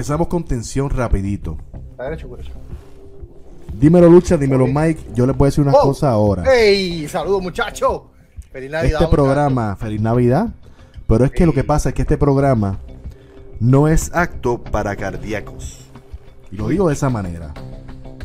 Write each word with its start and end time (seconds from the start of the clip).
Empezamos 0.00 0.28
con 0.28 0.44
tensión 0.44 0.88
rapidito. 0.88 1.58
A 1.98 2.04
derecho, 2.04 2.26
por 2.26 2.38
derecho. 2.38 2.56
Dímelo 3.78 4.08
Lucha, 4.08 4.38
dímelo 4.38 4.66
Mike. 4.66 5.10
Yo 5.14 5.26
les 5.26 5.36
voy 5.36 5.44
a 5.44 5.48
decir 5.50 5.62
una 5.62 5.74
Oh. 5.76 5.82
cosa 5.82 6.08
ahora. 6.10 6.50
¡Ey! 6.50 7.06
¡Saludos, 7.06 7.42
muchachos! 7.42 8.04
¡Feliz 8.50 8.70
Navidad! 8.70 9.02
Este 9.02 9.14
programa, 9.14 9.76
feliz 9.76 10.00
Navidad. 10.00 10.54
Pero 11.06 11.26
es 11.26 11.32
que 11.32 11.44
lo 11.44 11.52
que 11.52 11.64
pasa 11.64 11.90
es 11.90 11.94
que 11.94 12.00
este 12.00 12.16
programa 12.16 12.78
no 13.60 13.88
es 13.88 14.10
apto 14.14 14.64
para 14.64 14.96
cardíacos. 14.96 15.80
Y 16.50 16.56
lo 16.56 16.68
digo 16.68 16.88
de 16.88 16.94
esa 16.94 17.10
manera. 17.10 17.52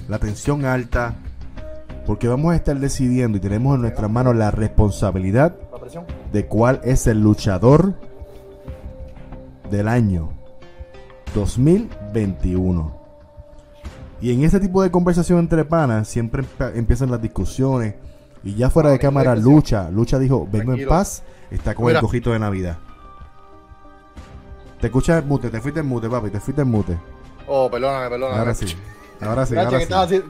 La 0.08 0.18
tensión 0.18 0.64
alta. 0.64 1.16
Porque 2.06 2.30
vamos 2.30 2.54
a 2.54 2.56
estar 2.56 2.80
decidiendo 2.80 3.38
y 3.38 3.42
tenemos 3.42 3.76
en 3.76 3.82
nuestras 3.82 4.10
manos 4.10 4.34
la 4.38 4.50
responsabilidad. 4.50 5.58
La 5.74 6.06
de 6.32 6.46
cuál 6.46 6.80
es 6.86 7.06
el 7.06 7.20
luchador 7.22 7.96
del 9.70 9.90
año 9.90 10.35
2021. 11.36 13.06
Y 14.22 14.32
en 14.32 14.44
ese 14.44 14.60
tipo 14.60 14.82
de 14.82 14.90
conversación 14.90 15.40
entre 15.40 15.66
panas 15.66 16.08
siempre 16.08 16.44
empiezan 16.74 17.12
las 17.12 17.22
discusiones. 17.22 17.96
Y 18.44 18.56
ya 18.56 18.70
fuera 18.70 18.90
de 18.90 18.98
cámara. 19.00 19.36
Lucha. 19.36 19.92
Lucha 19.92 20.18
dijo, 20.18 20.48
vengo 20.52 20.74
en 20.74 20.88
paz, 20.88 21.24
está 21.52 21.76
con 21.76 21.86
Mira. 21.86 22.00
el 22.00 22.02
cojito 22.04 22.32
de 22.32 22.40
Navidad. 22.40 22.78
Te 24.80 24.88
escuchas 24.88 25.22
el 25.22 25.28
mute, 25.28 25.50
te 25.50 25.62
fuiste 25.62 25.80
en 25.82 25.88
mute, 25.88 26.10
papi, 26.10 26.30
te 26.30 26.40
fuiste 26.40 26.62
en 26.62 26.70
mute. 26.70 26.98
Oh, 27.48 27.70
perdóname, 27.70 28.10
perdóname. 28.10 28.40
Ahora 28.40 28.54
sí. 28.54 28.66
Ahora 29.22 29.46
sí, 29.46 29.56
ahora 29.56 29.80
¿qué 29.80 29.86
sí. 29.86 30.24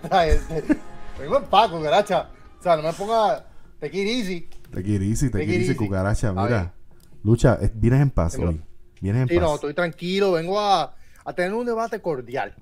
este, 0.28 0.78
Vengo 1.18 1.36
en 1.38 1.44
Paco, 1.44 1.80
Gracha. 1.80 2.28
O 2.58 2.62
sea, 2.62 2.76
no 2.76 2.82
me 2.82 2.92
ponga 2.92 3.46
te 3.78 3.86
it 3.86 3.94
easy. 3.94 4.48
Te 4.72 4.82
quiere 4.82 5.06
easy, 5.06 5.30
te 5.30 5.42
it 5.42 5.50
easy, 5.50 5.74
cucaracha, 5.74 6.32
mira. 6.32 6.74
Lucha, 7.22 7.58
es- 7.60 7.72
vienes 7.74 8.00
en 8.02 8.10
paz 8.10 8.36
hoy. 8.38 8.60
Vienes 9.00 9.22
en 9.22 9.28
Sí, 9.28 9.38
no, 9.38 9.54
estoy 9.54 9.74
tranquilo. 9.74 10.32
Vengo 10.32 10.58
a, 10.60 10.94
a 11.24 11.32
tener 11.32 11.52
un 11.54 11.66
debate 11.66 12.00
cordial. 12.00 12.54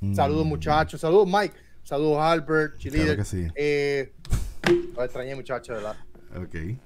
Mm. 0.00 0.14
Saludos, 0.14 0.46
muchachos. 0.46 1.00
Saludos, 1.00 1.26
Mike. 1.26 1.54
Saludos, 1.82 2.18
Albert, 2.20 2.78
Cheerleader. 2.78 3.16
que 3.16 3.24
sí. 3.24 3.46
Eh, 3.54 4.12
lo 4.94 5.04
extrañé, 5.04 5.34
muchachos, 5.34 5.76
verdad. 5.76 5.96
Ok. 6.36 6.78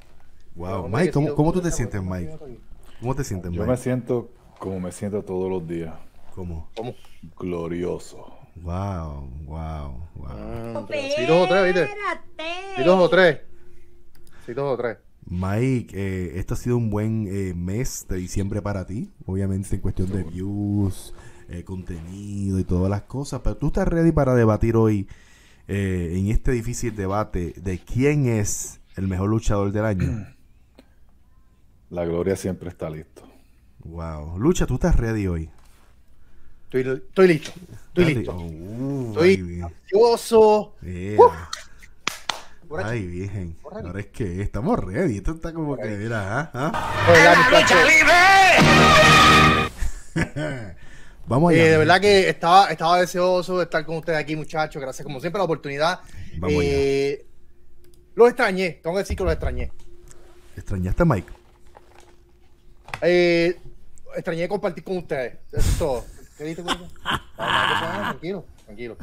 Wow. 0.55 0.84
Pero, 0.84 0.89
Mike, 0.89 1.34
¿cómo, 1.34 1.52
tú 1.52 1.61
te 1.61 1.70
sientes, 1.70 2.02
Mike? 2.02 2.36
¿Cómo 3.00 3.14
te 3.14 3.25
sientes, 3.25 3.50
Yo 3.50 3.62
Mike? 3.62 3.70
me 3.70 3.77
siento 3.77 4.30
como 4.61 4.78
me 4.78 4.92
siento 4.92 5.22
todos 5.22 5.50
los 5.50 5.67
días. 5.67 5.95
¿Cómo? 6.34 6.69
¿Cómo? 6.77 6.95
Glorioso. 7.39 8.36
Wow, 8.56 9.30
wow, 9.47 10.08
wow. 10.14 10.27
Ah. 10.28 10.86
Sí, 11.17 11.24
dos 11.27 11.47
o 11.47 11.48
tres, 11.48 11.64
¿viste? 11.64 11.83
Espérate. 11.84 12.77
Sí, 12.77 12.83
dos 12.84 13.00
o 13.00 13.08
tres. 13.08 13.41
Sí, 14.45 14.52
dos 14.52 14.74
o 14.74 14.77
tres. 14.77 14.98
Mike, 15.31 15.95
eh, 15.95 16.39
esto 16.41 16.55
ha 16.55 16.56
sido 16.56 16.77
un 16.77 16.91
buen 16.91 17.27
eh, 17.31 17.55
mes 17.55 18.05
de 18.09 18.17
diciembre 18.17 18.61
para 18.61 18.84
ti. 18.86 19.11
Obviamente 19.27 19.75
en 19.77 19.81
cuestión 19.81 20.11
de 20.11 20.25
views, 20.25 21.14
eh, 21.48 21.62
contenido 21.64 22.59
y 22.59 22.64
todas 22.64 22.91
las 22.91 23.03
cosas. 23.03 23.41
Pero 23.45 23.56
tú 23.56 23.69
estás 23.69 23.86
ready 23.86 24.11
para 24.12 24.34
debatir 24.34 24.75
hoy 24.77 25.06
eh, 25.69 26.14
en 26.17 26.28
este 26.28 26.51
difícil 26.51 26.97
debate 26.97 27.55
de 27.62 27.78
quién 27.78 28.27
es 28.27 28.81
el 28.97 29.06
mejor 29.06 29.31
luchador 29.31 29.70
del 29.73 29.84
año. 29.84 30.27
La 31.91 32.05
gloria 32.05 32.34
siempre 32.36 32.69
está 32.69 32.91
listo. 32.91 33.23
wow. 33.84 34.39
Lucha, 34.39 34.67
tú 34.67 34.75
estás 34.75 34.97
ready 34.97 35.27
hoy. 35.28 35.48
Estoy, 36.73 36.83
estoy 37.08 37.28
listo. 37.28 37.51
Estoy 37.89 38.14
listo. 38.14 38.33
li- 38.33 38.61
Uh, 38.83 39.08
Estoy 39.23 39.61
ansioso. 39.61 40.75
Yeah. 40.83 41.48
Ay, 42.78 43.06
virgen. 43.06 43.56
Ahora 43.64 44.00
es 44.00 44.06
que 44.06 44.42
estamos 44.42 44.78
ready. 44.78 45.16
Esto 45.16 45.32
está 45.32 45.52
como 45.52 45.76
que, 45.76 45.88
mira, 45.88 46.40
¿ah? 46.40 46.50
¿ah? 46.54 47.04
De 47.06 47.12
verdad, 47.12 47.36
muchachos. 47.50 47.78
Vamos 51.27 51.52
Eh, 51.52 51.61
allá. 51.61 51.70
de 51.72 51.78
verdad 51.78 52.00
que 52.00 52.28
estaba, 52.28 52.70
estaba 52.70 53.00
deseoso 53.00 53.58
de 53.58 53.64
estar 53.64 53.84
con 53.84 53.96
ustedes 53.96 54.18
aquí, 54.18 54.36
muchachos. 54.36 54.80
Gracias, 54.80 55.05
como 55.05 55.20
siempre, 55.20 55.39
la 55.39 55.45
oportunidad. 55.45 56.00
Vamos 56.39 56.62
Eh, 56.64 57.27
los 58.14 58.28
extrañé, 58.28 58.80
tengo 58.83 58.96
que 58.96 59.02
decir 59.02 59.16
que 59.16 59.24
los 59.24 59.33
extrañé. 59.33 59.72
¿Extrañaste 60.56 61.02
a 61.02 61.06
Mike? 61.06 61.33
Eh, 63.02 63.56
extrañé 64.14 64.48
compartir 64.48 64.84
con 64.84 64.98
ustedes. 64.98 65.39
Eso 65.52 65.58
es 65.70 65.78
todo. 65.78 66.05
¿Qué 66.36 66.55
no, 66.62 66.74
no, 66.74 66.89
Tranquilo, 67.36 68.45
tranquilo. 68.64 68.96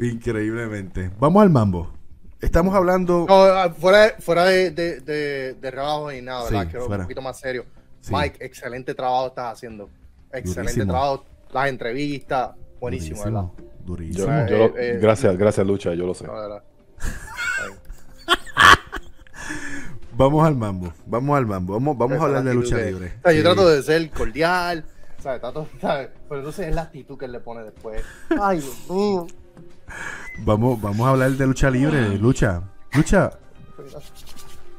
Increíblemente. 0.00 1.10
Vamos 1.18 1.42
al 1.42 1.50
mambo. 1.50 2.01
Estamos 2.42 2.74
hablando. 2.74 3.24
No, 3.28 3.34
ah, 3.44 3.70
fuera, 3.70 3.98
de- 4.08 4.14
fuera 4.20 4.44
de, 4.44 4.70
de, 4.72 5.00
de, 5.00 5.54
de 5.54 5.70
relajo 5.70 6.10
ni 6.10 6.20
nada, 6.20 6.44
¿verdad? 6.44 6.62
Sí, 6.64 6.68
Quiero 6.70 6.86
fuera. 6.86 7.02
un 7.02 7.06
poquito 7.06 7.22
más 7.22 7.38
serio. 7.38 7.64
Sí. 8.00 8.12
Mike, 8.12 8.44
excelente 8.44 8.94
trabajo 8.94 9.28
estás 9.28 9.52
haciendo. 9.54 9.88
Excelente 10.32 10.72
Durísimo. 10.72 10.92
trabajo. 10.92 11.24
Las 11.52 11.68
entrevistas, 11.68 12.50
buenísimo, 12.80 13.22
¿verdad? 13.24 13.44
Durísimo. 13.84 14.26
Yo, 14.26 14.32
Eh, 14.32 14.46
yo 14.50 14.58
lo- 14.58 14.78
eh, 14.78 14.98
gracias, 15.00 15.36
gracias 15.38 15.66
Lucha, 15.66 15.94
yo 15.94 16.06
lo 16.06 16.14
sé. 16.14 16.26
No, 16.26 16.34
verdad. 16.34 16.62
Vamos 20.14 20.46
al 20.46 20.56
mambo. 20.56 20.92
Vamos 21.06 21.38
al 21.38 21.46
mambo. 21.46 21.72
Vamos, 21.74 21.96
vamos 21.96 22.20
a 22.20 22.24
hablar 22.24 22.44
de 22.44 22.54
lucha 22.54 22.76
que- 22.76 22.84
libre. 22.86 23.12
O 23.18 23.22
sea, 23.22 23.32
yo 23.32 23.38
Sí. 23.38 23.42
trato 23.44 23.68
de 23.68 23.82
ser 23.82 24.10
cordial, 24.10 24.84
¿sabes? 25.20 25.40
Trato, 25.40 25.66
¿sabes? 25.80 26.10
Pero 26.28 26.40
entonces 26.40 26.68
es 26.68 26.74
la 26.74 26.82
actitud 26.82 27.16
que 27.18 27.24
él 27.24 27.32
le 27.32 27.40
pone 27.40 27.62
después. 27.64 28.02
Ay, 28.40 28.60
Dios 28.60 28.90
mío. 28.90 29.26
Vamos, 30.44 30.80
vamos 30.80 31.06
a 31.06 31.10
hablar 31.10 31.30
de 31.32 31.46
lucha 31.46 31.70
libre. 31.70 32.16
Lucha. 32.18 32.62
Lucha. 32.94 33.30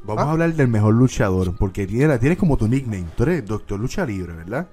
Vamos 0.02 0.24
a 0.24 0.30
hablar 0.32 0.52
del 0.54 0.68
mejor 0.68 0.94
luchador. 0.94 1.56
Porque 1.56 1.86
tienes, 1.86 2.20
tienes 2.20 2.38
como 2.38 2.56
tu 2.56 2.68
nickname. 2.68 3.06
Tú 3.16 3.22
eres 3.24 3.46
Doctor 3.46 3.80
Lucha 3.80 4.04
Libre, 4.04 4.34
¿verdad? 4.34 4.66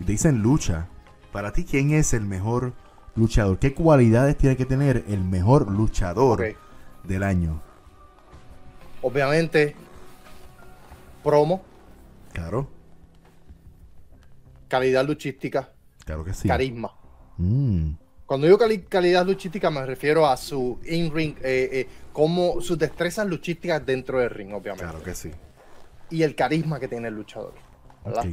Y 0.00 0.04
te 0.04 0.12
dicen 0.12 0.42
lucha. 0.42 0.88
Para 1.32 1.52
ti, 1.52 1.64
¿quién 1.64 1.92
es 1.92 2.12
el 2.14 2.24
mejor 2.24 2.72
luchador? 3.16 3.58
¿Qué 3.58 3.74
cualidades 3.74 4.36
tiene 4.36 4.56
que 4.56 4.64
tener 4.66 5.04
el 5.08 5.22
mejor 5.24 5.70
luchador 5.70 6.44
del 7.04 7.22
año? 7.22 7.60
Obviamente, 9.02 9.76
promo, 11.22 11.62
Claro. 12.32 12.68
calidad 14.68 15.06
luchística, 15.06 15.70
Claro 16.04 16.24
que 16.24 16.34
sí. 16.34 16.48
carisma. 16.48 16.90
Mm, 17.36 17.90
Cuando 18.26 18.46
digo 18.46 18.58
cali- 18.58 18.82
calidad 18.88 19.26
luchística 19.26 19.70
me 19.70 19.84
refiero 19.84 20.26
a 20.26 20.36
su 20.36 20.78
in-ring, 20.86 21.36
eh, 21.42 21.68
eh, 21.72 21.88
como 22.12 22.60
sus 22.60 22.78
destrezas 22.78 23.26
luchísticas 23.26 23.84
dentro 23.84 24.18
del 24.18 24.30
ring, 24.30 24.52
obviamente. 24.54 24.84
claro 24.84 25.02
que 25.02 25.14
sí. 25.14 25.30
Y 26.10 26.22
el 26.22 26.34
carisma 26.34 26.80
que 26.80 26.88
tiene 26.88 27.08
el 27.08 27.14
luchador. 27.14 27.52
¿verdad? 28.04 28.26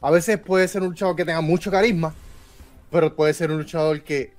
A 0.00 0.10
veces 0.10 0.38
puede 0.38 0.68
ser 0.68 0.82
un 0.82 0.88
luchador 0.88 1.16
que 1.16 1.24
tenga 1.24 1.40
mucho 1.40 1.70
carisma, 1.70 2.14
pero 2.90 3.14
puede 3.16 3.32
ser 3.34 3.50
un 3.50 3.58
luchador 3.58 4.02
que 4.02 4.32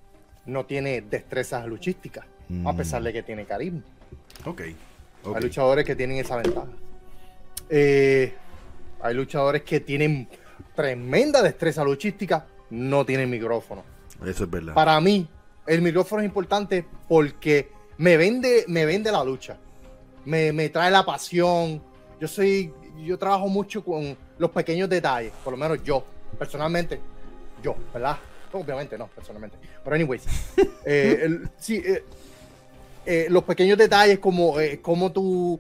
no 0.46 0.66
tiene 0.66 1.02
destrezas 1.02 1.66
luchísticas, 1.68 2.26
a 2.66 2.72
Mm. 2.74 2.78
pesar 2.78 3.04
de 3.04 3.14
que 3.14 3.22
tiene 3.24 3.46
carisma. 3.46 3.82
Ok. 4.46 4.62
ok. 5.24 5.36
Hay 5.36 5.42
luchadores 5.44 5.86
que 5.86 5.96
tienen 5.96 6.18
esa 6.18 6.38
ventaja. 6.38 6.68
Eh, 7.70 8.34
hay 9.02 9.14
luchadores 9.14 9.62
que 9.64 9.80
tienen 9.80 10.28
tremenda 10.76 11.42
destreza 11.42 11.84
luchística, 11.84 12.46
no 12.72 13.06
tienen 13.06 13.30
micrófono. 13.30 13.84
Eso 14.26 14.44
es 14.44 14.50
verdad. 14.50 14.74
Para 14.74 15.00
mí, 15.00 15.28
el 15.68 15.82
micrófono 15.82 16.22
es 16.22 16.26
importante 16.26 16.86
porque 17.08 17.72
me 17.98 18.18
vende, 18.18 18.66
me 18.68 18.86
vende 18.86 19.12
la 19.12 19.24
lucha. 19.24 19.58
Me, 20.26 20.52
me 20.52 20.70
trae 20.70 20.92
la 20.92 21.06
pasión. 21.06 21.82
Yo 22.20 22.28
soy, 22.28 22.74
yo 23.04 23.18
trabajo 23.18 23.48
mucho 23.48 23.84
con 23.84 24.18
los 24.38 24.52
pequeños 24.52 24.90
detalles, 24.90 25.32
por 25.44 25.52
lo 25.54 25.58
menos 25.58 25.82
yo, 25.84 26.04
personalmente, 26.38 27.00
yo, 27.64 27.76
¿verdad? 27.94 28.18
Obviamente 28.52 28.98
no, 28.98 29.08
personalmente. 29.08 29.58
Pero 29.84 29.96
anyways, 29.96 30.24
eh, 30.86 31.20
el- 31.24 31.50
sí, 31.58 31.78
eh, 31.86 32.04
eh, 33.06 33.28
los 33.30 33.44
pequeños 33.44 33.78
detalles 33.78 34.20
como 34.20 34.56
cómo 34.82 35.12
tú 35.12 35.60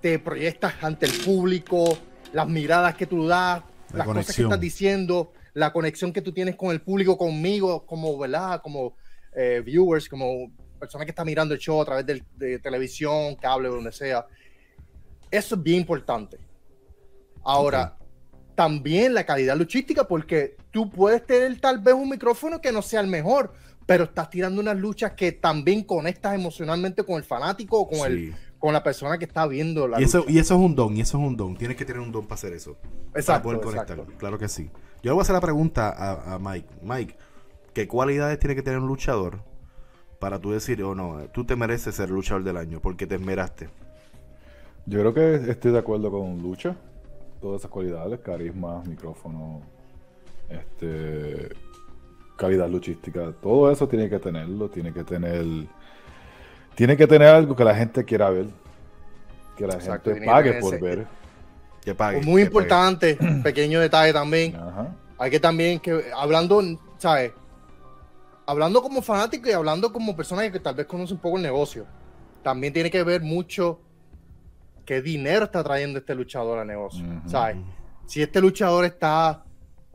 te 0.00 0.18
proyectas 0.18 0.74
ante 0.82 1.06
el 1.06 1.12
público, 1.24 1.98
las 2.32 2.46
miradas 2.48 2.94
que 2.94 3.06
tú 3.06 3.26
das, 3.26 3.62
La 3.92 3.98
las 3.98 4.06
cosas 4.06 4.26
que 4.36 4.42
estás 4.42 4.60
diciendo, 4.60 5.32
la 5.58 5.72
conexión 5.72 6.12
que 6.12 6.22
tú 6.22 6.32
tienes 6.32 6.54
con 6.54 6.70
el 6.70 6.80
público, 6.80 7.18
conmigo, 7.18 7.84
como, 7.84 8.16
¿verdad? 8.16 8.62
Como 8.62 8.94
eh, 9.34 9.60
viewers, 9.64 10.08
como 10.08 10.52
persona 10.78 11.04
que 11.04 11.10
está 11.10 11.24
mirando 11.24 11.52
el 11.52 11.60
show 11.60 11.82
a 11.82 11.84
través 11.84 12.06
de, 12.06 12.58
televisión, 12.60 13.34
cable, 13.34 13.68
donde 13.68 13.90
sea. 13.90 14.24
Eso 15.30 15.56
es 15.56 15.62
bien 15.62 15.80
importante. 15.80 16.38
Ahora, 17.42 17.96
también 18.54 19.14
la 19.14 19.24
calidad 19.24 19.56
luchística, 19.56 20.06
porque 20.06 20.56
tú 20.70 20.90
puedes 20.90 21.26
tener 21.26 21.60
tal 21.60 21.80
vez 21.80 21.94
un 21.94 22.08
micrófono 22.08 22.60
que 22.60 22.70
no 22.70 22.80
sea 22.80 23.00
el 23.00 23.08
mejor, 23.08 23.52
pero 23.84 24.04
estás 24.04 24.30
tirando 24.30 24.60
unas 24.60 24.76
luchas 24.76 25.12
que 25.12 25.32
también 25.32 25.82
conectas 25.82 26.34
emocionalmente 26.34 27.02
con 27.02 27.16
el 27.16 27.24
fanático 27.24 27.80
o 27.80 27.88
con, 27.88 28.06
el, 28.06 28.34
con 28.60 28.72
la 28.72 28.82
persona 28.84 29.18
que 29.18 29.24
está 29.24 29.46
viendo 29.46 29.88
la 29.88 30.00
Y 30.00 30.04
eso, 30.04 30.24
y 30.28 30.38
eso 30.38 30.54
es 30.54 30.60
un 30.60 30.76
don, 30.76 30.96
y 30.96 31.00
eso 31.00 31.18
es 31.18 31.24
un 31.24 31.36
don. 31.36 31.56
Tienes 31.56 31.76
que 31.76 31.84
tener 31.84 32.00
un 32.00 32.12
don 32.12 32.26
para 32.26 32.34
hacer 32.34 32.52
eso. 32.52 32.74
para 32.74 33.20
Exacto, 33.20 33.60
poder 33.60 33.76
exacto. 33.76 34.06
Claro 34.18 34.38
que 34.38 34.48
sí. 34.48 34.70
Yo 35.02 35.10
le 35.10 35.12
voy 35.12 35.20
a 35.20 35.22
hacer 35.22 35.34
la 35.34 35.40
pregunta 35.40 35.90
a, 35.90 36.34
a 36.34 36.38
Mike. 36.38 36.68
Mike, 36.82 37.16
¿qué 37.72 37.86
cualidades 37.86 38.38
tiene 38.38 38.54
que 38.54 38.62
tener 38.62 38.80
un 38.80 38.88
luchador 38.88 39.38
para 40.18 40.38
tú 40.40 40.50
decir, 40.50 40.82
oh 40.82 40.94
no, 40.94 41.18
tú 41.32 41.44
te 41.44 41.54
mereces 41.54 41.94
ser 41.94 42.10
luchador 42.10 42.42
del 42.42 42.56
año 42.56 42.80
porque 42.80 43.06
te 43.06 43.14
esmeraste? 43.14 43.68
Yo 44.86 44.98
creo 45.00 45.14
que 45.14 45.50
estoy 45.50 45.72
de 45.72 45.78
acuerdo 45.78 46.10
con 46.10 46.38
Lucha. 46.42 46.74
Todas 47.40 47.60
esas 47.60 47.70
cualidades, 47.70 48.18
carisma, 48.20 48.82
micrófono, 48.84 49.60
este, 50.48 51.50
calidad 52.36 52.68
luchística. 52.68 53.32
Todo 53.40 53.70
eso 53.70 53.86
tiene 53.86 54.08
que 54.10 54.18
tenerlo, 54.18 54.68
tiene 54.68 54.92
que 54.92 55.04
tener, 55.04 55.44
tiene 56.74 56.96
que 56.96 57.06
tener 57.06 57.28
algo 57.28 57.54
que 57.54 57.62
la 57.64 57.76
gente 57.76 58.04
quiera 58.04 58.30
ver, 58.30 58.46
que 59.56 59.66
la 59.68 59.74
Exacto, 59.74 60.10
gente 60.10 60.26
pague 60.26 60.54
por 60.54 60.74
ese- 60.74 60.82
ver. 60.82 61.06
Que 61.88 61.94
pague. 61.94 62.16
Muy 62.18 62.24
que 62.24 62.30
pague. 62.32 62.42
importante, 62.42 63.18
pequeño 63.42 63.80
detalle 63.80 64.12
también. 64.12 64.54
Ajá. 64.54 64.94
Hay 65.16 65.30
que 65.30 65.40
también 65.40 65.80
que 65.80 66.04
hablando, 66.14 66.62
¿sabes? 66.98 67.32
Hablando 68.44 68.82
como 68.82 69.00
fanático 69.00 69.48
y 69.48 69.52
hablando 69.52 69.90
como 69.90 70.14
persona 70.14 70.50
que 70.52 70.60
tal 70.60 70.74
vez 70.74 70.84
conoce 70.84 71.14
un 71.14 71.20
poco 71.20 71.38
el 71.38 71.42
negocio, 71.42 71.86
también 72.42 72.74
tiene 72.74 72.90
que 72.90 73.02
ver 73.02 73.22
mucho 73.22 73.80
qué 74.84 75.00
dinero 75.00 75.46
está 75.46 75.64
trayendo 75.64 75.98
este 75.98 76.14
luchador 76.14 76.58
al 76.58 76.66
negocio. 76.66 77.02
¿sabes? 77.26 77.56
Si 78.06 78.20
este 78.20 78.42
luchador 78.42 78.84
está 78.84 79.44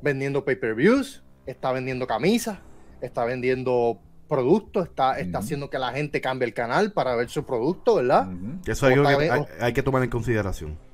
vendiendo 0.01 0.44
pay-per-views, 0.44 1.24
está 1.46 1.72
vendiendo 1.72 2.07
camisas, 2.07 2.57
está 3.01 3.24
vendiendo 3.24 4.00
productos, 4.28 4.88
está, 4.88 5.12
haciendo 5.36 5.69
que 5.69 5.78
la 5.78 5.92
gente 5.92 6.22
cambie 6.22 6.48
el 6.48 6.56
canal 6.56 6.92
para 6.92 7.16
ver 7.16 7.30
su 7.30 7.46
producto, 7.46 7.96
¿verdad? 7.96 8.28
Eso 8.66 8.88
es 8.88 8.98
algo 8.98 9.07
que 9.07 9.46
hay 9.60 9.74
que 9.74 9.84
tomar 9.84 10.01
en 10.01 10.10
consideración. 10.10 10.93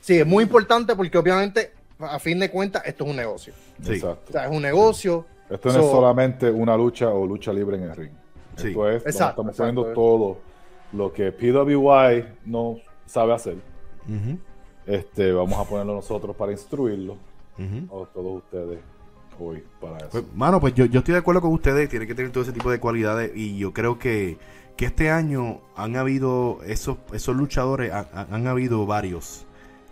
Sí, 0.00 0.18
es 0.18 0.26
muy 0.26 0.44
importante 0.44 0.94
porque 0.96 1.16
obviamente, 1.18 1.72
a 1.98 2.18
fin 2.18 2.38
de 2.38 2.50
cuentas, 2.50 2.82
esto 2.86 3.04
es 3.04 3.10
un 3.10 3.16
negocio. 3.16 3.52
Sí. 3.82 3.92
Exacto. 3.94 4.24
O 4.28 4.32
sea, 4.32 4.44
es 4.46 4.50
un 4.50 4.62
negocio. 4.62 5.26
Esto 5.48 5.68
no 5.68 5.74
So- 5.74 5.80
es 5.80 5.90
solamente 5.90 6.50
una 6.50 6.76
lucha 6.76 7.08
o 7.10 7.26
lucha 7.26 7.52
libre 7.52 7.76
en 7.76 7.82
el 7.84 7.96
ring. 7.96 8.12
Sí. 8.56 8.68
Esto 8.68 8.88
es, 8.88 8.94
donde 9.04 9.10
Exacto, 9.10 9.30
estamos 9.42 9.50
exacto. 9.54 9.74
poniendo 9.82 9.94
todo 9.94 10.38
lo 10.92 11.12
que 11.12 11.32
PWI 11.32 12.24
no 12.46 12.76
sabe 13.06 13.32
hacer. 13.34 13.56
Este, 14.86 15.32
vamos 15.32 15.58
a 15.58 15.68
ponerlo 15.68 15.94
nosotros 15.94 16.34
para 16.36 16.52
instruirlo 16.52 17.16
a 17.58 18.06
todos 18.14 18.38
ustedes 18.42 18.78
hoy 19.38 19.62
para 19.80 19.98
eso. 19.98 20.08
Pues, 20.10 20.24
mano, 20.34 20.60
pues 20.60 20.74
yo, 20.74 20.86
yo 20.86 21.00
estoy 21.00 21.12
de 21.12 21.18
acuerdo 21.20 21.40
con 21.42 21.52
ustedes, 21.52 21.88
tiene 21.88 22.06
que 22.06 22.14
tener 22.14 22.32
todo 22.32 22.42
ese 22.42 22.52
tipo 22.52 22.70
de 22.70 22.80
cualidades 22.80 23.32
y 23.34 23.56
yo 23.58 23.72
creo 23.72 23.98
que, 23.98 24.38
que 24.76 24.86
este 24.86 25.10
año 25.10 25.60
han 25.76 25.96
habido 25.96 26.58
esos, 26.66 26.96
esos 27.12 27.36
luchadores, 27.36 27.92
han, 27.92 28.06
han- 28.14 28.34
han 28.34 28.46
habido 28.46 28.86
varios 28.86 29.46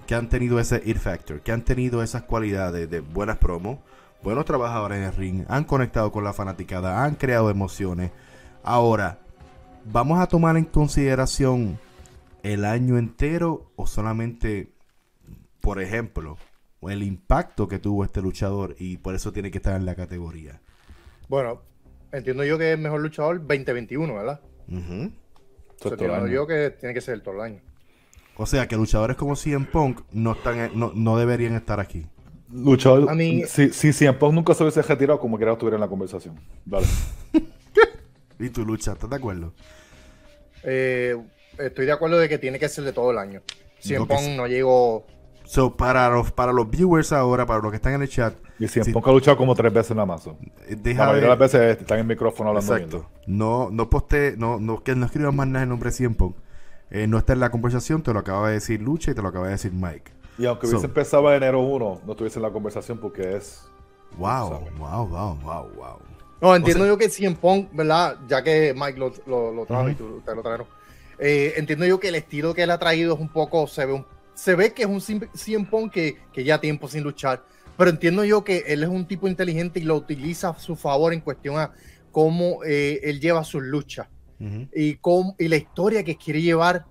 que 0.08 0.14
han 0.14 0.30
tenido 0.30 0.58
ese 0.58 0.80
ear 0.86 0.98
factor, 0.98 1.42
que 1.42 1.52
han 1.52 1.62
tenido 1.62 2.02
esas 2.02 2.22
cualidades 2.22 2.88
de 2.88 3.00
buenas 3.00 3.36
promos, 3.36 3.78
buenos 4.22 4.46
trabajadores 4.46 4.96
en 4.96 5.04
el 5.04 5.14
ring, 5.14 5.44
han 5.48 5.64
conectado 5.64 6.10
con 6.10 6.24
la 6.24 6.32
fanaticada, 6.32 7.04
han 7.04 7.16
creado 7.16 7.50
emociones. 7.50 8.10
Ahora, 8.62 9.18
¿vamos 9.84 10.18
a 10.18 10.26
tomar 10.26 10.56
en 10.56 10.64
consideración 10.64 11.78
el 12.42 12.64
año 12.64 12.96
entero 12.96 13.70
o 13.76 13.86
solamente, 13.86 14.72
por 15.60 15.78
ejemplo, 15.78 16.38
el 16.88 17.02
impacto 17.02 17.68
que 17.68 17.78
tuvo 17.78 18.02
este 18.02 18.22
luchador 18.22 18.76
y 18.78 18.96
por 18.96 19.14
eso 19.14 19.30
tiene 19.30 19.50
que 19.50 19.58
estar 19.58 19.76
en 19.76 19.84
la 19.84 19.94
categoría? 19.94 20.58
Bueno, 21.28 21.60
entiendo 22.12 22.44
yo 22.44 22.56
que 22.56 22.70
es 22.70 22.78
el 22.78 22.82
mejor 22.82 23.02
luchador 23.02 23.40
2021, 23.40 24.14
¿verdad? 24.14 24.40
O 24.40 24.70
sea, 24.70 25.92
el 25.92 25.92
entiendo 25.92 26.28
yo 26.28 26.46
que 26.46 26.70
tiene 26.70 26.94
que 26.94 27.02
ser 27.02 27.12
el 27.12 27.22
todo 27.22 27.34
el 27.34 27.40
año. 27.42 27.67
O 28.38 28.46
sea 28.46 28.66
que 28.68 28.76
luchadores 28.76 29.16
como 29.16 29.36
CM 29.36 29.66
Punk 29.66 30.00
no 30.12 30.32
están 30.32 30.70
no, 30.78 30.92
no 30.94 31.18
deberían 31.18 31.54
estar 31.54 31.80
aquí. 31.80 32.06
Luchador, 32.50 33.10
A 33.10 33.14
mí- 33.14 33.42
si, 33.46 33.70
si 33.70 33.92
CM 33.92 34.16
Punk 34.18 34.32
nunca 34.32 34.54
se 34.54 34.62
hubiese 34.62 34.80
retirado, 34.80 35.18
como 35.20 35.36
quiera 35.36 35.52
estuviera 35.52 35.76
en 35.76 35.80
la 35.82 35.88
conversación. 35.88 36.38
Dale. 36.64 36.86
Y 38.40 38.50
tu 38.50 38.64
lucha, 38.64 38.92
¿estás 38.92 39.10
de 39.10 39.16
acuerdo? 39.16 39.52
Eh, 40.62 41.16
estoy 41.58 41.86
de 41.86 41.92
acuerdo 41.92 42.18
de 42.18 42.28
que 42.28 42.38
tiene 42.38 42.58
que 42.60 42.68
ser 42.68 42.84
de 42.84 42.92
todo 42.92 43.10
el 43.10 43.18
año. 43.18 43.42
Si 43.80 43.94
en 43.94 44.02
que 44.02 44.08
Pong 44.14 44.20
sí. 44.24 44.36
no 44.36 44.46
llegó. 44.46 45.06
So, 45.44 45.76
para 45.76 46.08
los, 46.10 46.30
para 46.30 46.52
los 46.52 46.70
viewers 46.70 47.12
ahora, 47.12 47.46
para 47.46 47.60
los 47.60 47.70
que 47.72 47.76
están 47.76 47.94
en 47.94 48.02
el 48.02 48.08
chat, 48.08 48.34
Y 48.60 48.68
CM 48.68 48.84
Sí. 48.84 48.92
Punk 48.92 49.08
ha 49.08 49.12
luchado 49.12 49.36
como 49.36 49.54
tres 49.56 49.72
veces 49.72 49.90
en 49.92 49.98
Amazon. 49.98 50.36
eh, 50.68 50.70
La 50.70 50.76
deja 50.76 51.00
mayoría 51.06 51.22
de 51.22 51.28
las 51.30 51.38
veces 51.38 51.78
están 51.80 51.98
en 51.98 52.02
el 52.02 52.08
micrófono 52.08 52.50
hablando. 52.50 52.76
Exacto. 52.76 53.10
No, 53.26 53.70
no 53.72 53.88
poste, 53.90 54.34
no, 54.36 54.60
no, 54.60 54.82
que 54.84 54.94
no 54.94 55.06
escribas 55.06 55.34
más 55.34 55.48
nada 55.48 55.62
el 55.64 55.68
nombre 55.70 55.90
de 55.90 55.96
CM 55.96 56.14
Punk. 56.14 56.36
Eh, 56.90 57.06
no 57.06 57.18
está 57.18 57.34
en 57.34 57.40
la 57.40 57.50
conversación, 57.50 58.02
te 58.02 58.12
lo 58.12 58.18
acaba 58.20 58.48
de 58.48 58.54
decir 58.54 58.80
Lucha 58.80 59.10
y 59.10 59.14
te 59.14 59.22
lo 59.22 59.28
acaba 59.28 59.46
de 59.46 59.52
decir 59.52 59.72
Mike. 59.72 60.12
Y 60.38 60.46
aunque 60.46 60.66
So- 60.66 60.72
hubiese 60.72 60.86
empezado 60.86 61.28
en 61.30 61.36
enero 61.42 61.60
1, 61.60 62.00
no 62.06 62.12
estuviese 62.12 62.38
en 62.38 62.42
la 62.44 62.50
conversación 62.50 62.98
porque 62.98 63.36
es. 63.36 63.64
Wow, 64.16 64.50
wow, 64.78 65.06
wow, 65.06 65.36
wow, 65.42 65.68
wow. 65.74 65.98
No, 66.40 66.54
entiendo 66.54 66.84
O 66.84 66.86
sea- 66.86 66.92
yo 66.94 66.98
que 66.98 67.26
en 67.26 67.34
Pong, 67.34 67.66
¿verdad? 67.72 68.16
Ya 68.28 68.42
que 68.42 68.72
Mike 68.74 68.98
lo, 68.98 69.12
lo, 69.26 69.52
lo 69.52 69.66
trajo 69.66 69.88
y 69.90 69.94
tú, 69.94 70.06
ustedes 70.18 70.36
lo 70.36 70.42
trajeron. 70.42 70.66
eh, 71.18 71.54
entiendo 71.56 71.84
yo 71.84 71.98
que 71.98 72.08
el 72.08 72.14
estilo 72.14 72.54
que 72.54 72.62
él 72.62 72.70
ha 72.70 72.78
traído 72.78 73.14
es 73.14 73.20
un 73.20 73.28
poco. 73.28 73.66
Se 73.66 73.84
ve, 73.84 73.92
un- 73.92 74.06
se 74.34 74.54
ve 74.54 74.72
que 74.72 74.82
es 74.84 74.88
un 74.88 75.00
CM 75.00 75.66
Punk 75.66 75.92
que, 75.92 76.16
que 76.32 76.44
ya 76.44 76.60
tiempo 76.60 76.86
sin 76.88 77.02
luchar. 77.02 77.44
Pero 77.76 77.90
entiendo 77.90 78.24
yo 78.24 78.44
que 78.44 78.64
él 78.68 78.82
es 78.84 78.88
un 78.88 79.04
tipo 79.06 79.26
inteligente 79.28 79.80
y 79.80 79.82
lo 79.82 79.96
utiliza 79.96 80.50
a 80.50 80.58
su 80.58 80.76
favor 80.76 81.12
en 81.12 81.20
cuestión 81.20 81.58
a 81.58 81.72
cómo 82.12 82.62
eh, 82.64 83.00
él 83.02 83.20
lleva 83.20 83.42
sus 83.44 83.62
luchas. 83.62 84.06
Y, 84.74 84.94
cómo- 84.96 85.34
y 85.38 85.48
la 85.48 85.56
historia 85.56 86.04
que 86.04 86.16
quiere 86.16 86.40
llevar 86.42 86.84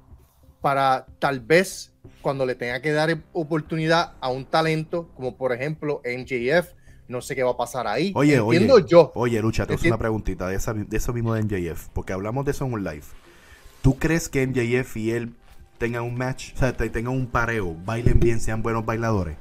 para 0.61 1.05
tal 1.19 1.39
vez 1.39 1.93
cuando 2.21 2.45
le 2.45 2.55
tenga 2.55 2.81
que 2.81 2.91
dar 2.91 3.23
oportunidad 3.31 4.13
a 4.19 4.29
un 4.29 4.45
talento 4.45 5.09
como 5.15 5.37
por 5.37 5.53
ejemplo 5.53 6.01
MJF, 6.03 6.73
no 7.07 7.21
sé 7.21 7.35
qué 7.35 7.43
va 7.43 7.51
a 7.51 7.57
pasar 7.57 7.87
ahí. 7.87 8.11
Oye, 8.15 8.35
Entiendo 8.37 8.75
oye, 8.75 8.85
yo. 8.87 9.11
oye, 9.15 9.41
Lucha, 9.41 9.65
te 9.65 9.73
hago 9.73 9.81
una 9.87 9.97
preguntita 9.97 10.47
de, 10.49 10.55
esa, 10.55 10.73
de 10.73 10.97
eso 10.97 11.13
mismo 11.13 11.33
de 11.33 11.41
MJF, 11.43 11.87
porque 11.93 12.11
hablamos 12.13 12.43
de 12.43 12.51
eso 12.51 12.65
en 12.65 12.73
un 12.73 12.83
live. 12.83 13.03
¿Tú 13.81 13.97
crees 13.97 14.27
que 14.27 14.41
MJF 14.45 14.97
y 14.97 15.11
él 15.11 15.33
tengan 15.77 16.03
un 16.03 16.15
match, 16.15 16.53
o 16.55 16.57
sea, 16.57 16.75
te- 16.75 16.89
tengan 16.89 17.13
un 17.13 17.27
pareo, 17.27 17.75
bailen 17.85 18.19
bien, 18.19 18.41
sean 18.41 18.61
buenos 18.61 18.85
bailadores? 18.85 19.37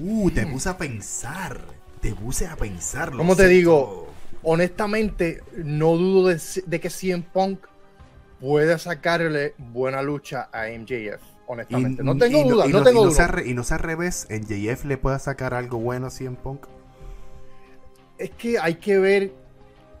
Uh, 0.00 0.30
te 0.30 0.46
puse 0.46 0.68
a 0.68 0.78
pensar, 0.78 1.60
te 2.00 2.14
puse 2.14 2.46
a 2.46 2.56
pensar. 2.56 3.10
lo 3.10 3.18
¿Cómo 3.18 3.34
te 3.36 3.48
digo? 3.48 4.06
Honestamente, 4.42 5.42
no 5.56 5.96
dudo 5.96 6.28
de, 6.28 6.40
de 6.66 6.80
que 6.80 6.88
CM 6.90 7.22
Punk 7.32 7.66
pueda 8.40 8.78
sacarle 8.78 9.54
buena 9.58 10.02
lucha 10.02 10.48
a 10.52 10.66
MJF. 10.68 11.20
Honestamente, 11.46 12.02
no 12.02 12.16
tengo 12.16 12.38
y 12.38 12.48
duda, 12.48 12.66
y 12.66 12.72
no, 12.72 12.82
tengo 12.82 13.04
duda. 13.06 13.42
y 13.44 13.54
no 13.54 13.64
sea 13.64 13.76
al 13.76 13.82
revés, 13.82 14.26
MJF 14.30 14.84
le 14.84 14.96
pueda 14.96 15.18
sacar 15.18 15.52
algo 15.52 15.78
bueno 15.78 16.06
a 16.06 16.10
CM 16.10 16.36
Punk. 16.36 16.66
es 18.18 18.30
que 18.30 18.58
hay 18.58 18.76
que 18.76 18.98
ver 18.98 19.32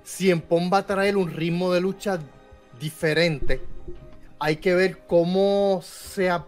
si 0.04 0.30
en 0.30 0.40
Pong 0.40 0.72
va 0.72 0.78
a 0.78 0.86
traer 0.86 1.16
un 1.16 1.30
ritmo 1.30 1.72
de 1.72 1.80
lucha 1.80 2.18
diferente. 2.78 3.60
Hay 4.38 4.56
que 4.56 4.74
ver 4.74 4.98
cómo 5.06 5.80
se, 5.82 6.30
a- 6.30 6.46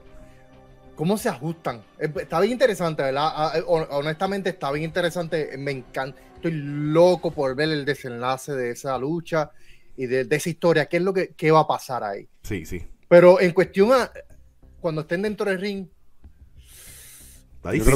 cómo 0.94 1.16
se 1.18 1.28
ajustan. 1.28 1.82
Eh, 1.98 2.12
Está 2.20 2.40
bien 2.40 2.52
interesante, 2.52 3.02
¿verdad? 3.02 3.28
Ah, 3.34 3.52
eh, 3.56 3.62
hon- 3.66 3.86
Honestamente 3.90 4.50
está 4.50 4.70
bien 4.72 4.84
interesante. 4.84 5.56
Me 5.58 5.70
encanta. 5.72 6.20
Estoy 6.36 6.52
loco 6.54 7.30
por 7.30 7.54
ver 7.54 7.68
el 7.70 7.84
desenlace 7.84 8.52
de 8.52 8.70
esa 8.72 8.98
lucha 8.98 9.50
y 9.96 10.06
de, 10.06 10.24
de 10.24 10.36
esa 10.36 10.48
historia. 10.50 10.86
¿Qué 10.86 10.96
es 10.98 11.02
lo 11.02 11.12
que 11.12 11.34
qué 11.36 11.50
va 11.50 11.60
a 11.60 11.66
pasar 11.66 12.02
ahí? 12.04 12.28
Sí, 12.42 12.64
sí. 12.66 12.84
Pero 13.08 13.40
en 13.40 13.52
cuestión 13.52 13.92
a 13.92 14.10
cuando 14.80 15.02
estén 15.02 15.22
dentro 15.22 15.48
del 15.48 15.60
ring, 15.60 15.86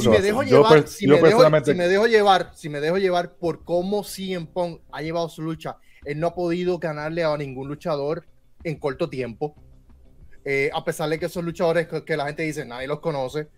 si 0.02 0.08
me 0.08 0.20
dejo 0.22 0.42
llevar, 0.44 0.72
per- 0.74 0.88
si 0.88 1.06
yo 1.06 1.10
me 1.10 1.16
dejo, 1.16 1.28
personalmente- 1.30 1.72
si 1.72 1.76
me 1.76 1.88
dejo 1.88 2.06
llevar, 2.06 2.50
si 2.54 2.68
me 2.68 2.80
dejo 2.80 2.98
llevar 2.98 3.34
por 3.34 3.64
cómo 3.64 4.04
CM 4.04 4.46
Punk 4.46 4.80
ha 4.92 5.02
llevado 5.02 5.28
su 5.28 5.42
lucha, 5.42 5.76
él 6.04 6.20
no 6.20 6.28
ha 6.28 6.34
podido 6.36 6.78
ganarle 6.78 7.24
a 7.24 7.36
ningún 7.36 7.66
luchador 7.66 8.24
en 8.62 8.78
corto 8.78 9.10
tiempo. 9.10 9.56
Eh, 10.48 10.70
a 10.72 10.84
pesar 10.84 11.08
de 11.10 11.18
que 11.18 11.26
esos 11.26 11.42
luchadores 11.42 11.88
que, 11.88 12.04
que 12.04 12.16
la 12.16 12.26
gente 12.26 12.44
dice 12.44 12.64
nadie 12.64 12.86
los 12.86 13.00
conoce, 13.00 13.48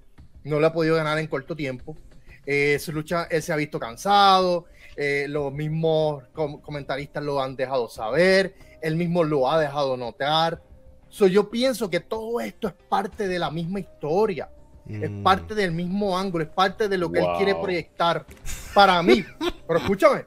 no 0.44 0.58
le 0.58 0.66
ha 0.66 0.72
podido 0.72 0.96
ganar 0.96 1.18
en 1.18 1.26
corto 1.26 1.54
tiempo. 1.54 1.94
Eh, 2.46 2.78
su 2.78 2.92
lucha, 2.92 3.24
él 3.30 3.42
se 3.42 3.52
ha 3.52 3.56
visto 3.56 3.78
cansado, 3.78 4.64
eh, 4.96 5.26
los 5.28 5.52
mismos 5.52 6.24
com- 6.32 6.62
comentaristas 6.62 7.22
lo 7.22 7.42
han 7.42 7.56
dejado 7.56 7.90
saber, 7.90 8.54
él 8.80 8.96
mismo 8.96 9.22
lo 9.22 9.50
ha 9.50 9.60
dejado 9.60 9.98
notar. 9.98 10.62
So, 11.10 11.26
yo 11.26 11.50
pienso 11.50 11.90
que 11.90 12.00
todo 12.00 12.40
esto 12.40 12.68
es 12.68 12.74
parte 12.88 13.28
de 13.28 13.38
la 13.38 13.50
misma 13.50 13.80
historia 13.80 14.48
es 14.88 15.10
Mm. 15.10 15.22
parte 15.22 15.54
del 15.54 15.72
mismo 15.72 16.16
ángulo, 16.18 16.44
es 16.44 16.48
parte 16.50 16.88
de 16.88 16.96
lo 16.96 17.12
que 17.12 17.18
él 17.18 17.26
Wow. 17.26 17.36
quiere 17.36 17.54
proyectar 17.56 18.24
para 18.74 19.02
mí. 19.02 19.22
Pero 19.68 19.78
escúchame, 19.80 20.24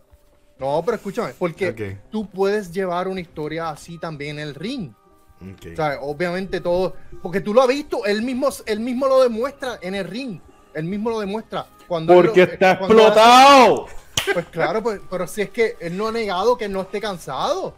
no, 0.60 0.84
pero 0.86 0.98
escúchame, 0.98 1.34
porque 1.40 1.70
Ok. 1.70 2.10
tú 2.12 2.30
puedes 2.30 2.72
llevar 2.72 3.08
una 3.08 3.20
historia 3.22 3.70
así 3.72 3.98
también 3.98 4.38
en 4.38 4.48
el 4.50 4.54
ring. 4.54 4.94
Ok. 5.42 5.72
O 5.74 5.76
sea, 5.76 6.00
obviamente 6.02 6.62
todo, 6.62 6.96
porque 7.22 7.42
tú 7.42 7.54
lo 7.54 7.62
has 7.62 7.68
visto, 7.68 8.06
él 8.06 8.22
mismo, 8.22 8.50
él 8.66 8.80
mismo 8.80 9.08
lo 9.08 9.22
demuestra 9.24 9.80
en 9.82 9.96
el 9.96 10.06
ring, 10.08 10.40
él 10.74 10.84
mismo 10.86 11.10
lo 11.10 11.20
demuestra. 11.20 11.66
Cuando 11.88 12.14
Porque 12.14 12.46
lo- 12.46 12.52
está 12.54 12.78
cuando 12.78 12.96
explotado. 12.98 13.86
hace- 13.88 14.34
pues 14.34 14.46
claro, 14.48 14.84
pues, 14.84 15.02
pero 15.10 15.28
si 15.28 15.42
es 15.42 15.50
que 15.50 15.76
él 15.80 15.98
no 15.98 16.08
ha 16.08 16.12
negado 16.12 16.58
que 16.58 16.70
no 16.70 16.82
esté 16.82 17.02
cansado. 17.02 17.74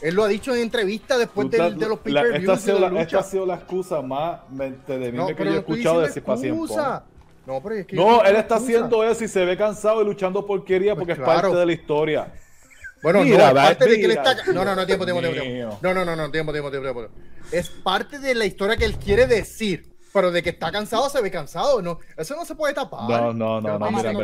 Él 0.00 0.16
lo 0.16 0.24
ha 0.24 0.28
dicho 0.28 0.52
en 0.54 0.60
entrevistas 0.60 1.18
después 1.18 1.48
de 1.50 1.56
los 1.56 1.68
la- 1.78 1.86
esta, 1.86 1.94
ha 1.94 1.96
pay-per-views 1.96 2.58
y 2.58 2.62
sido 2.62 2.74
de 2.74 2.80
la, 2.80 2.90
las 2.90 3.02
esta 3.04 3.18
ha 3.20 3.22
sido 3.22 3.46
la 3.46 3.54
excusa 3.54 4.02
más 4.02 4.40
mente 4.50 4.98
de 4.98 5.12
mí 5.12 5.16
No, 5.18 5.26
que 5.28 5.34
yo 5.44 5.50
he 5.50 5.58
escuchado 5.58 6.02
Punk. 6.02 6.44
excusa. 6.44 7.04
No, 7.46 7.60
pero 7.62 7.74
es 7.76 7.86
que 7.86 7.96
yo 7.96 8.02
No, 8.04 8.22
él 8.22 8.36
está 8.36 8.56
excusa. 8.56 8.56
haciendo 8.56 9.04
eso 9.04 9.24
y 9.24 9.28
se 9.28 9.44
ve 9.44 9.56
cansado 9.56 10.02
y 10.02 10.04
luchando 10.04 10.44
porquería 10.44 10.94
porque 10.94 11.14
Pues 11.14 11.18
es 11.20 11.24
claro. 11.24 11.42
parte 11.42 11.56
de 11.58 11.66
la 11.66 11.72
historia. 11.72 12.32
Bueno, 13.04 13.22
Mira, 13.22 13.36
no, 13.36 13.44
es 13.44 13.54
va, 13.56 13.62
parte 13.64 13.86
de 13.86 13.96
que 13.98 14.04
él 14.06 14.10
está. 14.12 14.34
No, 14.52 14.64
no, 14.64 14.74
no, 14.74 14.86
tiempo, 14.86 15.04
tiempo, 15.04 15.20
tiempo. 15.20 15.40
Tiempo. 15.42 15.78
No, 15.82 15.92
no, 15.94 16.04
no, 16.06 16.16
no, 16.16 16.30
tiempo, 16.30 16.52
tiempo, 16.52 16.70
tiempo, 16.70 16.92
tiempo. 16.92 17.14
Es 17.52 17.68
parte 17.68 18.18
de 18.18 18.34
la 18.34 18.46
historia 18.46 18.76
que 18.78 18.86
él 18.86 18.96
quiere 18.96 19.26
decir. 19.26 19.92
Pero 20.10 20.30
de 20.30 20.42
que 20.42 20.50
está 20.50 20.70
cansado, 20.72 21.10
se 21.10 21.20
ve 21.20 21.30
cansado. 21.30 21.82
No, 21.82 21.98
eso 22.16 22.34
no 22.34 22.44
se 22.46 22.54
puede 22.54 22.72
tapar. 22.72 23.02
No, 23.10 23.32
no, 23.34 23.60
no, 23.60 23.78
no, 23.78 23.90
mira, 23.90 24.12
mira, 24.12 24.14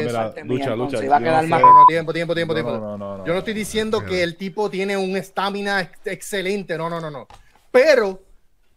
mira, 0.00 0.34
lucha, 0.44 0.74
lucha. 0.74 0.98
Se 0.98 1.08
va 1.08 1.16
a 1.18 1.20
quedar 1.20 1.42
sé- 1.44 1.50
No, 1.50 1.58
no, 1.60 1.86
tiempo, 1.86 2.12
tiempo, 2.12 2.34
tiempo, 2.34 2.52
No, 2.54 2.60
tiempo. 2.62 2.72
no, 2.72 2.98
no, 2.98 3.18
no, 3.18 3.26
Yo 3.26 3.32
no 3.32 3.38
estoy 3.38 3.54
diciendo 3.54 4.04
que 4.04 4.22
el 4.24 4.36
tipo 4.36 4.68
tiene 4.70 4.96
un 4.96 5.16
estamina 5.16 5.82
ex- 5.82 6.06
excelente, 6.06 6.76
no, 6.76 6.88
no, 6.90 7.00
no, 7.00 7.10
no. 7.10 7.28
Pero 7.70 8.22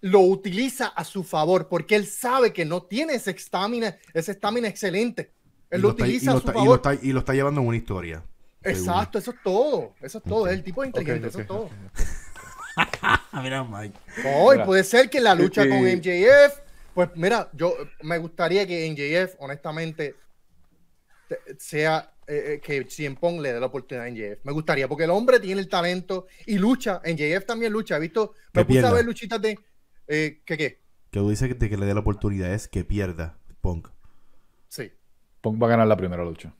lo 0.01 0.19
utiliza 0.19 0.87
a 0.87 1.03
su 1.05 1.23
favor 1.23 1.67
porque 1.69 1.95
él 1.95 2.05
sabe 2.05 2.51
que 2.53 2.65
no 2.65 2.83
tiene 2.83 3.13
ese 3.15 3.31
estamina, 3.31 3.95
ese 4.13 4.33
estamina 4.33 4.67
excelente. 4.67 5.31
Él 5.69 5.81
lo 5.81 5.89
utiliza 5.89 6.31
a 6.31 6.33
su 6.33 6.39
está- 6.39 6.51
y 6.51 6.55
lo 6.55 6.59
favor. 6.59 6.75
está- 6.75 7.05
y 7.07 7.11
lo 7.13 7.19
está 7.19 7.33
llevando 7.33 7.61
en 7.61 7.67
una 7.67 7.77
historia. 7.77 8.21
Exacto, 8.63 9.17
eso 9.19 9.31
es 9.31 9.37
todo. 9.43 9.93
Eso 10.01 10.17
es 10.17 10.23
todo. 10.23 10.47
Es 10.47 10.53
el 10.53 10.63
tipo 10.63 10.83
inteligente, 10.83 11.27
Ok, 11.27 11.29
eso 11.29 11.41
es 11.41 11.47
todo. 11.47 11.69
mira, 13.41 13.63
Mike. 13.63 13.97
No, 14.23 14.51
y 14.51 14.55
Mira, 14.55 14.65
puede 14.65 14.83
ser 14.83 15.09
que 15.09 15.19
la 15.19 15.35
lucha 15.35 15.67
con 15.67 15.79
MJF, 15.79 16.59
pues 16.93 17.09
mira, 17.15 17.49
yo 17.53 17.75
me 18.01 18.17
gustaría 18.17 18.65
que 18.67 18.89
MJF, 18.89 19.35
honestamente, 19.39 20.15
te- 21.27 21.39
sea 21.59 22.11
eh, 22.27 22.53
eh, 22.55 22.61
que 22.61 22.85
CM 22.89 23.15
Punk 23.15 23.41
le 23.41 23.53
dé 23.53 23.59
la 23.59 23.67
oportunidad 23.67 24.05
a 24.05 24.09
MJF. 24.11 24.43
Me 24.45 24.51
gustaría, 24.51 24.87
porque 24.87 25.05
el 25.05 25.09
hombre 25.11 25.39
tiene 25.39 25.61
el 25.61 25.67
talento 25.69 26.27
y 26.45 26.57
lucha. 26.57 27.01
MJF 27.05 27.45
también 27.45 27.73
lucha. 27.73 27.97
He 27.97 27.99
visto, 27.99 28.33
me 28.53 28.65
puse 28.65 28.85
a 28.85 28.91
ver 28.91 29.05
luchitas 29.05 29.41
de. 29.41 29.57
Eh, 30.07 30.41
¿Qué 30.45 30.57
qué? 30.57 30.79
Que 31.11 31.19
tú 31.19 31.29
dices 31.29 31.47
que, 31.47 31.55
de 31.55 31.69
que 31.69 31.77
le 31.77 31.85
dé 31.85 31.93
la 31.93 32.01
oportunidad 32.01 32.53
es 32.53 32.67
que 32.67 32.83
pierda 32.83 33.37
Punk. 33.61 33.87
Sí. 34.67 34.91
Punk 35.41 35.61
va 35.61 35.67
a 35.67 35.69
ganar 35.71 35.87
la 35.87 35.97
primera 35.97 36.23
lucha. 36.23 36.53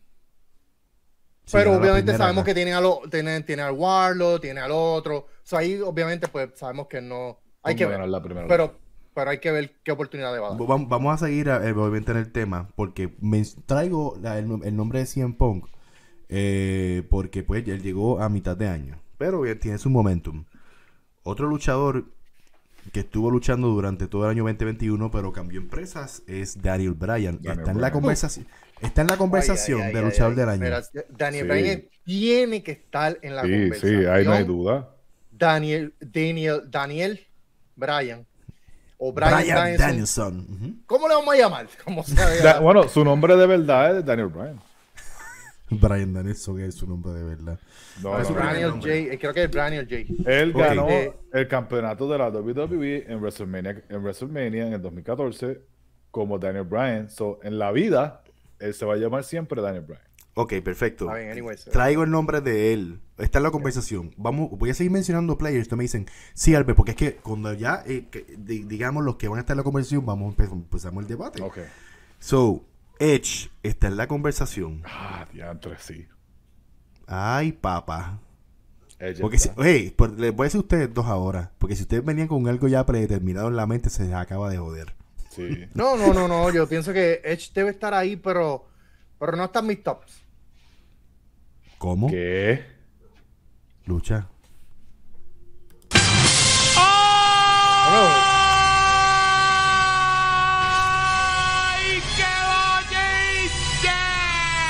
Pero 1.51 1.71
obviamente 1.73 2.03
primera, 2.03 2.17
sabemos 2.17 2.43
que 2.43 2.53
tiene, 2.53 2.73
a 2.73 2.81
lo, 2.81 3.01
tiene, 3.09 3.41
tiene 3.41 3.61
al 3.63 3.73
Warlock, 3.73 4.41
tiene 4.41 4.59
al 4.59 4.71
otro. 4.71 5.17
O 5.17 5.27
sea, 5.43 5.59
ahí 5.59 5.79
obviamente 5.81 6.27
pues 6.27 6.49
sabemos 6.55 6.87
que 6.87 7.01
no. 7.01 7.39
Hay 7.63 7.75
que 7.75 7.85
ver. 7.85 7.93
ganar 7.93 8.09
la 8.09 8.21
primera 8.23 8.47
Pero, 8.47 8.77
pero 9.13 9.31
hay 9.31 9.39
que 9.39 9.51
ver 9.51 9.75
qué 9.83 9.91
oportunidad 9.91 10.33
le 10.33 10.39
va 10.39 10.47
a 10.47 10.51
dar. 10.51 10.61
Va- 10.61 10.85
Vamos 10.87 11.13
a 11.21 11.25
seguir 11.25 11.47
eh, 11.49 11.71
obviamente 11.71 12.11
en 12.11 12.17
el 12.17 12.31
tema 12.31 12.69
porque 12.75 13.15
me 13.19 13.43
traigo 13.65 14.17
la- 14.21 14.37
el, 14.37 14.49
el 14.63 14.75
nombre 14.75 14.99
de 14.99 15.05
CM 15.05 15.33
Punk 15.33 15.65
eh, 16.29 17.03
porque 17.09 17.43
pues 17.43 17.67
él 17.67 17.81
llegó 17.81 18.21
a 18.21 18.29
mitad 18.29 18.55
de 18.55 18.67
año, 18.67 19.01
pero 19.17 19.43
tiene 19.57 19.77
su 19.77 19.89
momentum. 19.89 20.45
Otro 21.23 21.47
luchador 21.47 22.05
que 22.91 23.01
estuvo 23.01 23.29
luchando 23.31 23.67
durante 23.69 24.07
todo 24.07 24.25
el 24.25 24.31
año 24.31 24.43
2021 24.43 25.11
pero 25.11 25.31
cambió 25.31 25.59
empresas 25.59 26.23
es 26.27 26.61
Daniel 26.61 26.93
Bryan. 26.93 27.37
Daniel 27.41 27.59
está 27.59 27.71
en 27.71 27.81
la 27.81 27.91
conversación, 27.91 28.47
está 28.81 29.01
en 29.01 29.07
la 29.07 29.17
conversación 29.17 29.81
Ay, 29.81 29.87
ay, 29.87 29.93
de 29.93 29.99
ay, 29.99 30.05
luchador 30.05 30.35
del 30.35 30.49
año. 30.49 30.61
Mira, 30.61 30.81
Daniel 31.09 31.43
Sí. 31.45 31.49
Bryan 31.49 31.83
tiene 32.03 32.63
que 32.63 32.71
estar 32.71 33.17
en 33.21 33.35
la 33.35 33.43
Sí, 33.43 33.49
conversación. 33.51 33.99
sí, 34.01 34.05
ahí 34.07 34.25
no 34.25 34.31
hay 34.33 34.43
duda. 34.43 34.89
Daniel, 35.31 35.93
Daniel, 35.99 36.63
Daniel 36.69 37.19
Bryan. 37.75 38.25
O 38.97 39.13
Bryan, 39.13 39.43
Bryan 39.43 39.77
Danielson. 39.77 40.83
¿Cómo 40.85 41.07
le 41.07 41.15
vamos 41.15 41.33
a 41.33 41.37
llamar? 41.37 41.67
¿Cómo 41.85 42.03
se 42.03 42.15
llama? 42.15 42.29
Da- 42.43 42.59
bueno, 42.59 42.87
su 42.89 43.05
nombre 43.05 43.37
de 43.37 43.47
verdad 43.47 43.99
es 43.99 44.05
Daniel 44.05 44.27
Bryan. 44.27 44.59
Bryan 45.69 46.13
Danielson 46.13 46.59
es 46.61 46.75
su 46.75 46.87
nombre 46.87 47.11
de 47.13 47.23
verdad. 47.23 47.59
No, 48.01 48.13
Ah, 48.15 48.23
no, 48.23 48.35
Daniel. 48.35 48.71
J. 48.71 48.89
eh, 48.93 49.17
Creo 49.19 49.33
que 49.33 49.43
es 49.43 49.51
Daniel 49.51 49.87
J. 49.89 50.29
Él 50.31 50.51
Ok. 50.51 50.57
ganó 50.59 50.89
Eh, 50.89 51.13
el 51.33 51.47
campeonato 51.47 52.09
de 52.09 52.17
la 52.17 52.29
WWE 52.29 53.05
en 53.07 53.19
WrestleMania, 53.21 53.83
en 53.89 54.01
WrestleMania 54.03 54.67
en 54.67 54.73
el 54.73 54.81
2014 54.81 55.61
como 56.11 56.39
Daniel 56.39 56.63
Bryan. 56.65 57.09
So, 57.09 57.39
en 57.43 57.59
la 57.59 57.71
vida, 57.71 58.23
él 58.59 58.73
se 58.73 58.85
va 58.85 58.95
a 58.95 58.97
llamar 58.97 59.23
siempre 59.23 59.61
Daniel 59.61 59.83
Bryan. 59.85 60.01
Ok, 60.35 60.53
perfecto. 60.63 61.11
Bien, 61.13 61.31
anyways. 61.31 61.65
Traigo 61.65 62.03
el 62.03 62.11
nombre 62.11 62.39
de 62.39 62.71
él. 62.71 63.01
Está 63.17 63.39
en 63.39 63.43
la 63.43 63.51
conversación. 63.51 64.11
Vamos, 64.15 64.49
voy 64.51 64.69
a 64.69 64.73
seguir 64.73 64.91
mencionando 64.91 65.37
players. 65.37 65.63
Ustedes 65.63 65.77
me 65.77 65.83
dicen, 65.83 66.05
sí, 66.33 66.55
Albert, 66.55 66.77
porque 66.77 66.91
es 66.91 66.97
que 66.97 67.15
cuando 67.15 67.53
ya, 67.53 67.83
eh, 67.85 68.05
que- 68.09 68.25
di- 68.37 68.63
digamos, 68.63 69.03
los 69.03 69.17
que 69.17 69.27
van 69.27 69.37
a 69.37 69.41
estar 69.41 69.53
en 69.55 69.57
la 69.57 69.63
conversación, 69.63 70.05
vamos, 70.05 70.33
empe- 70.35 70.49
empezamos 70.51 71.03
el 71.03 71.09
debate. 71.09 71.41
Ok. 71.41 71.57
So, 72.19 72.63
Edge 72.99 73.49
está 73.63 73.87
en 73.87 73.97
la 73.97 74.07
conversación. 74.07 74.83
Ah, 74.85 75.25
diantre, 75.31 75.77
sí. 75.79 76.07
Ay, 77.07 77.53
papá. 77.53 78.19
Porque 79.21 79.39
si, 79.39 79.49
hey, 79.57 79.93
por- 79.95 80.19
les 80.19 80.35
voy 80.35 80.43
a 80.43 80.47
decir 80.47 80.57
a 80.57 80.61
ustedes 80.61 80.93
dos 80.93 81.05
ahora. 81.05 81.51
Porque 81.57 81.75
si 81.75 81.83
ustedes 81.83 82.03
venían 82.03 82.27
con 82.27 82.45
algo 82.47 82.67
ya 82.67 82.85
predeterminado 82.85 83.47
en 83.47 83.55
la 83.55 83.65
mente, 83.65 83.89
se 83.89 84.03
les 84.03 84.13
acaba 84.13 84.49
de 84.49 84.57
joder. 84.57 84.93
Sí. 85.29 85.65
No, 85.73 85.95
no, 85.95 86.13
no, 86.13 86.27
no. 86.27 86.51
Yo 86.51 86.67
pienso 86.67 86.91
que 86.91 87.21
Edge 87.23 87.51
debe 87.53 87.69
estar 87.69 87.93
ahí, 87.93 88.17
pero, 88.17 88.67
pero 89.17 89.37
no 89.37 89.45
está 89.45 89.59
en 89.59 89.67
mis 89.67 89.81
tops. 89.81 90.21
¿Cómo? 91.77 92.09
¿Qué? 92.09 92.65
Lucha. 93.85 94.27
Bueno, 97.89 98.38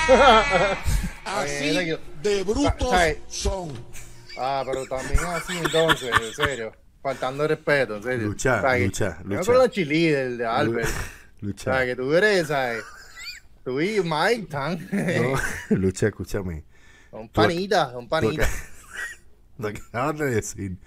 Así 1.25 1.75
de 2.23 2.43
brutos 2.43 2.89
¿Sabes? 2.89 3.17
son. 3.27 3.71
Ah, 4.37 4.63
pero 4.65 4.85
también 4.85 5.19
así 5.25 5.57
entonces, 5.57 6.11
en 6.21 6.33
serio. 6.33 6.71
Faltando 7.01 7.43
de 7.43 7.49
respeto, 7.49 7.97
en 7.97 8.03
serio. 8.03 8.27
Lucha, 8.27 8.61
¿Sabes? 8.61 8.85
lucha, 8.85 9.17
Yo 9.23 9.29
lucha. 9.29 9.43
con 9.45 9.53
los 9.55 9.69
chilíderes 9.71 10.37
de 10.37 10.45
Albert. 10.45 10.89
Lucha. 11.41 11.71
¿Sabes? 11.71 11.87
Que 11.87 11.95
tú 11.95 12.13
eres, 12.13 12.47
¿sabes? 12.47 12.83
Tú 13.63 13.79
y 13.81 14.01
Mike 14.01 14.47
tan. 14.49 14.89
No, 14.91 15.39
lucha, 15.77 16.07
escúchame. 16.07 16.63
Son 17.11 17.29
panitas, 17.29 17.91
son 17.91 18.07
panitas. 18.09 18.49
lo 19.57 19.71
que 19.71 19.79
acabas 19.79 20.17
de 20.19 20.25
decir. 20.31 20.77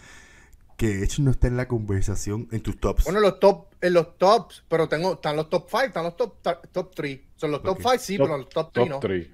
Que 0.76 1.02
Edge 1.02 1.20
no 1.20 1.30
está 1.30 1.46
en 1.46 1.56
la 1.56 1.68
conversación 1.68 2.48
en 2.50 2.60
tus 2.62 2.78
tops. 2.80 3.04
Bueno, 3.04 3.20
los 3.20 3.38
top, 3.38 3.66
en 3.80 3.92
los 3.92 4.16
tops, 4.18 4.64
pero 4.68 4.88
tengo, 4.88 5.12
están 5.14 5.36
los 5.36 5.48
top 5.48 5.66
5, 5.70 5.82
están 5.84 6.04
los 6.04 6.16
top, 6.16 6.34
top 6.72 6.94
3. 6.94 7.20
Son 7.36 7.50
los 7.52 7.62
top 7.62 7.72
Ok. 7.78 7.80
5, 7.82 7.98
sí, 7.98 8.18
pero 8.18 8.36
los 8.38 8.48
top 8.48 8.70
3 8.72 8.88
no. 8.88 8.94
Top 8.96 9.00
3. 9.02 9.28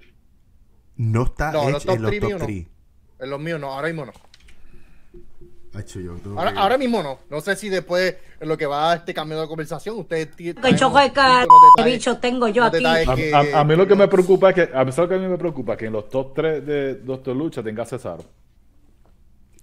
no 0.96 1.22
está 1.24 1.52
No, 1.52 1.62
Edge 1.64 1.72
los 1.72 1.84
top 1.84 1.94
en 1.96 2.02
los 2.02 2.10
three 2.10 2.20
top 2.20 2.28
míos 2.28 2.40
no. 2.40 2.46
3. 2.46 2.66
En 3.20 3.30
los 3.30 3.40
míos 3.40 3.60
no, 3.60 3.72
ahora 3.72 3.88
mismo 3.88 4.04
no. 4.06 4.12
Hacho, 5.74 6.00
yo 6.00 6.16
Ahora, 6.36 6.52
ahora 6.56 6.78
mismo 6.78 7.02
no. 7.02 7.18
No 7.30 7.40
sé 7.42 7.54
si 7.54 7.68
después, 7.68 8.16
en 8.40 8.48
lo 8.48 8.56
que 8.56 8.66
va 8.66 8.92
a 8.92 8.94
este 8.96 9.12
cambio 9.14 9.40
de 9.40 9.46
conversación, 9.46 9.98
ustedes 9.98 10.34
tienen. 10.34 10.62
Que 10.62 10.74
choco 10.74 10.98
de 10.98 11.12
cara 11.12 11.44
de 11.76 11.84
bicho 11.84 12.16
tengo 12.18 12.48
yo 12.48 12.64
aquí. 12.64 12.84
A, 12.84 13.38
a- 13.38 13.60
a 13.60 13.64
mí 13.64 13.76
lo 13.76 13.86
que 13.86 13.94
me 13.94 14.08
preocupa 14.08 14.48
es 14.50 14.54
que, 14.54 14.76
a 14.76 14.84
pesar 14.84 15.04
de 15.06 15.10
que 15.10 15.14
a 15.16 15.18
mí 15.24 15.28
me 15.30 15.36
preocupa 15.38 15.76
que 15.76 15.86
en 15.86 15.92
los 15.92 16.08
top 16.08 16.34
3 16.34 16.66
de 16.66 16.94
Doctor 16.96 17.36
Lucha 17.36 17.62
tenga 17.62 17.82
a 17.82 17.86
Cesaro. 17.86 18.24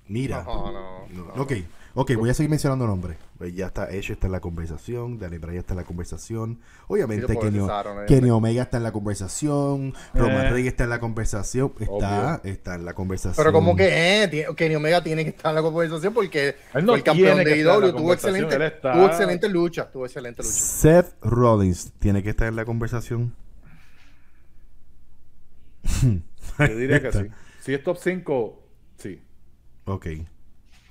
Mira. 0.07 0.43
No, 0.43 0.71
no, 0.71 1.05
No, 1.35 1.41
Ok, 1.41 1.53
ok, 1.95 2.11
voy 2.15 2.29
a 2.29 2.33
seguir 2.33 2.49
mencionando 2.49 2.85
nombres. 2.85 3.17
Pues 3.37 3.53
ya 3.55 3.65
está, 3.67 3.89
Edge 3.89 4.11
está 4.13 4.27
en 4.27 4.31
la 4.33 4.39
conversación, 4.39 5.17
Daniel 5.19 5.39
Bryan 5.41 5.59
está 5.59 5.73
en 5.73 5.77
la 5.79 5.83
conversación. 5.83 6.59
Obviamente 6.87 7.27
Sí, 7.33 7.37
Kenny. 7.39 7.59
Kenny 8.07 8.29
Omega 8.29 8.63
está 8.63 8.77
en 8.77 8.83
la 8.83 8.91
conversación, 8.93 9.93
Roman 10.13 10.45
Eh. 10.45 10.49
Reigns 10.51 10.67
está 10.69 10.83
en 10.85 10.89
la 10.91 10.99
conversación, 10.99 11.73
está, 11.79 11.91
Obvio. 12.39 12.51
está 12.53 12.75
en 12.75 12.85
la 12.85 12.93
conversación. 12.93 13.35
Pero 13.43 13.51
como 13.51 13.75
que 13.75 14.23
eh, 14.23 14.45
Kenny 14.55 14.75
Omega 14.75 15.03
tiene 15.03 15.23
que 15.23 15.31
estar 15.31 15.49
en 15.49 15.55
la 15.55 15.61
conversación 15.61 16.13
porque 16.13 16.55
no 16.81 16.95
el 16.95 17.03
campeón 17.03 17.43
de 17.43 17.57
IW, 17.57 17.91
tuvo 17.95 18.13
excelente, 18.13 18.65
está- 18.67 18.93
tuvo 18.93 19.05
excelente 19.07 19.49
lucha, 19.49 19.91
tuvo 19.91 20.05
excelente 20.05 20.43
lucha. 20.43 20.53
Seth 20.55 21.15
Rollins 21.21 21.91
tiene 21.99 22.21
que 22.23 22.29
estar 22.29 22.47
en 22.47 22.55
la 22.55 22.63
conversación. 22.65 23.35
Yo 26.59 26.77
diría 26.77 27.01
que 27.01 27.11
sí. 27.11 27.27
Si 27.61 27.73
es 27.73 27.83
top 27.83 27.97
5, 28.01 28.63
sí. 28.97 29.21
Ok. 29.85 30.07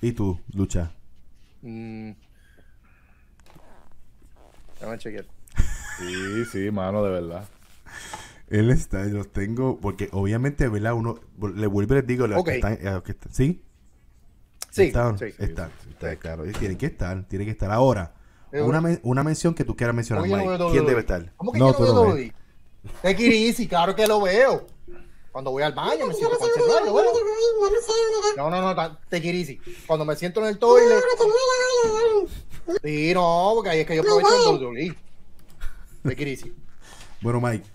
¿Y 0.01 0.11
tú, 0.13 0.39
Lucha? 0.53 0.91
Mm. 1.61 2.11
Déjame 4.79 4.97
chequear. 4.97 5.25
Sí, 5.97 6.43
sí, 6.51 6.71
mano, 6.71 7.01
de 7.05 7.09
verdad. 7.09 7.47
Él 8.49 8.69
está, 8.69 9.05
los 9.05 9.31
tengo, 9.31 9.79
porque 9.79 10.09
obviamente, 10.11 10.67
¿verdad? 10.67 10.93
Uno, 10.93 11.21
le 11.55 11.67
vuelvo 11.67 11.93
y 11.93 11.97
les 11.99 12.05
digo, 12.07 12.27
los 12.27 12.39
Ok. 12.39 12.47
que 12.49 12.55
están, 12.55 12.77
los 12.83 13.01
que 13.03 13.11
están- 13.13 13.33
¿sí? 13.33 13.63
Sí, 14.71 14.81
Están, 14.83 15.17
sí. 15.17 15.25
están, 15.39 15.69
sí, 15.81 15.89
está 15.91 16.15
claro. 16.17 16.45
Y 16.45 16.51
Tiene 16.51 16.77
que 16.77 16.87
estar, 16.87 17.23
tiene 17.29 17.45
que 17.45 17.51
estar. 17.51 17.71
Ahora, 17.71 18.13
Eh, 18.51 18.61
una, 18.61 18.81
men- 18.81 18.99
una 19.03 19.23
mención 19.23 19.53
que 19.53 19.63
tú 19.63 19.77
quieras 19.77 19.95
mencionar, 19.95 20.23
¿Cómo 20.23 20.35
que 20.35 20.43
yo 20.43 20.49
Mike. 20.49 20.59
no 20.59 20.65
veo 20.65 20.71
¿Quién 20.73 20.83
WWE? 20.83 20.89
debe 20.89 20.99
estar? 20.99 21.33
¿Cómo 21.37 21.51
que 21.53 21.59
no, 21.59 21.71
yo 21.71 21.79
no 21.79 21.93
no 21.93 22.01
veo 22.13 22.17
easy, 23.47 23.67
claro 23.69 23.95
que 23.95 24.05
lo 24.05 24.21
veo. 24.21 24.67
Cuando 25.35 25.51
voy 25.51 25.63
al 25.63 25.73
baño 25.73 26.07
me 26.07 26.13
siento 26.13 26.37
con 26.37 26.47
el 26.47 26.63
veo. 26.65 27.03
No, 28.37 28.49
no, 28.49 28.61
no, 28.73 28.97
take 29.09 29.27
it 29.27 29.35
easy. 29.35 29.59
Cuando 29.85 30.05
me 30.05 30.15
siento 30.15 30.39
en 30.39 30.45
el 30.47 30.57
toilet. 30.57 31.03
Sí, 32.81 33.11
no, 33.13 33.51
porque 33.53 33.69
ahí 33.69 33.79
es 33.81 33.85
que 33.85 33.97
yo 33.97 34.01
aprovecho 34.01 34.29
el 34.53 34.63
WWE. 34.65 34.97
Take 36.03 36.21
it 36.21 36.39
easy. 36.39 36.55
Bueno, 37.19 37.41
Mike, 37.41 37.65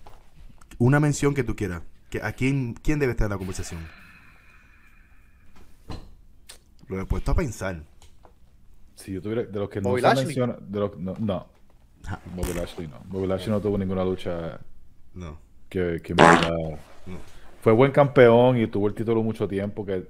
una 0.79 1.01
mención 1.01 1.35
que 1.35 1.45
tú 1.45 1.55
quieras. 1.55 1.83
Que, 2.09 2.23
¿A 2.23 2.33
quién, 2.33 2.73
quién 2.83 2.99
debe 2.99 3.11
estar 3.13 3.27
en 3.27 3.33
la 3.33 3.37
conversación? 3.37 3.87
Lo 6.89 6.99
he 6.99 7.05
puesto 7.05 7.33
a 7.33 7.35
pensar. 7.35 7.83
Si 8.95 9.13
yo 9.13 9.21
tuviera, 9.21 9.43
de 9.43 9.59
los 9.59 9.69
que 9.69 9.83
no 9.83 9.91
Bobby 9.91 10.01
se 10.01 10.07
Lashley. 10.07 10.25
menciona, 10.29 10.57
de 10.59 10.81
los, 10.81 10.97
no, 10.97 11.15
no, 11.19 11.47
Ja, 12.07 12.19
Bobby 12.35 12.55
Lashley 12.55 12.89
no. 12.89 13.01
Bobby 13.05 13.27
Lashley 13.27 13.51
no 13.51 13.61
tuvo 13.61 13.77
ninguna 13.77 14.03
lucha 14.03 14.59
No. 15.13 15.39
que, 15.69 16.01
que 16.03 16.15
me 16.15 16.23
diga- 16.23 16.79
Fue 17.61 17.73
buen 17.73 17.93
campeón 17.93 18.57
y 18.59 18.67
tuvo 18.67 18.89
el 18.89 18.95
título 18.95 19.23
mucho 19.23 19.47
tiempo 19.47 19.85
que 19.85 20.05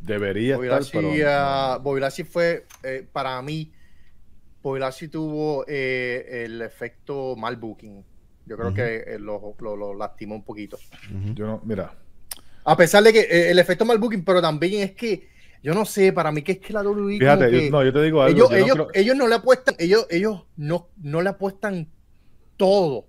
debería 0.00 0.56
Bobby 0.56 0.66
estar, 0.68 0.80
Lashley, 0.82 1.18
pero... 1.18 1.30
ah, 1.30 1.78
Bobby 1.82 2.00
Lashley 2.00 2.24
fue, 2.26 2.66
eh, 2.82 3.06
para 3.12 3.40
mí, 3.42 3.72
Bobby 4.62 4.80
Lashley 4.80 5.08
tuvo 5.10 5.64
eh, 5.66 6.44
el 6.44 6.62
efecto 6.62 7.34
mal 7.36 7.56
booking. 7.56 8.04
Yo 8.46 8.56
creo 8.56 8.74
que 8.74 8.96
eh, 9.14 9.18
lo, 9.18 9.56
lo, 9.58 9.76
lo 9.76 9.94
lastimó 9.94 10.34
un 10.34 10.44
poquito. 10.44 10.78
Yo 11.34 11.46
no, 11.46 11.62
mira, 11.64 11.94
A 12.64 12.76
pesar 12.76 13.02
de 13.02 13.12
que 13.12 13.20
eh, 13.20 13.50
el 13.50 13.58
efecto 13.58 13.84
mal 13.84 13.98
booking, 13.98 14.24
pero 14.24 14.40
también 14.42 14.82
es 14.82 14.92
que, 14.92 15.28
yo 15.62 15.72
no 15.74 15.84
sé, 15.86 16.12
para 16.12 16.30
mí 16.30 16.42
que 16.42 16.52
es 16.52 16.58
que 16.58 16.72
la 16.74 16.82
WWE. 16.82 17.18
fíjate, 17.18 17.50
yo, 17.64 17.70
no, 17.70 17.82
yo 17.82 17.92
te 17.92 18.02
digo 18.02 18.22
algo. 18.22 18.36
ellos, 18.36 18.50
no 18.50 18.56
ellos, 18.56 18.74
creo- 18.74 18.88
ellos 18.94 19.16
no 19.16 19.26
le 19.28 19.34
apuestan, 19.34 19.74
ellos, 19.78 20.06
ellos 20.10 20.44
no, 20.56 20.90
no 21.02 21.22
le 21.22 21.30
apuestan 21.30 21.88
todo. 22.58 23.06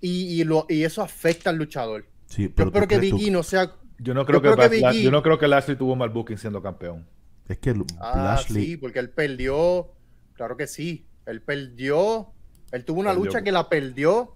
Y, 0.00 0.40
y, 0.40 0.44
lo, 0.44 0.66
y 0.68 0.84
eso 0.84 1.02
afecta 1.02 1.50
al 1.50 1.56
luchador. 1.56 2.06
Sí, 2.34 2.42
Yo 2.48 2.54
pero 2.54 2.70
tú 2.72 2.78
espero 2.78 2.88
que 2.88 2.98
Big 2.98 3.30
no 3.32 3.42
sea. 3.44 3.72
yo 3.98 4.12
no 4.12 4.26
creo, 4.26 4.40
creo 4.42 4.56
que, 4.56 4.76
E- 4.78 5.02
yo 5.02 5.10
no 5.12 5.22
creo 5.22 5.38
que 5.38 5.46
Lashley 5.46 5.76
tuvo 5.76 5.94
mal 5.94 6.08
booking 6.10 6.36
siendo 6.36 6.60
campeón. 6.60 7.06
Es 7.48 7.58
que 7.58 7.72
Ah, 8.00 8.34
Lashley. 8.34 8.64
sí, 8.66 8.76
porque 8.76 8.98
él 8.98 9.10
perdió. 9.10 9.92
Claro 10.34 10.56
que 10.56 10.66
sí. 10.66 11.06
Él 11.26 11.42
perdió. 11.42 12.32
Él 12.72 12.84
tuvo 12.84 13.00
una 13.00 13.10
Perdió. 13.10 13.24
lucha 13.26 13.42
que 13.42 13.52
la 13.52 13.68
perdió. 13.68 14.34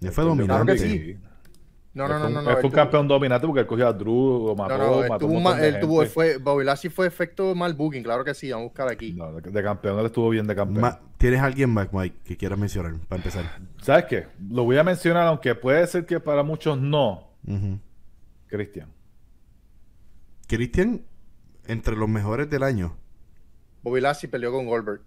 fue 0.00 0.10
Claro 0.12 0.28
dominante. 0.30 0.72
que 0.72 0.78
sí. 0.78 1.16
No, 1.94 2.06
no, 2.06 2.16
Él 2.16 2.22
no, 2.22 2.28
no. 2.28 2.40
él 2.42 2.46
él 2.48 2.54
fue 2.60 2.64
un 2.64 2.70
tuvo- 2.70 2.74
campeón 2.76 3.08
dominante 3.08 3.46
porque 3.46 3.60
él 3.60 3.66
cogió 3.66 3.88
a 3.88 3.92
Drew, 3.92 4.46
lo 4.48 4.54
mató, 4.54 4.78
No, 4.78 4.86
no, 4.86 5.02
él 5.02 5.08
mató 5.08 5.26
tuvo, 5.26 5.36
un 5.36 5.42
montón 5.42 5.60
de 5.62 5.68
él 5.68 5.80
tuvo, 5.80 5.98
gente. 6.00 6.12
fue, 6.14 6.36
Bobby 6.36 6.64
Lashley 6.64 6.90
fue 6.92 7.06
efecto 7.06 7.54
mal 7.54 7.74
booking, 7.74 8.02
claro 8.04 8.24
que 8.24 8.34
sí, 8.34 8.50
vamos 8.50 8.64
a 8.66 8.68
buscar 8.68 8.88
aquí. 8.88 9.12
No, 9.14 9.32
de, 9.32 9.50
de 9.50 9.62
campeón, 9.62 9.98
él 9.98 10.06
estuvo 10.06 10.28
bien 10.30 10.46
de 10.46 10.54
campeón. 10.54 10.80
Ma- 10.82 11.00
¿Tienes 11.16 11.40
alguien 11.40 11.70
más, 11.70 11.92
Mike, 11.92 12.16
que 12.24 12.36
quieras 12.36 12.58
mencionar 12.58 12.94
para 13.08 13.16
empezar? 13.20 13.44
¿Sabes 13.82 14.04
qué? 14.04 14.26
Lo 14.50 14.62
voy 14.64 14.76
a 14.78 14.84
mencionar, 14.84 15.26
aunque 15.26 15.54
puede 15.56 15.84
ser 15.88 16.06
que 16.06 16.20
para 16.20 16.42
muchos 16.44 16.78
no. 16.78 17.30
Ujú. 17.46 17.78
Cristian. 18.46 18.92
Christian, 20.46 21.02
entre 21.66 21.96
los 21.96 22.08
mejores 22.08 22.48
del 22.48 22.62
año. 22.62 22.96
Bobby 23.82 24.00
Lashley 24.00 24.30
peleó 24.30 24.52
con 24.52 24.66
Goldberg. 24.66 25.00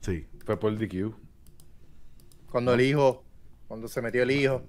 Sí. 0.00 0.26
Fue 0.44 0.58
por 0.58 0.72
el 0.72 0.78
DQ. 0.78 1.14
Cuando 2.50 2.74
el 2.74 2.80
hijo, 2.80 3.24
cuando 3.68 3.88
se 3.88 4.00
metió 4.00 4.22
el 4.22 4.30
hijo. 4.30 4.62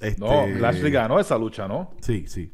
Este, 0.00 0.20
No, 0.20 0.46
Lashley 0.46 0.90
ganó 0.92 1.18
esa 1.18 1.36
lucha, 1.38 1.66
¿no? 1.66 1.90
Sí, 2.00 2.26
sí, 2.28 2.52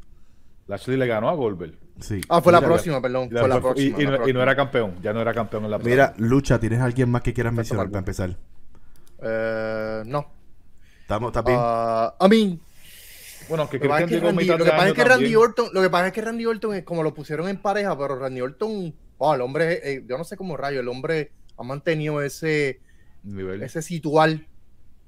Lashley 0.67 0.97
le 0.97 1.05
ganó 1.07 1.29
a 1.29 1.33
Goldberg. 1.33 1.73
sí. 1.99 2.21
Ah, 2.29 2.41
fue 2.41 2.51
la 2.51 2.59
Mira, 2.59 2.69
próxima, 2.69 3.01
perdón. 3.01 3.29
Y 3.31 3.37
Fue 3.37 3.47
la 3.47 3.59
próxima. 3.61 3.99
y 3.99 4.03
la 4.05 4.09
no- 4.09 4.15
y, 4.15 4.17
no 4.17 4.17
próxima. 4.23 4.41
era 4.43 4.55
campeón. 4.55 4.95
Ya 5.01 5.13
no 5.13 5.21
era 5.21 5.33
campeón 5.33 5.65
en 5.65 5.71
la 5.71 5.77
Mira, 5.79 6.13
Lucha, 6.17 6.59
¿tienes 6.59 6.79
alguien 6.81 7.09
más 7.11 7.21
que 7.21 7.33
quieras 7.33 7.53
mencionar 7.53 7.87
para 7.87 7.99
empezar? 7.99 8.35
Eh, 9.21 10.03
no. 10.05 10.25
¿Estamos, 11.01 11.29
¿Está 11.29 11.41
bien? 11.43 11.57
Ah, 11.61 12.15
I 12.19 12.27
mean, 12.29 12.59
Bueno, 13.47 13.69
que 13.69 13.77
Lo 13.77 13.81
que 13.83 13.89
pasa 13.89 14.03
es 14.05 14.09
que 14.09 14.19
Randy, 14.19 14.43
mitad 14.43 14.57
lo 14.57 14.63
de 14.65 14.71
que 14.71 14.71
pasa 14.71 14.83
año 14.83 14.91
es 14.91 14.95
que 14.95 15.03
Randy 15.03 15.23
también. 15.25 15.37
Orton, 15.37 15.67
lo 15.71 15.81
que 15.83 15.89
pasa 15.91 16.07
es 16.07 16.13
que 16.13 16.21
Randy 16.21 16.45
Orton 16.47 16.75
es 16.75 16.83
como 16.83 17.03
lo 17.03 17.13
pusieron 17.13 17.47
en 17.47 17.57
pareja, 17.61 17.95
pero 17.95 18.17
Randy 18.17 18.41
Orton, 18.41 18.95
wow, 19.19 19.33
el 19.35 19.41
hombre, 19.41 19.79
eh, 19.83 20.03
yo 20.07 20.17
no 20.17 20.23
sé 20.23 20.35
cómo 20.35 20.57
rayo, 20.57 20.79
el 20.79 20.87
hombre 20.87 21.31
ha 21.57 21.61
mantenido 21.63 22.23
ese, 22.23 22.79
Nivel. 23.23 23.61
ese 23.61 23.83
situal 23.83 24.47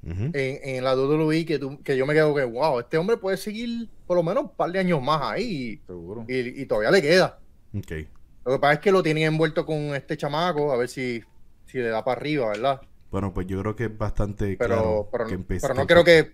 En, 0.09 0.31
en 0.33 0.83
la 0.83 0.95
WWE 0.95 1.45
que, 1.45 1.59
tú- 1.59 1.81
que 1.83 1.97
yo 1.97 2.05
me 2.05 2.13
quedo 2.13 2.33
que, 2.33 2.45
wow, 2.45 2.79
este 2.79 2.97
hombre 2.97 3.17
puede 3.17 3.35
seguir 3.37 3.89
por 4.05 4.15
lo 4.15 4.23
menos 4.23 4.43
un 4.45 4.49
par 4.55 4.71
de 4.71 4.79
años 4.79 5.01
más 5.01 5.21
ahí 5.21 5.81
Seguro. 5.85 6.23
y, 6.29 6.61
y- 6.61 6.65
todavía 6.65 6.91
le 6.91 7.01
queda. 7.01 7.39
Lo 7.73 8.53
que 8.53 8.59
pasa 8.59 8.73
es 8.73 8.79
que 8.79 8.91
lo 8.91 9.03
tienen 9.03 9.23
envuelto 9.25 9.65
con 9.65 9.77
este 9.95 10.15
chamaco, 10.15 10.71
a 10.71 10.77
ver 10.77 10.87
si, 10.87 11.21
si 11.65 11.77
le 11.79 11.89
da 11.89 12.03
para 12.05 12.19
arriba, 12.21 12.47
¿verdad? 12.47 12.81
Bueno, 13.11 13.33
pues 13.33 13.47
yo 13.47 13.59
creo 13.61 13.75
que 13.75 13.85
es 13.85 13.97
bastante 13.97 14.55
Pero, 14.57 14.75
claro 14.75 15.09
pero, 15.11 15.27
que 15.27 15.33
empecé. 15.33 15.67
pero 15.67 15.79
no 15.79 15.85
creo 15.87 16.03
que, 16.05 16.33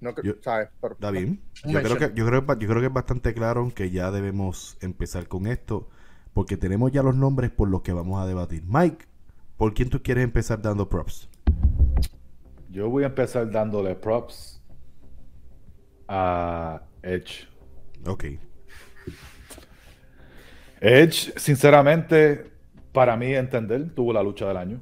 no, 0.00 0.14
Yo- 0.22 0.34
¿sabes? 0.42 0.68
Pero- 0.80 0.94
Está 0.94 1.10
bien. 1.10 1.40
Yo 1.64 1.80
creo, 1.82 1.96
que, 1.96 2.12
creo, 2.12 2.58
yo 2.58 2.68
creo 2.68 2.80
que 2.80 2.86
es 2.86 2.92
bastante 2.92 3.32
claro 3.34 3.72
que 3.74 3.90
ya 3.90 4.10
debemos 4.10 4.76
empezar 4.82 5.28
con 5.28 5.46
esto, 5.46 5.88
porque 6.34 6.56
tenemos 6.58 6.92
ya 6.92 7.02
los 7.02 7.14
nombres 7.16 7.50
por 7.50 7.68
los 7.68 7.80
que 7.82 7.92
vamos 7.94 8.20
a 8.22 8.26
debatir. 8.26 8.62
Mike, 8.66 9.06
¿por 9.56 9.72
quién 9.74 9.88
tú 9.90 10.02
quieres 10.02 10.24
empezar 10.24 10.60
dando 10.60 10.88
props? 10.88 11.28
Yo 12.72 12.88
voy 12.88 13.02
a 13.04 13.06
empezar 13.08 13.50
dándole 13.50 13.94
props 13.94 14.62
a 16.08 16.80
Edge. 17.02 17.46
Ok. 18.06 18.24
Edge, 20.80 21.32
sinceramente, 21.36 22.50
para 22.92 23.14
mí 23.16 23.34
entender, 23.34 23.90
tuvo 23.94 24.12
la 24.12 24.22
lucha 24.22 24.48
del 24.48 24.56
año. 24.56 24.80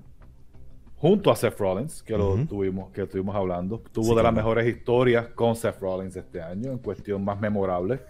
Junto 0.96 1.31
a 1.33 1.37
Seth 1.37 1.59
Rollins, 1.59 2.03
que 2.03 2.16
lo 2.16 2.37
tuvimos, 2.46 2.92
que 2.92 3.03
estuvimos 3.03 3.35
hablando. 3.35 3.81
Tuvo 3.90 4.11
Sí, 4.11 4.14
de 4.14 4.22
las 4.22 4.33
mejores 4.35 4.66
historias 4.68 5.29
con 5.29 5.57
Seth 5.57 5.81
Rollins 5.81 6.14
este 6.14 6.40
año, 6.40 6.70
en 6.70 6.79
cuestión 6.79 7.24
más 7.24 7.40
memorable. 7.40 8.00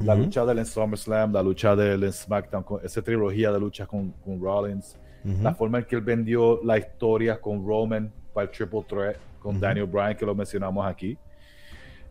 La 0.00 0.14
Ujú. 0.14 0.24
lucha 0.24 0.44
de 0.44 0.52
él 0.52 0.58
en 0.58 0.66
SummerSlam, 0.66 1.32
la 1.32 1.42
lucha 1.42 1.74
de 1.76 1.94
él 1.94 2.04
en 2.04 2.12
SmackDown, 2.12 2.62
con 2.64 2.84
esa 2.84 3.00
trilogía 3.02 3.52
de 3.52 3.60
luchas 3.60 3.88
con, 3.88 4.10
con 4.12 4.40
Rollins. 4.40 4.98
Ujú. 5.24 5.42
La 5.42 5.54
forma 5.54 5.78
en 5.78 5.84
que 5.84 5.96
él 5.96 6.02
vendió 6.02 6.60
la 6.62 6.76
historia 6.76 7.40
con 7.40 7.64
Roman 7.66 8.12
para 8.32 8.44
el 8.46 8.50
Triple 8.50 8.84
Threat, 8.88 9.16
con. 9.40 9.58
Daniel 9.60 9.86
Bryan, 9.86 10.16
que 10.16 10.26
lo 10.26 10.34
mencionamos 10.34 10.86
aquí. 10.86 11.16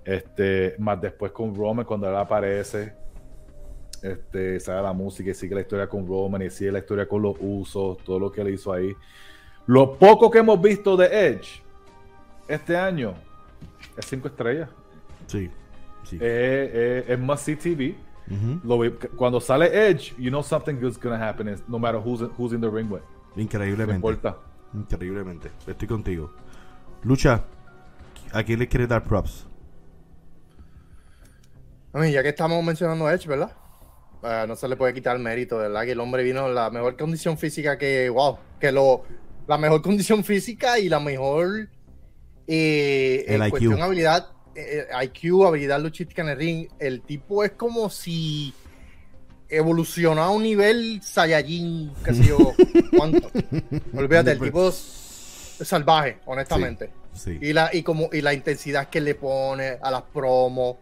Este, 0.03 0.75
más 0.79 0.99
después 1.01 1.31
con 1.31 1.53
Roman, 1.55 1.85
cuando 1.85 2.09
él 2.09 2.15
aparece, 2.15 2.93
este, 4.01 4.59
sale 4.59 4.81
la 4.81 4.93
música 4.93 5.29
y 5.29 5.33
sigue 5.33 5.53
la 5.55 5.61
historia 5.61 5.87
con 5.87 6.07
Roman 6.07 6.41
y 6.41 6.49
sigue 6.49 6.71
la 6.71 6.79
historia 6.79 7.07
con 7.07 7.21
los 7.21 7.35
usos, 7.39 7.97
todo 8.03 8.17
lo 8.19 8.31
que 8.31 8.41
él 8.41 8.49
hizo 8.53 8.71
ahí. 8.71 8.93
Lo 9.67 9.97
poco 9.97 10.31
que 10.31 10.39
hemos 10.39 10.59
visto 10.61 10.95
de 10.97 11.27
Edge 11.27 11.61
este 12.47 12.75
año 12.75 13.13
es 13.97 14.05
cinco 14.05 14.27
estrellas. 14.29 14.69
Sí. 15.27 15.49
sí. 16.03 16.15
Eh, 16.15 16.71
eh, 16.73 17.13
es 17.13 17.19
must 17.19 17.43
see 17.43 17.55
TV. 17.55 17.95
Ujú. 18.31 18.59
Lo 18.63 18.79
ve- 18.79 18.95
cuando 19.15 19.39
sale 19.39 19.67
Edge, 19.89 20.15
you 20.17 20.29
know 20.29 20.41
something 20.41 20.75
good's 20.79 20.97
gonna 20.99 21.17
happen, 21.29 21.55
no 21.67 21.77
matter 21.77 21.99
who's, 22.03 22.21
who's 22.37 22.53
in 22.53 22.61
the 22.61 22.69
ring 22.69 22.89
with. 22.91 23.01
No 23.35 23.41
Increíblemente. 23.43 23.95
importa. 23.95 24.37
Increíblemente. 24.73 25.51
Estoy 25.67 25.87
contigo. 25.87 26.31
Lucha, 27.03 27.45
¿a 28.31 28.43
quién 28.43 28.59
le 28.59 28.67
quieres 28.67 28.89
dar 28.89 29.03
props? 29.03 29.47
A 31.93 31.99
mí, 31.99 32.11
ya 32.11 32.21
que 32.21 32.29
estamos 32.29 32.63
mencionando 32.63 33.07
a 33.07 33.13
Edge, 33.13 33.27
¿verdad? 33.27 33.51
Ah, 34.21 34.45
no 34.47 34.55
se 34.55 34.67
le 34.67 34.75
puede 34.75 34.93
quitar 34.93 35.15
el 35.15 35.21
mérito, 35.23 35.57
¿verdad? 35.57 35.83
Que 35.83 35.93
el 35.93 35.99
hombre 35.99 36.23
vino 36.23 36.47
en 36.47 36.55
la 36.55 36.69
mejor 36.69 36.97
condición 36.97 37.37
física 37.37 37.77
que, 37.77 38.09
wow, 38.09 38.37
que 38.59 38.71
lo, 38.71 39.03
la 39.47 39.57
mejor 39.57 39.81
condición 39.83 40.23
física 40.23 40.77
y 40.77 40.89
la 40.89 40.99
mejor 40.99 41.69
eh, 42.47 43.25
El 43.27 43.35
en 43.41 43.43
IQ. 43.43 43.49
cuestión 43.49 43.81
habilidad, 43.81 44.27
eh, 44.55 44.87
IQ, 45.03 45.45
habilidad 45.45 45.79
luchística 45.81 46.21
en 46.21 46.29
el 46.29 46.37
ring. 46.37 46.67
El 46.79 47.01
tipo 47.01 47.43
es 47.43 47.51
como 47.53 47.89
si 47.89 48.53
evolucionó 49.49 50.21
a 50.21 50.29
un 50.29 50.43
nivel 50.43 51.01
Saiyajin, 51.01 51.91
qué 52.03 52.13
sé 52.13 52.23
yo, 52.23 52.37
cuánto. 52.97 53.29
Olvídate, 53.95 54.31
el 54.31 54.39
tipo 54.39 54.69
es 54.69 55.55
salvaje, 55.61 56.19
honestamente. 56.25 56.91
Sí. 57.13 57.37
Y 57.41 57.53
la, 57.53 57.69
y 57.73 57.83
como, 57.83 58.09
y 58.11 58.21
la 58.21 58.33
intensidad 58.33 58.89
que 58.89 59.01
le 59.01 59.15
pone 59.15 59.77
a 59.81 59.91
las 59.91 60.03
promos. 60.03 60.77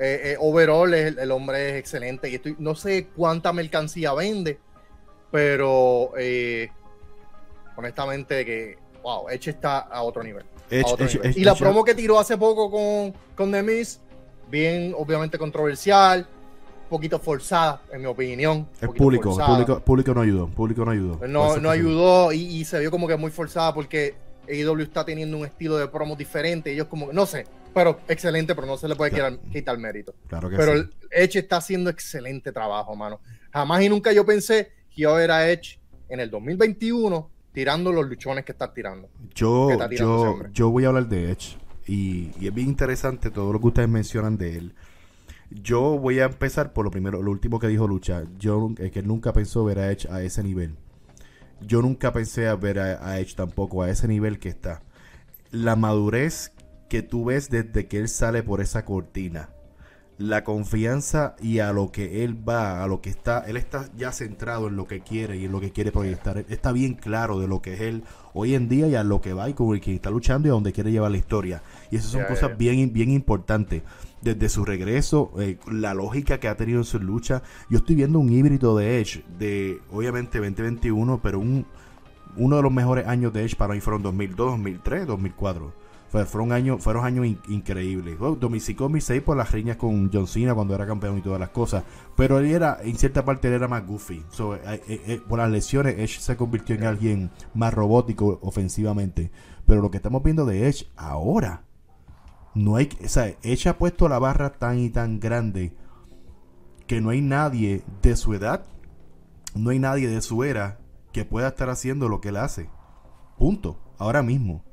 Eh, 0.00 0.32
eh, 0.32 0.36
overall, 0.38 0.92
el, 0.94 1.18
el 1.18 1.30
hombre 1.30 1.70
es 1.70 1.76
excelente. 1.76 2.28
Y 2.28 2.36
estoy, 2.36 2.56
no 2.58 2.74
sé 2.74 3.08
cuánta 3.16 3.52
mercancía 3.52 4.12
vende, 4.14 4.58
pero 5.30 6.12
eh, 6.16 6.70
honestamente 7.76 8.44
que, 8.44 8.78
wow, 9.02 9.28
Edge 9.28 9.50
está 9.50 9.78
a 9.78 10.02
otro 10.02 10.22
nivel. 10.22 10.44
a 10.44 10.86
otro 10.86 11.06
y 11.34 11.44
la 11.44 11.54
promo 11.54 11.84
que 11.84 11.94
tiró 11.94 12.18
hace 12.18 12.36
poco 12.36 12.70
con, 12.70 13.12
con 13.34 13.50
The 13.50 13.62
Miz, 13.62 14.00
bien 14.48 14.94
obviamente 14.96 15.38
controversial, 15.38 16.28
poquito 16.88 17.18
forzada, 17.18 17.82
en 17.92 18.00
mi 18.00 18.06
opinión. 18.06 18.68
El 18.80 18.88
poquito 18.88 19.04
público, 19.04 19.40
el 19.40 19.46
público, 19.46 19.80
público 19.80 20.14
no 20.14 20.20
ayudó. 20.22 20.48
Público 20.48 20.84
no 20.84 20.90
ayudó. 20.90 21.20
No, 21.26 21.56
no 21.58 21.70
ayudó 21.70 22.32
y, 22.32 22.40
y 22.42 22.64
se 22.64 22.78
vio 22.80 22.90
como 22.90 23.06
que 23.06 23.16
muy 23.16 23.30
forzada 23.30 23.72
porque 23.74 24.14
AEW 24.48 24.80
está 24.82 25.04
teniendo 25.04 25.36
un 25.36 25.44
estilo 25.44 25.76
de 25.76 25.88
promo 25.88 26.16
diferente. 26.16 26.72
Ellos 26.72 26.86
como, 26.88 27.12
no 27.12 27.26
sé, 27.26 27.46
pero 27.74 28.00
excelente, 28.08 28.54
pero 28.54 28.66
no 28.66 28.76
se 28.76 28.88
le 28.88 28.96
puede 28.96 29.10
Claro. 29.12 29.36
quitar, 29.36 29.50
quitar 29.52 29.78
mérito. 29.78 30.14
Claro 30.28 30.48
que 30.50 30.56
Pero 30.56 30.82
sí. 30.82 30.88
Edge 31.10 31.38
está 31.38 31.58
haciendo 31.58 31.90
excelente 31.90 32.52
trabajo, 32.52 32.96
mano. 32.96 33.20
Jamás 33.52 33.82
y 33.82 33.88
nunca 33.88 34.12
yo 34.12 34.24
pensé 34.26 34.72
que 34.94 35.02
iba 35.02 35.12
a 35.12 35.16
ver 35.16 35.30
a 35.30 35.50
Edge 35.50 35.78
en 36.08 36.20
el 36.20 36.30
2021 36.30 37.30
tirando 37.52 37.92
los 37.92 38.06
luchones 38.08 38.44
que 38.44 38.52
está 38.52 38.72
tirando. 38.72 39.08
Yo, 39.34 39.70
está 39.70 39.88
tirando 39.88 40.42
yo, 40.44 40.48
yo 40.52 40.70
voy 40.70 40.84
a 40.84 40.88
hablar 40.88 41.08
de 41.08 41.30
Edge. 41.32 41.56
Y, 41.86 42.30
y 42.38 42.46
es 42.46 42.54
bien 42.54 42.68
interesante 42.68 43.30
todo 43.30 43.52
lo 43.52 43.60
que 43.60 43.66
ustedes 43.68 43.88
mencionan 43.88 44.36
de 44.36 44.58
él. 44.58 44.74
Yo 45.50 45.98
voy 45.98 46.20
a 46.20 46.26
empezar 46.26 46.72
por 46.72 46.84
lo 46.84 46.90
primero, 46.90 47.22
lo 47.22 47.30
último 47.30 47.58
que 47.58 47.68
dijo 47.68 47.88
Lucha. 47.88 48.24
Yo 48.38 48.70
es 48.78 48.90
que 48.92 49.02
nunca 49.02 49.32
pensó 49.32 49.64
ver 49.64 49.78
a 49.78 49.90
Edge 49.90 50.08
a 50.10 50.22
ese 50.22 50.42
nivel. 50.42 50.76
Yo 51.60 51.82
nunca 51.82 52.12
pensé 52.12 52.54
ver 52.54 52.78
a, 52.78 53.08
a 53.08 53.18
Edge 53.18 53.34
tampoco 53.34 53.82
a 53.82 53.90
ese 53.90 54.08
nivel 54.08 54.38
que 54.38 54.48
está. 54.48 54.82
La 55.50 55.76
madurez 55.76 56.52
que 56.88 57.02
tú 57.02 57.26
ves 57.26 57.50
desde 57.50 57.86
que 57.86 57.98
él 57.98 58.08
sale 58.08 58.42
por 58.42 58.60
esa 58.60 58.84
cortina. 58.84 59.50
La 60.18 60.42
confianza 60.42 61.36
y 61.40 61.60
a 61.60 61.72
lo 61.72 61.92
que 61.92 62.24
él 62.24 62.36
va, 62.48 62.82
a 62.82 62.88
lo 62.88 63.00
que 63.00 63.08
está, 63.08 63.44
él 63.46 63.56
está 63.56 63.88
ya 63.96 64.10
centrado 64.10 64.66
en 64.66 64.76
lo 64.76 64.86
que 64.86 65.00
quiere 65.00 65.36
y 65.36 65.44
en 65.44 65.52
lo 65.52 65.60
que 65.60 65.70
quiere 65.70 65.92
proyectar. 65.92 66.38
Él 66.38 66.46
está 66.48 66.72
bien 66.72 66.94
claro 66.94 67.38
de 67.38 67.46
lo 67.46 67.62
que 67.62 67.74
es 67.74 67.80
él 67.80 68.02
hoy 68.34 68.54
en 68.54 68.68
día 68.68 68.88
y 68.88 68.96
a 68.96 69.04
lo 69.04 69.20
que 69.20 69.32
va 69.32 69.48
y 69.48 69.54
con 69.54 69.74
el 69.74 69.80
que 69.80 69.94
está 69.94 70.10
luchando 70.10 70.48
y 70.48 70.50
a 70.50 70.54
donde 70.54 70.72
quiere 70.72 70.90
llevar 70.90 71.12
la 71.12 71.18
historia. 71.18 71.62
Y 71.90 71.96
esas 71.96 72.10
son 72.10 72.24
cosas 72.24 72.58
bien, 72.58 72.92
bien 72.92 73.10
importantes. 73.10 73.82
Desde 74.20 74.48
su 74.48 74.64
regreso, 74.64 75.30
eh, 75.38 75.58
la 75.70 75.94
lógica 75.94 76.40
que 76.40 76.48
ha 76.48 76.56
tenido 76.56 76.80
en 76.80 76.84
su 76.84 76.98
lucha. 76.98 77.42
Yo 77.70 77.78
estoy 77.78 77.94
viendo 77.94 78.18
un 78.18 78.32
híbrido 78.32 78.76
de 78.76 79.00
Edge, 79.00 79.24
de 79.38 79.80
obviamente 79.92 80.38
2021, 80.38 81.20
pero 81.22 81.38
un 81.38 81.64
uno 82.38 82.56
de 82.56 82.62
los 82.62 82.72
mejores 82.72 83.06
años 83.06 83.32
de 83.32 83.44
Edge 83.44 83.56
para 83.56 83.74
mí 83.74 83.80
fueron 83.80 84.02
2002, 84.02 84.52
2003, 84.52 85.06
2004. 85.06 85.87
Fue, 86.10 86.24
fueron 86.24 86.52
años, 86.52 86.82
fueron 86.82 87.04
años 87.04 87.26
in- 87.26 87.40
increíbles. 87.48 88.16
Oh, 88.20 88.34
2005, 88.34 88.84
2006 88.84 89.22
por 89.22 89.36
las 89.36 89.52
riñas 89.52 89.76
con 89.76 90.10
John 90.12 90.26
Cena 90.26 90.54
cuando 90.54 90.74
era 90.74 90.86
campeón 90.86 91.18
y 91.18 91.20
todas 91.20 91.38
las 91.38 91.50
cosas. 91.50 91.84
Pero 92.16 92.38
él 92.38 92.46
era, 92.46 92.78
en 92.82 92.96
cierta 92.96 93.24
parte, 93.24 93.48
él 93.48 93.54
era 93.54 93.68
más 93.68 93.86
goofy. 93.86 94.16
Eh, 94.16 94.82
eh, 94.88 95.02
eh, 95.06 95.20
por 95.28 95.38
las 95.38 95.50
lesiones, 95.50 95.98
Edge 95.98 96.18
se 96.20 96.36
convirtió 96.36 96.74
en 96.76 96.84
alguien 96.84 97.30
más 97.54 97.74
robótico 97.74 98.38
ofensivamente. 98.42 99.30
Pero 99.66 99.82
lo 99.82 99.90
que 99.90 99.98
estamos 99.98 100.22
viendo 100.22 100.46
de 100.46 100.66
Edge 100.66 100.86
ahora, 100.96 101.64
no 102.54 102.76
hay, 102.76 102.88
o 103.04 103.08
sea, 103.08 103.26
Edge 103.42 103.68
ha 103.68 103.76
puesto 103.76 104.08
la 104.08 104.18
barra 104.18 104.50
tan 104.54 104.78
y 104.78 104.88
tan 104.88 105.20
grande 105.20 105.74
que 106.86 107.02
no 107.02 107.10
hay 107.10 107.20
nadie 107.20 107.82
de 108.00 108.16
su 108.16 108.32
edad, 108.32 108.64
no 109.54 109.70
hay 109.70 109.78
nadie 109.78 110.08
de 110.08 110.22
su 110.22 110.42
era 110.42 110.78
que 111.12 111.26
pueda 111.26 111.48
estar 111.48 111.68
haciendo 111.68 112.08
lo 112.08 112.22
que 112.22 112.30
él 112.30 112.38
hace. 112.38 112.70
Punto. 113.36 113.78
Ahora 113.98 114.22
mismo. 114.22 114.64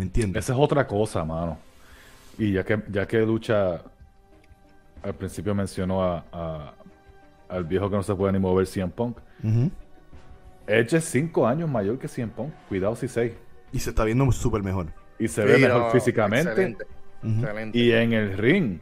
¿Me 0.00 0.06
entiendes? 0.06 0.44
Esa 0.46 0.54
es 0.54 0.58
otra 0.58 0.86
cosa, 0.86 1.22
mano. 1.26 1.58
Y 2.38 2.52
ya 2.52 2.64
que, 2.64 2.80
ya 2.90 3.06
que 3.06 3.18
Lucha 3.18 3.82
al 5.02 5.14
principio 5.14 5.54
mencionó 5.54 6.02
a, 6.02 6.24
a- 6.32 6.74
al 7.50 7.64
viejo 7.64 7.90
que 7.90 7.96
no 7.96 8.02
se 8.02 8.14
puede 8.14 8.32
ni 8.32 8.38
mover, 8.38 8.66
CM 8.66 8.90
Punk. 8.90 9.18
Ujú. 9.44 9.70
Edge 10.66 10.96
es 10.96 11.04
5 11.04 11.46
años 11.46 11.68
mayor 11.68 11.98
que 11.98 12.08
CM 12.08 12.32
Punk. 12.32 12.50
Cuidado 12.70 12.96
si 12.96 13.08
6. 13.08 13.34
Y 13.72 13.78
se 13.78 13.90
está 13.90 14.04
viendo 14.04 14.32
súper 14.32 14.62
mejor. 14.62 14.86
Y 15.18 15.28
se 15.28 15.42
Sí, 15.42 15.48
ve 15.48 15.58
mejor 15.58 15.82
no, 15.82 15.90
físicamente. 15.90 16.48
Excelente. 16.48 16.84
Ujú. 17.22 17.40
excelente. 17.42 17.78
Y 17.78 17.92
en 17.92 18.12
el 18.14 18.38
ring. 18.38 18.78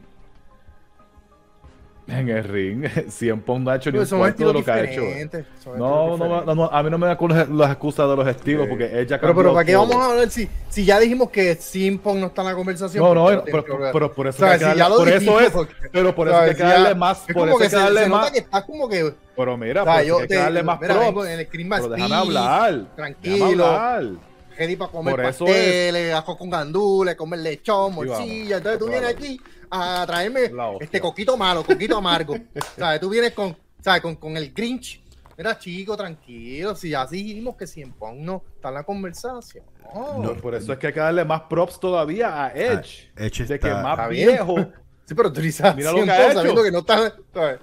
En 2.11 2.29
el 2.29 2.43
ring, 2.43 2.85
CM 3.09 3.41
Punk 3.41 3.61
no 3.61 3.71
ha 3.71 3.75
hecho 3.75 3.91
ni 3.91 3.97
un 3.99 4.05
Pues 4.07 4.13
cuarto 4.19 4.47
de 4.47 4.53
lo 4.53 4.63
que 4.65 4.71
ha 4.71 4.83
hecho. 4.83 5.01
No, 5.77 6.17
no, 6.17 6.41
no, 6.45 6.55
no, 6.55 6.65
a 6.65 6.83
mí 6.83 6.89
no 6.89 6.97
me 6.97 7.07
da 7.07 7.17
con 7.17 7.29
las 7.31 7.47
las 7.49 7.71
excusas 7.71 8.09
de 8.09 8.15
los 8.15 8.27
estilos, 8.27 8.67
porque 8.67 8.85
ella 8.99 9.19
Pero, 9.19 9.35
pero 9.35 9.53
¿para 9.53 9.65
qué 9.65 9.75
vamos 9.75 9.95
a 9.95 10.05
hablar 10.11 10.29
si, 10.29 10.49
si 10.69 10.85
ya 10.85 10.99
dijimos 10.99 11.29
que 11.29 11.55
Simpon 11.55 12.19
no 12.19 12.27
está 12.27 12.41
en 12.41 12.47
la 12.47 12.55
conversación? 12.55 13.03
No, 13.03 13.13
no, 13.13 13.23
¿por 13.23 13.43
qué 13.45 13.51
pero, 13.51 13.63
pero- 13.63 13.77
que 13.77 13.89
pero 13.93 14.13
por 14.13 14.27
eso 14.27 14.37
O 14.37 14.39
sea, 14.39 14.51
hay 14.53 14.59
que 14.59 14.65
si 14.65 14.79
darle- 14.79 14.95
por 14.97 15.07
eso 15.09 15.19
dijimos, 15.19 15.41
es, 15.43 15.51
porque- 15.51 15.73
pero 15.91 16.15
por 16.15 16.27
o 16.27 16.31
eso 16.31 16.37
sea, 16.39 16.43
hay 16.45 16.49
que 16.51 16.55
si 16.55 16.61
ya- 16.63 16.69
darle 16.69 16.95
más, 16.95 17.17
es 17.19 17.25
por 17.25 17.33
como 17.33 17.45
eso 17.47 17.57
que 17.57 17.63
hay 17.63 17.69
que 17.69 17.75
se- 17.75 17.81
darle 17.81 17.99
se 18.03 18.09
nota 18.09 18.21
más, 18.21 18.31
que 18.31 18.39
estás 18.39 18.63
como 18.63 18.89
que 18.89 19.13
pero 19.35 19.57
mira, 19.57 19.81
O 19.81 19.85
sea, 19.85 19.93
por 19.93 20.01
eso 20.01 20.07
yo 20.09 20.15
hay 20.17 20.21
que 20.23 20.27
te- 20.27 20.35
darle 20.35 20.63
más 20.63 20.81
mira, 20.81 20.93
props. 20.95 21.27
en 21.27 21.39
el 21.39 21.47
Pero 21.47 21.89
déjame 21.89 22.15
hablar, 22.15 22.85
tranquilo. 22.95 23.33
déjame 23.35 23.51
hablar. 23.63 24.28
Ready 24.59 24.75
para 24.75 24.91
comer 24.91 25.15
Por 25.15 25.25
eso 25.25 25.45
pasteles, 25.45 26.13
ajo 26.13 26.37
con 26.37 26.49
gandules, 26.49 27.15
comer 27.15 27.39
lechón, 27.39 27.95
morcilla. 27.95 28.57
Entonces 28.57 28.79
tú 28.79 28.87
vienes 28.87 29.09
aquí 29.09 29.39
a 29.71 30.03
traerme 30.05 30.51
este 30.79 30.99
coquito 30.99 31.37
malo, 31.37 31.63
coquito 31.63 31.97
amargo. 31.97 32.35
¿Sabes? 32.77 32.99
Tú 32.99 33.09
vienes 33.09 33.31
con, 33.31 33.55
¿sabes? 33.81 34.01
Con, 34.01 34.15
con 34.17 34.35
el 34.37 34.53
Grinch. 34.53 35.01
Mira, 35.37 35.57
chico, 35.57 35.95
tranquilo. 35.95 36.75
Si 36.75 36.93
así 36.93 37.23
dijimos 37.23 37.55
que 37.55 37.65
Simpon 37.65 38.23
no 38.25 38.43
está 38.55 38.67
en 38.69 38.73
la 38.75 38.83
conversación. 38.83 39.63
No. 39.95 40.17
No, 40.21 40.33
por 40.35 40.53
eso 40.53 40.73
es 40.73 40.77
que 40.79 40.87
hay 40.87 40.93
que 40.93 40.99
darle 40.99 41.23
más 41.25 41.41
props 41.49 41.79
todavía 41.79 42.43
a 42.45 42.51
Edge. 42.53 43.09
Ah, 43.15 43.25
Edge 43.25 43.45
de 43.45 43.59
que 43.59 43.67
está- 43.67 43.81
más 43.81 43.93
Está 43.97 44.07
bien. 44.09 44.27
viejo. 44.27 44.55
Sí, 45.09 45.15
pero 45.15 45.33
tú 45.33 45.41
dices 45.41 45.75
Mira 45.75 45.91
lo 45.91 46.03
que 46.05 46.11
ha 46.11 46.25
hecho. 46.27 46.33
sabiendo 46.35 46.61
que 46.61 46.71
no 46.71 46.79
está. 46.79 47.11
¿sabes? 47.33 47.59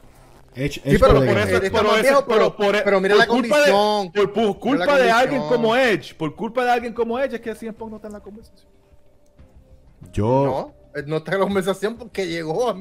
Edge, 0.57 0.81
Sí, 0.85 0.97
pero 0.99 1.15
por 1.15 1.27
eso- 1.39 1.85
más 1.85 2.03
viejo, 2.03 2.25
pero- 2.27 2.57
pero 2.57 3.01
mira 3.01 3.15
la 3.15 3.27
culpa 3.27 3.57
condición. 3.57 4.11
De, 4.13 4.21
por, 4.29 4.33
por 4.33 4.59
culpa 4.59 4.87
la 4.87 4.97
de 4.99 5.11
alguien 5.11 5.43
como 5.43 5.77
Edge, 5.77 6.15
por 6.15 6.35
culpa 6.35 6.65
de 6.65 6.71
alguien 6.71 6.93
como 6.95 7.19
Edge, 7.19 7.35
es 7.37 7.41
que 7.43 7.55
CM 7.55 7.75
Punk 7.75 7.91
no 7.91 7.97
está 7.97 8.09
en 8.09 8.15
la 8.15 8.21
conversación. 8.21 8.69
Yo, 10.13 10.75
No, 10.95 11.03
no 11.07 11.17
está 11.19 11.33
en 11.35 11.41
la 11.41 11.45
conversación 11.47 11.97
porque 11.97 12.27
llegó 12.27 12.71
a, 12.71 12.77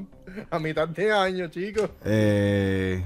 a 0.51 0.59
mitad 0.59 0.87
de 0.87 1.11
año, 1.11 1.47
chicos. 1.49 1.89
eh, 2.05 3.03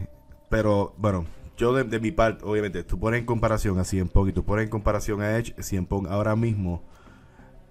pero 0.50 0.94
bueno, 0.98 1.26
yo 1.58 1.74
de, 1.74 1.84
de 1.84 2.00
mi 2.00 2.12
parte, 2.12 2.44
obviamente, 2.46 2.84
tú 2.84 3.00
pones 3.00 3.20
en 3.20 3.26
comparación 3.26 3.80
a 3.80 3.84
CM 3.86 4.10
Punk 4.10 4.30
y 4.30 4.34
tú 4.34 4.44
pones 4.46 4.66
en 4.66 4.70
comparación 4.70 5.22
a 5.22 5.38
Edge, 5.38 5.54
CM 5.62 5.88
Punk 5.88 6.08
ahora 6.10 6.36
mismo, 6.36 6.84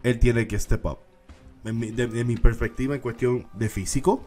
él 0.02 0.18
tiene 0.18 0.46
que 0.46 0.58
step 0.58 0.84
up. 0.86 0.98
De 1.64 1.72
mi 2.24 2.36
perspectiva 2.36 2.94
en 2.94 3.00
cuestión 3.00 3.46
de 3.52 3.68
físico 3.68 4.24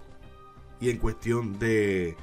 y 0.79 0.89
en 0.89 0.97
cuestión 0.97 1.57
de, 1.59 2.15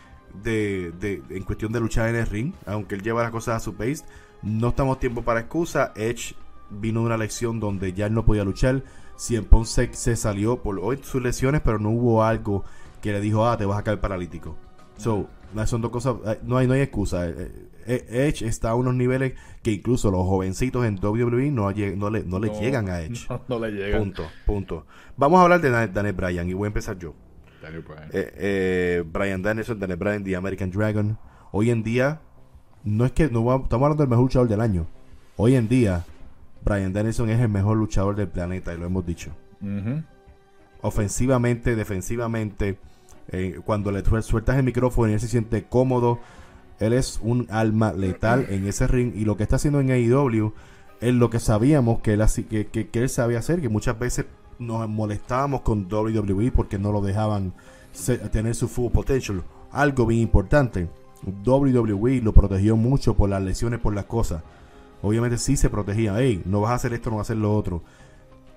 de, 0.42 0.92
de- 1.00 1.22
en 1.30 1.42
cuestión 1.42 1.72
de 1.72 1.80
luchar 1.80 2.08
en 2.08 2.16
el 2.16 2.26
ring, 2.26 2.52
aunque 2.66 2.94
él 2.94 3.02
lleva 3.02 3.22
las 3.22 3.30
cosas 3.30 3.56
a 3.56 3.60
su 3.60 3.74
pace, 3.74 4.04
no 4.42 4.68
estamos 4.68 4.98
tiempo 5.00 5.22
para 5.22 5.40
excusa. 5.40 5.92
Edge 5.96 6.34
vino 6.70 7.00
de 7.00 7.06
una 7.06 7.16
lección 7.16 7.60
donde 7.60 7.92
ya 7.92 8.06
él 8.06 8.14
no 8.14 8.24
podía 8.24 8.44
luchar. 8.44 8.82
CM 9.16 9.46
Punk 9.48 9.64
se, 9.66 9.92
se 9.94 10.14
salió 10.16 10.62
por 10.62 10.78
hoy 10.78 10.98
sus 11.02 11.20
lesiones, 11.22 11.60
pero 11.64 11.78
no 11.78 11.90
hubo 11.90 12.22
algo 12.24 12.64
que 13.02 13.12
le 13.12 13.20
dijo, 13.20 13.46
ah, 13.46 13.56
te 13.56 13.64
vas 13.66 13.78
a 13.78 13.82
caer 13.84 14.00
paralítico. 14.00 14.56
So, 14.96 15.28
son 15.66 15.80
dos 15.80 15.90
cosas, 15.90 16.16
eh, 16.26 16.38
no 16.44 16.56
hay, 16.56 16.66
no 16.66 16.74
hay 16.74 16.82
excusa. 16.82 17.28
Eh, 17.28 17.68
eh, 17.86 18.06
Edge 18.28 18.42
está 18.46 18.70
a 18.70 18.74
unos 18.74 18.94
niveles 18.94 19.32
que 19.62 19.72
incluso 19.72 20.10
los 20.10 20.20
jovencitos 20.26 20.84
en 20.84 20.98
WWE 21.02 21.50
no, 21.50 21.70
no 21.96 22.10
le, 22.10 22.22
no 22.24 22.38
le 22.38 22.48
No, 22.48 22.60
llegan 22.60 22.88
a 22.90 23.00
Edge. 23.00 23.26
No, 23.30 23.40
no 23.48 23.66
le. 23.66 23.96
Punto, 23.98 24.24
punto. 24.46 24.86
Vamos 25.16 25.40
a 25.40 25.42
hablar 25.44 25.60
de 25.60 25.70
Dan- 25.70 25.92
Daniel 25.92 26.14
Bryan 26.14 26.48
y 26.48 26.52
voy 26.52 26.66
a 26.66 26.68
empezar 26.68 26.96
yo. 26.98 27.14
Daniel 27.62 27.82
Bryan. 27.82 28.08
Eh, 28.12 28.32
eh, 28.36 29.04
Brian 29.10 29.42
Danielson, 29.42 29.78
Daniel 29.78 29.98
Bryan, 29.98 30.24
The 30.24 30.36
American 30.36 30.70
Dragon. 30.70 31.18
Hoy 31.52 31.70
en 31.70 31.82
día, 31.82 32.20
no 32.84 33.04
es 33.04 33.12
que 33.12 33.28
no 33.28 33.44
va- 33.44 33.56
estamos 33.56 33.84
hablando 33.86 34.02
del 34.02 34.10
mejor 34.10 34.24
luchador 34.24 34.48
del 34.48 34.60
año. 34.60 34.86
Hoy 35.36 35.54
en 35.56 35.68
día, 35.68 36.04
Brian 36.64 36.92
Danielson 36.92 37.30
es 37.30 37.40
el 37.40 37.48
mejor 37.48 37.76
luchador 37.76 38.16
del 38.16 38.28
planeta 38.28 38.74
y 38.74 38.78
lo 38.78 38.86
hemos 38.86 39.04
dicho. 39.06 39.30
Ofensivamente, 40.80 41.74
defensivamente, 41.74 42.78
eh, 43.28 43.60
cuando 43.64 43.90
le 43.90 44.02
suel- 44.04 44.22
sueltas 44.22 44.56
el 44.56 44.62
micrófono 44.64 45.10
y 45.10 45.14
él 45.14 45.20
se 45.20 45.28
siente 45.28 45.64
cómodo, 45.64 46.20
él 46.78 46.92
es 46.92 47.18
un 47.22 47.46
alma 47.50 47.92
letal 47.92 48.46
en 48.50 48.66
ese 48.66 48.86
ring 48.86 49.12
y 49.16 49.24
lo 49.24 49.36
que 49.36 49.42
está 49.42 49.56
haciendo 49.56 49.80
en 49.80 49.90
AEW 49.90 50.52
es 51.00 51.14
lo 51.14 51.30
que 51.30 51.40
sabíamos 51.40 52.00
que 52.00 52.12
él, 52.14 52.24
que- 52.70 52.88
que 52.88 53.02
él 53.02 53.08
sabía 53.08 53.38
hacer, 53.40 53.60
que 53.60 53.68
muchas 53.68 53.98
veces 53.98 54.26
nos 54.58 54.88
molestábamos 54.88 55.62
con 55.62 55.92
WWE 55.92 56.52
porque 56.52 56.78
no 56.78 56.92
lo 56.92 57.00
dejaban 57.00 57.52
tener 58.32 58.54
su 58.54 58.68
full 58.68 58.90
potential. 58.90 59.42
Algo 59.70 60.06
bien 60.06 60.22
importante, 60.22 60.88
WWE 61.44 62.20
lo 62.22 62.32
protegió 62.32 62.76
mucho 62.76 63.14
por 63.14 63.28
las 63.30 63.42
lesiones, 63.42 63.80
por 63.80 63.94
las 63.94 64.06
cosas. 64.06 64.42
Obviamente 65.02 65.38
sí 65.38 65.56
se 65.56 65.70
protegía, 65.70 66.14
hey, 66.18 66.42
no 66.44 66.60
vas 66.60 66.72
a 66.72 66.74
hacer 66.74 66.92
esto, 66.92 67.10
no 67.10 67.16
vas 67.16 67.28
a 67.28 67.32
hacer 67.32 67.36
lo 67.36 67.54
otro. 67.54 67.82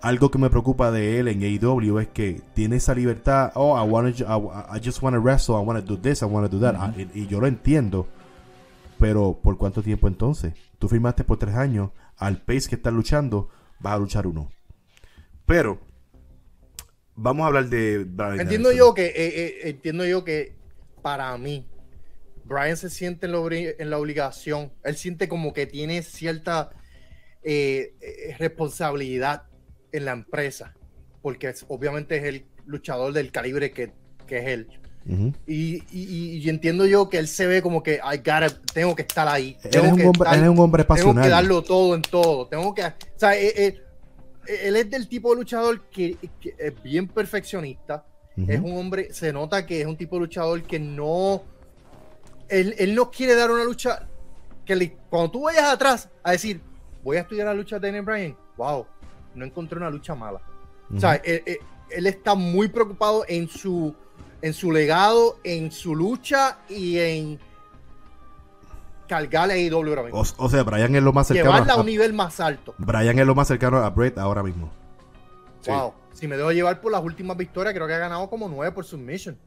Algo 0.02 0.32
que 0.32 0.40
me 0.40 0.50
preocupa 0.50 0.90
de 0.90 1.20
él 1.20 1.28
en 1.28 1.44
AEW 1.44 2.00
es 2.00 2.08
que 2.08 2.42
tiene 2.56 2.78
esa 2.78 2.96
libertad. 2.96 3.52
Oh, 3.54 3.78
I, 3.80 3.88
wanna, 3.88 4.10
I, 4.10 4.78
I 4.78 4.82
just 4.84 5.04
want 5.04 5.16
to 5.16 5.22
wrestle. 5.22 5.56
I 5.56 5.64
want 5.64 5.80
to 5.80 5.86
do 5.86 6.02
this. 6.02 6.24
I 6.24 6.26
want 6.26 6.50
to 6.50 6.58
do 6.58 6.60
that. 6.64 6.76
Ah, 6.76 6.92
y, 6.98 7.22
y 7.22 7.28
yo 7.28 7.40
lo 7.40 7.46
entiendo. 7.46 8.08
Pero, 8.98 9.38
¿por 9.40 9.58
cuánto 9.58 9.84
tiempo 9.84 10.08
entonces? 10.08 10.56
Tú 10.80 10.90
firmaste 10.90 11.24
por 11.24 11.38
tres 11.38 11.56
años. 11.56 11.92
Al 12.18 12.38
pace 12.38 12.68
que 12.68 12.76
estás 12.76 12.94
luchando, 12.94 13.50
vas 13.80 13.94
a 13.94 14.00
luchar 14.00 14.26
uno. 14.26 14.50
Pero, 15.46 15.80
vamos 17.16 17.44
a 17.44 17.48
hablar 17.48 17.66
de 17.70 18.06
Brian 18.08 18.42
Entiendo 18.42 18.72
yo 18.72 18.94
que 18.94 19.06
eh, 19.08 19.14
eh, 19.16 19.60
entiendo 19.66 20.06
yo 20.06 20.24
que 20.24 20.56
para 21.02 21.38
mí 21.38 21.68
Brian 22.44 22.78
se 22.78 22.90
siente 22.90 23.26
en 23.28 23.32
la, 23.34 23.40
en 23.50 23.90
la 23.90 23.98
obligación. 23.98 24.72
Él 24.84 24.96
siente 24.98 25.28
como 25.28 25.54
que 25.54 25.66
tiene 25.68 26.02
cierta 26.04 26.72
eh, 27.44 27.94
responsabilidad 28.40 29.44
en 29.92 30.06
la 30.06 30.12
empresa, 30.12 30.74
porque 31.22 31.50
es- 31.50 31.66
obviamente 31.68 32.18
es 32.18 32.24
el 32.24 32.46
luchador 32.66 33.14
del 33.14 33.32
calibre 33.32 33.72
que, 33.72 33.92
que 34.28 34.38
es 34.40 34.48
él. 34.48 34.68
Y, 35.48 35.84
y- 35.92 36.38
y 36.38 36.50
entiendo 36.50 36.86
yo 36.86 37.10
que 37.10 37.18
él 37.18 37.28
se 37.28 37.48
ve 37.48 37.64
como 37.64 37.82
que 37.82 37.96
I 37.96 38.18
gotta, 38.18 38.50
tengo 38.72 38.96
que 38.96 39.02
estar 39.02 39.28
ahí. 39.28 39.58
Él 39.64 39.72
es, 39.74 39.92
un 39.92 39.98
que 39.98 40.06
hombre, 40.06 40.30
estar- 40.30 40.38
él 40.38 40.44
es 40.44 40.50
un 40.50 40.60
hombre 40.60 40.84
tengo 40.84 40.96
que 40.98 41.04
pasional. 41.04 41.30
darlo 41.32 41.64
todo 41.64 41.96
en 41.96 42.04
todo. 42.04 42.48
Tengo 42.48 42.74
que. 42.76 42.84
O 42.86 42.94
sea, 43.18 43.36
él 44.48 44.76
es 44.76 44.90
del 44.90 45.08
tipo 45.08 45.30
de 45.32 45.36
luchador 45.38 45.82
que, 45.90 46.18
que 46.40 46.56
es 46.58 46.82
bien 46.84 47.08
perfeccionista. 47.08 48.06
Es 48.48 48.60
un 48.60 48.78
hombre, 48.78 49.14
se 49.14 49.32
nota 49.34 49.66
que 49.66 49.82
es 49.82 49.86
un 49.88 49.98
tipo 49.98 50.16
de 50.16 50.22
luchador 50.22 50.64
que 50.64 50.80
no. 50.80 51.44
Él, 52.50 52.74
él 52.78 52.96
no 52.96 53.12
quiere 53.12 53.36
dar 53.36 53.52
una 53.52 53.64
lucha. 53.64 54.08
Que 54.66 54.76
le- 54.76 54.96
cuando 55.10 55.32
tú 55.32 55.42
vayas 55.44 55.66
atrás 55.66 56.10
a 56.24 56.32
decir, 56.32 56.62
voy 57.04 57.18
a 57.18 57.22
estudiar 57.22 57.48
la 57.48 57.54
lucha 57.54 57.78
de 57.80 57.88
Daniel 57.88 58.04
Bryan, 58.06 58.38
wow, 58.58 58.86
no 59.36 59.46
encontré 59.46 59.78
una 59.78 59.90
lucha 59.90 60.16
mala. 60.16 60.42
O 60.96 61.00
sea, 61.00 61.16
él, 61.16 61.44
él- 61.46 61.58
él 61.90 62.08
está 62.08 62.36
muy 62.36 62.68
preocupado 62.68 63.26
en 63.28 63.48
su, 63.50 63.94
en 64.42 64.54
su 64.54 64.72
legado, 64.72 65.40
en 65.44 65.72
su 65.72 65.96
lucha 65.96 66.60
y 66.70 66.98
en 67.00 67.40
cargarle 69.12 69.54
a 69.54 69.58
AEW 69.58 69.90
ahora 69.90 70.04
mismo. 70.04 70.20
o, 70.22 70.26
o 70.46 70.50
sea, 70.50 70.64
Brian 70.64 70.96
es 70.96 71.04
lo 71.04 71.12
más 71.12 71.28
cercano. 71.28 71.52
Llevarla 71.52 71.74
a 71.74 71.76
A, 71.76 71.80
un 71.82 71.86
nivel 71.86 72.14
más 72.14 72.40
alto. 72.40 72.74
Brian 72.78 73.20
es 73.20 73.26
lo 73.26 73.36
más 73.36 73.48
cercano 73.48 73.78
a 73.78 73.90
Brett 73.90 74.18
ahora 74.18 74.42
mismo. 74.42 74.72
Sí. 75.60 75.70
Wow. 75.72 75.94
Si 76.14 76.28
me 76.28 76.38
dejo 76.38 76.52
llevar 76.52 76.80
por 76.82 76.92
las 76.92 77.04
últimas 77.04 77.36
victorias, 77.38 77.74
creo 77.74 77.88
que 77.88 77.94
ha 77.94 77.98
ganado 78.00 78.30
como 78.30 78.48
nueve 78.48 78.72
por 78.74 78.86
submission. 78.86 79.38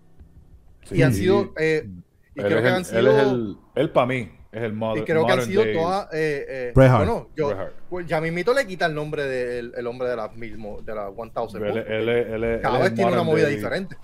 Sí, 0.85 0.97
y 0.97 1.03
han 1.03 1.15
sido. 1.15 1.53
eh, 1.59 1.89
y 2.35 2.41
él 2.41 2.47
creo 2.47 2.63
que 2.63 2.69
el- 2.69 2.75
han 2.75 2.79
él 2.81 2.85
sido. 2.85 3.11
es 3.19 3.23
el, 3.27 3.57
él 3.75 3.91
para 3.91 4.07
mí 4.07 4.31
es 4.53 4.63
el 4.63 4.73
y 4.73 4.75
modern, 4.75 5.05
creo 5.07 5.27
que 5.27 5.33
han 5.33 5.43
sido 5.43 5.65
todas. 5.73 6.09
Eh, 6.13 6.47
eh, 6.49 6.73
bueno, 6.75 7.29
yo. 7.35 7.53
Pues 7.89 8.07
ya 8.07 8.21
mismito 8.21 8.53
le 8.53 8.67
quita 8.67 8.87
el 8.87 8.95
nombre 8.95 9.25
del 9.25 9.73
el 9.77 9.87
hombre 9.87 10.09
de 10.09 10.17
las 10.17 10.35
mil, 10.37 10.59
mo- 10.59 10.81
de 10.83 10.95
las 10.95 11.11
1000. 11.11 11.63
Él, 11.63 11.77
él, 11.79 11.87
él, 11.89 12.09
él, 12.09 12.45
él 12.45 12.61
Cada 12.61 12.79
vez 12.81 12.95
tiene 12.95 13.13
una 13.13 13.23
movida 13.23 13.47
day- 13.47 13.57
diferente. 13.57 13.97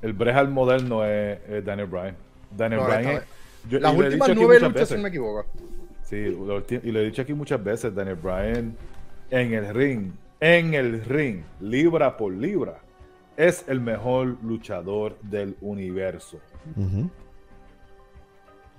El 0.00 0.12
Brejal 0.12 0.48
moderno 0.48 1.04
es, 1.04 1.38
es 1.48 1.64
Daniel 1.64 1.86
Bryan. 1.88 2.16
Daniel 2.50 2.80
No, 2.80 2.86
Bryan 2.86 3.00
esta 3.00 3.12
es- 3.12 3.20
vez. 3.20 3.28
Yo- 3.68 3.80
Las 3.80 3.94
últimas 3.94 4.30
nueve 4.34 4.60
luchas, 4.60 4.88
si 4.88 4.94
no 4.96 5.02
me 5.02 5.08
equivoco. 5.08 5.46
Sí, 6.02 6.24
lo- 6.26 6.64
y 6.68 6.92
lo 6.92 7.00
he 7.00 7.04
dicho 7.04 7.22
aquí 7.22 7.34
muchas 7.34 7.62
veces, 7.62 7.94
Daniel 7.94 8.16
Bryan 8.16 8.76
en 9.30 9.54
el 9.54 9.74
ring, 9.74 10.12
en 10.40 10.74
el 10.74 11.04
ring, 11.04 11.42
libra 11.60 12.16
por 12.16 12.32
libra, 12.32 12.78
es 13.36 13.64
el 13.68 13.80
mejor 13.80 14.36
luchador 14.42 15.16
del 15.22 15.56
universo. 15.60 16.38
No 16.76 17.10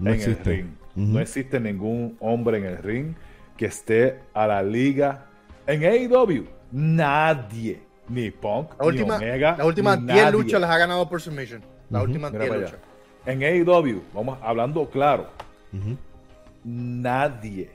en 0.10 0.16
existe. 0.16 0.50
el 0.52 0.58
ring. 0.58 0.68
No 0.96 1.20
existe 1.20 1.60
ningún 1.60 2.18
hombre 2.20 2.58
en 2.58 2.66
el 2.66 2.78
ring 2.78 3.14
que 3.58 3.66
esté 3.66 4.20
a 4.34 4.46
la 4.48 4.62
liga 4.62 5.26
en 5.66 5.84
AEW. 5.84 6.46
Nadie. 6.72 7.82
Ni 8.10 8.30
Punk, 8.32 8.72
La 8.80 8.86
última, 8.86 9.18
ni 9.18 9.26
Omega. 9.26 9.56
la 9.58 9.66
última 9.66 9.96
ni 9.96 10.06
10 10.08 10.26
nadie. 10.26 10.32
luchas 10.38 10.60
las 10.62 10.70
ha 10.70 10.78
ganado 10.78 11.10
por 11.10 11.22
submission. 11.22 11.62
La 11.90 12.00
Ujú. 12.00 12.08
última 12.10 12.30
Mira 12.30 12.40
10 12.44 12.50
para 12.50 12.62
luchas. 12.62 12.74
allá. 12.80 12.93
En 13.26 13.42
AEW, 13.42 14.02
vamos 14.14 14.38
hablando 14.42 14.90
claro, 14.90 15.30
nadie, 16.64 17.70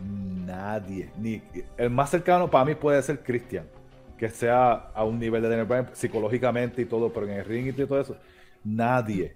nadie, 0.00 1.10
ni 1.18 1.42
el 1.76 1.90
más 1.90 2.10
cercano 2.10 2.50
para 2.50 2.64
mí 2.64 2.74
puede 2.74 3.02
ser 3.02 3.22
Christian, 3.22 3.66
que 4.16 4.30
sea 4.30 4.72
a 4.94 5.04
un 5.04 5.18
nivel 5.18 5.42
de 5.42 5.48
Daniel 5.48 5.66
Bryan 5.66 5.90
psicológicamente 5.92 6.80
y 6.82 6.86
todo, 6.86 7.12
pero 7.12 7.26
en 7.26 7.32
el 7.34 7.44
ring 7.44 7.66
y 7.68 7.72
todo 7.72 8.00
eso, 8.00 8.16
nadie 8.64 9.34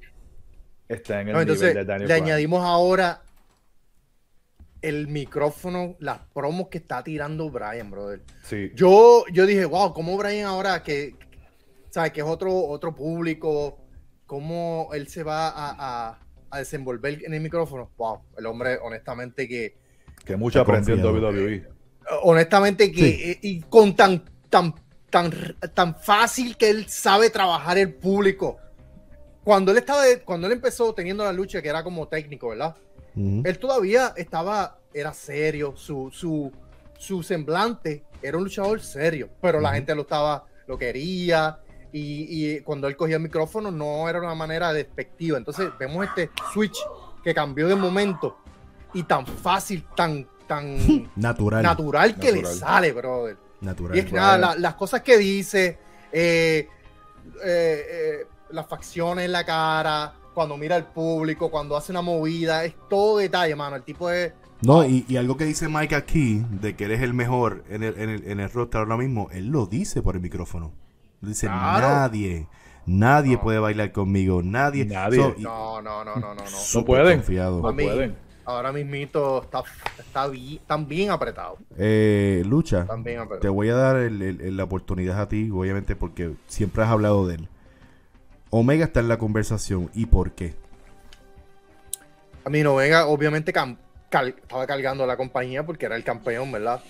está 0.88 1.20
en 1.20 1.28
el 1.28 1.34
No, 1.34 1.40
entonces, 1.42 1.68
nivel 1.68 1.86
de 1.86 1.92
Daniel 1.92 2.08
le 2.08 2.14
Bryan. 2.14 2.24
añadimos 2.24 2.64
ahora 2.64 3.22
el 4.80 5.08
micrófono, 5.08 5.96
las 5.98 6.18
promos 6.32 6.68
que 6.68 6.78
está 6.78 7.02
tirando 7.02 7.50
Brian, 7.50 7.90
brother. 7.90 8.22
Sí, 8.44 8.70
Yo, 8.74 9.24
yo 9.32 9.44
dije, 9.44 9.64
wow, 9.64 9.92
¿cómo 9.92 10.16
Brian 10.16 10.46
ahora 10.46 10.82
que, 10.82 11.14
sabe, 11.90 12.12
que 12.12 12.20
es 12.20 12.26
otro, 12.26 12.54
otro 12.54 12.94
público, 12.94 13.78
cómo 14.26 14.88
él 14.92 15.08
se 15.08 15.22
va 15.22 15.48
a, 15.48 15.70
a- 16.10 16.18
a 16.50 16.58
desenvolver 16.58 17.24
en 17.24 17.34
el 17.34 17.40
micrófono? 17.40 17.90
Wow, 17.96 18.20
el 18.38 18.46
hombre, 18.46 18.78
honestamente, 18.82 19.48
que, 19.48 19.76
que 20.24 20.36
mucho 20.36 20.60
aprendió 20.60 20.94
en. 20.94 21.02
WWE. 21.04 21.64
honestamente, 22.22 22.90
que, 22.92 23.00
Sí. 23.02 23.20
eh, 23.22 23.38
y 23.42 23.60
con 23.62 23.94
tan, 23.96 24.22
tan, 24.48 24.74
tan, 25.10 25.30
tan 25.74 25.94
fácil 25.96 26.56
que 26.56 26.70
él 26.70 26.88
sabe 26.88 27.30
trabajar 27.30 27.78
el 27.78 27.92
público. 27.94 28.58
Cuando 29.44 29.70
él 29.72 29.78
estaba, 29.78 30.04
de- 30.04 30.20
cuando 30.22 30.46
él 30.46 30.52
empezó 30.54 30.92
teniendo 30.94 31.24
la 31.24 31.32
lucha, 31.32 31.62
que 31.62 31.68
era 31.68 31.82
como 31.84 32.08
técnico, 32.08 32.48
¿verdad? 32.48 32.74
Él 33.16 33.58
todavía 33.58 34.12
estaba, 34.16 34.78
era 34.92 35.14
serio, 35.14 35.74
su, 35.74 36.10
su, 36.12 36.52
su 36.98 37.22
semblante 37.22 38.04
era 38.20 38.36
un 38.36 38.44
luchador 38.44 38.78
serio, 38.80 39.30
pero 39.40 39.58
la 39.58 39.72
gente 39.72 39.94
lo 39.94 40.02
estaba, 40.02 40.44
lo 40.66 40.76
quería, 40.76 41.58
y, 41.92 42.54
y 42.56 42.60
cuando 42.60 42.88
él 42.88 42.96
cogía 42.96 43.16
el 43.16 43.22
micrófono 43.22 43.70
no 43.70 44.08
era 44.08 44.18
una 44.20 44.34
manera 44.34 44.72
despectiva. 44.72 45.38
Entonces 45.38 45.70
vemos 45.78 46.04
este 46.06 46.30
switch 46.52 46.78
que 47.24 47.34
cambió 47.34 47.66
de 47.68 47.74
momento 47.74 48.38
y 48.94 49.02
tan 49.02 49.26
fácil, 49.26 49.84
tan, 49.96 50.26
tan 50.46 51.08
Natural. 51.16 51.62
natural 51.62 52.16
que 52.16 52.32
le 52.32 52.44
sale, 52.46 52.92
brother. 52.92 53.36
Natural. 53.60 53.96
Y 53.96 54.00
es 54.00 54.06
que 54.06 54.12
nada, 54.12 54.38
la- 54.38 54.54
las 54.56 54.74
cosas 54.74 55.02
que 55.02 55.16
dice, 55.18 55.78
eh, 56.12 56.68
eh, 57.44 57.84
eh, 57.90 58.26
las 58.50 58.66
facciones 58.66 59.24
en 59.24 59.32
la 59.32 59.44
cara, 59.44 60.14
cuando 60.34 60.56
mira 60.56 60.76
al 60.76 60.86
público, 60.86 61.50
cuando 61.50 61.76
hace 61.76 61.92
una 61.92 62.02
movida, 62.02 62.64
es 62.64 62.74
todo 62.88 63.18
detalle, 63.18 63.56
mano. 63.56 63.76
El 63.76 63.82
tipo 63.82 64.10
es. 64.10 64.32
No, 64.62 64.84
y, 64.86 65.04
y 65.08 65.16
algo 65.16 65.36
que 65.36 65.44
dice 65.44 65.68
Mike 65.68 65.94
aquí, 65.94 66.42
de 66.50 66.76
que 66.76 66.84
eres 66.84 67.02
el 67.02 67.12
mejor 67.12 67.64
en 67.68 67.82
el, 67.82 67.98
en 67.98 68.08
el, 68.10 68.24
en 68.30 68.40
el 68.40 68.50
roster 68.50 68.80
ahora 68.80 68.96
mismo, 68.96 69.28
él 69.32 69.48
lo 69.48 69.66
dice 69.66 70.00
por 70.02 70.14
el 70.14 70.20
micrófono. 70.22 70.72
Dice, 71.26 71.46
Claro. 71.46 71.88
nadie, 71.88 72.46
nadie 72.86 73.34
No. 73.34 73.40
puede 73.42 73.58
bailar 73.58 73.92
conmigo, 73.92 74.42
nadie. 74.42 74.84
Nadie. 74.84 75.20
So, 75.20 75.34
y- 75.36 75.42
No, 75.42 75.82
no, 75.82 76.04
no, 76.04 76.16
no, 76.16 76.34
no, 76.34 76.42
no. 76.44 76.84
pueden. 76.84 77.18
confiado. 77.18 77.56
No 77.62 77.74
pueden. 77.74 78.16
Ahora 78.44 78.70
mismito 78.72 79.42
está, 79.42 79.64
está 79.98 80.28
bien, 80.28 80.58
están 80.60 80.86
bien 80.86 81.10
apretados. 81.10 81.58
Eh, 81.76 82.44
Lucha, 82.46 82.82
Están 82.82 83.02
bien 83.02 83.22
te 83.40 83.48
voy 83.48 83.70
a 83.70 83.74
dar 83.74 83.96
el- 83.96 84.22
el- 84.22 84.40
el- 84.40 84.56
la 84.56 84.62
oportunidad 84.64 85.20
a 85.20 85.28
ti, 85.28 85.50
obviamente, 85.52 85.96
porque 85.96 86.32
siempre 86.46 86.84
has 86.84 86.90
hablado 86.90 87.26
de 87.26 87.34
él. 87.36 87.48
Omega 88.50 88.84
está 88.84 89.00
en 89.00 89.08
la 89.08 89.18
conversación. 89.18 89.90
¿Y 89.94 90.06
por 90.06 90.30
qué? 90.30 90.54
A 92.44 92.50
mí 92.50 92.62
no 92.62 92.76
venga, 92.76 93.06
obviamente 93.06 93.52
cam- 93.52 93.76
cal- 94.08 94.36
estaba 94.40 94.64
cargando 94.66 95.04
la 95.06 95.16
compañía 95.16 95.66
porque 95.66 95.86
era 95.86 95.96
el 95.96 96.04
campeón, 96.04 96.52
¿verdad? 96.52 96.80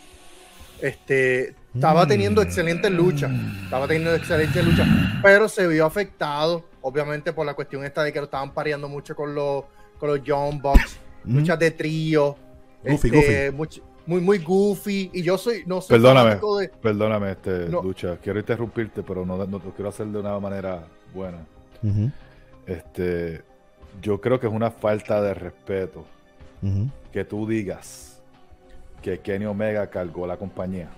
Este, 0.80 1.54
estaba 1.74 2.04
Mm. 2.04 2.08
teniendo 2.08 2.42
excelentes 2.42 2.90
luchas, 2.90 3.30
estaba 3.64 3.86
teniendo 3.86 4.14
excelentes 4.14 4.64
luchas, 4.64 4.86
pero 5.22 5.48
se 5.48 5.66
vio 5.66 5.84
afectado, 5.86 6.64
obviamente 6.82 7.32
por 7.32 7.46
la 7.46 7.54
cuestión 7.54 7.84
esta 7.84 8.02
de 8.02 8.12
que 8.12 8.18
lo 8.18 8.24
estaban 8.26 8.52
pareando 8.52 8.88
mucho 8.88 9.14
con 9.16 9.34
los, 9.34 9.64
con 9.98 10.08
los 10.10 10.22
Young 10.22 10.60
Bucks, 10.60 10.98
Ujú. 11.24 11.38
luchas 11.38 11.58
de 11.58 11.70
trío, 11.70 12.36
Goofy, 12.84 13.08
este, 13.16 13.52
much- 13.52 13.82
muy, 14.06 14.20
muy 14.20 14.38
goofy, 14.38 15.10
y 15.12 15.22
yo 15.22 15.36
soy, 15.36 15.64
no 15.66 15.80
soy 15.80 15.96
Perdóname. 15.98 16.36
de, 16.36 16.68
Perdóname, 16.80 17.32
este, 17.32 17.68
No. 17.68 17.82
Lucha. 17.82 18.16
Quiero 18.22 18.38
interrumpirte, 18.38 19.02
pero 19.02 19.26
no, 19.26 19.36
no 19.36 19.58
lo 19.58 19.74
quiero 19.74 19.88
hacer 19.88 20.06
de 20.06 20.18
una 20.20 20.38
manera 20.38 20.84
buena. 21.12 21.38
Este, 22.66 23.42
yo 24.00 24.20
creo 24.20 24.38
que 24.38 24.46
es 24.46 24.52
una 24.52 24.70
falta 24.70 25.20
de 25.22 25.34
respeto 25.34 26.04
que 27.12 27.24
tú 27.24 27.46
digas 27.48 28.05
que 29.02 29.18
Kenny 29.20 29.44
Omega 29.46 29.88
cargó 29.88 30.26
la 30.26 30.36
compañía. 30.36 30.88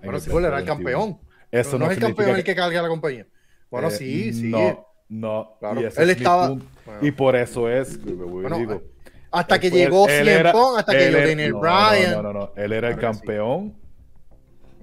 En 0.00 0.06
bueno, 0.06 0.20
sí, 0.20 0.30
era 0.30 0.58
el 0.58 0.64
2021. 0.66 0.74
campeón, 0.76 1.18
Eso 1.50 1.78
no, 1.78 1.84
no, 1.86 1.90
es 1.90 1.96
el 1.98 2.02
campeón 2.04 2.36
el 2.36 2.44
que- 2.44 2.54
carga 2.54 2.82
la 2.82 2.88
compañía. 2.88 3.26
Bueno, 3.70 3.88
eh, 3.88 3.90
sí, 3.92 4.32
sí. 4.32 4.48
No, 4.48 4.86
no. 5.08 5.56
Claro. 5.60 5.80
y 5.80 5.84
ese 5.84 6.02
Él 6.02 6.10
es 6.10 6.16
estaba-. 6.16 6.48
Bueno. 6.48 6.62
Y 7.02 7.10
por 7.12 7.36
eso 7.36 7.68
es, 7.68 8.02
Bueno, 8.04 8.56
digo, 8.58 8.82
hasta 9.30 9.58
que 9.60 9.70
fue- 9.70 9.78
llegó 9.78 10.08
era- 10.08 10.52
Punk, 10.52 10.78
hasta 10.78 10.92
que 10.92 11.10
llegó 11.10 11.26
Daniel 11.28 11.52
no, 11.52 11.60
Bryan. 11.60 12.12
No, 12.12 12.22
no, 12.22 12.32
no, 12.32 12.52
él 12.56 12.72
era 12.72 12.88
el 12.88 12.94
sí. 12.94 13.00
campeón 13.00 13.74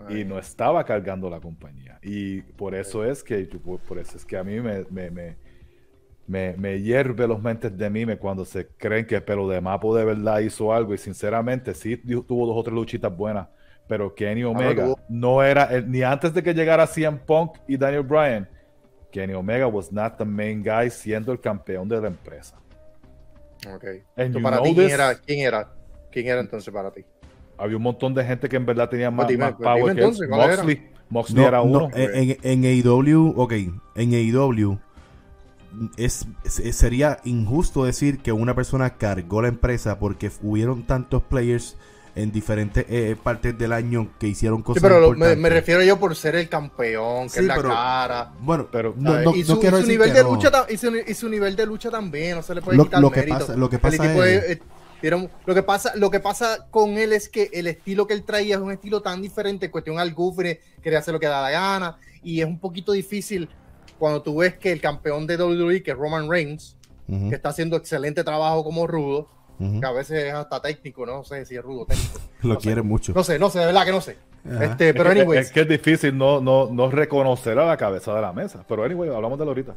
y 0.10 0.24
no 0.24 0.40
estaba 0.40 0.86
cargando 0.86 1.30
la 1.30 1.40
compañía. 1.40 2.00
Y 2.02 2.42
por 2.42 2.76
eso 2.76 3.04
es 3.04 3.24
que 3.24 3.40
por 3.46 3.80
por 3.80 3.98
eso 4.00 4.16
es 4.18 4.24
que 4.26 4.38
a 4.38 4.44
mí 4.44 4.60
me, 4.62 4.86
me, 4.90 5.10
me, 5.12 5.36
me, 6.28 6.54
me 6.58 6.82
hierve 6.82 7.28
los 7.28 7.42
mentes 7.42 7.76
de 7.78 7.90
mí 7.90 8.06
me- 8.06 8.18
cuando 8.18 8.44
se 8.46 8.68
creen 8.78 9.06
que 9.08 9.20
Pelo 9.22 9.48
de 9.48 9.62
Mapo 9.62 9.96
de 9.96 10.04
verdad 10.06 10.40
hizo 10.40 10.74
algo. 10.74 10.94
Y 10.94 10.98
sinceramente, 10.98 11.74
sí 11.74 11.98
tuvo 11.98 12.46
dos 12.46 12.56
o 12.58 12.64
tres 12.64 12.76
luchitas 12.76 13.16
buenas. 13.16 13.48
Pero 13.88 14.14
Kenny 14.14 14.44
Omega 14.44 14.84
tuvo. 14.84 15.00
no 15.08 15.42
era, 15.42 15.64
el- 15.66 15.90
ni 15.90 16.04
antes 16.04 16.34
de 16.34 16.44
que 16.44 16.54
llegara 16.54 16.86
CM 16.86 17.18
Punk 17.26 17.54
y 17.68 17.78
Daniel 17.78 18.04
Bryan, 18.04 18.48
Kenny 19.12 19.34
Omega 19.34 19.68
was 19.68 19.92
not 19.92 20.18
the 20.18 20.26
main 20.26 20.62
guy 20.62 20.90
siendo 20.90 21.32
el 21.32 21.40
campeón 21.40 21.88
de 21.88 22.02
la 22.02 22.08
empresa. 22.08 22.58
Ok. 23.74 23.86
You 24.34 24.42
para 24.42 24.62
ti, 24.62 24.74
¿quién 24.76 24.90
era, 24.92 25.16
¿quién 25.16 25.40
era? 25.40 25.72
¿Quién 26.12 26.28
era 26.28 26.42
entonces 26.42 26.74
para 26.74 26.92
ti? 26.92 27.04
había 27.58 27.76
un 27.78 27.84
montón 27.84 28.14
de 28.14 28.24
gente 28.24 28.48
que 28.48 28.56
en 28.56 28.66
verdad 28.68 28.88
tenía 28.88 29.10
más, 29.10 29.28
dime, 29.28 29.46
más 29.46 29.56
pues 29.56 29.66
power 29.68 29.82
dime 29.82 29.96
que 29.96 30.02
entonces, 30.02 30.28
¿cuál 30.30 30.42
era? 30.42 30.56
Moxley, 30.58 30.92
Moxley 31.10 31.42
No, 31.42 31.48
era 31.48 31.58
no, 31.58 31.64
uno. 31.64 31.90
en, 31.96 32.38
en 32.44 32.66
AEW, 32.66 33.34
ok, 33.36 33.54
en 33.96 34.14
AEW 34.14 34.80
es, 35.98 36.26
es- 36.44 36.76
sería 36.76 37.20
injusto 37.24 37.84
decir 37.86 38.20
que 38.20 38.32
una 38.32 38.56
persona 38.56 38.98
cargó 38.98 39.42
la 39.42 39.48
empresa 39.50 40.00
porque 40.00 40.32
hubieron 40.42 40.84
tantos 40.88 41.24
players 41.24 41.76
en 42.16 42.32
diferentes 42.32 42.84
eh, 42.90 43.16
partes 43.22 43.56
del 43.60 43.72
año 43.72 44.10
que 44.20 44.28
hicieron 44.28 44.60
Sí, 44.60 44.64
cosas 44.64 44.82
pero 44.82 44.96
me, 45.02 45.06
importantes. 45.08 45.38
me 45.38 45.50
refiero 45.50 45.84
yo 45.84 46.00
por 46.00 46.16
ser 46.16 46.36
el 46.36 46.50
campeón, 46.50 47.26
que 47.26 47.30
Sí, 47.30 47.40
es 47.42 47.46
la 47.46 47.56
pero- 47.56 47.70
cara. 47.70 48.32
Bueno, 48.40 48.68
Pero, 48.72 48.96
no, 48.98 49.22
y 49.36 49.42
no 49.42 49.46
su, 49.56 49.60
quiero 49.60 49.78
y 49.78 49.82
su 49.82 49.88
decir 49.88 50.00
nivel 50.00 50.12
que 50.12 50.18
de 50.18 50.24
no. 50.24 50.34
lucha 50.34 50.52
y 50.68 50.78
su, 50.78 50.92
y 50.96 51.14
su 51.14 51.30
nivel 51.30 51.56
de 51.56 51.66
lucha 51.68 51.92
también, 51.92 52.38
no 52.38 52.42
se 52.42 52.56
le 52.56 52.62
puede 52.64 52.76
Lo- 52.78 52.86
quitar 52.86 53.02
lo 53.02 53.12
que 53.12 53.20
mérito. 53.20 53.38
pasa- 53.40 53.56
lo 53.56 53.70
que 53.70 53.78
pasa 53.78 54.26
es- 54.28 54.44
eh, 54.52 54.62
lo 55.46 55.54
que 55.54 55.62
pasa 55.62 55.92
lo 55.96 56.10
que 56.10 56.20
pasa 56.20 56.68
con 56.72 56.98
él 56.98 57.14
es 57.14 57.30
que 57.30 57.52
el 57.54 57.68
estilo 57.68 58.08
que 58.08 58.16
él 58.16 58.24
traía 58.24 58.56
es 58.56 58.62
un 58.62 58.72
estilo 58.72 59.04
tan 59.04 59.22
diferente, 59.22 59.70
cuestión 59.70 60.00
al 60.00 60.12
goofy, 60.16 60.58
quería 60.82 60.98
hacer 60.98 61.14
lo 61.14 61.20
que 61.20 61.28
da 61.28 61.40
la 61.44 61.52
gana 61.52 61.98
y 62.24 62.42
es 62.42 62.48
un 62.48 62.60
poquito 62.60 62.94
difícil 62.94 63.48
cuando 63.98 64.22
tú 64.22 64.38
ves 64.38 64.56
que 64.58 64.72
el 64.72 64.82
campeón 64.82 65.28
de 65.28 65.38
WWE, 65.38 65.84
que 65.84 65.92
es 65.92 65.98
Roman 65.98 66.30
Reigns, 66.30 66.76
que 67.08 67.36
está 67.36 67.50
haciendo 67.50 67.78
excelente 67.78 68.24
trabajo 68.24 68.64
como 68.64 68.86
rudo, 68.88 69.30
que 69.58 69.86
a 69.86 69.92
veces 69.92 70.26
es 70.26 70.34
hasta 70.34 70.62
técnico, 70.62 71.06
no 71.06 71.24
sé 71.24 71.46
si 71.46 71.56
es 71.56 71.64
rudo 71.64 71.86
técnico. 71.86 72.20
Lo 72.42 72.54
no 72.56 72.60
sé. 72.60 72.68
quiere 72.68 72.82
mucho. 72.82 73.14
No 73.14 73.24
sé, 73.24 73.40
no 73.40 73.50
sé, 73.50 73.60
de 73.60 73.66
verdad 73.68 73.86
que 73.86 73.92
no 73.92 74.02
sé. 74.02 74.18
Ajá. 74.46 74.66
Este, 74.66 74.94
pero 74.94 75.12
es, 75.12 75.18
anyways, 75.20 75.42
es 75.48 75.52
que 75.52 75.62
es 75.62 75.68
difícil 75.68 76.18
no, 76.18 76.40
no, 76.40 76.70
no 76.72 76.90
reconocer 76.92 77.58
a 77.60 77.66
la 77.66 77.76
cabeza 77.78 78.14
de 78.14 78.22
la 78.22 78.32
mesa. 78.32 78.64
Pero 78.68 78.84
anyway, 78.84 79.10
hablamos 79.10 79.38
de 79.38 79.44
él 79.44 79.50
ahorita. 79.50 79.76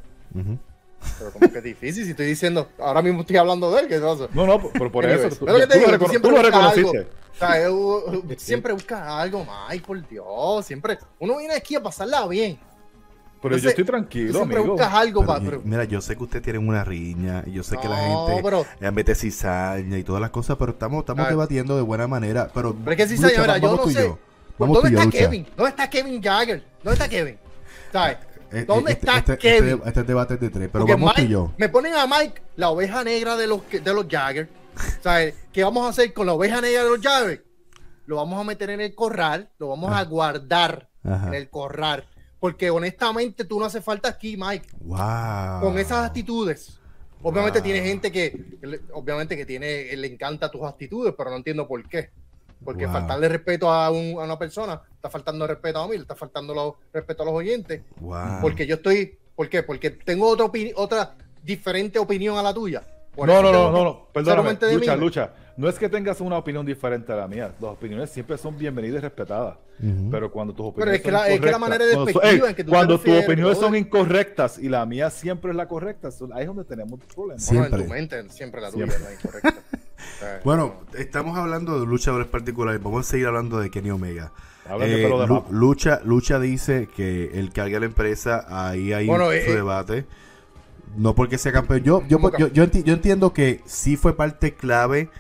Pero 1.19 1.33
como 1.33 1.51
que 1.51 1.59
es 1.59 1.65
difícil 1.65 2.05
si 2.05 2.11
estoy 2.11 2.27
diciendo, 2.27 2.69
ahora 2.79 3.01
mismo 3.01 3.23
estoy 3.23 3.39
hablando 3.39 3.73
de 3.73 3.81
él, 3.83 3.89
¿qué 3.89 3.99
pasa? 3.99 4.29
No, 4.35 4.47
no, 4.47 4.61
pero 4.71 4.93
por 4.93 5.05
Anyways, 5.05 5.33
eso. 5.33 5.37
Tú, 5.39 5.47
pero 5.47 5.59
que 5.59 5.67
te 5.67 5.79
digo, 5.79 5.99
tú 5.99 6.07
siempre 6.07 6.31
tú 6.31 6.37
lo 6.37 6.43
buscas 6.43 6.75
reconociste. 6.75 6.99
algo. 6.99 8.05
O 8.05 8.23
sea, 8.29 8.37
siempre 8.39 8.73
busca 8.75 9.19
algo, 9.21 9.47
Mike, 9.71 9.87
por 9.87 10.09
Dios. 10.09 10.67
Siempre, 10.67 10.99
uno 11.19 11.39
viene 11.39 11.55
aquí 11.55 11.75
a 11.75 11.83
pasarla 11.83 12.27
bien. 12.27 12.59
Pero 13.43 13.55
Entonces, 13.55 13.63
yo 13.63 13.69
estoy 13.71 13.85
Tú 13.85 13.91
tranquilo, 13.91 14.43
amigo. 14.43 14.65
buscas 14.73 14.93
algo 14.93 15.25
Pero, 15.43 15.63
y- 15.65 15.69
mira, 15.69 15.85
yo 15.85 16.01
sé 16.03 16.15
que 16.15 16.23
ustedes 16.25 16.43
tienen 16.45 16.69
una 16.69 16.85
riña 16.85 17.43
y 17.47 17.53
yo 17.53 17.63
sé 17.63 17.79
que 17.79 17.89
la 17.89 17.97
No, 18.09 18.27
gente 18.27 18.43
pero- 18.43 18.67
eh, 18.81 18.91
mete 18.91 19.15
cizaña 19.15 19.97
y 19.97 20.05
todas 20.05 20.21
las 20.21 20.29
cosas, 20.31 20.57
pero 20.59 20.73
estamos, 20.73 21.01
estamos 21.01 21.27
debatiendo 21.29 21.75
de 21.75 21.83
buena 21.83 22.07
manera. 22.07 22.51
Pero, 22.53 22.75
Pero 22.75 22.91
es 22.91 22.97
que 22.99 23.09
si 23.09 23.17
Lucha, 23.17 23.29
señora, 23.31 23.57
yo 23.57 23.63
vamos 23.63 23.79
no 23.79 23.85
tú 23.85 23.91
y 23.91 23.95
sé. 23.95 24.03
yo. 24.05 24.19
¿Por 24.59 24.69
Vamos 24.69 24.77
tú 24.77 24.83
¿Dónde 24.83 24.89
y 24.91 24.93
yo, 24.93 24.99
está 24.99 25.05
Lucha. 25.07 25.19
Kevin? 25.31 25.47
¿Dónde 25.57 25.71
está 25.71 25.89
Kevin 25.91 26.23
Jagger? 26.23 26.65
¿Dónde 26.83 26.93
está 26.93 27.09
Kevin? 27.09 27.39
¿Sabes? 27.93 28.17
Eh, 28.53 28.65
¿Dónde 28.67 28.91
eh, 28.91 28.95
está 29.01 29.17
este, 29.19 29.39
Kevin? 29.39 29.75
Este, 29.77 29.89
este 29.89 30.03
debate 30.03 30.35
es 30.35 30.41
de 30.41 30.51
tres, 30.51 30.69
pero 30.71 30.83
Porque 30.85 30.93
vamos 30.93 31.15
tú 31.15 31.21
Mike- 31.23 31.31
y 31.31 31.33
yo. 31.33 31.53
Me 31.57 31.69
ponen 31.71 31.95
a 31.95 32.07
Mike, 32.07 32.43
la 32.57 32.69
oveja 32.69 33.03
negra 33.05 33.37
de 33.39 33.47
los, 33.47 33.63
de 33.71 33.95
los 33.95 34.07
Jagger. 34.07 34.51
Sea, 35.03 35.33
¿qué 35.51 35.65
vamos 35.65 35.87
a 35.87 35.89
hacer 35.91 36.13
con 36.13 36.27
la 36.27 36.35
oveja 36.35 36.61
negra 36.61 36.85
de 36.85 36.91
los 36.91 37.01
llaves? 37.01 37.41
Lo 38.05 38.17
vamos 38.17 38.39
a 38.39 38.45
meter 38.45 38.69
en 38.71 38.81
el 38.83 38.95
corral, 38.95 39.49
lo 39.59 39.69
vamos 39.69 39.93
a 39.93 40.03
guardar 40.05 40.89
Ajá. 41.05 41.29
en 41.29 41.35
el 41.35 41.49
corral. 41.49 42.05
Porque 42.41 42.71
honestamente 42.71 43.45
tú 43.45 43.61
no 43.61 43.67
hace 43.67 43.81
falta 43.83 44.09
aquí, 44.09 44.37
Mike. 44.37 44.67
Wow. 44.81 45.61
Con 45.61 45.79
esas 45.79 46.07
actitudes. 46.07 46.79
Obviamente 47.23 47.59
Wow. 47.59 47.65
tiene 47.65 47.83
gente 47.87 48.11
que, 48.11 48.35
obviamente 48.95 49.37
que 49.37 49.45
tiene, 49.45 49.95
le 49.95 50.07
encanta 50.07 50.51
tus 50.51 50.63
actitudes, 50.63 51.15
pero 51.17 51.29
no 51.31 51.37
entiendo 51.37 51.69
por 51.69 51.87
qué. 51.87 52.11
Porque 52.65 52.87
Wow. 52.87 52.95
faltarle 52.95 53.29
respeto 53.29 53.71
a, 53.71 53.91
un- 53.91 54.19
a 54.19 54.25
una 54.25 54.39
persona, 54.39 54.81
está 54.95 55.11
faltando 55.11 55.47
respeto 55.47 55.81
a 55.81 55.87
mí, 55.89 55.97
le 55.97 56.03
está 56.03 56.17
faltando 56.17 56.55
lo- 56.55 56.79
respeto 56.93 57.23
a 57.23 57.27
los 57.27 57.35
oyentes. 57.35 57.83
Wow. 58.01 58.41
Porque 58.41 58.67
yo 58.67 58.77
estoy, 58.77 59.19
¿por 59.37 59.49
qué? 59.51 59.63
Porque 59.63 59.91
tengo 59.91 60.27
otra, 60.29 60.47
opini- 60.47 60.73
otra 60.77 61.15
diferente 61.43 61.99
opinión 61.99 62.39
a 62.39 62.43
la 62.43 62.55
tuya. 62.55 62.83
Por 63.15 63.29
No, 63.29 63.43
no, 63.43 63.53
no, 63.53 63.71
no, 63.71 63.85
no, 63.85 64.09
perdóname, 64.13 64.57
lucha, 64.73 64.97
lucha. 64.97 65.35
No 65.61 65.69
es 65.69 65.79
que 65.79 65.89
tengas 65.91 66.21
una 66.23 66.39
opinión 66.39 66.65
diferente 66.65 67.13
a 67.13 67.17
la 67.17 67.29
mía. 67.29 67.53
Las 67.61 67.73
opiniones 67.73 68.09
siempre 68.11 68.39
son 68.39 68.57
bienvenidas 68.57 68.99
y 68.99 69.03
respetadas. 69.03 69.57
Pero 70.11 70.31
cuando 70.31 70.55
tus 70.55 70.73
Pero 70.75 70.91
opiniones 70.91 70.95
es 70.97 71.03
que 71.03 71.09
son 71.11 71.13
la- 71.13 71.29
es 71.29 71.41
que 71.41 71.47
la 71.47 71.53
incorrectas- 71.53 71.61
manera 71.61 71.85
cuando 71.85 71.97
son- 71.99 72.07
despectiva 72.07 72.47
ey, 72.47 72.51
en 72.51 72.57
que 72.57 72.65
tú 72.65 72.71
te 72.71 72.75
Cuando 72.77 72.99
tus 73.01 73.25
opiniones 73.25 73.59
son 73.59 73.77
incorrectas 73.77 74.59
y 74.59 74.69
la 74.69 74.87
mía 74.87 75.11
siempre 75.11 75.51
es 75.51 75.57
la 75.57 75.69
correcta, 75.69 76.11
son- 76.11 76.33
ahí 76.33 76.41
es 76.43 76.47
donde 76.47 76.65
tenemos 76.65 76.99
problemas. 77.15 77.45
Sí. 77.45 77.57
Bueno, 77.57 77.67
en 77.67 77.71
Siempre. 77.71 77.87
tu 77.87 77.93
mente 77.93 78.33
siempre 78.35 78.61
la 78.63 78.71
tuya 78.71 78.87
Siempre. 78.87 78.97
es 78.97 79.03
la 79.05 79.13
incorrecta. 79.29 79.55
Bueno, 80.45 80.75
no. 80.93 80.99
estamos 80.99 81.37
hablando 81.39 81.79
de 81.79 81.87
luchadores 81.87 82.27
particulares. 82.27 82.83
Vamos 82.83 83.07
a 83.07 83.11
seguir 83.11 83.27
hablando 83.27 83.59
de 83.61 83.71
Kenny 83.71 83.91
Omega. 83.91 84.33
De 84.67 84.85
Eh, 85.05 85.09
de 85.09 85.43
lucha, 85.51 86.01
lucha 86.05 86.39
dice 86.41 86.89
que 86.95 87.39
el 87.39 87.53
carga 87.53 87.81
la 87.81 87.87
empresa, 87.87 88.47
ahí 88.49 88.93
hay 88.95 89.07
Bueno, 89.07 89.27
su 89.27 89.33
eh, 89.33 89.45
eh. 89.51 89.55
debate. 89.55 90.07
No 90.97 91.15
porque 91.15 91.39
sea 91.39 91.53
campeón. 91.53 91.83
Yo, 91.83 92.03
yo, 92.09 92.19
¿Cómo 92.19 92.37
yo, 92.39 92.49
yo 92.49 92.65
enti- 92.65 92.83
yo 92.83 92.93
entiendo 92.95 93.33
que 93.33 93.61
sí 93.67 93.97
fue 93.97 94.17
parte 94.17 94.55
clave, 94.55 95.11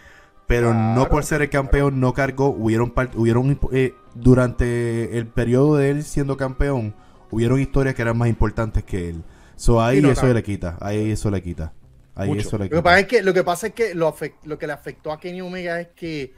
pero 0.50 0.74
no 0.74 1.08
por 1.08 1.24
ser 1.24 1.42
el 1.42 1.48
campeón 1.48 2.00
no 2.00 2.12
cargó. 2.12 2.48
Hubieron, 2.48 2.92
hubieron 3.14 3.60
eh, 3.72 3.94
durante 4.16 5.16
el 5.16 5.28
periodo 5.28 5.76
de 5.76 5.90
él 5.90 6.02
siendo 6.02 6.36
campeón, 6.36 6.92
hubieron 7.30 7.60
historias 7.60 7.94
que 7.94 8.02
eran 8.02 8.18
más 8.18 8.28
importantes 8.28 8.82
que 8.82 9.10
él. 9.10 9.22
So 9.54 9.80
ahí 9.80 9.98
Sí, 9.98 10.02
no, 10.02 10.10
eso 10.10 10.22
claro. 10.22 10.34
le 10.34 10.42
quita. 10.42 10.76
Ahí 10.80 11.12
eso 11.12 11.30
le 11.30 11.40
quita. 11.40 11.72
Ahí 12.16 12.30
Mucho. 12.30 12.40
eso 12.48 12.58
le 12.58 12.64
Lo 12.64 12.70
que 12.70 12.82
pasa 12.82 12.98
es 12.98 13.06
que 13.06 13.22
lo, 13.22 13.32
que, 13.32 13.44
pasa 13.44 13.66
es 13.68 13.74
que 13.74 13.94
lo, 13.94 14.12
que 14.58 14.66
le 14.66 14.72
afectó 14.72 15.12
a 15.12 15.20
Kenny 15.20 15.40
Omega 15.40 15.80
es 15.80 15.88
que 15.94 16.34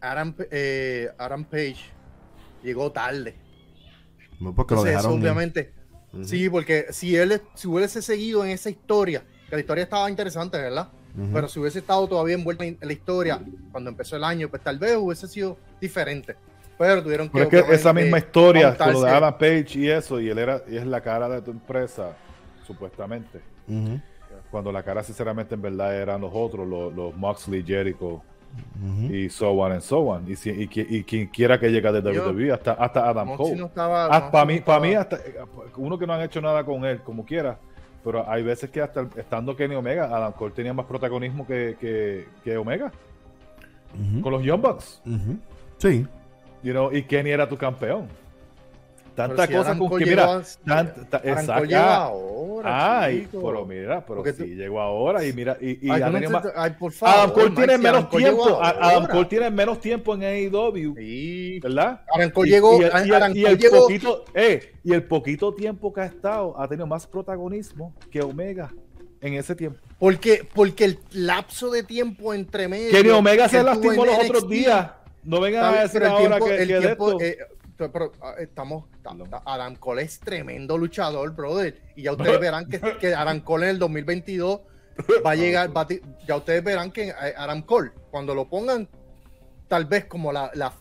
Adam, 0.00 0.34
eh, 0.50 1.10
Adam 1.16 1.44
Page 1.44 1.76
llegó 2.64 2.90
tarde. 2.90 3.36
No, 4.40 4.52
porque 4.56 4.74
lo 4.74 4.80
Entonces, 4.80 4.96
dejaron. 5.04 5.20
obviamente. 5.20 5.72
Sí, 6.24 6.50
porque 6.50 6.86
si 6.90 7.14
él 7.14 7.40
si 7.54 7.68
hubiese 7.68 8.02
seguido 8.02 8.44
en 8.44 8.50
esa 8.50 8.70
historia, 8.70 9.22
que 9.48 9.54
la 9.54 9.60
historia 9.60 9.84
estaba 9.84 10.10
interesante, 10.10 10.58
¿verdad? 10.58 10.88
Pero 11.32 11.46
si 11.48 11.60
hubiese 11.60 11.80
estado 11.80 12.08
todavía 12.08 12.34
envuelto 12.34 12.64
en 12.64 12.78
la 12.80 12.92
historia 12.92 13.40
cuando 13.70 13.90
empezó 13.90 14.16
el 14.16 14.24
año, 14.24 14.48
pues 14.48 14.62
tal 14.62 14.78
vez 14.78 14.96
hubiese 14.96 15.28
sido 15.28 15.58
diferente. 15.80 16.36
Pero 16.78 17.02
tuvieron 17.02 17.28
que. 17.28 17.44
Pero 17.44 17.44
es 17.58 17.64
que 17.68 17.74
esa 17.74 17.92
misma 17.92 18.18
historia 18.18 18.76
con 18.76 18.92
lo 18.94 19.02
de 19.02 19.10
Adam 19.10 19.34
Page 19.38 19.78
y 19.78 19.88
eso, 19.90 20.18
y 20.20 20.28
él 20.30 20.38
era, 20.38 20.62
y 20.68 20.76
es 20.76 20.86
la 20.86 21.00
cara 21.02 21.28
de 21.28 21.42
tu 21.42 21.50
empresa, 21.50 22.16
supuestamente. 22.66 23.40
Cuando 24.50 24.70
la 24.72 24.82
cara, 24.82 25.02
sinceramente, 25.02 25.54
en 25.54 25.62
verdad 25.62 25.94
eran 25.96 26.20
los 26.20 26.30
otros, 26.34 26.66
los, 26.66 26.92
los 26.94 27.14
Moxley, 27.16 27.62
Jericho 27.62 28.22
y 29.10 29.30
so 29.30 29.50
on 29.52 29.72
and 29.72 29.80
so 29.80 30.00
on. 30.00 30.30
Y, 30.30 30.36
si- 30.36 30.50
y, 30.50 30.68
y 30.74 31.04
quien 31.04 31.26
quiera 31.28 31.58
que 31.58 31.70
llegue 31.70 31.90
de 31.92 32.12
Yo- 32.12 32.26
WWE, 32.30 32.52
hasta, 32.52 32.72
hasta 32.72 33.08
Adam 33.08 33.28
Moxley 33.28 33.48
Cole. 33.50 33.60
no 33.60 33.66
estaba. 33.66 34.30
para 34.30 34.44
mí, 34.44 34.58
no 34.58 34.64
para 34.64 34.80
mí 34.80 34.94
hasta 34.94 35.16
eh, 35.16 35.36
uno 35.76 35.98
que 35.98 36.06
no 36.06 36.12
han 36.14 36.20
hecho 36.22 36.40
nada 36.40 36.64
con 36.64 36.84
él, 36.84 37.00
como 37.00 37.24
quiera. 37.24 37.58
Pero 38.04 38.28
hay 38.28 38.42
veces 38.42 38.70
que 38.70 38.80
hasta 38.80 39.08
estando 39.16 39.54
Kenny 39.54 39.74
Omega, 39.74 40.04
Adam 40.06 40.32
Cole 40.32 40.54
tenía 40.54 40.72
más 40.72 40.86
protagonismo 40.86 41.46
que, 41.46 41.76
que, 41.80 42.26
que 42.42 42.56
Omega 42.56 42.90
con 44.22 44.32
los 44.32 44.42
Young 44.42 44.60
Bucks. 44.60 45.02
Sí. 45.78 46.06
You 46.62 46.72
know, 46.72 46.92
y 46.92 47.02
Kenny 47.02 47.30
era 47.30 47.48
tu 47.48 47.56
campeón. 47.56 48.08
Tanta 49.14 49.46
si 49.46 49.52
cosa 49.52 49.76
con 49.78 49.98
que, 49.98 50.06
mira, 50.06 50.24
a- 50.36 50.42
tan- 50.66 51.08
ta- 51.08 51.22
ah, 51.76 51.96
ahora, 52.04 53.00
Ay, 53.02 53.22
chico. 53.22 53.42
pero 53.44 53.66
mira, 53.66 54.00
pero 54.06 54.16
Porque 54.16 54.32
sí, 54.32 54.38
tú- 54.38 54.44
llegó 54.46 54.80
ahora 54.80 55.24
y 55.24 55.32
mira, 55.32 55.56
y, 55.60 55.86
y 55.86 55.90
Ay, 55.90 56.00
no 56.20 56.30
más- 56.30 56.46
ay, 56.56 56.70
por 56.78 56.92
favor, 56.92 57.14
Adam 57.18 57.30
Cole 57.32 57.50
tiene 57.50 57.76
si 57.76 57.82
menos 57.82 58.10
tiempo, 58.10 58.62
Adam. 58.62 59.06
Cole 59.06 59.24
tiene 59.26 59.50
menos 59.50 59.80
tiempo 59.80 60.14
en 60.14 60.22
AEW, 60.22 60.94
Sí. 60.96 61.60
¿verdad? 61.60 62.00
Y- 62.44 62.48
llegó. 62.50 62.80
y, 62.80 62.84
el, 62.84 63.36
y 63.36 63.40
y 63.40 63.44
el 63.44 63.58
llegó- 63.58 63.80
poquito, 63.80 64.24
eh, 64.34 64.72
y 64.82 64.92
el 64.94 65.02
poquito 65.04 65.52
tiempo 65.54 65.92
que 65.92 66.00
ha 66.00 66.06
estado 66.06 66.58
ha 66.58 66.66
tenido 66.68 66.86
más 66.86 67.06
protagonismo 67.06 67.94
que 68.10 68.22
Omega 68.22 68.72
en 69.20 69.34
ese 69.34 69.54
tiempo. 69.54 69.78
Porque, 69.98 70.46
porque 70.54 70.84
el 70.84 70.98
lapso 71.12 71.70
de 71.70 71.82
tiempo 71.82 72.32
entre 72.34 72.66
medio. 72.68 72.90
Kenny 72.90 73.10
Omega 73.10 73.48
se 73.48 73.62
lastimó 73.62 74.04
los 74.06 74.14
otros 74.18 74.44
NXT, 74.44 74.48
días. 74.50 74.90
No 75.24 75.40
vengan 75.40 75.64
a 75.74 75.82
decir 75.82 76.02
ahora 76.04 76.18
tiempo- 76.38 76.46
que, 76.46 76.62
el 76.62 76.66
que 76.68 76.74
de 76.74 76.80
tiempo, 76.80 77.10
esto. 77.12 77.20
eh, 77.24 77.38
pero, 77.90 78.12
ah, 78.20 78.34
estamos, 78.38 78.84
Adam 79.44 79.74
Cole 79.76 80.02
es 80.02 80.20
tremendo 80.20 80.76
luchador, 80.78 81.34
brother. 81.34 81.80
Y 81.96 82.02
ya 82.02 82.12
ustedes 82.12 82.38
verán 82.38 82.68
que, 82.68 82.78
que 83.00 83.14
Adam 83.14 83.40
Cole 83.40 83.64
en 83.64 83.70
el 83.70 83.78
2022 83.78 84.60
va 85.26 85.30
a 85.32 85.34
llegar. 85.34 85.74
va 85.76 85.80
a 85.82 85.86
ti- 85.86 86.00
ya 86.26 86.36
ustedes 86.36 86.62
verán 86.62 86.92
que 86.92 87.08
eh, 87.08 87.14
Adam 87.36 87.62
Cole, 87.62 87.90
cuando 88.10 88.34
lo 88.34 88.48
pongan, 88.48 88.88
tal 89.68 89.86
vez 89.86 90.04
como 90.04 90.30
la. 90.32 90.50
la 90.54 90.72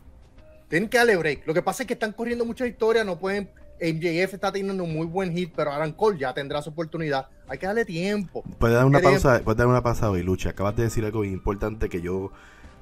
tienen 0.67 0.87
que 0.89 0.97
darle 0.97 1.17
break. 1.17 1.47
Lo 1.47 1.53
que 1.53 1.61
pasa 1.61 1.83
es 1.83 1.87
que 1.87 1.93
están 1.93 2.13
corriendo 2.13 2.45
muchas 2.45 2.67
historias, 2.67 3.05
no 3.05 3.17
pueden. 3.19 3.49
MJF 3.81 4.35
está 4.35 4.51
teniendo 4.51 4.83
un 4.83 4.93
muy 4.93 5.07
buen 5.07 5.35
hit, 5.35 5.51
pero 5.55 5.71
Adam 5.71 5.91
Cole 5.91 6.19
ya 6.19 6.33
tendrá 6.35 6.61
su 6.61 6.69
oportunidad. 6.69 7.27
Hay 7.47 7.57
que 7.57 7.65
darle 7.65 7.83
tiempo. 7.83 8.43
Puedes 8.59 8.77
dar 8.77 8.85
una 8.85 8.99
pausa, 8.99 9.41
puedes 9.43 9.57
dar 9.57 9.65
una 9.67 9.81
pausa 9.81 10.09
hoy, 10.11 10.21
Lucha. 10.21 10.51
Acabas 10.51 10.75
de 10.75 10.83
decir 10.83 11.03
algo 11.03 11.25
importante 11.25 11.89
que 11.89 11.99
yo 11.99 12.31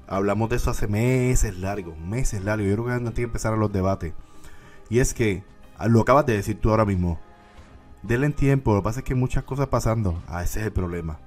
hablamos 0.10 0.50
de 0.50 0.58
eso 0.58 0.72
hace 0.72 0.88
meses 0.88 1.58
largos, 1.58 1.98
meses 1.98 2.44
largos. 2.44 2.68
Yo 2.68 2.74
creo 2.74 2.86
que 2.88 2.92
antes 2.94 3.16
de 3.16 3.22
empezar 3.24 3.58
los 3.58 3.72
debates. 3.72 4.14
Y 4.90 5.00
es 5.00 5.14
que 5.14 5.44
ah, 5.78 5.88
lo 5.88 6.02
acabas 6.02 6.26
de 6.26 6.34
decir 6.34 6.60
tú 6.60 6.70
ahora 6.72 6.86
mismo. 6.86 7.20
Denle 8.02 8.30
tiempo, 8.32 8.74
lo 8.74 8.82
que 8.82 8.84
pasa 8.86 9.00
es 9.00 9.06
que 9.06 9.14
hay 9.14 9.20
muchas 9.20 9.44
cosas 9.44 9.68
pasando. 9.68 10.22
Ah, 10.28 10.44
ese 10.44 10.60
es 10.62 10.66
el 10.68 10.72
problema. 10.72 11.20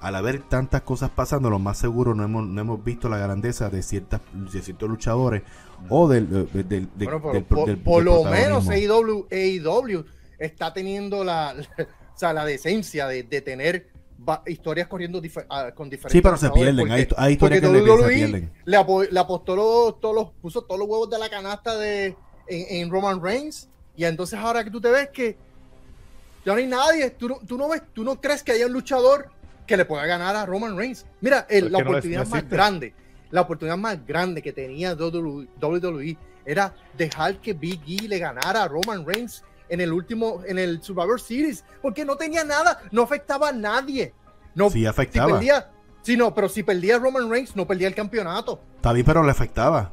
Al 0.00 0.14
haber 0.16 0.40
tantas 0.40 0.80
cosas 0.82 1.10
pasando, 1.10 1.50
lo 1.50 1.58
más 1.58 1.76
seguro 1.76 2.14
no 2.14 2.24
hemos, 2.24 2.46
no 2.46 2.60
hemos 2.60 2.82
visto 2.82 3.08
la 3.10 3.18
grandeza 3.18 3.68
de 3.68 3.82
ciertas 3.82 4.22
de 4.32 4.62
ciertos 4.62 4.88
luchadores 4.88 5.42
o 5.90 6.08
del, 6.08 6.30
del, 6.52 6.68
del, 6.68 6.88
Bueno, 6.96 7.20
pero 7.20 7.32
del- 7.34 7.44
por, 7.44 7.66
del- 7.66 7.78
por 7.78 7.96
del 7.96 8.04
lo 8.06 8.24
menos. 8.24 8.68
AEW, 8.68 9.26
AEW 9.30 10.04
está 10.38 10.72
teniendo 10.72 11.22
la, 11.22 11.54
o 12.14 12.18
sea, 12.18 12.32
la 12.32 12.46
decencia 12.46 13.06
de, 13.08 13.24
de 13.24 13.42
tener 13.42 13.90
va- 14.28 14.42
historias 14.46 14.86
corriendo 14.88 15.20
difer- 15.20 15.46
ah, 15.48 15.70
con 15.74 15.88
diferentes 15.90 16.12
Sí, 16.12 16.20
pero 16.20 16.36
se 16.36 16.50
pierden, 16.50 16.90
hay- 16.90 17.08
hay 17.16 17.36
porque 17.36 17.56
historias 17.56 17.60
que 17.60 17.66
le- 17.68 17.78
se 17.84 17.90
WWE 17.90 18.08
pierden. 18.14 18.52
Le, 18.64 18.76
apo- 18.76 19.04
le 19.10 19.20
apostó 19.20 19.56
los, 19.56 20.00
todos 20.00 20.14
los, 20.14 20.30
puso 20.40 20.62
todos 20.62 20.78
los 20.78 20.88
huevos 20.88 21.10
de 21.10 21.18
la 21.18 21.28
canasta 21.28 21.76
de, 21.76 22.16
en, 22.48 22.66
en 22.82 22.90
Roman 22.90 23.22
Reigns 23.22 23.68
y 23.96 24.04
entonces 24.04 24.38
ahora 24.38 24.62
que 24.64 24.70
tú 24.70 24.80
te 24.80 24.90
ves 24.90 25.08
que 25.12 25.36
ya 26.44 26.52
no 26.52 26.58
hay 26.58 26.66
nadie, 26.66 27.10
tú 27.10 27.28
no, 27.28 27.38
tú 27.46 27.56
no 27.58 27.68
ves, 27.68 27.82
tú 27.92 28.02
no 28.04 28.20
crees 28.20 28.42
que 28.42 28.52
haya 28.52 28.66
un 28.66 28.72
luchador 28.72 29.30
que 29.66 29.76
le 29.76 29.84
pueda 29.84 30.06
ganar 30.06 30.34
a 30.36 30.46
Roman 30.46 30.76
Reigns. 30.76 31.06
Mira, 31.20 31.46
el- 31.48 31.70
la 31.70 31.78
que 31.78 31.84
no 31.84 31.90
es- 31.90 31.94
oportunidad 31.96 32.24
no 32.24 32.30
más 32.30 32.48
grande, 32.48 32.94
la 33.30 33.40
oportunidad 33.42 33.76
más 33.76 34.04
grande 34.06 34.42
que 34.42 34.52
tenía 34.52 34.94
WWE 34.94 36.16
era 36.44 36.74
dejar 36.96 37.36
que 37.40 37.52
Big 37.52 37.80
E 37.86 38.08
le 38.08 38.18
ganara 38.18 38.62
a 38.64 38.68
Roman 38.68 39.06
Reigns 39.06 39.44
en 39.70 39.80
el 39.80 39.92
último, 39.92 40.42
en 40.46 40.58
el 40.58 40.82
Survivor 40.82 41.20
Series, 41.20 41.64
porque 41.80 42.04
no 42.04 42.16
tenía 42.16 42.44
nada, 42.44 42.80
no 42.90 43.02
afectaba 43.02 43.48
a 43.48 43.52
nadie. 43.52 44.12
No, 44.54 44.68
Sí 44.68 44.80
si 44.80 44.86
afectaba. 44.86 45.32
perdía, 45.34 45.70
sí, 46.02 46.16
no, 46.16 46.34
pero 46.34 46.48
si 46.48 46.62
perdía 46.62 46.98
Roman 46.98 47.30
Reigns, 47.30 47.54
no 47.56 47.66
perdía 47.66 47.88
el 47.88 47.94
campeonato. 47.94 48.60
Está 48.76 48.92
bien, 48.92 49.06
pero 49.06 49.22
le 49.22 49.30
afectaba. 49.30 49.92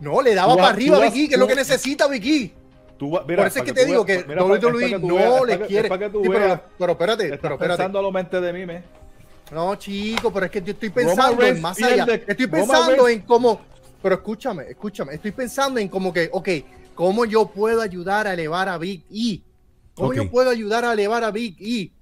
No, 0.00 0.22
le 0.22 0.34
daba 0.34 0.52
Tú 0.52 0.58
para 0.58 0.68
arriba 0.70 0.96
a 0.96 1.10
Big 1.10 1.24
E, 1.24 1.28
que 1.28 1.34
es 1.34 1.40
lo 1.40 1.46
que 1.46 1.54
necesita 1.56 2.06
E. 2.12 2.54
Tú 2.98 3.10
mira, 3.10 3.22
Por 3.24 3.46
eso 3.46 3.58
es 3.60 3.64
que 3.64 3.72
te 3.72 3.84
digo 3.86 4.04
veas- 4.04 4.22
que 4.22 4.28
mira, 4.28 4.42
WWE 4.44 4.88
que 4.90 4.98
tú 4.98 5.08
no 5.08 5.14
veas, 5.14 5.42
le 5.46 5.60
quiere. 5.66 5.88
que 5.88 6.06
Sí, 6.10 6.28
pero, 6.28 6.60
pero 6.78 6.92
espérate, 6.92 7.24
Estás 7.24 7.38
pero 7.40 7.54
espérate. 7.54 7.76
pensando 7.78 7.98
a 7.98 8.02
lo 8.02 8.10
mente 8.10 8.40
de 8.40 8.52
mí, 8.52 8.66
me. 8.66 8.82
No, 9.52 9.76
chico, 9.76 10.32
pero 10.32 10.46
es 10.46 10.52
que 10.52 10.62
yo 10.62 10.72
estoy 10.72 10.90
pensando 10.90 11.42
en 11.42 11.60
más 11.60 11.80
allá. 11.82 12.06
Estoy 12.26 12.46
pensando 12.48 13.08
en 13.08 13.20
cómo. 13.22 13.60
Pero 14.02 14.14
escúchame, 14.16 14.64
escúchame. 14.70 15.14
Estoy 15.14 15.32
pensando 15.32 15.80
en 15.80 15.88
como 15.88 16.12
que, 16.12 16.28
ok, 16.32 16.48
¿cómo 16.98 17.24
yo 17.24 17.46
puedo 17.46 17.80
ayudar 17.80 18.26
a 18.26 18.32
elevar 18.34 18.68
a 18.68 18.76
Big 18.76 19.04
E? 19.08 19.40
¿Cómo 19.94 20.12
yo 20.12 20.28
puedo 20.28 20.50
ayudar 20.50 20.84
a 20.84 20.92
elevar 20.92 21.22
a 21.22 21.30
Big 21.30 21.56
E? 21.60 21.92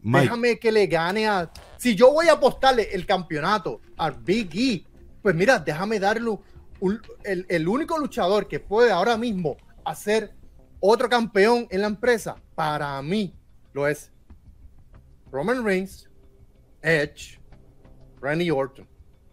Mike, 0.00 0.22
Déjame 0.24 0.58
que 0.58 0.72
le 0.72 0.86
gane 0.86 1.28
a. 1.28 1.50
Si 1.76 1.94
yo 1.94 2.10
voy 2.10 2.28
a 2.28 2.32
apostarle 2.32 2.88
el 2.94 3.04
campeonato 3.04 3.82
a 3.98 4.08
Big 4.10 4.48
E, 4.56 4.84
pues 5.20 5.34
mira, 5.34 5.58
déjame 5.58 6.00
darle 6.00 6.30
un- 6.80 7.00
el, 7.24 7.44
el 7.50 7.68
único 7.68 7.98
luchador 7.98 8.48
que 8.48 8.58
puede 8.58 8.90
ahora 8.90 9.18
mismo 9.18 9.58
hacer 9.84 10.32
otro 10.80 11.10
campeón 11.10 11.66
en 11.70 11.82
la 11.82 11.88
empresa, 11.88 12.36
para 12.54 13.00
mí 13.02 13.34
lo 13.74 13.86
es 13.86 14.10
Roman 15.30 15.62
Reigns, 15.62 16.08
Edge, 16.80 17.38
Randy 18.20 18.50
Orton, 18.50 18.88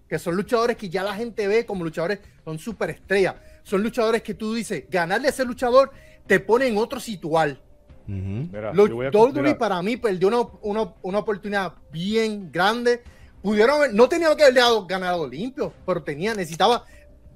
que 0.09 0.19
son 0.19 0.35
luchadores 0.35 0.75
que 0.75 0.89
ya 0.89 1.03
la 1.03 1.15
gente 1.15 1.47
ve 1.47 1.65
como 1.65 1.85
luchadores, 1.85 2.19
son 2.43 2.59
superestrellas. 2.59 3.35
Son 3.69 3.83
luchadores 3.83 4.23
que 4.23 4.33
tú 4.33 4.53
dices, 4.55 4.85
ganarle 4.89 5.27
a 5.27 5.29
ese 5.29 5.45
luchador 5.45 5.91
te 6.25 6.39
pone 6.39 6.67
en 6.67 6.77
otro 6.77 6.99
situal. 6.99 7.61
ujú. 8.07 8.49
Mira, 8.51 8.73
Lo- 8.73 8.87
yo 8.87 8.95
voy 8.95 9.05
a- 9.05 9.09
WWE 9.11 9.41
mira, 9.43 9.57
para 9.59 9.79
mí 9.83 9.95
perdió 9.97 10.27
una, 10.29 10.41
una- 10.63 10.93
una 11.03 11.19
oportunidad 11.19 11.73
bien 11.91 12.51
grande 12.51 13.03
pudieron 13.43 13.75
haber- 13.77 13.93
no 13.93 14.09
tenía 14.09 14.35
que 14.35 14.41
haberle 14.43 14.61
dado 14.61 14.85
ganado 14.87 15.27
limpio, 15.27 15.71
pero 15.85 16.01
tenía, 16.01 16.33
necesitaba, 16.33 16.83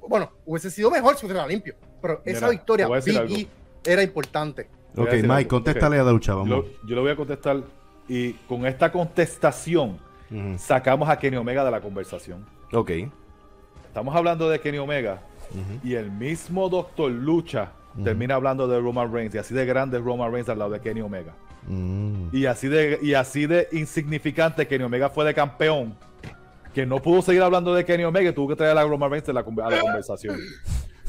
bueno, 0.10 0.32
hubiese 0.46 0.72
sido 0.72 0.90
mejor 0.90 1.16
si 1.16 1.26
fuera 1.28 1.46
limpio, 1.48 1.76
pero 2.02 2.22
esa 2.26 2.48
Mira, 2.48 2.50
victoria 2.50 2.88
a 2.88 2.98
E 2.98 3.48
era 3.86 4.02
importante. 4.04 4.68
A 4.98 5.02
Ok, 5.02 5.14
Mike, 5.14 5.32
algo. 5.32 5.50
contéstale 5.50 6.00
a 6.00 6.04
la 6.04 6.12
lucha, 6.12 6.34
vamos. 6.34 6.66
yo 6.88 6.96
le 6.96 7.02
voy 7.02 7.12
a 7.12 7.16
contestar 7.16 7.62
y 8.10 8.34
con 8.34 8.66
esta 8.66 8.92
contestación 8.92 9.98
sacamos 10.58 11.08
a 11.08 11.18
Kenny 11.20 11.38
Omega 11.38 11.64
de 11.64 11.72
la 11.72 11.80
conversación. 11.82 12.46
Ok. 12.74 12.92
Estamos 13.88 14.16
hablando 14.16 14.50
de 14.50 14.60
Kenny 14.60 14.80
Omega 14.80 15.22
Y 15.84 15.94
el 15.96 16.12
mismo 16.12 16.70
Doctor 16.70 17.12
Lucha 17.12 17.72
termina 18.04 18.36
hablando 18.36 18.68
de 18.68 18.80
Roman 18.80 19.12
Reigns 19.14 19.36
y 19.36 19.38
así 19.38 19.54
de 19.54 19.66
grande 19.66 19.98
es 20.00 20.04
Roman 20.04 20.32
Reigns 20.32 20.50
al 20.50 20.58
lado 20.60 20.72
de 20.72 20.80
Kenny 20.80 21.02
Omega. 21.02 21.34
Mm. 21.68 22.30
Y 22.34 22.46
así 22.46 22.68
de, 22.68 23.00
y 23.02 23.14
así 23.14 23.46
de 23.46 23.68
insignificante 23.72 24.68
Kenny 24.68 24.84
Omega 24.84 25.10
fue 25.10 25.26
de 25.26 25.34
campeón 25.34 25.96
que 26.74 26.86
no 26.88 27.00
pudo 27.02 27.22
seguir 27.22 27.42
hablando 27.44 27.74
de 27.74 27.86
Kenny 27.86 28.04
Omega 28.04 28.32
y 28.32 28.34
tuvo 28.34 28.50
que 28.50 28.56
traer 28.56 28.76
a 28.78 28.84
Roman 28.84 29.12
Reigns 29.12 29.28
de 29.28 29.34
la, 29.34 29.42
a 29.42 29.70
la 29.70 29.80
conversación. 29.80 30.38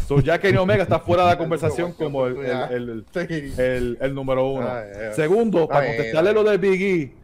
So 0.06 0.20
ya 0.20 0.38
Kenny 0.38 0.58
Omega 0.58 0.82
está 0.82 0.98
fuera 1.00 1.22
de 1.24 1.30
la 1.30 1.38
conversación 1.38 1.92
como 1.98 2.26
el, 2.26 2.36
el- 2.36 2.88
el- 2.90 3.04
Sí. 3.28 3.54
el- 3.56 3.98
el 4.00 4.14
número 4.14 4.46
uno. 4.48 4.68
Segundo, 5.14 5.66
para 5.66 5.86
contestarle 5.86 6.32
lo 6.34 6.44
de 6.44 6.58
Big 6.58 6.82
E, 6.82 7.14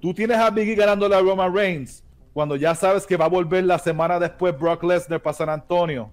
tú 0.00 0.14
tienes 0.14 0.38
a 0.38 0.48
Big 0.50 0.70
E 0.70 0.74
ganándole 0.74 1.14
a 1.14 1.20
Roman 1.20 1.54
Reigns 1.54 2.02
cuando 2.32 2.56
ya 2.56 2.74
sabes 2.74 3.06
que 3.06 3.18
va 3.18 3.26
a 3.26 3.28
volver 3.28 3.62
la 3.64 3.78
semana 3.78 4.18
después 4.18 4.58
Brock 4.58 4.82
Lesnar 4.84 5.20
para 5.20 5.34
San 5.34 5.50
Antonio 5.50 6.10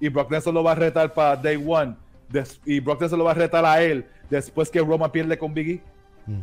y 0.00 0.08
Brock 0.08 0.30
Lesnar 0.30 0.54
lo 0.54 0.62
va 0.62 0.72
a 0.72 0.76
retar 0.76 1.12
para 1.12 1.36
Day 1.36 1.56
One 1.56 1.96
des- 2.28 2.60
y 2.64 2.80
Brock 2.80 3.00
Lesnar 3.02 3.18
lo 3.18 3.24
va 3.24 3.32
a 3.32 3.34
retar 3.34 3.64
a 3.64 3.82
él 3.82 4.06
después 4.30 4.70
que 4.70 4.80
Roman 4.80 5.10
pierde 5.10 5.38
con 5.38 5.52
Big 5.54 5.68
E. 5.70 5.82
Ujú. 6.30 6.42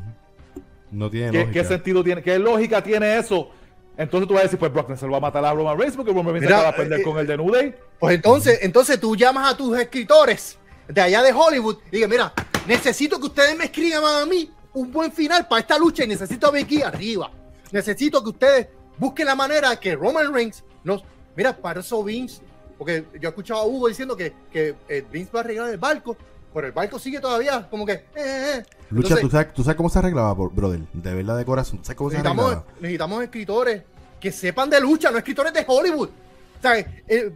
No 0.91 1.09
tiene 1.09 1.31
¿Qué, 1.31 1.39
lógica. 1.39 1.53
qué 1.61 1.67
sentido 1.67 2.03
tiene? 2.03 2.21
¿Qué 2.21 2.39
lógica 2.39 2.81
tiene 2.81 3.17
eso? 3.17 3.49
Entonces 3.97 4.27
tú 4.27 4.33
vas 4.33 4.41
a 4.41 4.43
decir, 4.43 4.59
pues 4.59 4.71
Brock 4.73 4.89
Lesnar 4.89 5.07
lo 5.07 5.11
va 5.13 5.17
a 5.17 5.21
matar 5.21 5.45
a 5.45 5.53
Roman 5.53 5.77
Reigns 5.77 5.95
porque 5.95 6.11
Roman 6.11 6.33
Reigns 6.33 6.47
acaba 6.51 6.71
de 6.71 6.73
perder 6.77 6.99
eh, 6.99 7.03
con 7.03 7.17
el 7.17 7.27
de 7.27 7.37
New 7.37 7.51
Day. 7.51 7.75
Pues 7.99 8.15
entonces, 8.15 8.59
entonces 8.61 8.99
tú 8.99 9.15
llamas 9.15 9.53
a 9.53 9.57
tus 9.57 9.77
escritores 9.79 10.57
de 10.87 11.01
allá 11.01 11.21
de 11.23 11.31
Hollywood 11.31 11.77
y 11.87 11.95
dices, 11.95 12.09
mira, 12.09 12.33
necesito 12.67 13.19
que 13.19 13.25
ustedes 13.27 13.57
me 13.57 13.65
escriban 13.65 14.03
a 14.21 14.25
mí 14.25 14.51
un 14.73 14.91
buen 14.91 15.11
final 15.11 15.47
para 15.47 15.61
esta 15.61 15.77
lucha 15.77 16.03
y 16.03 16.07
necesito 16.07 16.47
a 16.47 16.51
Becky 16.51 16.81
arriba. 16.81 17.31
Necesito 17.71 18.21
que 18.21 18.29
ustedes 18.29 18.67
busquen 18.97 19.25
la 19.27 19.35
manera 19.35 19.69
de 19.71 19.79
que 19.79 19.95
Roman 19.95 20.33
Reigns 20.33 20.63
nos... 20.83 21.03
Mira, 21.35 21.55
para 21.55 21.79
eso 21.79 22.03
Vince, 22.03 22.41
porque 22.77 23.05
yo 23.19 23.29
he 23.29 23.31
escuchado 23.31 23.61
a 23.61 23.65
Hugo 23.65 23.87
diciendo 23.87 24.15
que, 24.17 24.33
que 24.51 24.75
eh, 24.89 25.05
Vince 25.11 25.31
va 25.33 25.39
a 25.39 25.43
arreglar 25.43 25.69
el 25.69 25.77
barco, 25.77 26.15
pero 26.53 26.67
el 26.67 26.73
barco 26.73 26.99
sigue 26.99 27.19
todavía 27.19 27.67
como 27.69 27.85
que... 27.85 27.93
eh, 27.93 28.03
eh. 28.15 28.65
Lucha, 28.89 29.07
Entonces, 29.15 29.21
¿tú 29.21 29.29
sabes, 29.29 29.53
tú 29.53 29.63
sabes 29.63 29.77
cómo 29.77 29.89
se 29.89 29.99
arreglaba, 29.99 30.33
bro- 30.35 30.51
brother. 30.53 30.79
De 30.93 31.13
verdad, 31.13 31.37
de 31.37 31.45
corazón. 31.45 31.79
¿Tú 31.79 31.85
sabes 31.85 31.97
cómo 31.97 32.09
se 32.11 32.17
necesitamos, 32.17 32.45
arreglaba? 32.45 32.73
necesitamos 32.81 33.23
escritores 33.23 33.83
que 34.19 34.31
sepan 34.31 34.69
de 34.69 34.79
lucha, 34.81 35.11
no 35.11 35.17
escritores 35.17 35.53
de 35.53 35.63
Hollywood. 35.67 36.09
O 36.09 36.61
sea, 36.61 36.77
eh, 36.79 37.31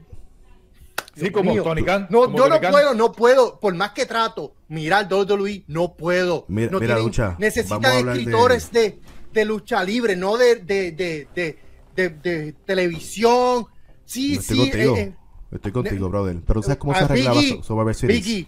Sí, 1.16 1.22
Dios 1.26 1.34
como 1.34 1.52
mío. 1.52 1.64
Tony 1.64 1.84
Khan. 1.84 2.08
No, 2.10 2.22
como 2.26 2.38
yo 2.38 2.44
Tony 2.44 2.56
no 2.56 2.62
Khan. 2.62 2.72
puedo, 2.72 2.94
no 2.94 3.12
puedo. 3.12 3.60
Por 3.60 3.76
más 3.76 3.92
que 3.92 4.06
trato, 4.06 4.54
mirar 4.70 5.08
WWE, 5.12 5.64
no 5.68 5.94
puedo. 5.96 6.46
Mira- 6.48 6.72
no 6.72 6.80
mira, 6.80 6.94
tienen- 6.96 7.06
Lucha, 7.06 7.36
necesitan 7.40 7.86
hablar 7.86 8.06
de- 8.06 8.12
escritores 8.22 8.72
de... 8.72 9.00
De, 9.34 9.46
lucha 9.46 9.84
libre, 9.84 10.16
no 10.16 10.38
de, 10.38 10.56
de, 10.56 10.92
de, 10.92 11.28
de, 11.36 11.60
de- 11.96 12.10
de 12.10 12.54
televisión. 12.66 13.68
Sí, 14.06 14.38
sí. 14.38 14.72
eh, 14.74 14.94
eh, 14.98 15.14
Estoy 15.52 15.72
contigo, 15.72 16.10
brother. 16.10 16.38
Pero 16.46 16.60
¿tú 16.62 16.64
sabes 16.66 16.78
cómo 16.78 16.94
se 16.94 17.04
arreglaba 17.04 17.40
Big 17.40 17.54
E, 17.54 17.58
So- 17.58 17.64
Survivor 17.64 17.96
Series? 17.96 18.26
Big 18.26 18.48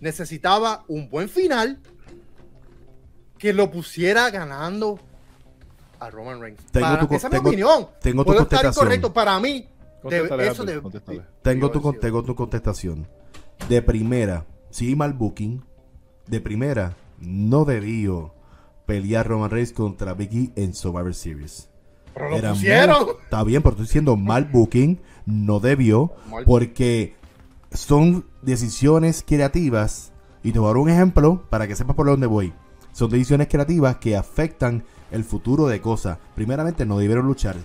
necesitaba 0.00 0.84
un 0.88 1.08
buen 1.08 1.28
final 1.28 1.78
que 3.38 3.52
lo 3.52 3.70
pusiera 3.70 4.30
ganando 4.30 4.98
a 6.00 6.10
Roman 6.10 6.40
Reigns. 6.40 6.64
Tengo 6.72 6.86
Para- 6.86 7.06
tu- 7.06 7.14
esa 7.14 7.28
es 7.28 7.32
mi 7.32 7.38
opinión. 7.38 7.88
tengo 8.00 8.22
tu 8.22 8.26
Puedo 8.26 8.42
estar 8.42 8.58
contestación. 8.60 8.84
incorrecto 8.86 9.12
para 9.12 9.38
mí. 9.40 9.68
de- 10.04 10.18
eso 10.48 10.64
de-. 10.66 10.82
Tengo 11.40 11.70
tu, 11.70 11.80
sí. 11.92 11.98
tengo 11.98 12.22
tu 12.22 12.34
contestación. 12.34 13.08
De 13.70 13.80
primera, 13.80 14.44
si 14.68 14.94
mal 14.94 15.14
booking, 15.14 15.64
de 16.26 16.40
primera, 16.42 16.94
no 17.20 17.64
debió 17.64 18.34
pelear 18.84 19.26
Roman 19.26 19.48
Reigns 19.50 19.72
contra 19.72 20.12
Big 20.12 20.52
E 20.56 20.62
en 20.62 20.74
Survivor 20.74 21.14
Series. 21.14 21.70
Pero 22.12 22.28
lo 22.28 22.36
Era 22.36 22.50
pusieron. 22.50 23.04
muy- 23.06 23.14
está 23.22 23.42
bien, 23.44 23.62
pero 23.62 23.70
estoy 23.70 23.86
diciendo 23.86 24.14
mal 24.16 24.44
booking, 24.44 25.00
no 25.26 25.60
debió, 25.60 26.12
porque 26.44 27.16
son 27.72 28.24
decisiones 28.42 29.24
creativas. 29.26 30.12
Y 30.42 30.52
te 30.52 30.58
voy 30.58 30.66
a 30.66 30.68
dar 30.68 30.76
un 30.78 30.90
ejemplo 30.90 31.42
para 31.48 31.66
que 31.66 31.76
sepas 31.76 31.96
por 31.96 32.06
dónde 32.06 32.26
voy. 32.26 32.52
Son 32.92 33.10
decisiones 33.10 33.48
creativas 33.48 33.96
que 33.96 34.16
afectan 34.16 34.84
el 35.10 35.24
futuro 35.24 35.66
de 35.66 35.80
cosas. 35.80 36.18
Primeramente, 36.34 36.86
no 36.86 36.98
debieron 36.98 37.26
luchar. 37.26 37.56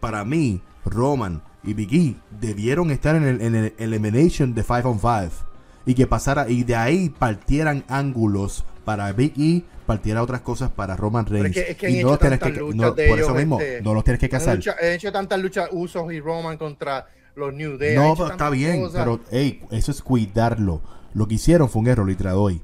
Para 0.00 0.24
mí, 0.24 0.62
Roman 0.84 1.42
y 1.62 1.74
Big 1.74 1.94
E 1.94 2.16
debieron 2.40 2.90
estar 2.90 3.16
en 3.16 3.24
el, 3.24 3.40
en 3.42 3.54
el 3.54 3.74
Elimination 3.78 4.54
de 4.54 4.62
5 4.62 4.88
on 4.88 4.98
5. 4.98 5.49
Y 5.90 5.94
que 5.94 6.06
pasara, 6.06 6.48
y 6.48 6.62
de 6.62 6.76
ahí 6.76 7.08
partieran 7.08 7.82
ángulos 7.88 8.64
para 8.84 9.10
Big 9.12 9.32
E, 9.36 9.62
partiera 9.86 10.22
otras 10.22 10.40
cosas 10.42 10.70
para 10.70 10.94
Roman 10.96 11.26
Reigns. 11.26 11.48
es 11.56 11.64
que, 11.64 11.70
es 11.72 11.76
que 11.76 11.86
han 11.86 11.92
y 11.92 11.94
no 11.96 11.98
hecho 12.00 12.08
los 12.10 12.18
tienes 12.20 12.38
que, 12.38 12.50
no, 12.76 12.94
por 12.94 13.18
eso 13.18 13.34
mismo, 13.34 13.60
este, 13.60 13.82
no 13.82 13.94
los 13.94 14.04
tienes 14.04 14.20
que 14.20 14.28
casar. 14.28 14.60
han 14.80 14.92
hecho 14.92 15.10
tantas 15.10 15.40
luchas 15.40 15.68
Usos 15.72 16.12
y 16.12 16.20
Roman 16.20 16.56
contra 16.58 17.08
los 17.34 17.52
New 17.52 17.76
Day. 17.76 17.96
No, 17.96 18.14
pero 18.14 18.30
está 18.30 18.50
bien, 18.50 18.82
cosas. 18.82 19.00
pero 19.02 19.20
hey, 19.32 19.62
eso 19.72 19.90
es 19.90 20.00
cuidarlo. 20.00 20.80
Lo 21.12 21.26
que 21.26 21.34
hicieron 21.34 21.68
fue 21.68 21.82
un 21.82 21.88
error, 21.88 22.08
y 22.08 22.14
doy. 22.14 22.62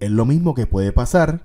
Es 0.00 0.10
lo 0.10 0.24
mismo 0.24 0.54
que 0.54 0.66
puede 0.66 0.92
pasar. 0.92 1.40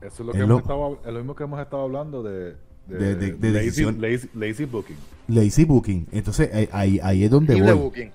Eso 0.00 0.06
es 0.14 0.20
lo 0.20 0.32
Es 0.32 0.32
que 0.32 0.38
lo- 0.38 0.44
hemos 0.46 0.62
estado, 0.62 1.00
es 1.04 1.12
lo 1.12 1.18
mismo 1.18 1.34
que 1.36 1.44
hemos 1.44 1.60
estado 1.60 1.82
hablando 1.82 2.22
de, 2.22 2.54
De- 2.86 3.14
de- 3.16 3.32
de 3.32 3.50
lazy, 3.50 3.66
decisión. 3.66 4.00
lazy- 4.00 4.30
lazy 4.34 4.64
booking. 4.64 4.96
Lazy 5.28 5.64
booking. 5.66 6.06
Entonces 6.10 6.48
ahí, 6.54 6.68
ahí, 6.72 7.00
ahí 7.02 7.24
es 7.24 7.30
donde 7.30 7.54
voy. 7.60 7.72
booking. 7.74 8.10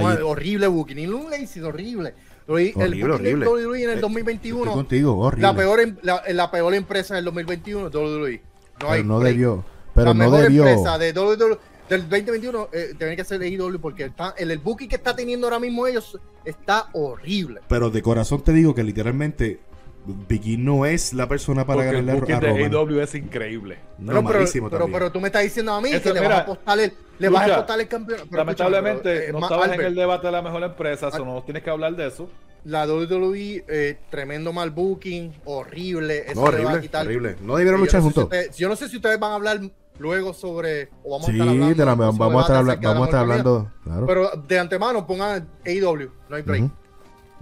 Horrible 0.00 0.66
booking. 0.68 0.98
Y 0.98 1.06
un 1.06 1.30
lazy, 1.30 1.60
horrible. 1.60 2.14
Horrible, 2.46 2.84
el 2.84 2.90
booking 2.90 3.10
horrible. 3.10 3.44
de 3.46 3.50
WWE 3.50 3.82
en 3.84 3.90
el 3.90 3.98
Eh, 3.98 4.00
2021. 4.00 4.60
Estoy 4.62 4.74
contigo, 4.74 5.18
horrible. 5.18 5.42
La 5.46 5.54
peor, 5.56 5.80
em- 5.80 5.96
la, 6.02 6.22
la 6.28 6.50
peor 6.50 6.74
empresa 6.74 7.14
del 7.14 7.24
2021 7.26 7.86
es 7.88 7.94
WWE. 7.94 8.42
No 8.80 8.90
hay 8.90 9.02
pero 9.02 9.04
no 9.04 9.20
debió. 9.20 9.64
Pero 9.94 10.06
la 10.06 10.14
no 10.14 10.18
mejor 10.24 10.40
debió. 10.42 10.66
empresa 10.66 10.98
de 10.98 11.12
WWE 11.12 11.58
del 11.88 12.00
2021 12.08 12.68
eh, 12.72 12.94
tiene 12.98 13.16
que 13.16 13.24
ser 13.24 13.42
AEW 13.42 13.78
porque 13.80 14.04
está, 14.06 14.34
el, 14.38 14.50
el 14.50 14.58
booking 14.58 14.88
que 14.88 14.96
está 14.96 15.14
teniendo 15.14 15.46
ahora 15.46 15.58
mismo 15.60 15.86
ellos 15.86 16.18
está 16.44 16.88
horrible. 16.94 17.60
Pero 17.68 17.90
de 17.90 18.00
corazón 18.02 18.42
te 18.42 18.52
digo 18.52 18.74
que 18.74 18.82
literalmente 18.82 19.60
Biggie 20.04 20.58
no 20.58 20.84
es 20.84 21.12
la 21.12 21.28
persona 21.28 21.64
para 21.64 21.82
Porque 21.82 21.90
el 21.90 21.96
ganarle 22.06 22.20
booking 22.20 22.34
a 22.34 22.40
de 22.40 22.46
Roman. 22.68 22.74
AEW 22.90 23.00
es 23.02 23.14
increíble. 23.14 23.78
No, 23.98 24.06
pero, 24.12 24.22
pero, 24.26 24.38
malísimo 24.38 24.68
pero, 24.70 24.80
también. 24.82 24.98
pero 24.98 25.12
tú 25.12 25.20
me 25.20 25.28
estás 25.28 25.42
diciendo 25.44 25.72
a 25.74 25.80
mí 25.80 25.90
Esto, 25.90 26.08
que 26.08 26.14
le 26.14 26.20
mira, 26.20 26.28
vas 26.30 26.38
a 26.38 26.42
apostar 26.42 26.80
el, 26.80 26.92
le 27.18 27.28
vas 27.28 27.48
a 27.50 27.54
apostar 27.54 27.80
el. 27.80 27.86
Pero 27.88 28.24
Lamentablemente 28.32 29.02
pero, 29.02 29.20
eh, 29.28 29.32
no 29.32 29.38
estabas 29.40 29.72
en 29.72 29.80
el 29.80 29.94
debate 29.94 30.26
de 30.26 30.32
la 30.32 30.42
mejor 30.42 30.62
empresa, 30.64 31.08
eso 31.08 31.24
no 31.24 31.42
tienes 31.44 31.62
que 31.62 31.70
hablar 31.70 31.94
de 31.94 32.06
eso. 32.08 32.28
La 32.64 32.86
WWE, 32.86 33.64
eh, 33.68 33.98
tremendo 34.10 34.52
mal 34.52 34.70
booking, 34.70 35.32
horrible. 35.44 36.18
Eso 36.30 36.34
No, 36.40 36.46
a 36.46 36.48
horrible, 36.50 36.80
quitar- 36.80 37.06
horrible. 37.06 37.36
No 37.42 37.56
debieron 37.56 37.80
Yo 37.80 37.84
luchar 37.86 38.00
no 38.02 38.08
sé 38.08 38.12
si 38.14 38.14
juntos. 38.20 38.24
ustedes- 38.24 38.56
yo 38.56 38.68
no 38.68 38.76
sé 38.76 38.88
si 38.88 38.96
ustedes 38.96 39.18
van 39.18 39.32
a 39.32 39.34
hablar 39.34 39.60
luego 39.98 40.32
sobre. 40.32 40.88
O 41.04 41.12
vamos 41.12 41.26
Sí, 41.26 41.32
a 41.32 41.34
estar 41.34 41.48
hablando. 41.48 41.74
de 41.74 41.84
la- 41.84 41.94
vamos 41.94 42.20
a 42.20 42.40
estar, 42.40 42.56
habla- 42.56 42.76
de 42.76 42.86
vamos 42.86 43.14
a 43.14 43.20
hablando. 43.20 43.72
Claro. 43.84 44.06
Pero 44.06 44.30
de 44.48 44.58
antemano 44.58 45.06
pongan 45.06 45.48
AEW, 45.64 46.10
no 46.28 46.36
hay 46.36 46.42
break. 46.42 46.70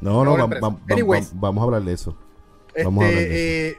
No, 0.00 0.24
no, 0.24 0.48
vamos 1.34 1.60
a 1.62 1.64
hablar 1.64 1.82
de 1.82 1.92
eso. 1.92 2.16
Este, 2.74 3.68
eh, 3.70 3.78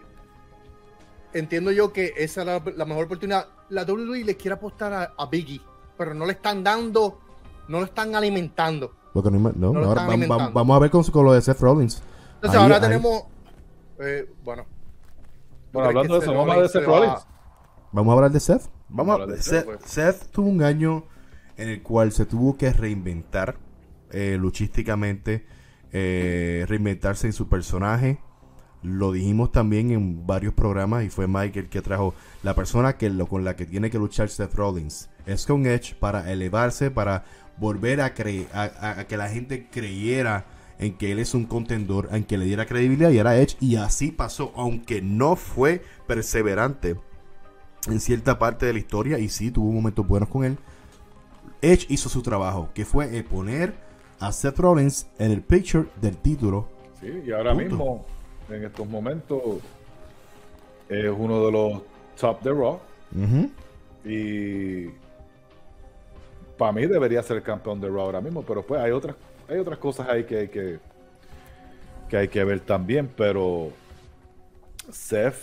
entiendo 1.34 1.72
yo 1.72 1.92
que 1.94 2.14
esa 2.18 2.42
es 2.42 2.48
la, 2.48 2.62
la 2.76 2.86
mejor 2.86 3.06
oportunidad. 3.06 3.48
La 3.70 3.84
WWE 3.84 4.24
les 4.26 4.36
quiere 4.36 4.56
apostar 4.56 4.94
a, 4.94 5.14
a 5.18 5.26
Biggie, 5.28 5.62
pero 5.98 6.14
no 6.14 6.26
le 6.26 6.34
están 6.34 6.64
dando, 6.64 7.20
no 7.68 7.80
lo 7.80 7.86
están 7.86 8.16
alimentando. 8.16 8.94
Porque 9.14 9.32
no, 9.32 9.40
no, 9.40 9.74
No 9.74 9.80
ahora 9.86 10.14
están 10.14 10.54
vamos 10.54 10.76
a 10.76 10.80
ver 10.80 10.90
con, 10.92 11.04
con 11.04 11.26
lo 11.26 11.34
de 11.34 11.42
Seth 11.42 11.60
Rollins. 11.60 12.02
Entonces 12.36 12.58
Ahí- 12.58 12.64
ahora 12.64 12.76
ahí- 12.76 12.82
tenemos, 12.82 13.24
eh, 14.00 14.30
bueno. 14.44 14.64
¿tú 14.64 14.70
Bueno, 15.74 15.88
hablando 15.90 16.14
de 16.16 16.20
eso, 16.22 16.32
vamos 16.34 16.48
a 16.50 16.52
hablar 16.54 16.68
de 16.68 16.70
Seth 16.70 16.86
Rollins. 16.86 17.28
Vamos 17.94 18.12
a 18.12 18.16
hablar 18.16 18.32
de 18.32 18.40
Seth. 18.40 18.62
Vamos 18.90 19.10
a 19.12 19.14
hablar 19.22 19.38
de 19.38 19.42
Seth, 19.44 19.54
Seth, 19.54 19.66
pues. 19.66 19.80
Seth 19.86 20.32
tuvo 20.32 20.48
un 20.50 20.64
año 20.64 21.06
en 21.58 21.70
el 21.70 21.82
cual 21.84 22.12
se 22.12 22.26
tuvo 22.26 22.58
que 22.58 22.72
reinventar 22.74 23.56
eh, 24.12 24.36
luchísticamente, 24.38 25.46
eh, 25.94 26.66
reinventarse 26.68 27.28
en 27.28 27.34
su 27.34 27.48
personaje. 27.48 28.20
Lo 28.84 29.12
dijimos 29.12 29.52
también 29.52 29.92
en 29.92 30.26
varios 30.26 30.54
programas 30.54 31.04
y 31.04 31.10
fue 31.10 31.28
Michael 31.28 31.70
que 31.70 31.82
trajo 31.82 32.16
la 32.42 32.56
persona 32.56 32.98
que 32.98 33.10
lo, 33.10 33.28
con 33.28 33.44
la 33.44 33.56
que 33.56 33.66
tiene 33.66 33.92
que 33.92 34.00
luchar 34.00 34.30
Seth 34.30 34.56
Rollins. 34.56 35.10
Es 35.28 35.46
con 35.46 35.68
Edge 35.68 35.94
para 35.96 36.32
elevarse, 36.32 36.90
para 36.90 37.24
volver 37.58 38.02
a, 38.02 38.16
cre- 38.16 38.48
a, 38.54 39.04
que 39.06 39.18
la 39.18 39.30
gente 39.30 39.68
creyera 39.70 40.46
en 40.80 40.98
que 40.98 41.12
él 41.12 41.20
es 41.20 41.36
un 41.36 41.46
contendor, 41.46 42.10
en 42.12 42.24
que 42.24 42.40
le 42.40 42.46
diera 42.46 42.66
credibilidad 42.66 43.12
y 43.12 43.20
era 43.20 43.38
Edge. 43.38 43.56
Y 43.60 43.76
así 43.76 44.12
pasó, 44.12 44.52
aunque 44.56 45.00
no 45.04 45.36
fue 45.36 45.84
perseverante 46.08 46.96
en 47.88 48.00
cierta 48.00 48.40
parte 48.40 48.66
de 48.66 48.74
la 48.74 48.80
historia 48.80 49.20
y 49.20 49.30
sí 49.30 49.52
tuvo 49.52 49.72
momentos 49.72 50.08
buenos 50.08 50.30
con 50.30 50.44
él. 50.44 50.58
Edge 51.62 51.86
hizo 51.90 52.10
su 52.10 52.24
trabajo, 52.24 52.70
que 52.74 52.86
fue 52.86 53.08
poner 53.22 53.76
a 54.20 54.32
Seth 54.32 54.58
Rollins 54.58 55.06
en 55.20 55.32
el 55.32 55.42
picture 55.44 55.88
del 56.02 56.18
título. 56.18 56.68
Sí, 57.00 57.08
y 57.28 57.32
ahora 57.32 57.54
Punto. 57.54 57.70
mismo, 57.70 58.06
en 58.54 58.66
estos 58.66 58.88
momentos, 58.88 59.42
es 60.90 61.10
uno 61.16 61.46
de 61.46 61.52
los 61.52 61.82
top 62.20 62.42
de 62.42 62.52
Raw. 62.52 62.80
Y 64.06 64.88
para 66.58 66.72
mí 66.72 66.86
debería 66.86 67.22
ser 67.24 67.38
el 67.38 67.44
campeón 67.44 67.80
de 67.82 67.88
Raw 67.88 68.02
ahora 68.02 68.22
mismo, 68.22 68.42
pero 68.44 68.64
pues 68.66 68.82
hay 68.82 68.92
otras, 68.92 69.16
hay 69.48 69.58
otras 69.60 69.78
cosas 69.80 70.08
ahí 70.10 70.24
que 70.24 70.38
hay 70.38 70.48
que, 70.48 70.80
que 72.10 72.18
hay 72.18 72.28
que 72.28 72.44
ver 72.44 72.60
también, 72.62 73.10
pero 73.16 73.70
Seth, 74.92 75.36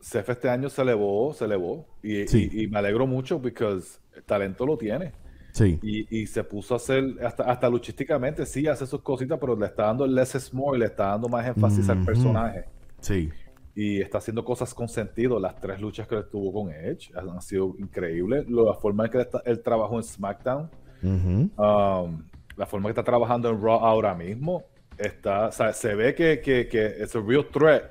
Seth 0.00 0.28
este 0.28 0.48
año 0.48 0.68
se 0.70 0.82
elevó, 0.82 1.34
se 1.34 1.44
elevó, 1.44 1.86
y, 2.02 2.26
Sí. 2.28 2.48
y- 2.52 2.62
y 2.64 2.66
me 2.68 2.78
alegro 2.78 3.06
mucho 3.06 3.40
porque 3.40 3.64
el 3.64 3.82
talento 4.24 4.64
lo 4.66 4.76
tiene. 4.78 5.12
Sí. 5.56 5.78
Y, 5.82 6.20
y 6.22 6.26
se 6.26 6.44
puso 6.44 6.74
a 6.74 6.76
hacer, 6.76 7.02
hasta, 7.24 7.44
hasta 7.44 7.68
luchísticamente, 7.70 8.44
sí, 8.44 8.66
hace 8.66 8.86
sus 8.86 9.00
cositas, 9.00 9.38
pero 9.40 9.56
le 9.56 9.64
está 9.64 9.84
dando 9.86 10.06
less 10.06 10.34
is 10.34 10.52
more, 10.52 10.78
le 10.78 10.84
está 10.84 11.06
dando 11.06 11.28
más 11.30 11.46
énfasis 11.46 11.88
al 11.88 12.04
personaje. 12.04 12.64
Sí. 13.00 13.30
Y 13.74 14.02
está 14.02 14.18
haciendo 14.18 14.44
cosas 14.44 14.74
con 14.74 14.86
sentido. 14.88 15.40
Las 15.40 15.58
tres 15.58 15.80
luchas 15.80 16.06
que 16.06 16.22
tuvo 16.24 16.52
con 16.52 16.70
Edge 16.72 17.10
han 17.16 17.40
sido 17.40 17.74
increíbles. 17.78 18.44
La 18.50 18.74
forma 18.74 19.06
en 19.06 19.10
que 19.10 19.16
él, 19.18 19.24
está- 19.24 19.42
él 19.46 19.62
trabajó 19.62 19.96
en 19.96 20.02
SmackDown, 20.02 20.70
um, 21.02 22.22
la 22.56 22.66
forma 22.66 22.88
que 22.88 22.90
está 22.90 23.04
trabajando 23.04 23.48
en 23.50 23.60
Raw 23.62 23.78
ahora 23.84 24.14
mismo, 24.14 24.64
está, 24.98 25.48
o 25.48 25.52
sea, 25.52 25.72
se 25.72 25.94
ve 25.94 26.14
que, 26.14 26.40
que, 26.40 26.68
que 26.68 26.86
a 27.02 27.20
real 27.26 27.46
threat 27.52 27.82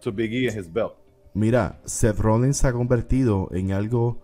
to 0.00 0.10
Big 0.12 0.32
E 0.32 0.48
and 0.48 0.58
his 0.58 0.72
belt. 0.72 0.94
Mira, 1.34 1.80
Seth 1.84 2.18
Rollins 2.18 2.56
se 2.58 2.66
ha 2.68 2.72
convertido 2.72 3.48
en 3.52 3.72
algo 3.72 4.18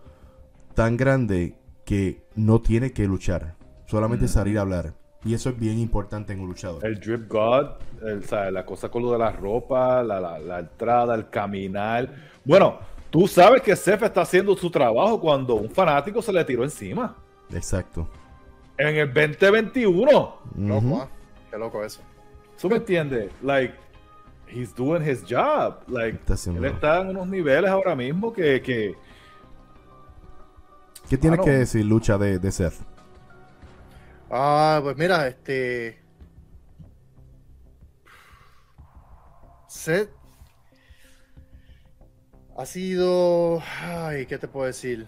tan 0.75 0.97
grande 0.97 1.55
que 1.87 2.21
no 2.35 2.61
tiene 2.61 2.93
que 2.93 3.07
luchar, 3.07 3.55
solamente 3.87 4.29
salir 4.29 4.59
a 4.59 4.63
hablar. 4.63 4.93
Y 5.25 5.33
eso 5.35 5.49
es 5.51 5.59
bien 5.59 5.79
importante 5.79 6.33
en 6.35 6.41
un 6.41 6.49
luchador. 6.49 6.85
El 6.85 7.01
Drip 7.01 7.29
God, 7.29 7.67
el- 8.03 8.55
la 8.55 8.67
cosa 8.67 8.89
con 8.91 9.03
lo 9.03 9.13
de 9.13 9.19
la 9.19 9.31
ropa, 9.33 10.03
la, 10.03 10.21
la- 10.21 10.39
la 10.39 10.59
entrada, 10.59 11.15
el 11.15 11.31
caminar. 11.31 12.09
Bueno, 12.45 12.79
tú 13.11 13.27
sabes 13.27 13.63
que 13.63 13.75
Seth 13.75 14.03
está 14.03 14.21
haciendo 14.23 14.55
su 14.57 14.71
trabajo 14.71 15.19
cuando 15.21 15.55
un 15.55 15.71
fanático 15.71 16.21
se 16.21 16.33
le 16.33 16.45
tiró 16.45 16.63
encima. 16.65 17.17
Exacto. 17.53 18.09
En 18.79 18.97
el 18.97 19.13
2021. 19.13 20.03
Loco, 20.03 20.39
Ujú. 20.87 21.01
ah, 21.01 21.09
Qué 21.51 21.57
loco 21.59 21.85
eso. 21.85 22.01
¿Tú 22.61 22.69
me 22.69 22.77
entiendes? 22.77 23.31
Like, 23.43 23.75
he's 24.49 24.75
doing 24.75 25.03
his 25.03 25.23
job. 25.23 25.77
Like, 25.89 26.19
Está 26.27 26.51
él 26.51 26.65
está 26.65 27.01
en 27.01 27.09
unos 27.09 27.27
niveles 27.29 27.71
ahora 27.71 27.95
mismo 27.97 28.33
que, 28.33 28.61
que 28.63 28.95
¿Qué 31.09 31.17
tienes 31.17 31.39
Mano. 31.39 31.45
que 31.51 31.59
decir, 31.59 31.85
lucha 31.85 32.19
de, 32.19 32.39
de 32.39 32.53
Seth? 32.53 32.75
Ah, 34.31 34.81
pues 34.83 34.97
mira, 34.97 35.29
este. 35.29 35.99
Seth 39.69 40.11
ha 42.57 42.67
sido. 42.67 43.63
Ay, 43.83 44.27
¿qué 44.27 44.39
te 44.39 44.49
puedo 44.49 44.67
decir? 44.67 45.07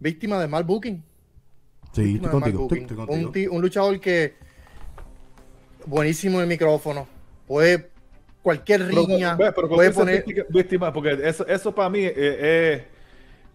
Víctima 0.00 0.40
de 0.40 0.48
mal 0.48 0.64
booking. 0.64 1.04
Sí, 1.92 2.02
Víctima 2.02 2.26
estoy 2.26 2.40
contigo. 2.40 2.62
Estoy, 2.62 2.78
booking. 2.80 2.82
estoy 2.82 2.96
contigo. 3.22 3.52
Un, 3.54 3.62
luchador 3.62 4.00
que. 4.00 4.34
Buenísimo 5.86 6.36
en 6.38 6.42
el 6.42 6.48
micrófono. 6.48 7.06
Puede. 7.46 7.90
Cualquier 8.42 8.86
riña. 8.86 9.36
ve, 9.36 9.52
pero 9.52 9.68
¿con 9.68 9.76
puede 9.76 9.90
poner. 9.92 10.24
víctima- 10.24 10.46
víctima? 10.50 10.92
Porque 10.92 11.18
eso, 11.22 11.46
eso 11.46 11.74
para 11.74 11.90
mí 11.90 12.00
es 12.04 12.82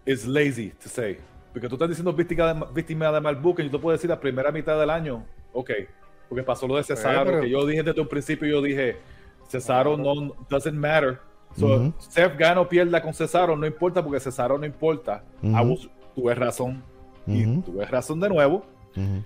es 0.05 0.25
lazy 0.25 0.69
to 0.81 0.89
say. 0.89 1.17
Porque 1.51 1.67
tú 1.69 1.75
estás 1.75 1.89
diciendo 1.89 2.11
víctima 2.13 2.53
de, 2.53 2.65
víctima 2.73 3.11
de 3.11 3.21
mal 3.21 3.35
booking, 3.35 3.67
y 3.67 3.69
tú 3.69 3.79
puedes 3.79 3.99
decir 3.99 4.09
la 4.09 4.19
primera 4.19 4.51
mitad 4.51 4.79
del 4.79 4.89
año, 4.89 5.23
ok. 5.53 5.71
Porque 6.29 6.43
pasó 6.43 6.67
lo 6.67 6.77
de 6.77 6.83
Cesaro, 6.83 7.25
pero- 7.29 7.41
que 7.41 7.49
yo 7.49 7.65
dije 7.65 7.83
desde 7.83 8.01
un 8.01 8.07
principio, 8.07 8.47
yo 8.47 8.61
dije, 8.61 8.97
Cesaro 9.47 9.95
no 9.97 10.33
doesn't 10.49 10.73
matter. 10.77 11.19
So, 11.55 11.67
Ujú. 11.67 11.93
Seth 11.99 12.35
gana 12.37 12.61
o 12.61 12.67
pierda 12.67 12.99
con 13.01 13.13
Cesaro, 13.13 13.55
no 13.55 13.67
importa 13.67 14.03
porque 14.03 14.19
Cesaro 14.19 14.57
no 14.57 14.65
importa. 14.65 15.23
Ah, 15.53 15.61
vos 15.61 15.87
tuve 16.15 16.33
razón. 16.33 16.81
Y 17.27 17.45
Ujú. 17.45 17.61
tuve 17.61 17.85
razón 17.85 18.19
de 18.19 18.29
nuevo. 18.29 18.65
Ujú. 18.95 19.23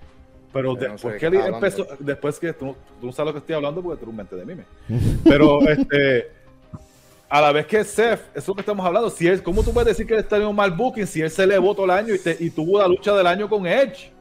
Pero 0.52 0.76
Yo 0.78 0.88
no 0.90 0.98
sé 0.98 1.08
después 1.10 1.16
que 1.20 1.26
él 1.28 1.36
empezó, 1.36 1.88
después 2.00 2.40
que 2.40 2.52
tú, 2.54 2.76
tú 3.00 3.06
no 3.08 3.12
sabes 3.14 3.28
lo 3.28 3.34
que 3.34 3.40
estoy 3.40 3.56
hablando 3.56 3.82
porque 3.82 3.98
tú 4.00 4.04
eres 4.06 4.10
un 4.12 4.16
mente 4.18 4.36
de 4.36 4.46
mime. 4.46 4.64
Pero 5.24 5.62
este, 5.68 6.32
a 7.30 7.42
la 7.42 7.52
vez 7.52 7.66
que 7.68 7.84
Seth, 7.84 8.22
eso 8.32 8.40
es 8.40 8.48
lo 8.48 8.56
que 8.56 8.62
estamos 8.62 8.86
hablando. 8.86 9.10
Si 9.10 9.28
él, 9.28 9.44
¿Cómo 9.44 9.64
tú 9.64 9.74
puedes 9.74 9.88
decir 9.90 10.06
que 10.08 10.14
él 10.14 10.20
está 10.22 10.38
en 10.38 10.46
un 10.48 10.56
mal 10.56 10.72
booking 10.72 11.08
si 11.08 11.22
él 11.22 11.30
se 11.30 11.44
elevó 11.44 11.74
todo 11.76 11.86
el 11.86 11.92
año 11.92 12.14
y, 12.16 12.20
te- 12.20 12.38
y 12.40 12.50
tuvo 12.50 12.80
la 12.80 12.88
lucha 12.88 13.14
del 13.16 13.28
año 13.28 13.50
con 13.50 13.66
Edge? 13.68 14.12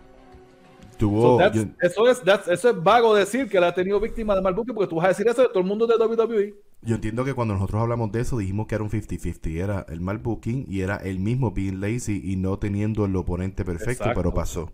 So 0.90 0.96
Tuvo, 0.98 1.36
that's- 1.38 1.54
yo, 1.54 1.64
eso, 1.80 2.08
es, 2.08 2.22
eso 2.48 2.70
es 2.70 2.82
vago 2.82 3.14
decir 3.14 3.48
que 3.48 3.58
él 3.58 3.64
ha 3.64 3.74
tenido 3.74 4.00
víctima 4.00 4.34
de 4.34 4.40
mal 4.40 4.54
booking 4.54 4.74
porque 4.74 4.88
tú 4.88 4.96
vas 4.96 5.04
a 5.04 5.08
decir 5.08 5.28
eso 5.28 5.42
de 5.42 5.48
todo 5.48 5.60
el 5.60 5.66
mundo 5.66 5.86
de. 5.86 5.94
WWE. 5.96 6.54
yo 6.82 6.94
entiendo 6.94 7.24
que 7.24 7.34
cuando 7.34 7.54
nosotros 7.54 7.82
hablamos 7.82 8.12
de 8.12 8.20
eso 8.22 8.38
dijimos 8.38 8.66
que 8.66 8.76
era 8.76 8.84
un 8.84 8.90
50-50. 8.90 9.56
Era 9.62 9.84
el 9.88 10.00
mal 10.00 10.18
booking 10.18 10.64
y 10.68 10.80
era 10.80 10.96
el 10.96 11.18
mismo 11.18 11.50
being 11.52 11.80
lazy 11.80 12.20
y 12.24 12.36
no 12.36 12.58
teniendo 12.58 13.04
el 13.04 13.14
oponente 13.16 13.64
perfecto, 13.64 14.08
Exacto. 14.08 14.14
pero 14.14 14.32
pasó. 14.34 14.72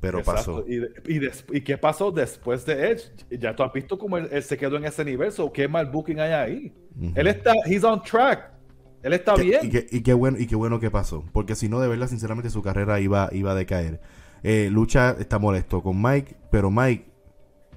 Pero 0.00 0.18
Exacto. 0.18 0.62
pasó. 0.62 0.64
Y, 0.68 0.76
y, 1.14 1.18
des- 1.18 1.44
¿Y 1.52 1.60
qué 1.62 1.78
pasó 1.78 2.10
después 2.12 2.64
de 2.66 2.90
Edge? 2.90 3.02
Ya 3.30 3.56
tú 3.56 3.62
has 3.62 3.72
visto 3.72 3.98
cómo 3.98 4.18
él, 4.18 4.28
él 4.30 4.42
se 4.42 4.56
quedó 4.58 4.76
en 4.76 4.84
ese 4.84 5.04
nivel. 5.04 5.32
So, 5.32 5.52
¿Qué 5.52 5.66
mal 5.68 5.86
booking 5.86 6.20
hay 6.20 6.32
ahí? 6.32 6.74
Él 7.14 7.26
está, 7.26 7.52
he's 7.64 7.82
on 7.84 8.02
track. 8.02 8.52
Él 9.02 9.12
está 9.12 9.34
bien. 9.36 9.66
Y, 9.66 9.70
qué, 9.70 9.86
y 9.90 10.02
qué 10.02 10.12
bueno, 10.14 10.36
y 10.38 10.46
qué 10.46 10.56
bueno 10.56 10.80
que 10.80 10.90
pasó. 10.90 11.24
Porque 11.32 11.54
si 11.54 11.68
no, 11.68 11.80
de 11.80 11.88
verdad, 11.88 12.08
sinceramente, 12.08 12.50
su 12.50 12.62
carrera 12.62 13.00
iba, 13.00 13.28
iba 13.32 13.52
a 13.52 13.54
decaer. 13.54 14.00
Eh, 14.42 14.68
Lucha 14.70 15.16
está 15.18 15.38
molesto 15.38 15.82
con 15.82 16.00
Mike, 16.00 16.36
pero 16.50 16.70
Mike, 16.70 17.06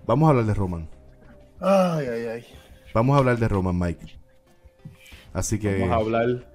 vamos 0.05 0.27
a 0.27 0.31
hablar 0.31 0.45
de 0.45 0.53
Roman. 0.53 0.89
Ay, 1.59 2.05
ay, 2.07 2.25
ay. 2.27 2.45
Vamos 2.93 3.15
a 3.15 3.19
hablar 3.19 3.37
de 3.37 3.47
Roman, 3.47 3.77
Mike. 3.77 4.17
Así 5.33 5.59
que 5.59 5.79
Vamos 5.79 5.91
a 5.91 5.95
hablar 5.97 6.48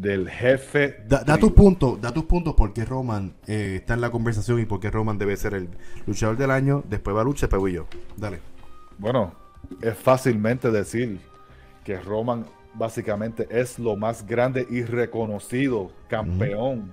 del 0.00 0.30
jefe. 0.30 0.96
da, 1.06 1.22
da 1.24 1.36
tus 1.36 1.52
puntos, 1.52 2.00
da 2.00 2.12
tus 2.12 2.24
puntos 2.24 2.54
por 2.54 2.72
qué 2.72 2.84
Roman 2.84 3.34
eh, 3.46 3.76
está 3.80 3.94
en 3.94 4.00
la 4.00 4.10
conversación 4.10 4.58
y 4.60 4.64
por 4.64 4.80
qué 4.80 4.90
Roman 4.90 5.18
debe 5.18 5.36
ser 5.36 5.54
el 5.54 5.68
luchador 6.06 6.36
del 6.36 6.50
año. 6.50 6.82
Después 6.88 7.14
va 7.16 7.22
Lucha, 7.24 7.46
después 7.46 7.60
voy 7.60 7.72
yo. 7.74 7.86
Dale. 8.16 8.38
Bueno, 8.98 9.32
es 9.82 9.96
fácilmente 9.96 10.70
decir 10.70 11.20
que 11.84 12.00
Roman 12.00 12.46
básicamente 12.74 13.46
es 13.50 13.78
lo 13.78 13.96
más 13.96 14.26
grande 14.26 14.66
y 14.70 14.82
reconocido 14.82 15.90
campeón 16.08 16.92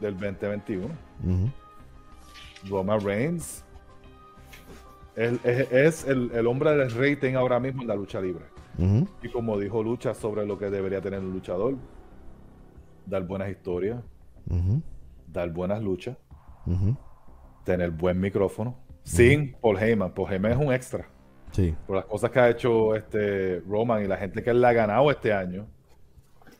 del 0.00 0.14
2021. 0.14 0.86
Ujú. 1.24 1.50
Roman 2.68 3.00
Reigns 3.00 3.64
es, 5.14 5.32
es- 5.44 5.72
es 5.72 6.04
el, 6.06 6.30
el 6.32 6.46
hombre 6.46 6.70
del 6.76 6.90
rating 6.90 7.34
ahora 7.34 7.58
mismo 7.60 7.82
en 7.82 7.88
la 7.88 7.94
lucha 7.96 8.20
libre. 8.20 8.44
Y 9.22 9.28
como 9.30 9.58
dijo 9.58 9.82
Lucha 9.82 10.12
sobre 10.14 10.44
lo 10.46 10.58
que 10.58 10.68
debería 10.68 11.00
tener 11.00 11.20
un 11.20 11.32
luchador, 11.32 11.76
dar 13.06 13.22
buenas 13.24 13.48
historias, 13.50 13.98
dar 15.32 15.50
buenas 15.50 15.82
luchas, 15.82 16.16
tener 17.64 17.90
buen 17.90 18.20
micrófono, 18.20 18.76
sin 19.02 19.52
Paul 19.60 19.78
Heyman. 19.78 20.12
Paul 20.12 20.32
Heyman 20.32 20.52
es 20.52 20.58
un 20.58 20.72
extra. 20.72 21.08
Sí. 21.52 21.74
por 21.86 21.96
las 21.96 22.04
cosas 22.04 22.30
que 22.30 22.38
ha 22.40 22.50
hecho 22.50 22.94
este 22.94 23.60
Roman 23.66 24.04
y 24.04 24.06
la 24.08 24.18
gente 24.18 24.42
que 24.42 24.50
él 24.50 24.60
le 24.60 24.66
ha 24.66 24.72
ganado 24.74 25.10
este 25.10 25.32
año, 25.32 25.66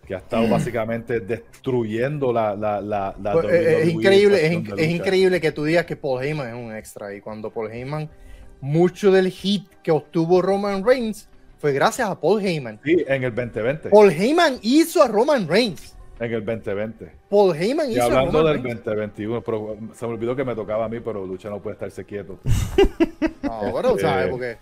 que 0.07 0.15
ha 0.15 0.19
estado 0.19 0.49
básicamente 0.49 1.21
destruyendo 1.21 2.33
la, 2.33 2.55
la, 2.57 2.81
la, 2.81 3.15
la 3.21 3.33
Pues, 3.33 3.45
eh, 3.53 3.83
es 3.83 3.87
WWE 3.89 3.91
increíble, 3.93 4.47
es, 4.47 4.53
in- 4.53 4.73
es 4.79 4.89
increíble 4.91 5.41
que 5.41 5.53
tú 5.53 5.65
digas 5.65 5.85
que 5.85 5.97
Paul 5.97 6.23
Heyman 6.25 6.49
es 6.49 6.55
un 6.55 6.75
extra. 6.75 7.13
Y 7.15 7.21
cuando 7.21 7.51
Paul 7.51 7.71
Heyman, 7.73 8.09
mucho 8.61 9.11
del 9.11 9.29
hit 9.29 9.69
que 9.83 9.91
obtuvo 9.91 10.41
Roman 10.41 10.83
Reigns 10.87 11.29
fue 11.59 11.73
gracias 11.73 12.09
a 12.09 12.19
Paul 12.19 12.41
Heyman. 12.41 12.81
Sí, 12.85 13.05
en 13.07 13.25
el 13.25 13.35
2020. 13.35 13.91
Paul 13.91 14.11
Heyman 14.13 14.59
hizo 14.63 15.03
a 15.03 15.09
Roman 15.09 15.47
Reigns. 15.49 15.96
En 16.19 16.33
el 16.33 16.45
2020. 16.45 17.13
Paul 17.29 17.55
Heyman 17.55 17.91
Y 17.91 17.95
hizo 17.95 18.05
hablando 18.05 18.39
Roman 18.39 18.55
del 18.55 18.63
Reigns. 18.63 18.85
2021, 18.85 19.41
pero 19.43 19.77
se 19.93 20.07
me 20.07 20.13
olvidó 20.15 20.35
que 20.35 20.45
me 20.45 20.55
tocaba 20.55 20.87
a 20.87 20.89
mí, 20.89 20.99
pero 21.01 21.27
Lucha 21.27 21.51
no 21.51 21.61
puede 21.61 21.75
estarse 21.75 22.05
quieto. 22.05 22.39
No, 23.43 23.71
bueno, 23.71 23.99
¿sabes? 23.99 24.27
Eh, 24.27 24.31
Porque 24.31 24.57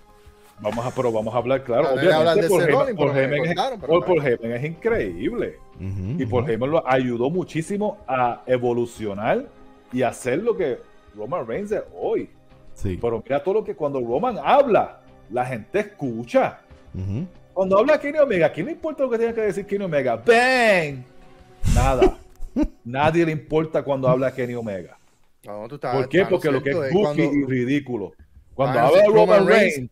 Vamos 0.60 0.86
a, 0.86 0.90
pero 0.94 1.10
vamos 1.12 1.34
a 1.34 1.38
hablar, 1.38 1.64
claro. 1.64 1.88
Hablar 1.88 2.36
de 2.36 2.48
Paul 2.48 2.62
Heyman- 2.62 2.96
Paul 2.96 3.16
es- 3.18 3.38
cortaron, 3.38 3.80
pero 3.80 3.92
Paul- 3.92 4.04
bueno. 4.06 4.06
Paul 4.06 4.26
Heyman 4.26 4.52
es 4.52 4.64
increíble. 4.64 5.58
Y 5.80 6.26
Paul 6.26 6.48
Heyman 6.50 6.70
lo 6.70 6.88
ayudó 6.88 7.28
muchísimo 7.30 7.98
a 8.06 8.42
evolucionar 8.46 9.46
y 9.92 10.02
hacer 10.02 10.38
lo 10.42 10.56
que 10.56 10.78
Roman 11.16 11.46
Reigns 11.46 11.72
es 11.72 11.82
hoy. 12.00 12.30
Sí. 12.74 12.98
Pero 13.00 13.22
mira 13.24 13.42
todo 13.42 13.54
lo 13.54 13.64
que 13.64 13.74
cuando 13.76 14.00
Roman 14.00 14.38
habla, 14.42 15.00
la 15.30 15.44
gente 15.46 15.80
escucha. 15.80 16.60
Cuando 17.52 17.78
habla 17.78 17.98
Kenny 18.00 18.18
Omega, 18.18 18.46
¿a 18.46 18.52
quién 18.52 18.66
le 18.66 18.72
importa 18.72 19.04
lo 19.04 19.10
que 19.10 19.18
tenga 19.18 19.32
que 19.34 19.40
decir 19.42 19.66
Kenny 19.66 19.84
Omega? 19.84 20.16
¡Bang! 20.16 21.04
Nada. 21.74 22.18
Nadie 22.84 23.24
le 23.26 23.32
importa 23.32 23.82
cuando 23.82 24.08
habla 24.08 24.32
Kenny 24.34 24.54
Omega. 24.54 24.98
no, 25.44 25.68
tú 25.68 25.74
estás- 25.76 25.94
¿Por 25.96 26.08
qué? 26.08 26.24
Porque 26.26 26.50
lo 26.50 26.62
que 26.62 26.70
es 26.70 26.76
goofy 26.76 26.92
cuando 27.02 27.22
y 27.22 27.44
ridículo. 27.44 28.12
Cuando 28.54 28.78
Ah, 28.78 28.86
habla 28.86 29.02
Roman, 29.06 29.46
Reigns, 29.46 29.90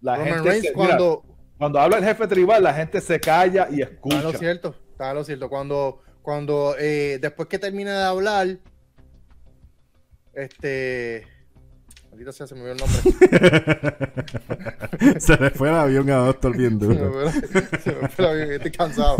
la 0.00 0.16
Roman 0.16 0.32
gente 0.34 0.48
Reigns 0.50 0.66
se- 0.66 0.74
mira, 0.74 0.86
cuando 0.96 1.24
cuando 1.56 1.78
habla 1.80 1.98
el 1.98 2.04
jefe 2.04 2.26
tribal, 2.26 2.62
la 2.62 2.74
gente 2.74 3.00
se 3.00 3.18
calla 3.20 3.68
y 3.70 3.80
Está 3.80 3.94
escucha. 3.94 4.22
lo 4.22 4.32
cierto, 4.32 4.74
está 4.92 5.14
lo 5.14 5.24
cierto. 5.24 5.48
Cuando, 5.48 6.02
cuando 6.20 6.74
eh, 6.78 7.18
después 7.20 7.48
que 7.48 7.58
termina 7.58 7.96
de 7.98 8.04
hablar, 8.04 8.58
este, 10.34 11.26
Maldita 12.14 12.30
sea, 12.30 12.46
se 12.46 12.54
me 12.54 12.60
olvidó 12.60 12.74
el 12.74 12.78
nombre. 12.78 13.00
Se 15.20 15.36
le 15.36 15.50
fue 15.50 15.68
el 15.68 15.74
avión 15.74 16.08
a 16.10 16.18
Doctor 16.18 16.56
bien 16.56 16.78
se 16.78 16.86
me 16.86 16.94
duro. 16.94 17.28
se 17.82 17.92
me 17.92 18.08
fue 18.08 18.24
el 18.24 18.30
avión, 18.30 18.52
estoy 18.52 18.70
cansado. 18.70 19.16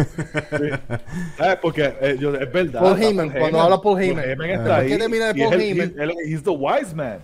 ¿Sabes? 1.37 1.59
Porque 1.61 1.93
eh, 2.01 2.17
yo- 2.21 2.33
es 2.37 2.53
verdad. 2.53 2.81
Paul 2.81 3.03
Heyman, 3.03 3.31
cuando 3.33 3.61
habla 3.61 3.81
Paul 3.83 4.01
Heyman. 4.01 4.25
está 4.49 4.77
ahí. 4.77 4.89
que 4.91 4.97
termina 4.99 5.33
de 5.33 5.43
Paul 5.43 5.55
el- 5.55 5.61
Heyman. 5.61 5.95
él- 5.99 6.11
él- 6.11 6.33
He's 6.33 6.45
the 6.45 6.51
wise 6.51 6.95
man. 6.95 7.19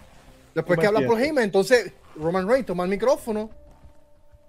Después 0.56 0.76
¿Tú 0.76 0.80
que 0.80 0.86
habla 0.88 1.06
Paul? 1.06 1.20
Heyman, 1.22 1.44
entonces 1.44 1.92
Roman 2.16 2.48
Reigns 2.48 2.66
toma 2.66 2.82
el 2.82 2.90
micrófono 2.90 3.50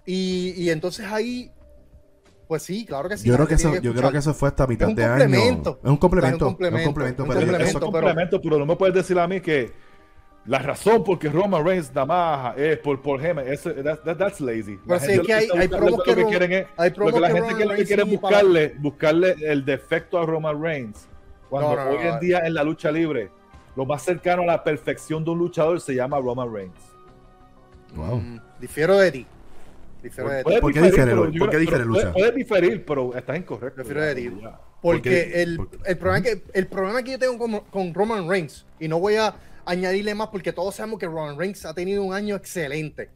y, 0.04 0.54
y 0.56 0.70
entonces 0.70 1.06
ahí, 1.06 1.52
pues 2.48 2.64
sí, 2.64 2.84
claro 2.84 3.08
que 3.08 3.16
sí. 3.16 3.28
Yo 3.28 3.36
creo 3.36 3.46
que 3.46 3.54
eso, 3.54 3.76
yo 3.80 3.94
creo 3.94 4.10
que 4.10 4.18
eso 4.18 4.34
fue 4.34 4.48
hasta 4.48 4.66
mitad 4.66 4.88
de 4.88 5.04
año. 5.04 5.22
Es 5.22 5.22
un 5.22 5.22
complemento. 5.22 5.78
Es 5.80 5.84
un 5.88 5.96
complemento, 5.98 6.46
Es 7.24 7.74
un 7.76 7.80
complemento, 7.80 8.40
pero 8.42 8.58
no 8.58 8.66
me 8.66 8.74
puedes 8.74 8.92
decir 8.96 9.16
a 9.20 9.28
mí 9.28 9.40
que 9.40 9.91
la 10.46 10.58
razón 10.58 11.04
por 11.04 11.18
que 11.18 11.28
Roman 11.28 11.64
Reigns 11.64 11.88
nada 11.94 12.04
más 12.06 12.58
es 12.58 12.76
por 12.78 13.00
Paul 13.00 13.24
Heyman, 13.24 13.46
eso, 13.46 13.72
that- 13.74 14.00
that- 14.04 14.16
that's 14.18 14.40
lazy. 14.40 14.78
Pero 14.86 14.96
es 15.00 15.16
lo 15.16 15.22
que 15.24 15.32
hay- 15.34 15.48
hay 15.52 15.68
buscando- 15.68 15.90
lo 15.96 16.02
que 16.02 16.14
que 16.16 16.24
quieren 16.26 16.52
es, 16.52 16.66
hay 16.76 16.90
lo 16.96 17.06
que 17.12 17.20
la 17.20 17.28
que 17.28 17.34
gente 17.34 17.40
Roman 17.40 17.56
quiere, 17.56 17.70
Reigns 17.74 17.86
quiere 17.88 18.02
sí, 18.04 18.18
para- 18.18 18.36
buscarle, 18.38 18.74
buscarle 18.80 19.36
el 19.40 19.64
defecto 19.64 20.18
a 20.18 20.26
Roman 20.26 20.60
Reigns. 20.60 21.08
Cuando 21.48 21.76
No, 21.76 21.84
no, 21.84 21.90
hoy 21.90 21.96
no, 22.04 22.14
en 22.14 22.20
día 22.20 22.40
en 22.44 22.54
la 22.54 22.64
lucha 22.64 22.90
libre, 22.90 23.30
lo 23.76 23.84
más 23.86 24.02
cercano 24.02 24.42
a 24.42 24.46
la 24.46 24.64
perfección 24.64 25.24
de 25.24 25.30
un 25.30 25.38
luchador 25.38 25.80
se 25.80 25.94
llama 25.94 26.18
Roman 26.18 26.52
Reigns. 26.52 26.74
Wow. 27.94 28.16
Mm, 28.16 28.40
difiero 28.58 28.96
de 28.98 29.12
ti. 29.12 29.26
Difiero 30.02 30.30
de 30.30 30.38
ti. 30.38 30.42
Puedes 30.44 30.60
¿Por 30.60 30.72
qué 30.72 30.80
diferir, 30.82 31.14
por 31.16 31.30
qué 31.30 31.38
creo- 31.38 31.60
difiere, 31.60 31.82
pero 31.84 31.84
Lucha? 31.84 32.12
Puedes, 32.12 32.34
diferir, 32.34 32.84
pero 32.84 33.14
estás 33.16 33.36
incorrecto. 33.36 33.76
Prefiero 33.76 34.00
de 34.02 34.14
ti. 34.14 34.28
Porque 34.30 34.50
Porque- 34.80 35.42
el, 35.42 35.60
el, 35.84 35.96
problema 35.98 36.22
que, 36.22 36.42
el 36.54 36.66
problema 36.66 37.02
que 37.04 37.10
yo 37.12 37.18
tengo 37.18 37.38
con, 37.38 37.60
con 37.70 37.94
Roman 37.94 38.28
Reigns, 38.28 38.66
y 38.80 38.88
no 38.88 38.98
voy 38.98 39.14
a 39.14 39.32
añadirle 39.64 40.14
más 40.14 40.28
porque 40.28 40.52
todos 40.52 40.74
sabemos 40.74 40.98
que 40.98 41.06
Roman 41.06 41.38
Reigns 41.38 41.64
ha 41.64 41.74
tenido 41.74 42.02
un 42.02 42.14
año 42.14 42.36
excelente. 42.36 43.10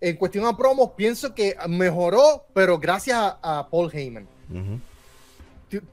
En 0.00 0.16
cuestión 0.16 0.44
a 0.46 0.56
promos, 0.56 0.90
pienso 0.96 1.34
que 1.34 1.56
mejoró, 1.68 2.46
pero 2.54 2.78
gracias 2.78 3.18
a, 3.18 3.58
a 3.58 3.68
Paul 3.70 3.90
Heyman. 3.92 4.26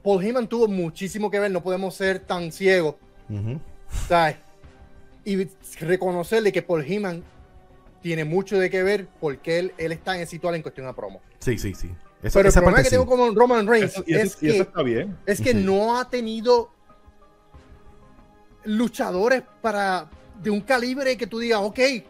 Paul 0.02 0.22
Heyman 0.24 0.46
tuvo 0.48 0.68
muchísimo 0.68 1.30
que 1.30 1.40
ver, 1.40 1.50
no 1.50 1.62
podemos 1.62 1.94
ser 1.94 2.20
tan 2.20 2.52
ciegos. 2.52 2.94
Y 5.24 5.48
reconocerle 5.80 6.52
que 6.52 6.62
Paul 6.62 6.82
Heyman 6.84 7.24
tiene 8.02 8.24
mucho 8.24 8.58
de 8.58 8.68
que 8.68 8.82
ver 8.82 9.08
porque 9.20 9.58
él, 9.58 9.72
él 9.78 9.92
está 9.92 10.14
en 10.14 10.22
ese 10.22 10.32
situal 10.32 10.54
en 10.54 10.62
cuestión 10.62 10.86
a 10.86 10.94
promo. 10.94 11.20
Sí, 11.38 11.56
sí, 11.58 11.74
sí. 11.74 11.88
Esa, 12.22 12.38
Pero 12.38 12.40
el 12.42 12.46
esa 12.48 12.60
problema 12.60 12.76
parte 12.76 12.84
que 12.84 12.96
tengo 12.96 13.04
sí. 13.04 13.18
con 13.22 13.34
Roman 13.34 13.66
Reigns 13.66 13.92
Eso- 13.92 14.04
y 14.06 14.14
eso, 14.14 14.22
es 14.24 14.36
que 14.36 14.58
está 14.58 14.82
bien. 14.82 15.16
es 15.26 15.40
que 15.40 15.52
Sí. 15.52 15.58
no 15.62 15.98
ha 15.98 16.08
tenido 16.10 16.70
luchadores 18.64 19.42
para 19.60 20.08
de 20.42 20.50
un 20.50 20.60
calibre 20.60 21.16
que 21.16 21.26
tú 21.26 21.38
digas, 21.38 21.60
ok, 21.62 21.78
eh, 21.78 22.04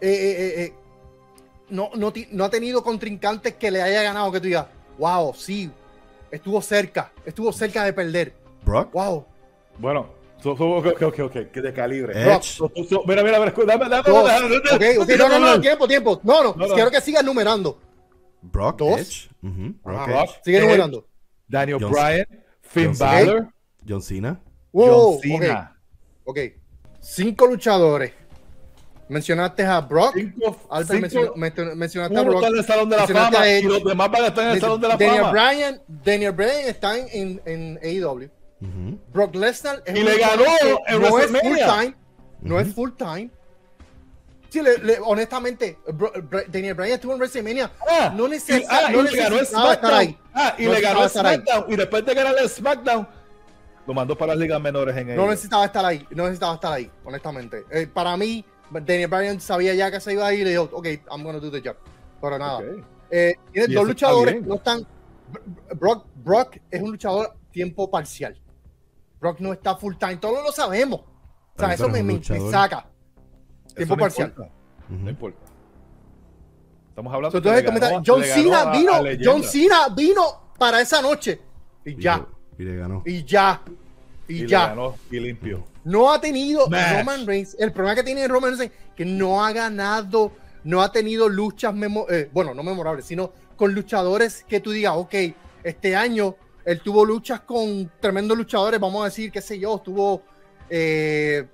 eh, 0.00 0.64
eh, 0.64 0.72
no, 1.70 1.90
no, 1.94 2.12
no 2.32 2.44
ha 2.44 2.50
tenido 2.50 2.82
contrincantes 2.82 3.54
que 3.54 3.70
le 3.70 3.82
haya 3.82 4.02
ganado 4.02 4.30
que 4.32 4.40
tú 4.40 4.46
digas, 4.46 4.66
wow, 4.98 5.32
sí, 5.34 5.70
estuvo 6.30 6.60
cerca, 6.60 7.12
estuvo 7.24 7.52
cerca 7.52 7.84
de 7.84 7.92
perder, 7.92 8.34
Brock, 8.64 8.92
wow. 8.92 9.24
Bueno, 9.78 10.08
so, 10.42 10.56
so, 10.56 10.64
ok, 10.76 11.02
ok, 11.02 11.18
ok, 11.20 11.32
que 11.52 11.60
de 11.60 11.72
calibre. 11.72 12.14
So, 12.42 12.70
so, 12.74 12.84
so, 12.88 13.02
mira, 13.06 13.22
mira, 13.22 13.38
mira, 13.40 13.52
dame, 13.66 13.88
dame, 13.88 14.02
Dos. 14.10 14.24
dame, 14.26 14.48
dame, 14.48 14.96
Ok, 14.98 15.02
ok, 15.02 15.08
no, 15.18 15.28
no, 15.28 15.38
no, 15.40 15.60
tiempo, 15.60 15.88
tiempo. 15.88 16.20
No, 16.22 16.42
no, 16.42 16.54
No, 16.56 16.66
no. 16.68 16.74
quiero 16.74 16.90
que 16.90 17.00
sigas 17.00 17.24
numerando. 17.24 17.78
Brock, 18.42 18.76
Dos. 18.78 19.00
Edge, 19.00 19.30
ujú, 19.42 19.74
Brock, 19.82 20.08
Ah, 20.08 20.22
Edge, 20.24 20.40
Sigue 20.44 20.58
Edge, 20.58 20.66
numerando. 20.66 21.06
Daniel 21.48 21.78
John- 21.80 21.90
Bryan, 21.92 22.26
Finn 22.62 22.84
John 22.86 22.94
Cena. 22.96 23.10
Balor, 23.10 23.48
John 23.88 24.02
Cena, 24.02 24.40
Wow, 24.74 25.20
John 25.22 25.32
ok, 25.36 25.42
Cena. 25.42 25.76
ok. 26.24 26.38
Cinco 27.00 27.46
luchadores. 27.46 28.12
Mencionaste 29.08 29.64
a 29.64 29.80
Brock. 29.82 30.14
Cinco, 30.14 30.56
Albert 30.70 31.10
cinco, 31.10 31.34
mencionaste 31.76 32.18
a 32.18 32.22
Brock. 32.22 32.36
está 32.42 32.48
en 32.48 32.56
el 32.56 32.64
Salón 32.64 32.88
de 32.90 32.96
la 32.96 33.06
Fama 33.06 33.48
y 33.48 33.62
los 33.62 33.84
demás 33.84 34.10
van 34.10 34.24
a 34.24 34.26
estar 34.28 34.44
en 34.46 34.50
el 34.52 34.60
Salón 34.60 34.80
de 34.80 34.88
la 34.88 34.96
Daniel 34.96 35.20
Fama. 35.24 35.30
Bryan, 35.32 35.82
Daniel 35.86 36.32
Bryan 36.32 36.60
está 36.66 36.98
en, 36.98 37.08
en, 37.12 37.42
en 37.44 37.80
AEW. 37.82 38.30
ujú, 38.60 38.98
Brock 39.12 39.34
Lesnar 39.36 39.82
es 39.84 39.94
Y 39.96 40.02
le 40.02 40.18
ganó 40.18 40.42
en 40.88 41.00
no 41.02 41.06
es 41.06 41.26
full 41.26 41.30
WrestleMania. 41.30 41.66
time. 41.66 41.94
No 42.40 42.60
es 42.60 42.74
full 42.74 42.90
time. 42.96 43.30
Sí, 44.48 44.62
le- 44.62 44.78
le- 44.78 44.98
honestamente, 45.00 45.78
Bro- 45.92 46.12
Daniel 46.48 46.74
Bryan 46.74 46.94
estuvo 46.94 47.12
en 47.12 47.18
WrestleMania. 47.18 47.70
Ah, 47.88 48.12
no 48.16 48.26
y, 48.26 48.30
necesita, 48.30 48.68
ah, 48.86 48.90
no 48.90 49.00
y 49.00 49.02
le 49.10 49.16
ganó. 49.16 49.44
SmackDown. 49.44 50.16
Ah, 50.32 50.54
y 50.58 50.64
No 50.64 50.72
le 50.72 50.80
ganó. 50.80 51.08
SmackDown. 51.08 51.64
Y 51.72 51.76
después 51.76 52.04
de 52.06 52.14
ganarle 52.14 52.48
SmackDown, 52.48 53.06
lo 53.86 53.94
mandó 53.94 54.16
para 54.16 54.32
las 54.32 54.38
ligas 54.40 54.60
menores 54.60 54.96
en 54.96 55.08
No 55.14 55.22
AEW. 55.22 55.30
necesitaba 55.30 55.64
estar 55.66 55.84
ahí, 55.84 56.06
no 56.10 56.24
necesitaba 56.24 56.54
estar 56.54 56.72
ahí, 56.72 56.90
honestamente. 57.04 57.64
Eh, 57.70 57.86
para 57.86 58.16
mí, 58.16 58.44
Daniel 58.70 59.08
Bryan 59.08 59.40
sabía 59.40 59.74
ya 59.74 59.90
que 59.90 60.00
se 60.00 60.12
iba 60.14 60.26
a 60.26 60.32
ir 60.32 60.40
y 60.40 60.44
le 60.44 60.50
dijo, 60.50 60.70
ok, 60.72 60.86
I'm 61.10 61.22
gonna 61.22 61.38
do 61.38 61.50
the 61.50 61.60
job. 61.60 61.76
Pero 62.20 62.38
nada. 62.38 62.58
Ok. 62.58 62.64
Eh, 63.10 63.34
tiene 63.52 63.74
dos 63.74 63.86
luchadores, 63.86 64.42
no 64.44 64.54
están. 64.56 64.86
Brock, 65.76 66.06
Brock 66.16 66.56
es 66.70 66.80
un 66.82 66.90
luchador 66.92 67.34
tiempo 67.50 67.90
parcial. 67.90 68.40
Brock 69.20 69.40
no 69.40 69.52
está 69.52 69.76
full 69.76 69.94
time, 69.96 70.16
todos 70.16 70.42
lo 70.44 70.52
sabemos. 70.52 71.00
O 71.00 71.58
sea, 71.58 71.72
eso 71.74 71.86
es 71.86 71.92
me, 71.92 72.02
me- 72.02 72.22
saca. 72.50 72.86
Eso 73.66 73.74
Tiempo 73.76 73.96
no 73.96 74.00
parcial. 74.00 74.28
importa. 74.28 74.52
No 74.88 75.10
importa. 75.10 75.38
Estamos 76.90 77.12
hablando 77.14 77.38
Entonces, 77.38 77.64
ganó- 77.64 78.02
John 78.06 78.22
Cena 78.22 78.60
a- 78.62 78.72
vino, 78.76 78.92
a. 78.94 79.02
John 79.22 79.42
Cena 79.42 79.88
vino 79.94 80.22
para 80.58 80.80
esa 80.80 81.02
noche. 81.02 81.40
Y 81.84 81.90
Y 81.92 82.00
ya, 82.02 82.24
Y 82.58 82.62
le 82.62 82.76
ganó. 82.76 83.02
y 83.04 83.24
ya, 83.24 83.62
y, 84.28 84.34
Y 84.36 84.38
le 84.42 84.48
ya. 84.48 84.68
ganó 84.68 84.94
y 85.10 85.20
limpio. 85.20 85.64
No 85.84 86.10
ha 86.12 86.20
tenido 86.20 86.68
Match. 86.68 86.98
Roman 86.98 87.26
Reigns. 87.26 87.56
El 87.58 87.72
problema 87.72 87.94
que 87.96 88.02
tiene 88.04 88.26
Roman 88.28 88.56
Reigns 88.58 88.72
es 88.72 88.78
que 88.96 89.04
no 89.04 89.44
ha 89.44 89.52
ganado, 89.52 90.32
no 90.64 90.80
ha 90.82 90.90
tenido 90.92 91.28
luchas, 91.28 91.74
memo- 91.74 92.06
eh, 92.08 92.30
bueno, 92.32 92.54
no 92.54 92.62
memorables, 92.62 93.04
sino 93.04 93.32
con 93.56 93.74
luchadores 93.74 94.44
que 94.48 94.60
tú 94.60 94.70
digas, 94.70 94.94
ok, 94.96 95.14
este 95.62 95.94
año 95.94 96.36
él 96.64 96.80
tuvo 96.80 97.04
luchas 97.04 97.40
con 97.40 97.90
tremendos 98.00 98.36
luchadores, 98.38 98.80
vamos 98.80 99.02
a 99.02 99.06
decir, 99.06 99.30
qué 99.30 99.42
sé 99.42 99.58
yo, 99.58 99.78
tuvo 99.78 100.22
eh, 100.70 101.46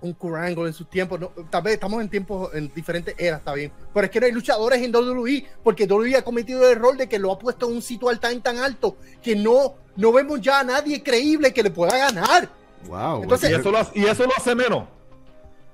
un 0.00 0.12
Kurt 0.14 0.36
Angle 0.36 0.66
en 0.68 0.72
sus 0.72 0.88
tiempos. 0.88 1.18
no, 1.20 1.28
tal 1.50 1.62
vez 1.62 1.74
estamos 1.74 2.00
en 2.00 2.08
tiempos, 2.08 2.54
en 2.54 2.72
diferentes 2.74 3.14
eras, 3.18 3.40
está 3.40 3.52
bien. 3.54 3.72
Pero 3.92 4.04
es 4.04 4.10
que 4.10 4.20
no 4.20 4.26
hay 4.26 4.32
luchadores 4.32 4.80
en 4.82 4.94
WWE, 4.94 5.44
porque 5.62 5.84
WWE 5.86 6.16
ha 6.16 6.22
cometido 6.22 6.64
el 6.64 6.76
error 6.78 6.96
de 6.96 7.08
que 7.08 7.18
lo 7.18 7.32
ha 7.32 7.38
puesto 7.38 7.66
en 7.68 7.74
un 7.76 7.82
sitio 7.82 8.08
al 8.08 8.20
tan 8.20 8.40
tan 8.42 8.58
alto 8.58 8.96
que 9.22 9.34
no, 9.34 9.74
no 9.96 10.12
vemos 10.12 10.40
ya 10.40 10.60
a 10.60 10.64
nadie 10.64 11.02
creíble 11.02 11.52
que 11.52 11.62
le 11.62 11.70
pueda 11.70 11.96
ganar. 11.98 12.48
Wow. 12.86 13.22
Entonces- 13.24 13.50
Y 13.50 13.54
eso, 13.54 13.70
lo, 13.72 13.78
hace- 13.78 13.98
y 13.98 14.04
eso 14.04 14.24
lo 14.24 14.32
hace 14.36 14.54
menos. 14.54 14.84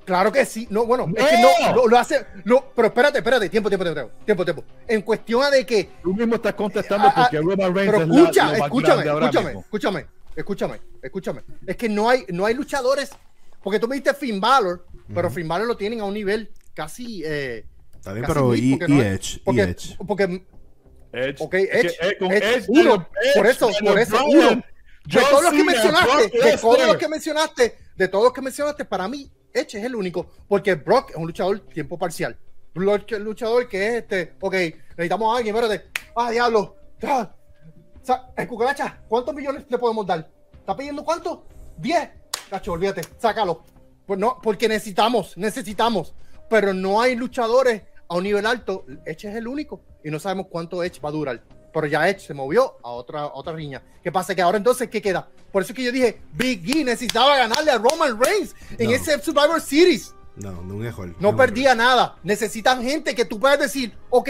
Claro 0.04 0.30
que 0.30 0.44
sí. 0.44 0.66
No, 0.68 0.84
bueno, 0.84 1.06
es 1.16 1.24
que 1.26 1.38
no, 1.40 1.74
lo, 1.74 1.86
lo 1.88 1.98
hace. 1.98 2.26
No, 2.44 2.62
pero 2.76 2.88
espérate, 2.88 3.18
espérate, 3.18 3.48
tiempo, 3.48 3.70
tiempo, 3.70 3.84
tiempo, 3.84 4.10
tiempo, 4.26 4.44
tiempo. 4.44 4.64
En 4.86 5.00
cuestión 5.00 5.42
a 5.42 5.48
de 5.50 5.64
que. 5.64 5.88
Tú 6.02 6.12
mismo 6.14 6.34
estás 6.34 6.52
contestando 6.54 7.08
Ah, 7.08 7.12
ah, 7.16 7.22
porque 7.22 7.38
Roman 7.38 7.74
Reigns 7.74 7.92
Pero 7.92 8.02
es 8.04 8.08
la- 8.08 8.14
escucha, 8.20 8.44
lo 8.44 8.50
más 8.50 8.60
escúchame, 8.60 9.02
escúchame, 9.02 9.46
mismo. 9.46 9.60
escúchame, 9.62 10.06
escúchame, 10.36 10.80
escúchame. 11.02 11.42
Es 11.66 11.76
que 11.76 11.88
no 11.88 12.10
hay, 12.10 12.26
no 12.28 12.44
hay 12.44 12.52
luchadores. 12.54 13.10
Porque 13.64 13.80
tú 13.80 13.88
me 13.88 13.96
diste 13.96 14.14
Finn 14.14 14.40
Balor, 14.40 14.86
pero 15.12 15.28
Finn 15.30 15.48
Balor 15.48 15.66
lo 15.66 15.76
tienen 15.76 16.00
a 16.00 16.04
un 16.04 16.14
nivel 16.14 16.52
casi. 16.74 17.22
Eh, 17.24 17.64
Está 17.96 18.12
bien, 18.12 18.24
casi 18.26 18.34
pero 18.34 18.54
y, 18.54 18.76
porque 18.76 18.92
y 18.92 18.96
no- 18.96 19.02
Edge, 19.02 19.34
y 19.36 19.38
porque, 19.40 19.62
Edge. 19.62 19.96
porque 20.06 20.24
Edge. 21.12 21.36
Ok, 21.42 21.54
Es 21.54 21.68
que, 21.68 21.78
Edge, 21.80 21.96
eh, 22.00 22.16
con 22.18 22.32
Edge, 22.32 22.54
Edge, 22.56 22.64
uno. 22.68 23.08
Por 23.34 23.46
eso, 23.46 23.70
por 23.84 23.98
eso, 23.98 24.24
uno. 24.26 24.62
De 25.06 25.20
todos 25.20 25.42
los 25.42 25.52
que 25.52 25.64
mencionaste, 25.64 26.38
de 26.38 26.56
todos 26.58 26.86
los 26.86 26.96
que 26.96 27.08
mencionaste, 27.08 27.78
de 27.96 28.08
todos 28.08 28.24
los 28.24 28.32
que 28.32 28.40
mencionaste, 28.42 28.84
para 28.84 29.06
mí, 29.08 29.30
Edge 29.52 29.74
es 29.78 29.84
el 29.84 29.94
único, 29.94 30.26
porque 30.48 30.74
Brock 30.74 31.10
es 31.10 31.16
un 31.16 31.26
luchador 31.26 31.60
tiempo 31.60 31.98
parcial. 31.98 32.36
Brock 32.74 33.12
es 33.12 33.18
un 33.18 33.24
luchador 33.24 33.68
que 33.68 33.86
es 33.88 33.94
este, 34.02 34.34
ok, 34.40 34.54
necesitamos 34.96 35.32
a 35.34 35.38
alguien, 35.38 35.54
espérate, 35.54 35.86
ah, 36.16 36.30
diablo, 36.30 36.76
ah, 37.02 37.32
sa- 38.02 38.30
el 38.36 38.48
cucaracha, 38.48 39.00
¿cuántos 39.08 39.34
millones 39.34 39.64
le 39.68 39.78
podemos 39.78 40.06
dar? 40.06 40.28
¿Está 40.54 40.74
pidiendo 40.76 41.04
cuánto? 41.04 41.46
10, 41.76 42.08
cacho, 42.50 42.72
olvídate, 42.72 43.02
sácalo. 43.18 43.62
Pues 44.06 44.18
no, 44.20 44.38
porque 44.42 44.68
necesitamos, 44.68 45.36
necesitamos, 45.36 46.14
pero 46.50 46.74
no 46.74 47.00
hay 47.00 47.16
luchadores 47.16 47.82
a 48.08 48.16
un 48.16 48.24
nivel 48.24 48.44
alto. 48.46 48.84
Edge 49.06 49.28
es 49.28 49.36
el 49.36 49.48
único 49.48 49.80
y 50.04 50.10
no 50.10 50.18
sabemos 50.20 50.46
cuánto 50.50 50.82
Edge 50.84 51.00
va 51.00 51.08
a 51.08 51.12
durar. 51.12 51.42
Pero 51.72 51.86
ya 51.86 52.08
Edge 52.08 52.20
se 52.20 52.34
movió 52.34 52.76
a 52.84 52.90
otra, 52.90 53.22
a 53.22 53.34
otra 53.34 53.52
riña. 53.54 53.82
¿Qué 54.02 54.12
pasa? 54.12 54.34
Que 54.34 54.42
ahora 54.42 54.58
entonces, 54.58 54.88
¿qué 54.88 55.02
queda? 55.02 55.28
Por 55.50 55.62
eso 55.62 55.72
es 55.72 55.76
que 55.76 55.84
yo 55.84 55.90
dije, 55.90 56.20
Big 56.34 56.76
E 56.76 56.84
necesitaba 56.84 57.36
ganarle 57.36 57.70
a 57.70 57.78
Roman 57.78 58.20
Reigns 58.20 58.54
en 58.78 58.90
No. 58.90 58.94
ese 58.96 59.20
Survivor 59.20 59.60
Series. 59.60 60.14
No, 60.36 60.52
no 60.62 60.74
un. 60.74 61.16
No 61.18 61.30
un 61.30 61.36
perdía 61.36 61.74
nada. 61.74 62.16
Necesitan 62.22 62.82
gente 62.82 63.14
que 63.14 63.24
tú 63.24 63.40
puedas 63.40 63.58
decir, 63.58 63.96
ok, 64.10 64.28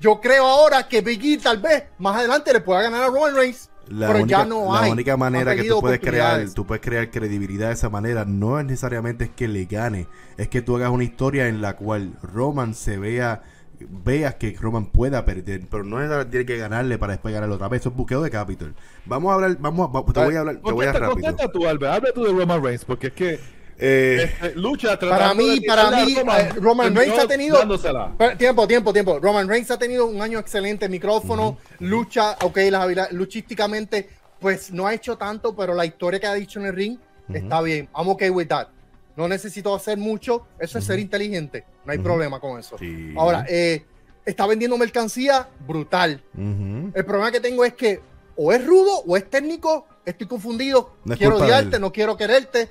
yo 0.00 0.20
creo 0.20 0.46
ahora 0.46 0.88
que 0.88 1.00
Big 1.00 1.24
E 1.24 1.38
tal 1.38 1.58
vez 1.58 1.84
más 1.98 2.16
adelante 2.16 2.52
le 2.52 2.60
pueda 2.60 2.82
ganar 2.82 3.04
a 3.04 3.06
Roman 3.06 3.34
Reigns. 3.36 3.69
La 3.90 4.06
pero 4.06 4.20
única, 4.20 4.38
ya 4.38 4.44
no 4.44 4.72
la 4.72 4.88
única 4.88 5.16
manera 5.16 5.56
que 5.56 5.64
tú 5.64 5.80
puedes 5.80 5.98
crear, 5.98 6.48
tú 6.50 6.64
puedes 6.64 6.80
crear 6.80 7.10
credibilidad 7.10 7.68
de 7.68 7.74
esa 7.74 7.90
manera, 7.90 8.24
no 8.24 8.60
es 8.60 8.64
necesariamente 8.64 9.24
es 9.24 9.30
que 9.30 9.48
le 9.48 9.64
gane, 9.64 10.06
es 10.36 10.48
que 10.48 10.62
tú 10.62 10.76
hagas 10.76 10.90
una 10.90 11.02
historia 11.02 11.48
en 11.48 11.60
la 11.60 11.74
cual 11.74 12.12
Roman 12.22 12.74
se 12.74 12.98
vea, 12.98 13.42
veas 13.80 14.36
que 14.36 14.56
Roman 14.60 14.86
pueda 14.86 15.24
perder, 15.24 15.62
pero 15.68 15.82
no 15.82 16.00
es 16.00 16.30
tiene 16.30 16.46
que 16.46 16.56
ganarle 16.56 16.98
para 16.98 17.14
después 17.14 17.34
ganarle 17.34 17.56
otra 17.56 17.66
vez, 17.66 17.80
eso 17.80 17.88
es 17.88 17.96
buqueo 17.96 18.22
de 18.22 18.30
Capitol. 18.30 18.76
Vamos 19.06 19.32
a 19.32 19.34
hablar, 19.34 19.56
vamos 19.58 19.90
a, 19.92 20.12
te 20.12 20.24
voy 20.24 20.36
a 20.36 20.40
hablar, 20.40 20.56
te 20.64 20.72
voy 20.72 20.86
a 20.86 20.92
rápido. 20.92 21.50
tú, 21.52 21.66
Albert. 21.66 21.92
Habla 21.92 22.12
tú 22.14 22.22
de 22.22 22.32
Roman 22.32 22.62
Reigns, 22.62 22.84
porque 22.84 23.08
es 23.08 23.12
que 23.12 23.40
Eh, 23.80 24.24
Este, 24.24 24.54
lucha 24.56 24.98
Para 24.98 25.32
mí, 25.34 25.60
para 25.62 25.90
mí, 26.04 26.12
eh, 26.14 26.48
Roman 26.56 26.92
terminó 26.92 27.00
Reigns 27.00 27.18
ha 27.18 27.26
tenido- 27.26 27.58
dándosela. 27.58 28.12
Tiempo, 28.36 28.66
tiempo, 28.68 28.92
tiempo. 28.92 29.18
Roman 29.18 29.48
Reigns 29.48 29.70
ha 29.70 29.78
tenido 29.78 30.06
un 30.06 30.20
año 30.20 30.38
excelente. 30.38 30.88
Micrófono, 30.88 31.58
lucha, 31.78 32.36
ok, 32.42 32.58
las 32.70 32.82
habilidades, 32.82 33.12
luchísticamente, 33.12 34.08
pues 34.38 34.70
no 34.70 34.86
ha 34.86 34.94
hecho 34.94 35.16
tanto, 35.16 35.54
pero 35.56 35.74
la 35.74 35.84
historia 35.86 36.20
que 36.20 36.26
ha 36.26 36.34
dicho 36.34 36.60
en 36.60 36.66
el 36.66 36.74
ring 36.74 36.98
está 37.32 37.60
bien. 37.62 37.88
I'm 37.96 38.08
okay 38.08 38.28
with 38.30 38.48
that. 38.48 38.68
No 39.16 39.28
necesito 39.28 39.74
hacer 39.74 39.98
mucho. 39.98 40.46
Eso 40.58 40.78
es 40.78 40.84
ser 40.84 40.98
inteligente. 40.98 41.64
No 41.84 41.92
hay 41.92 41.98
problema 41.98 42.38
con 42.40 42.58
eso. 42.58 42.76
Sí. 42.78 43.14
Ahora, 43.16 43.44
eh, 43.48 43.84
está 44.24 44.46
vendiendo 44.46 44.76
mercancía 44.76 45.48
brutal. 45.66 46.22
El 46.36 47.04
problema 47.04 47.30
que 47.32 47.40
tengo 47.40 47.64
es 47.64 47.74
que 47.74 48.00
o 48.36 48.52
es 48.52 48.64
rudo 48.66 49.02
o 49.06 49.16
es 49.16 49.28
técnico. 49.28 49.86
Estoy 50.04 50.26
confundido. 50.26 50.94
No 51.04 51.12
es 51.14 51.18
quiero 51.18 51.36
odiarte, 51.36 51.78
no 51.78 51.92
quiero 51.92 52.16
quererte. 52.16 52.70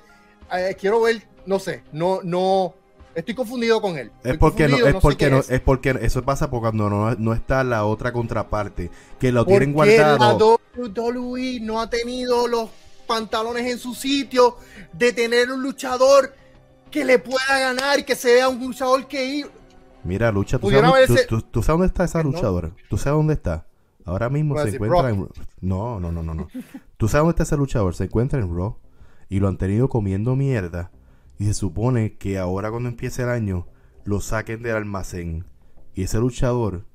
Eh, 0.52 0.76
quiero 0.80 1.02
ver, 1.02 1.24
no 1.46 1.60
sé, 1.60 1.84
no, 1.92 2.20
no. 2.24 2.74
Estoy 3.16 3.34
confundido 3.36 3.82
con 3.82 3.98
él. 3.98 4.12
Es 4.24 4.38
porque 4.38 4.68
no, 4.68 4.78
es 4.78 4.96
porque 4.96 5.30
no, 5.30 5.40
es. 5.40 5.50
es 5.50 5.60
porque 5.60 5.98
eso 6.02 6.24
pasa 6.24 6.50
por 6.50 6.62
cuando 6.62 6.90
no, 6.90 7.16
no 7.16 7.34
está 7.34 7.64
la 7.64 7.84
otra 7.86 8.14
contraparte, 8.14 8.92
que 9.20 9.32
lo 9.32 9.46
tienen 9.46 9.74
Porque 9.74 9.98
guardado. 9.98 10.60
la 10.78 10.84
WWE 10.86 11.60
no 11.62 11.82
ha 11.82 11.90
tenido 11.90 12.48
los 12.48 12.70
pantalones 13.08 13.66
en 13.66 13.80
su 13.80 13.94
sitio 13.96 14.58
de 14.94 15.12
tener 15.12 15.52
un 15.52 15.62
luchador 15.64 16.34
que 16.92 17.04
le 17.04 17.20
pueda 17.20 17.60
ganar, 17.60 18.06
que 18.06 18.16
sea 18.16 18.48
un 18.48 18.60
luchador 18.60 19.08
que 19.08 19.26
ir. 19.26 19.52
Mira, 20.04 20.32
lucha, 20.32 20.60
¿tú 20.60 20.70
sabes, 20.72 21.08
tú, 21.08 21.16
tú- 21.28 21.42
tú 21.42 21.64
sabes 21.64 21.80
dónde 21.80 21.88
está 21.88 22.04
esa 22.06 22.24
luchadora? 22.24 22.72
¿Tú 22.90 22.98
sabes 22.98 23.18
dónde 23.18 23.34
está? 23.34 23.66
Ahora 24.06 24.30
mismo 24.30 24.58
se 24.62 24.70
encuentra 24.70 25.10
en... 25.10 25.28
No, 25.62 26.00
no, 26.00 26.12
no, 26.12 26.24
no, 26.24 26.34
no. 26.34 26.48
¿Tú 26.98 27.08
sabes 27.08 27.22
dónde 27.24 27.32
está 27.32 27.44
ese 27.44 27.58
luchador? 27.58 27.96
Se 27.96 28.06
encuentra 28.06 28.40
en 28.40 28.56
Raw 28.56 28.78
y 29.30 29.40
lo 29.40 29.48
han 29.48 29.58
tenido 29.58 29.90
comiendo 29.90 30.36
mierda 30.36 30.92
y 31.38 31.46
se 31.46 31.54
supone 31.54 32.18
que 32.18 32.38
ahora 32.38 32.70
cuando 32.72 32.90
empiece 32.90 33.22
el 33.24 33.30
año 33.30 33.68
lo 34.04 34.20
saquen 34.22 34.62
del 34.64 34.76
almacén 34.76 35.46
y 35.94 36.04
ese 36.04 36.18
luchador, 36.20 36.86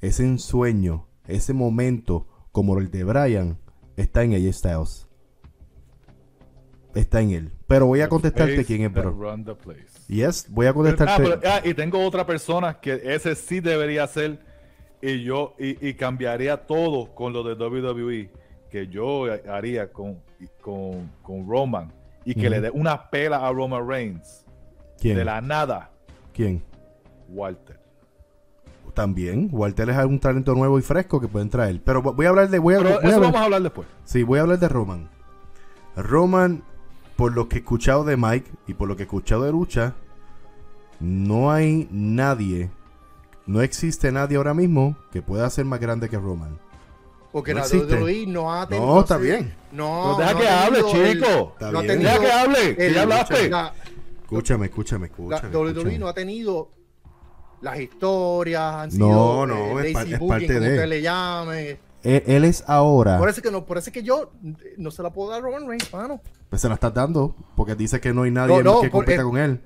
ese 0.00 0.24
ensueño, 0.24 1.06
ese 1.26 1.52
momento 1.52 2.26
como 2.52 2.78
el 2.78 2.90
de 2.90 3.04
Brian, 3.04 3.58
está 3.96 4.22
en 4.24 4.34
AJ 4.34 4.52
Styles. 4.52 5.06
Está 6.94 7.20
en 7.20 7.30
él. 7.32 7.52
Pero 7.66 7.86
voy 7.86 8.00
a 8.00 8.08
contestarte 8.08 8.64
quién 8.64 8.82
es, 8.82 8.92
bro. 8.92 9.10
Yes, 10.08 10.46
voy 10.48 10.66
a 10.66 10.70
Ah, 10.70 10.72
contestarte. 10.74 11.22
pero- 11.22 11.40
ah, 11.44 11.60
y 11.64 11.74
tengo 11.74 12.02
otra 12.04 12.24
persona 12.24 12.80
que 12.80 13.00
ese 13.04 13.34
sí 13.34 13.60
debería 13.60 14.06
ser 14.06 14.40
y 15.02 15.22
yo 15.22 15.54
y, 15.58 15.86
y 15.86 15.94
cambiaría 15.94 16.56
todo 16.66 17.14
con 17.14 17.32
lo 17.34 17.42
de 17.42 17.54
WWE 17.54 18.30
que 18.70 18.86
yo 18.88 19.24
haría 19.50 19.92
con, 19.92 20.18
con, 20.60 21.10
con 21.22 21.48
Roman 21.48 21.92
y 22.24 22.34
que 22.34 22.50
le 22.50 22.60
dé 22.60 22.70
una 22.70 23.08
pela 23.10 23.46
a 23.46 23.52
Roman 23.52 23.86
Reigns 23.88 24.44
¿Quién? 25.00 25.16
de 25.16 25.24
la 25.24 25.40
nada 25.40 25.90
¿Quién? 26.32 26.62
Walter 27.28 27.78
También, 28.94 29.48
Walter 29.52 29.88
es 29.90 30.04
un 30.04 30.18
talento 30.18 30.54
nuevo 30.54 30.78
y 30.78 30.82
fresco 30.82 31.20
que 31.20 31.28
pueden 31.28 31.50
traer. 31.50 31.80
Pero 31.84 32.00
voy 32.02 32.26
a 32.26 32.28
hablar 32.30 32.48
de. 32.48 32.58
Voy 32.58 32.74
a, 32.74 32.78
pero 32.78 32.90
voy 32.90 32.96
a 32.96 32.98
eso 32.98 33.06
hablar- 33.16 33.20
vamos 33.20 33.40
a 33.40 33.44
hablar 33.44 33.62
después 33.62 33.86
Sí, 34.04 34.22
voy 34.22 34.38
a 34.38 34.42
hablar 34.42 34.58
de 34.58 34.68
Roman. 34.68 35.08
Roman, 35.96 36.62
por 37.16 37.32
lo 37.34 37.48
que 37.48 37.56
he 37.56 37.58
escuchado 37.60 38.04
de 38.04 38.16
Mike 38.16 38.50
y 38.66 38.74
por 38.74 38.88
lo 38.88 38.96
que 38.96 39.02
he 39.02 39.06
escuchado 39.06 39.42
de 39.44 39.52
lucha, 39.52 39.94
no 41.00 41.50
hay 41.50 41.88
nadie, 41.90 42.70
no 43.46 43.60
existe 43.62 44.12
nadie 44.12 44.36
ahora 44.36 44.54
mismo 44.54 44.96
que 45.10 45.22
pueda 45.22 45.48
ser 45.50 45.64
más 45.64 45.80
grande 45.80 46.08
que 46.08 46.18
Roman. 46.18 46.58
Porque 47.36 47.52
No 47.52 47.58
la 47.60 47.66
existe. 47.66 47.94
WWE 47.96 48.26
no 48.28 48.50
ha 48.50 48.66
tenido. 48.66 48.86
No, 48.86 49.00
está 49.00 49.18
bien. 49.18 49.54
No, 49.70 50.16
deja 50.18 50.32
no 50.32 50.38
que 50.40 50.48
ha 50.48 50.64
hable 50.64 50.78
chico 50.84 51.54
no 51.60 51.82
deja 51.82 52.18
que 52.18 52.32
hable 52.32 52.94
ya 52.94 53.02
hablaste 53.02 53.50
La, 53.50 53.74
Escúchame, 54.22 54.64
escúchame, 54.66 55.06
escúchame. 55.08 55.54
WWE 55.54 55.98
no 55.98 56.08
ha 56.08 56.14
tenido 56.14 56.70
las 57.60 57.78
historias, 57.78 58.62
han 58.74 58.88
No, 58.88 58.94
sido 58.94 59.46
no, 59.48 59.80
eh, 59.80 59.88
es 59.88 59.92
lazy 59.94 60.12
es 60.14 60.18
booking, 60.18 60.28
parte 60.28 60.60
de- 60.60 60.70
usted 60.70 60.86
le 60.88 61.02
llame. 61.02 61.70
Él, 62.02 62.22
él 62.26 62.44
es 62.46 62.64
ahora. 62.66 63.18
Por 63.18 63.28
eso 63.28 63.42
que 63.42 63.50
no, 63.50 63.66
por 63.66 63.76
eso 63.76 63.92
que 63.92 64.02
yo 64.02 64.32
eh, 64.42 64.74
no 64.78 64.90
se 64.90 65.02
la 65.02 65.10
puedo 65.12 65.28
dar 65.28 65.40
a 65.40 65.42
Roman 65.42 65.68
Reigns, 65.68 65.92
mano. 65.92 66.22
Pues 66.48 66.62
se 66.62 66.68
la 66.68 66.74
estás 66.76 66.94
dando 66.94 67.36
porque 67.54 67.74
dice 67.74 68.00
que 68.00 68.14
no 68.14 68.22
hay 68.22 68.30
nadie 68.30 68.62
No, 68.62 68.76
no, 68.76 68.80
que 68.80 68.90
compita 68.90 69.20
eh, 69.20 69.24
con 69.24 69.36
él. 69.36 69.60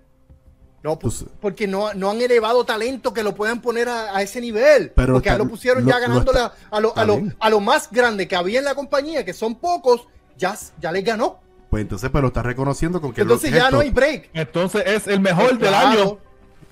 No, 0.83 0.99
pues, 0.99 1.17
Pues- 1.19 1.31
porque 1.41 1.67
no, 1.67 1.93
no 1.95 2.11
han 2.11 2.21
elevado 2.23 2.65
talento 2.65 3.13
que 3.13 3.23
lo 3.23 3.35
puedan 3.35 3.61
poner 3.61 3.89
a, 3.89 4.17
a 4.17 4.23
ese 4.23 4.41
nivel. 4.41 4.93
Pero 4.95 5.15
porque 5.15 5.29
está- 5.29 5.39
ya 5.39 5.45
lo 5.45 5.51
pusieron 5.51 5.85
lo- 5.85 5.91
ya 5.91 5.97
lo 5.97 6.01
ganándole 6.09 6.39
está- 6.39 6.55
a, 6.71 6.77
a 6.77 6.81
lo, 6.81 6.89
está 6.89 7.01
a, 7.03 7.05
lo, 7.05 7.23
a 7.39 7.51
lo 7.51 7.61
más 7.61 7.91
grande 7.91 8.27
que 8.27 8.35
había 8.37 8.59
en 8.61 8.65
la 8.65 8.75
compañía, 8.75 9.25
que 9.25 9.35
son 9.35 9.57
pocos, 9.57 10.07
ya, 10.39 10.57
ya 10.81 10.91
les 10.91 11.05
ganó. 11.05 11.39
Pues 11.69 11.83
entonces, 11.83 12.09
pero 12.13 12.29
está 12.29 12.43
reconociendo 12.43 13.01
con 13.01 13.13
que 13.13 13.21
Entonces 13.21 13.51
lo- 13.51 13.57
ya 13.59 13.71
no 13.71 13.81
hay 13.81 13.91
break. 13.91 14.31
entonces 14.33 14.83
es 14.87 15.07
el 15.07 15.21
mejor 15.21 15.51
del 15.59 15.69
Claro. 15.69 16.19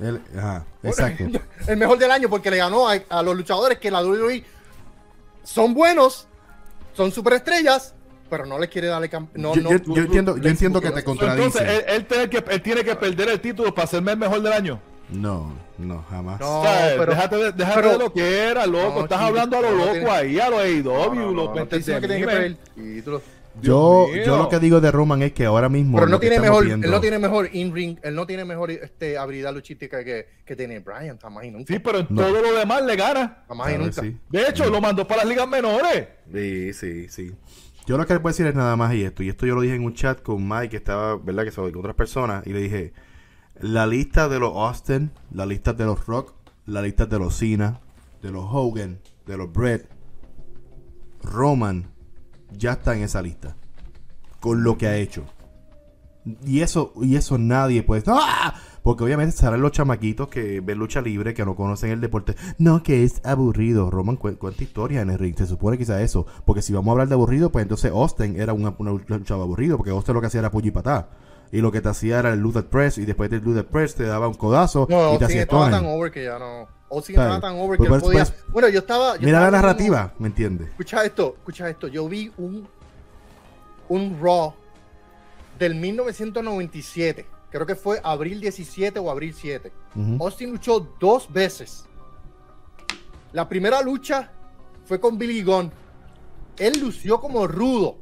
año 0.00 0.18
ajá, 0.38 0.64
exacto. 0.82 1.24
El 1.66 1.76
mejor 1.76 1.98
del 1.98 2.10
año 2.12 2.28
porque 2.30 2.50
le 2.52 2.56
ganó 2.58 2.88
a, 2.88 2.94
a 3.08 3.22
los 3.22 3.36
luchadores 3.36 3.78
que 3.78 3.90
la 3.90 4.00
WWE 4.02 4.44
son 5.42 5.74
buenos, 5.74 6.28
son 6.96 7.10
superestrellas, 7.12 7.94
pero 8.28 8.46
no 8.46 8.58
les 8.58 8.68
quiere 8.68 8.88
darle 8.88 9.10
cam- 9.10 9.28
no, 9.34 9.54
yo, 9.54 9.62
no, 9.62 9.70
yo- 9.70 9.78
yo 9.94 10.02
entiendo, 10.02 10.36
yo 10.36 10.48
entiendo 10.48 10.80
que 10.80 10.90
te 10.90 10.98
entonces 11.00 11.22
él, 11.28 11.38
contradice. 11.52 11.84
él 11.96 12.04
tiene 12.06 12.28
que, 12.30 12.44
él 12.54 12.62
tiene 12.62 12.84
que 12.84 12.94
perder 12.96 13.28
el 13.30 13.40
título 13.40 13.74
para 13.74 13.86
serme 13.86 14.12
el 14.12 14.18
mejor 14.18 14.40
del 14.42 14.52
año 14.52 14.80
No, 15.10 15.52
no, 15.78 16.04
jamás. 16.10 16.38
No, 16.40 16.60
O 16.60 16.62
sea, 16.64 16.94
pero- 16.98 17.12
déjate 17.12 17.36
de, 17.36 17.52
déjate 17.52 17.74
pero- 17.76 17.92
de 17.92 17.98
lo 17.98 18.12
que 18.12 18.38
era, 18.44 18.66
loco. 18.66 18.94
No, 18.96 19.00
Estás 19.04 19.18
chico, 19.18 19.28
hablando 19.28 19.56
a 19.56 19.60
lo 19.62 19.70
loco 19.72 19.92
tiene- 19.92 20.10
ahí, 20.10 20.38
a 20.40 20.50
lo 20.50 20.58
AEW, 20.58 21.14
No, 21.14 21.32
no, 21.32 21.52
que 21.68 21.78
tiene 21.80 22.00
que 22.00 22.08
perder 22.26 22.42
el 22.44 22.56
título. 22.74 23.22
Yo, 23.60 24.06
Dios 24.12 24.24
yo 24.26 24.34
mío. 24.34 24.42
lo 24.44 24.48
que 24.48 24.58
digo 24.60 24.80
de 24.80 24.92
Roman 24.92 25.20
es 25.22 25.32
que 25.32 25.44
ahora 25.44 25.68
mismo. 25.68 25.98
Pero 25.98 26.08
no 26.08 26.20
tiene 26.20 26.38
mejor, 26.38 26.64
viendo- 26.64 26.86
él 26.86 26.92
no 26.92 27.00
tiene 27.00 27.18
mejor 27.18 27.48
in-ring, 27.52 27.98
él 28.04 28.14
no 28.14 28.24
tiene 28.24 28.44
mejor 28.44 28.70
este, 28.70 29.18
habilidad 29.18 29.52
luchística 29.52 30.04
que, 30.04 30.28
que 30.44 30.54
tiene 30.54 30.78
Brian, 30.78 31.18
jamás 31.18 31.44
y 31.44 31.50
nunca. 31.50 31.72
Sí, 31.72 31.80
pero 31.80 31.98
en 31.98 32.06
No. 32.08 32.22
todo 32.22 32.40
lo 32.40 32.52
demás 32.56 32.82
le 32.84 32.94
gana. 32.94 33.42
jamás 33.48 33.72
y 33.74 33.78
nunca. 33.78 34.00
sí. 34.02 34.16
De 34.30 34.42
hecho, 34.48 34.70
lo 34.70 34.80
mandó 34.80 35.08
para 35.08 35.22
las 35.22 35.28
ligas 35.30 35.48
menores. 35.48 36.06
Sí, 36.32 36.72
sí, 36.72 37.08
sí. 37.08 37.32
Yo 37.88 37.96
lo 37.96 38.06
que 38.06 38.12
les 38.12 38.20
puedo 38.20 38.34
decir 38.34 38.46
es 38.46 38.54
nada 38.54 38.76
más 38.76 38.92
y 38.92 39.02
esto. 39.02 39.22
Y 39.22 39.30
esto 39.30 39.46
yo 39.46 39.54
lo 39.54 39.62
dije 39.62 39.74
en 39.74 39.82
un 39.82 39.94
chat 39.94 40.20
con 40.20 40.46
Mike, 40.46 40.68
que 40.68 40.76
estaba, 40.76 41.16
¿verdad? 41.16 41.44
Que 41.44 41.48
estaba 41.48 41.70
con 41.70 41.80
otras 41.80 41.96
personas. 41.96 42.46
Y 42.46 42.52
le 42.52 42.60
dije: 42.60 42.92
La 43.60 43.86
lista 43.86 44.28
de 44.28 44.38
los 44.38 44.54
Austin, 44.54 45.10
la 45.32 45.46
lista 45.46 45.72
de 45.72 45.86
los 45.86 46.04
Rock, 46.04 46.34
la 46.66 46.82
lista 46.82 47.06
de 47.06 47.18
los 47.18 47.38
Cena, 47.38 47.80
de 48.20 48.30
los 48.30 48.44
Hogan, 48.46 49.00
de 49.24 49.38
los 49.38 49.50
Brett, 49.50 49.88
Roman, 51.22 51.90
ya 52.52 52.72
está 52.72 52.94
en 52.94 53.04
esa 53.04 53.22
lista. 53.22 53.56
Con 54.38 54.62
lo 54.62 54.76
que 54.76 54.86
ha 54.86 54.96
hecho. 54.96 55.24
Y 56.44 56.60
eso, 56.60 56.92
y 57.00 57.16
eso 57.16 57.38
nadie 57.38 57.82
puede. 57.82 58.02
¡Ah! 58.08 58.54
Porque 58.88 59.04
obviamente 59.04 59.36
salen 59.36 59.60
los 59.60 59.72
chamaquitos 59.72 60.28
que 60.28 60.60
ven 60.62 60.78
lucha 60.78 61.02
libre, 61.02 61.34
que 61.34 61.44
no 61.44 61.54
conocen 61.54 61.90
el 61.90 62.00
deporte. 62.00 62.34
No, 62.56 62.82
que 62.82 63.04
es 63.04 63.20
aburrido. 63.22 63.90
Roman 63.90 64.16
cu- 64.16 64.38
cuenta 64.38 64.62
historias 64.64 65.02
en 65.02 65.10
el 65.10 65.18
ring. 65.18 65.36
Se 65.36 65.46
supone 65.46 65.76
que 65.76 65.84
sea 65.84 66.00
eso. 66.00 66.24
Porque 66.46 66.62
si 66.62 66.72
vamos 66.72 66.88
a 66.88 66.92
hablar 66.92 67.08
de 67.08 67.12
aburrido, 67.14 67.52
pues 67.52 67.64
entonces 67.64 67.92
Austin 67.92 68.40
era 68.40 68.54
una, 68.54 68.74
una 68.78 68.92
luchador 68.92 69.42
aburrido. 69.42 69.76
Porque 69.76 69.90
Austin 69.90 70.14
lo 70.14 70.22
que 70.22 70.28
hacía 70.28 70.40
era 70.40 70.50
puño 70.50 70.68
y 70.68 70.70
patá. 70.70 71.10
Y 71.52 71.60
lo 71.60 71.70
que 71.70 71.82
te 71.82 71.90
hacía 71.90 72.18
era 72.20 72.32
el 72.32 72.40
Luther 72.40 72.64
Press. 72.64 72.96
Y 72.96 73.04
después 73.04 73.28
del 73.28 73.44
Luther 73.44 73.66
Press 73.66 73.94
te 73.94 74.04
daba 74.04 74.26
un 74.26 74.32
codazo. 74.32 74.86
No, 74.88 75.12
y 75.12 75.18
te 75.18 75.26
hacía 75.26 75.42
estaba 75.42 75.68
tan 75.70 75.84
over 75.84 76.10
que 76.10 76.24
ya 76.24 76.38
no. 76.38 76.66
Austin 76.90 77.16
Está 77.16 77.24
estaba 77.34 77.40
tan 77.42 77.60
over 77.60 77.76
Pues 77.76 77.88
que 77.88 77.90
por- 77.90 78.00
podía. 78.00 78.24
pues- 78.24 78.34
bueno, 78.50 78.68
yo 78.70 78.78
estaba. 78.78 79.16
yo 79.16 79.26
Mira 79.26 79.40
la 79.40 79.46
estaba 79.48 79.62
narrativa, 79.62 80.14
¿me 80.18 80.28
entiendes? 80.28 80.68
Escucha 80.70 81.04
esto, 81.04 81.34
escucha 81.36 81.68
esto. 81.68 81.88
Yo 81.88 82.08
vi 82.08 82.32
un, 82.38 82.66
un 83.90 84.18
Raw 84.22 84.54
del 85.58 85.74
1997. 85.74 87.26
Creo 87.50 87.66
que 87.66 87.74
fue 87.74 88.00
abril 88.02 88.40
17 88.40 88.98
o 88.98 89.10
abril 89.10 89.34
7. 89.34 89.72
Ujú. 89.94 90.24
Austin 90.24 90.50
luchó 90.50 90.80
dos 91.00 91.32
veces. 91.32 91.86
La 93.32 93.48
primera 93.48 93.80
lucha 93.82 94.30
fue 94.84 95.00
con 95.00 95.18
Billy 95.18 95.42
Gunn. 95.42 95.70
Él 96.58 96.80
lució 96.80 97.20
como 97.20 97.46
rudo. 97.46 97.98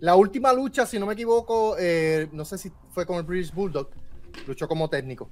La 0.00 0.14
última 0.14 0.52
lucha, 0.52 0.86
si 0.86 0.98
no 0.98 1.06
me 1.06 1.14
equivoco, 1.14 1.76
eh, 1.78 2.28
no 2.32 2.44
sé 2.44 2.58
si 2.58 2.70
fue 2.92 3.04
con 3.04 3.16
el 3.16 3.24
British 3.24 3.52
Bulldog, 3.52 3.88
luchó 4.46 4.68
como 4.68 4.88
técnico. 4.88 5.28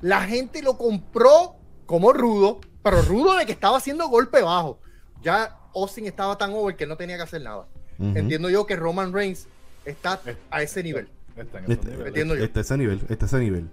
La 0.00 0.22
gente 0.22 0.62
lo 0.62 0.78
compró 0.78 1.56
como 1.86 2.12
rudo, 2.12 2.60
pero 2.82 3.02
rudo 3.02 3.36
de 3.36 3.46
que 3.46 3.52
estaba 3.52 3.78
haciendo 3.78 4.08
golpe 4.08 4.42
bajo. 4.42 4.78
Ya 5.22 5.58
Austin 5.74 6.06
estaba 6.06 6.38
tan 6.38 6.52
over 6.52 6.76
que 6.76 6.86
no 6.86 6.96
tenía 6.96 7.16
que 7.16 7.22
hacer 7.22 7.42
nada. 7.42 7.66
Entiendo 7.98 8.50
yo 8.50 8.66
que 8.66 8.74
Roman 8.74 9.12
Reigns 9.12 9.46
está 9.84 10.20
a 10.50 10.62
ese 10.62 10.82
nivel. 10.82 11.08
Está 11.36 11.58
en 11.60 11.72
Este. 11.72 11.92
Entiendo 12.08 12.34
yo. 12.36 12.44
este 12.44 12.60
ese 12.60 12.76
nivel, 12.76 13.00
este 13.08 13.24
ese 13.26 13.38
nivel. 13.38 13.68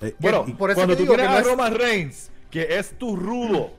Eh, 0.00 0.14
Bueno, 0.18 0.44
y- 0.46 0.52
por 0.52 0.70
eso 0.70 0.76
cuando 0.78 0.96
tú 0.96 1.04
tienes 1.06 1.18
que 1.26 1.32
a 1.32 1.34
no 1.34 1.38
es- 1.38 1.46
Roman 1.46 1.74
Reigns, 1.78 2.30
que 2.50 2.78
es 2.78 2.98
tu 2.98 3.16
rudo, 3.16 3.70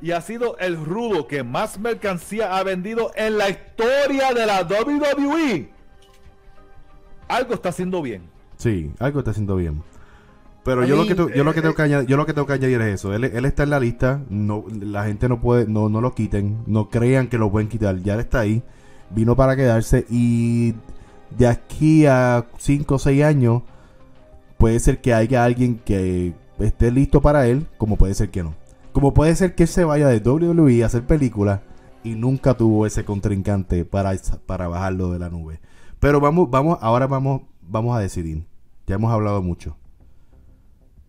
y 0.00 0.10
ha 0.12 0.20
sido 0.20 0.56
el 0.58 0.82
rudo 0.84 1.26
que 1.28 1.42
más 1.44 1.78
mercancía 1.78 2.56
ha 2.56 2.62
vendido 2.62 3.12
en 3.14 3.38
la 3.38 3.50
historia 3.50 4.32
de 4.34 4.46
la 4.46 4.62
WWE, 4.64 5.70
algo 7.28 7.54
está 7.54 7.68
haciendo 7.70 8.02
bien. 8.02 8.22
Sí, 8.56 8.92
algo 8.98 9.20
está 9.20 9.30
haciendo 9.32 9.56
bien. 9.56 9.82
Pero 10.64 10.84
yo 10.84 10.94
lo 10.96 11.06
que 11.06 11.14
tu- 11.16 11.28
yo 11.30 11.42
lo 11.42 11.52
que 11.52 11.58
eh, 11.58 11.62
tengo 11.62 11.74
que 11.74 11.82
añadir, 11.82 12.08
yo 12.08 12.16
lo 12.16 12.24
que 12.24 12.32
tengo 12.34 12.46
que 12.46 12.52
añadir 12.52 12.80
es 12.82 12.94
eso. 12.94 13.12
Él, 13.14 13.24
él 13.24 13.44
está 13.44 13.64
en 13.64 13.70
la 13.70 13.80
lista, 13.80 14.20
no 14.30 14.64
la 14.80 15.04
gente 15.04 15.28
no 15.28 15.40
puede 15.40 15.66
no 15.66 15.88
no 15.88 16.00
lo 16.00 16.14
quiten, 16.14 16.62
no 16.66 16.88
crean 16.88 17.26
que 17.28 17.36
lo 17.38 17.50
pueden 17.50 17.68
quitar, 17.68 17.96
ya 17.98 18.14
él 18.14 18.20
está 18.20 18.40
ahí. 18.40 18.62
Vino 19.10 19.34
para 19.34 19.56
quedarse 19.56 20.06
y 20.08 20.74
de 21.36 21.46
aquí 21.46 22.06
a 22.06 22.46
5 22.58 22.94
o 22.94 22.98
6 22.98 23.24
años, 23.24 23.62
puede 24.58 24.78
ser 24.80 25.00
que 25.00 25.14
haya 25.14 25.44
alguien 25.44 25.78
que 25.78 26.34
esté 26.58 26.90
listo 26.90 27.20
para 27.20 27.46
él, 27.46 27.66
como 27.78 27.96
puede 27.96 28.14
ser 28.14 28.30
que 28.30 28.42
no. 28.42 28.54
Como 28.92 29.14
puede 29.14 29.34
ser 29.34 29.54
que 29.54 29.64
él 29.64 29.68
se 29.68 29.84
vaya 29.84 30.08
de 30.08 30.18
WWE 30.18 30.82
a 30.82 30.86
hacer 30.86 31.06
películas 31.06 31.60
y 32.04 32.14
nunca 32.14 32.54
tuvo 32.54 32.86
ese 32.86 33.04
contrincante 33.04 33.84
para, 33.84 34.12
para 34.46 34.68
bajarlo 34.68 35.12
de 35.12 35.18
la 35.18 35.30
nube. 35.30 35.60
Pero 35.98 36.20
vamos, 36.20 36.50
vamos, 36.50 36.78
ahora 36.80 37.06
vamos, 37.06 37.42
vamos 37.62 37.96
a 37.96 38.00
decidir. 38.00 38.44
Ya 38.86 38.96
hemos 38.96 39.12
hablado 39.12 39.40
mucho. 39.42 39.76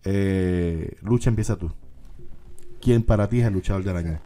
Eh, 0.04 0.96
Lucha, 1.02 1.30
empieza 1.30 1.56
tú. 1.56 1.72
¿Quién 2.80 3.02
para 3.02 3.28
ti 3.28 3.40
es 3.40 3.46
el 3.46 3.54
luchador 3.54 3.82
del 3.82 3.96
año? 3.96 4.20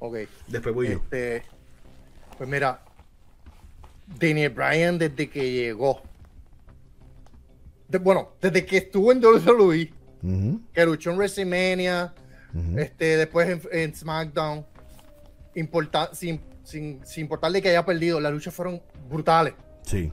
Ok. 0.00 0.16
Después 0.48 0.74
voy 0.74 0.88
yo. 0.88 0.92
Este, 0.94 1.42
pues 2.36 2.48
mira, 2.48 2.82
Daniel 4.18 4.50
Bryan 4.50 4.98
desde 4.98 5.28
que 5.28 5.52
llegó. 5.52 6.02
de- 7.88 7.98
bueno, 7.98 8.30
desde 8.40 8.64
que 8.64 8.76
estuvo 8.78 9.10
en 9.10 9.20
WWE, 9.24 9.92
Ujú, 10.22 10.60
que 10.72 10.84
luchó 10.86 11.10
en 11.10 11.16
WrestleMania, 11.16 12.14
este, 12.76 13.16
después 13.16 13.48
en, 13.48 13.62
en 13.72 13.94
SmackDown, 13.94 14.64
importa- 15.56 16.10
sin, 16.14 16.40
sin, 16.62 17.00
sin 17.04 17.22
importarle 17.22 17.60
que 17.60 17.68
haya 17.70 17.84
perdido, 17.84 18.20
las 18.20 18.32
luchas 18.32 18.54
fueron 18.54 18.80
brutales. 19.08 19.54
Sí. 19.82 20.12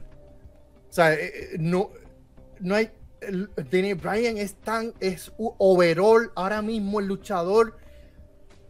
O 0.88 0.92
sea, 0.92 1.12
eh, 1.14 1.20
eh, 1.26 1.56
no, 1.58 1.90
no 2.60 2.74
hay. 2.74 2.90
el- 3.20 3.48
Daniel 3.70 3.96
Bryan 3.96 4.38
es 4.38 4.54
tan. 4.54 4.92
Es 5.00 5.30
overall 5.36 6.32
ahora 6.34 6.62
mismo 6.62 6.98
el 7.00 7.06
luchador 7.06 7.76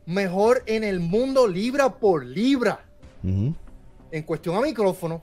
mejor 0.07 0.63
en 0.67 0.85
el 0.85 1.01
mundo, 1.01 1.47
libra 1.47 1.95
por 1.99 2.25
libra. 2.27 2.85
En 4.11 4.23
cuestión 4.23 4.57
a 4.57 4.61
micrófono, 4.61 5.23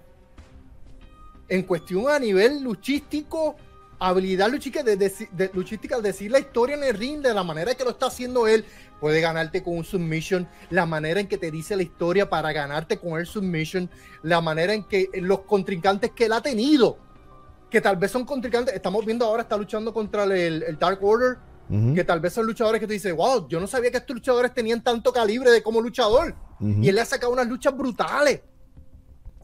en 1.48 1.64
cuestión 1.64 2.10
a 2.10 2.20
nivel 2.20 2.62
luchístico, 2.64 3.56
habilidad 4.00 4.50
luchística 4.50 4.84
de, 4.84 4.98
de- 4.98 5.52
luchística, 5.54 6.00
decir 6.02 6.32
la 6.32 6.40
historia 6.40 6.76
en 6.76 6.84
el 6.84 6.94
ring 6.96 7.22
de 7.22 7.34
la 7.34 7.44
manera 7.44 7.74
que 7.76 7.84
lo 7.84 7.92
está 7.92 8.08
haciendo 8.08 8.48
él, 8.48 8.66
puede 9.00 9.22
ganarte 9.22 9.64
con 9.64 9.78
un 9.78 9.84
submission, 9.84 10.48
la 10.70 10.86
manera 10.86 11.20
en 11.20 11.28
que 11.28 11.38
te 11.38 11.52
dice 11.52 11.76
la 11.76 11.84
historia 11.84 12.30
para 12.30 12.52
ganarte 12.54 12.98
con 12.98 13.20
el 13.20 13.26
submission, 13.26 13.90
la 14.24 14.42
manera 14.42 14.74
en 14.74 14.84
que 14.84 15.10
los 15.16 15.40
contrincantes 15.42 16.12
que 16.12 16.26
él 16.26 16.34
ha 16.34 16.42
tenido, 16.42 16.98
que 17.70 17.82
tal 17.82 17.98
vez 17.98 18.12
son 18.12 18.26
contrincantes, 18.26 18.74
estamos 18.76 19.06
viendo 19.06 19.26
ahora, 19.26 19.44
está 19.44 19.58
luchando 19.58 19.94
contra 19.94 20.24
el, 20.26 20.64
el 20.64 20.78
Dark 20.80 21.04
Order, 21.04 21.38
que 21.96 22.04
tal 22.04 22.20
vez 22.20 22.32
son 22.34 22.46
luchadores 22.46 22.80
que 22.80 22.86
tú 22.86 22.94
dices, 22.94 23.12
wow, 23.16 23.48
yo 23.48 23.60
no 23.60 23.66
sabía 23.66 23.90
que 23.90 23.98
estos 23.98 24.16
luchadores 24.16 24.54
tenían 24.54 24.84
tanto 24.84 25.12
calibre 25.12 25.50
de 25.50 25.64
como 25.64 25.82
luchador. 25.82 26.36
Y 26.60 26.90
él 26.90 26.96
le 26.96 27.02
ha 27.02 27.06
sacado 27.06 27.34
unas 27.34 27.48
luchas 27.48 27.76
brutales. 27.76 28.42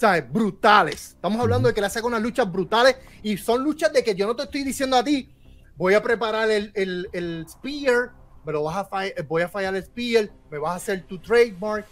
¿Sabes? 0.01 0.33
Brutales. 0.33 1.09
Estamos 1.11 1.39
hablando 1.39 1.67
de 1.67 1.75
que 1.75 1.79
le 1.81 1.85
ha 1.85 1.89
sacado 1.91 2.07
unas 2.07 2.23
luchas 2.23 2.51
brutales 2.51 2.95
y 3.21 3.37
son 3.37 3.63
luchas 3.63 3.93
de 3.93 4.03
que 4.03 4.15
yo 4.15 4.25
no 4.25 4.35
te 4.35 4.41
estoy 4.41 4.63
diciendo 4.63 4.97
a 4.97 5.03
ti, 5.03 5.29
voy 5.75 5.93
a 5.93 6.01
preparar 6.01 6.49
el, 6.49 6.71
el, 6.73 7.07
el 7.13 7.45
spear, 7.47 8.09
me 8.43 8.51
lo 8.51 8.63
vas 8.63 8.77
a 8.77 8.89
fall- 8.89 9.13
voy 9.27 9.43
a 9.43 9.47
fallar 9.47 9.75
el 9.75 9.83
spear, 9.83 10.27
me 10.49 10.57
vas 10.57 10.71
a 10.71 10.75
hacer 10.77 11.03
tu 11.03 11.19
trademark, 11.19 11.85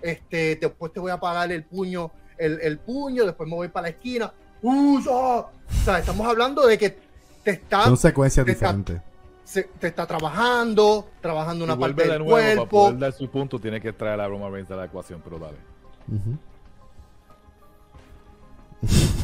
este, 0.00 0.54
después 0.54 0.92
te 0.92 1.00
voy 1.00 1.10
a 1.10 1.18
pagar 1.18 1.50
el 1.50 1.64
puño, 1.64 2.12
el, 2.38 2.60
el 2.62 2.78
puño, 2.78 3.24
después 3.26 3.48
me 3.48 3.56
voy 3.56 3.66
para 3.66 3.82
la 3.82 3.88
esquina. 3.88 4.32
¡Usa! 4.62 5.12
O 5.12 5.50
sea, 5.84 5.98
estamos 5.98 6.24
hablando 6.24 6.64
de 6.68 6.78
que 6.78 6.96
te 7.42 7.50
está, 7.50 7.82
Son 7.82 7.96
secuencias 7.96 8.46
te 8.46 8.52
está- 8.52 8.66
diferentes. 8.72 9.02
se- 9.42 9.64
te 9.80 9.88
está 9.88 10.06
trabajando, 10.06 11.08
trabajando 11.20 11.64
una 11.64 11.76
parte 11.76 11.94
vuelve 11.94 12.04
de 12.04 12.10
del 12.12 12.18
nuevo, 12.28 12.36
para 12.36 12.54
cuerpo. 12.58 12.68
poder 12.84 12.98
dar 13.00 13.12
su 13.12 13.28
punto, 13.28 13.58
tiene 13.58 13.80
que 13.80 13.92
traer 13.92 14.20
a 14.20 14.28
Roman 14.28 14.52
Reigns 14.52 14.68
de 14.68 14.76
la 14.76 14.84
ecuación, 14.84 15.20
pero 15.24 15.40
dale. 15.40 15.56
Ujú. 16.06 16.38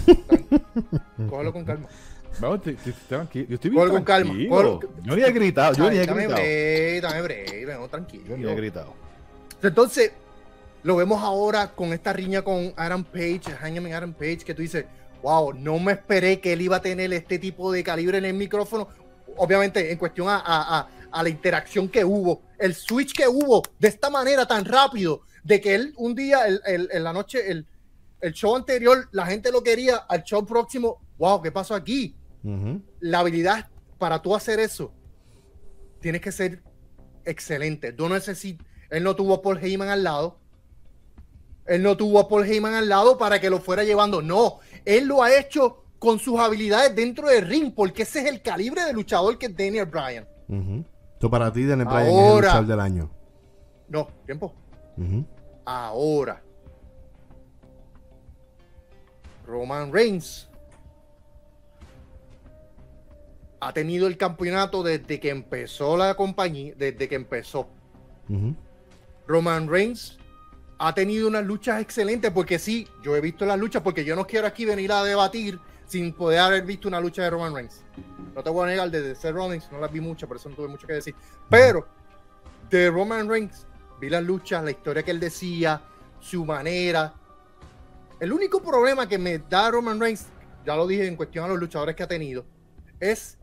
Cógelo 1.28 1.52
con 1.52 1.64
calma. 1.64 1.88
Vamos, 2.40 2.62
te- 2.62 2.74
te- 2.74 2.92
tranquilo. 3.08 3.46
Yo 3.48 3.54
estoy 3.56 3.70
bien 3.70 3.80
Cógelo 3.80 3.94
con 3.94 4.04
calma, 4.04 4.30
tranquilo. 4.32 4.50
cógelo- 4.80 5.02
Yo 5.04 5.16
ni 5.16 5.22
he 5.22 5.32
gritado, 5.32 5.74
yo 5.74 5.90
ni 5.90 5.96
he 5.98 6.06
Dame 6.06 6.22
gritado. 6.26 6.40
break, 6.42 7.02
dame 7.02 7.22
break, 7.22 7.66
vengo 7.66 7.82
Yo 7.82 7.88
tranquilo. 7.88 8.36
ni 8.36 8.48
he 8.48 8.54
gritado. 8.54 8.94
Entonces, 9.62 10.12
lo 10.82 10.96
vemos 10.96 11.22
ahora 11.22 11.68
con 11.72 11.92
esta 11.92 12.12
riña 12.12 12.42
con 12.42 12.72
Adam 12.76 13.04
Page, 13.04 13.42
Hangman 13.60 13.92
Adam 13.92 14.12
Page, 14.14 14.38
que 14.38 14.54
tú 14.54 14.62
dices, 14.62 14.84
wow, 15.22 15.52
no 15.52 15.78
me 15.78 15.92
esperé 15.92 16.40
que 16.40 16.52
él 16.54 16.62
iba 16.62 16.76
a 16.76 16.82
tener 16.82 17.12
este 17.12 17.38
tipo 17.38 17.70
de 17.70 17.84
calibre 17.84 18.18
en 18.18 18.24
el 18.24 18.34
micrófono. 18.34 18.88
Obviamente, 19.36 19.92
en 19.92 19.98
cuestión 19.98 20.28
a, 20.28 20.36
a- 20.38 20.78
a- 20.80 20.88
a 21.12 21.22
la 21.22 21.28
interacción 21.28 21.88
que 21.88 22.04
hubo, 22.04 22.42
el 22.58 22.74
switch 22.74 23.12
que 23.12 23.28
hubo 23.28 23.62
de 23.78 23.88
esta 23.88 24.08
manera 24.10 24.46
tan 24.46 24.64
rápido, 24.64 25.20
de 25.44 25.60
que 25.60 25.74
él 25.74 25.92
un 25.96 26.14
día, 26.14 26.46
el- 26.46 26.60
el- 26.64 26.88
en 26.92 27.04
la 27.04 27.12
noche, 27.12 27.50
el, 27.50 27.66
el 28.22 28.32
show 28.32 28.56
anterior, 28.56 29.08
la 29.10 29.26
gente 29.26 29.52
lo 29.52 29.62
quería, 29.62 29.96
al 29.96 30.22
show 30.22 30.46
próximo, 30.46 31.00
wow, 31.18 31.42
¿qué 31.42 31.52
pasó 31.52 31.74
aquí? 31.74 32.16
La 33.00 33.18
habilidad 33.18 33.68
para 33.98 34.22
tú 34.22 34.34
hacer 34.34 34.58
eso, 34.58 34.92
tienes 36.00 36.20
que 36.20 36.32
ser 36.32 36.62
excelente. 37.24 37.92
Tú 37.92 38.08
no 38.08 38.14
necesitas, 38.14 38.66
él 38.90 39.02
no 39.04 39.14
tuvo 39.14 39.34
a 39.34 39.42
Paul 39.42 39.58
Heyman 39.58 39.88
al 39.88 40.04
lado. 40.04 40.38
Él 41.66 41.82
no 41.82 41.96
tuvo 41.96 42.18
a 42.18 42.28
Paul 42.28 42.44
Heyman 42.44 42.74
al 42.74 42.88
lado 42.88 43.16
para 43.16 43.40
que 43.40 43.48
lo 43.48 43.60
fuera 43.60 43.84
llevando. 43.84 44.20
No, 44.22 44.58
él 44.84 45.06
lo 45.06 45.22
ha 45.22 45.34
hecho 45.36 45.84
con 45.98 46.18
sus 46.18 46.40
habilidades 46.40 46.94
dentro 46.96 47.28
del 47.28 47.46
ring, 47.46 47.72
porque 47.74 48.02
ese 48.02 48.20
es 48.20 48.26
el 48.26 48.42
calibre 48.42 48.84
de 48.84 48.92
luchador 48.92 49.38
que 49.38 49.46
es 49.46 49.56
Daniel 49.56 49.86
Bryan. 49.86 50.28
So, 51.20 51.30
para 51.30 51.52
ti, 51.52 51.64
Daniel 51.64 51.86
Bryan 51.88 52.06
es 52.06 52.12
el 52.12 52.36
luchador 52.36 52.66
del 52.66 52.80
año. 52.80 53.10
No, 53.88 54.08
tiempo. 54.26 54.54
Ahora. 55.64 56.42
Roman 59.52 59.92
Reigns 59.92 60.48
ha 63.60 63.72
tenido 63.72 64.06
el 64.06 64.16
campeonato 64.16 64.82
desde 64.82 65.20
que 65.20 65.28
empezó 65.28 65.96
la 65.96 66.14
compañía, 66.14 66.72
desde 66.76 67.06
que 67.06 67.14
empezó. 67.14 67.68
Roman 69.26 69.68
Reigns 69.68 70.18
ha 70.78 70.94
tenido 70.94 71.28
unas 71.28 71.44
luchas 71.44 71.82
excelentes 71.82 72.30
porque 72.30 72.58
sí, 72.58 72.88
yo 73.02 73.14
he 73.14 73.20
visto 73.20 73.44
las 73.44 73.58
luchas 73.58 73.82
porque 73.82 74.04
yo 74.04 74.16
no 74.16 74.26
quiero 74.26 74.46
aquí 74.46 74.64
venir 74.64 74.90
a 74.90 75.04
debatir 75.04 75.60
sin 75.86 76.14
poder 76.14 76.40
haber 76.40 76.64
visto 76.64 76.88
una 76.88 76.98
lucha 76.98 77.22
de 77.22 77.30
Roman 77.30 77.54
Reigns. 77.54 77.84
No 78.34 78.42
te 78.42 78.48
voy 78.48 78.64
a 78.64 78.70
negar, 78.70 78.90
desde 78.90 79.14
Seth 79.14 79.34
Rollins 79.34 79.70
no 79.70 79.78
las 79.78 79.92
vi 79.92 80.00
muchas, 80.00 80.26
por 80.26 80.38
eso 80.38 80.48
no 80.48 80.56
tuve 80.56 80.68
mucho 80.68 80.86
que 80.86 80.94
decir. 80.94 81.14
Pero 81.50 81.86
de 82.70 82.90
Roman 82.90 83.28
Reigns 83.28 83.66
vi 84.00 84.08
las 84.08 84.22
luchas, 84.22 84.64
la 84.64 84.70
historia 84.70 85.02
que 85.02 85.10
él 85.10 85.20
decía, 85.20 85.82
su 86.20 86.46
manera. 86.46 87.12
El 88.22 88.32
único 88.32 88.62
problema 88.62 89.08
que 89.08 89.18
me 89.18 89.38
da 89.38 89.68
Roman 89.68 89.98
Reigns, 89.98 90.26
ya 90.64 90.76
lo 90.76 90.86
dije 90.86 91.08
en 91.08 91.16
cuestión 91.16 91.44
a 91.44 91.48
los 91.48 91.58
luchadores 91.58 91.96
que 91.96 92.04
ha 92.04 92.06
tenido, 92.06 92.46
es 93.00 93.36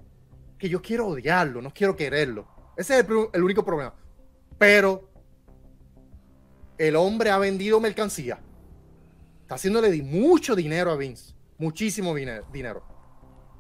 que 0.58 0.70
yo 0.70 0.82
quiero 0.82 1.06
odiarlo, 1.06 1.62
no 1.62 1.74
quiero 1.74 1.98
quererlo. 1.98 2.48
Ese 2.78 2.98
es 2.98 3.06
el, 3.34 3.44
único 3.44 3.66
problema. 3.66 3.94
Pero 4.58 5.10
el 6.78 6.96
hombre 6.96 7.30
ha 7.30 7.38
vendido 7.38 7.82
mercancía. 7.82 8.40
Está 9.42 9.56
haciéndole 9.56 10.02
mucho 10.02 10.56
dinero 10.56 10.92
a 10.92 10.96
Vince. 10.96 11.34
Muchísimo 11.58 12.16
dine- 12.16 12.44
dinero. 12.54 12.82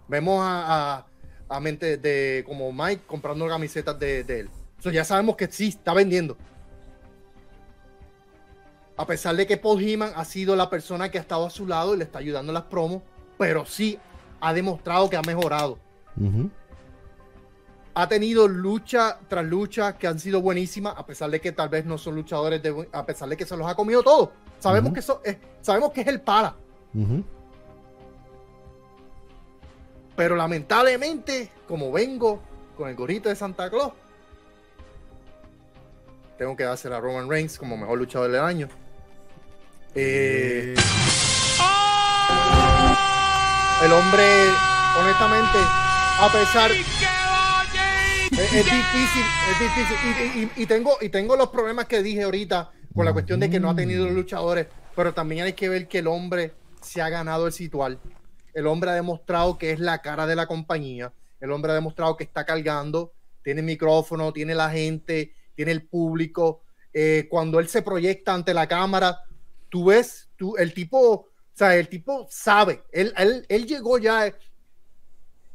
Vemos 0.07 0.39
a, 0.41 1.05
a, 1.49 1.59
mente 1.59 1.97
de 1.97 2.45
como 2.47 2.72
Mike 2.72 3.03
comprando 3.05 3.45
camisetas 3.45 3.99
de, 3.99 4.22
él. 4.22 4.49
So, 4.80 4.89
ya 4.89 5.03
sabemos 5.03 5.36
que 5.36 5.51
sí, 5.51 5.67
está 5.67 5.93
vendiendo. 5.93 6.38
A 8.99 9.05
pesar 9.05 9.33
de 9.37 9.47
que 9.47 9.55
Paul 9.55 9.81
Heyman 9.81 10.11
ha 10.13 10.25
sido 10.25 10.57
la 10.57 10.69
persona 10.69 11.09
que 11.09 11.17
ha 11.17 11.21
estado 11.21 11.45
a 11.45 11.49
su 11.49 11.65
lado 11.65 11.95
y 11.95 11.97
le 11.97 12.03
está 12.03 12.19
ayudando 12.19 12.49
en 12.49 12.55
las 12.55 12.63
promos, 12.63 13.01
pero 13.37 13.65
sí 13.65 13.97
ha 14.41 14.53
demostrado 14.53 15.09
que 15.09 15.15
ha 15.15 15.21
mejorado. 15.21 15.79
Ha 17.93 18.09
tenido 18.09 18.45
lucha 18.49 19.19
tras 19.29 19.45
lucha 19.45 19.97
que 19.97 20.05
han 20.05 20.19
sido 20.19 20.41
buenísimas, 20.41 20.95
a 20.97 21.05
pesar 21.05 21.31
de 21.31 21.39
que 21.39 21.53
tal 21.53 21.69
vez 21.69 21.85
no 21.85 21.97
son 21.97 22.13
luchadores, 22.13 22.61
de, 22.61 22.89
a 22.91 23.05
pesar 23.05 23.29
de 23.29 23.37
que 23.37 23.45
se 23.45 23.55
los 23.55 23.65
ha 23.67 23.73
comido 23.73 24.03
todo. 24.03 24.33
Sabemos, 24.59 24.91
que, 24.91 24.99
eso 24.99 25.21
es, 25.23 25.37
sabemos 25.61 25.93
que 25.93 26.01
es 26.01 26.07
el 26.07 26.19
para, 26.19 26.57
pero 30.17 30.35
lamentablemente, 30.35 31.49
como 31.69 31.89
vengo 31.93 32.41
con 32.75 32.89
el 32.89 32.97
gorrito 32.97 33.29
de 33.29 33.37
Santa 33.37 33.69
Claus, 33.69 33.93
tengo 36.37 36.57
que 36.57 36.65
dársela 36.65 36.97
a 36.97 36.99
Roman 36.99 37.29
Reigns 37.29 37.57
como 37.57 37.77
mejor 37.77 37.97
luchador 37.97 38.29
del 38.29 38.41
año. 38.41 38.67
Eh, 40.01 40.73
el 43.83 43.91
hombre, 43.91 44.23
honestamente, 44.97 45.57
a 46.21 46.29
pesar. 46.31 46.71
Es, 46.71 48.53
es 48.53 48.63
difícil, 48.65 49.25
es 49.51 49.59
difícil. 49.59 49.97
Y, 50.35 50.39
y- 50.39 50.63
y 50.63 50.65
tengo, 50.67 50.97
y 51.01 51.09
tengo 51.09 51.35
los 51.35 51.49
problemas 51.49 51.85
que 51.87 52.01
dije 52.01 52.23
ahorita 52.23 52.71
con 52.95 53.03
la 53.03 53.11
cuestión 53.11 53.41
de 53.41 53.49
que 53.49 53.59
no 53.59 53.69
ha 53.69 53.75
tenido 53.75 54.05
los 54.05 54.13
luchadores, 54.15 54.67
pero 54.95 55.13
también 55.13 55.43
hay 55.43 55.53
que 55.53 55.67
ver 55.67 55.89
que 55.89 55.99
el 55.99 56.07
hombre 56.07 56.53
se 56.81 57.01
ha 57.01 57.09
ganado 57.09 57.47
el 57.47 57.51
situal. 57.53 57.99
El 58.53 58.67
hombre 58.67 58.91
ha 58.91 58.93
demostrado 58.93 59.57
que 59.57 59.71
es 59.71 59.79
la 59.81 60.01
cara 60.01 60.25
de 60.27 60.37
la 60.37 60.47
compañía. 60.47 61.11
El 61.41 61.51
hombre 61.51 61.73
ha 61.73 61.75
demostrado 61.75 62.15
que 62.15 62.23
está 62.23 62.45
cargando, 62.45 63.11
tiene 63.43 63.61
micrófono, 63.63 64.31
tiene 64.31 64.55
la 64.55 64.69
gente, 64.69 65.33
tiene 65.55 65.71
el 65.73 65.83
público. 65.83 66.61
Eh, 66.93 67.27
cuando 67.29 67.59
él 67.59 67.67
se 67.67 67.81
proyecta 67.81 68.33
ante 68.33 68.53
la 68.53 68.67
cámara, 68.67 69.23
tú 69.70 69.86
ves, 69.86 70.30
tú, 70.36 70.57
el 70.57 70.74
tipo 70.74 71.30
sea, 71.59 71.76
el 71.76 71.89
tipo 71.89 72.28
sabe. 72.30 72.84
Él, 72.91 73.13
él, 73.17 73.45
él 73.49 73.67
llegó 73.67 73.97
ya. 73.97 74.34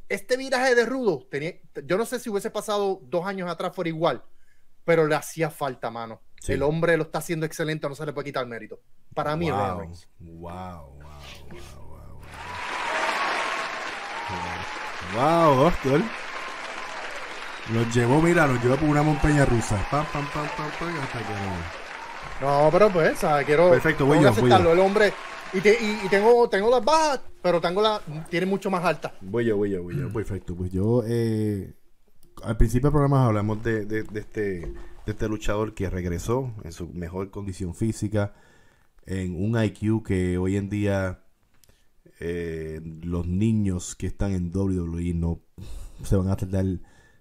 Este 0.08 0.36
viraje 0.36 0.74
de 0.74 0.84
rudo, 0.84 1.26
tenía, 1.30 1.54
yo 1.86 1.96
no 1.96 2.04
sé 2.04 2.20
si 2.20 2.28
hubiese 2.28 2.50
pasado 2.50 3.00
dos 3.04 3.26
años 3.26 3.50
atrás 3.50 3.74
fuera 3.74 3.88
igual, 3.88 4.22
pero 4.84 5.06
le 5.06 5.14
hacía 5.14 5.50
falta, 5.50 5.90
mano. 5.90 6.20
Sí. 6.40 6.52
El 6.52 6.62
hombre 6.62 6.98
lo 6.98 7.04
está 7.04 7.18
haciendo 7.18 7.46
excelente, 7.46 7.88
no 7.88 7.94
se 7.94 8.04
le 8.04 8.12
puede 8.12 8.26
quitar 8.26 8.46
mérito. 8.46 8.80
Para 9.14 9.34
mí, 9.34 9.50
wow, 9.50 9.60
wow, 9.60 9.78
wow, 9.78 9.94
wow, 10.20 11.00
wow, 11.00 12.20
wow. 12.20 12.24
Wow, 15.14 15.64
doctor. 15.64 16.02
Nos 17.70 17.94
llevó, 17.94 18.20
mira, 18.20 18.46
nos 18.46 18.62
llevó 18.62 18.76
por 18.76 18.90
una 18.90 19.02
montaña 19.02 19.46
rusa. 19.46 19.76
Pam, 19.90 20.04
pam, 20.12 20.26
pam, 20.34 20.46
pam, 20.54 20.70
pam, 20.78 21.00
hasta 21.00 21.18
que 21.18 21.32
no. 21.32 21.83
No, 22.40 22.68
pero 22.72 22.90
pues, 22.90 23.18
¿sabes? 23.18 23.46
Quiero, 23.46 23.70
Perfecto, 23.70 24.06
voy 24.06 24.18
tengo 24.18 24.30
que 24.30 24.36
yo, 24.36 24.42
voy 24.42 24.50
aceptarlo. 24.50 24.74
yo. 24.74 24.80
El 24.82 24.86
hombre, 24.86 25.12
y, 25.52 25.60
te- 25.60 25.78
y- 25.80 26.06
y 26.06 26.08
tengo, 26.08 26.48
tengo 26.48 26.70
las 26.70 26.84
bajas, 26.84 27.20
pero 27.42 27.60
tengo 27.60 27.80
la, 27.80 28.00
tiene 28.28 28.46
mucho 28.46 28.70
más 28.70 28.84
altas. 28.84 29.12
Voy 29.20 29.44
yo, 29.44 29.56
voy 29.56 29.70
yo, 29.70 29.82
voy 29.82 29.96
yo. 29.96 30.12
Perfecto. 30.12 30.54
Pues 30.56 30.70
yo, 30.72 31.02
eh, 31.06 31.72
al 32.42 32.56
principio 32.56 32.88
del 32.88 32.92
programa 32.92 33.26
hablamos 33.26 33.62
de, 33.62 33.86
de- 33.86 34.02
de 34.02 34.20
este, 34.20 34.40
de 34.40 34.72
este 35.12 35.28
luchador 35.28 35.74
que 35.74 35.88
regresó 35.88 36.52
en 36.64 36.72
su 36.72 36.88
mejor 36.88 37.30
condición 37.30 37.74
física, 37.74 38.34
en 39.06 39.36
un 39.40 39.62
IQ 39.62 40.02
que 40.04 40.36
hoy 40.38 40.56
en 40.56 40.68
día 40.70 41.20
eh, 42.20 42.80
los 43.02 43.26
niños 43.26 43.94
que 43.94 44.06
están 44.06 44.32
en 44.32 44.50
WWE 44.54 45.14
no 45.14 45.40
se 46.02 46.16
van 46.16 46.28
a 46.30 46.36
tardar 46.36 46.64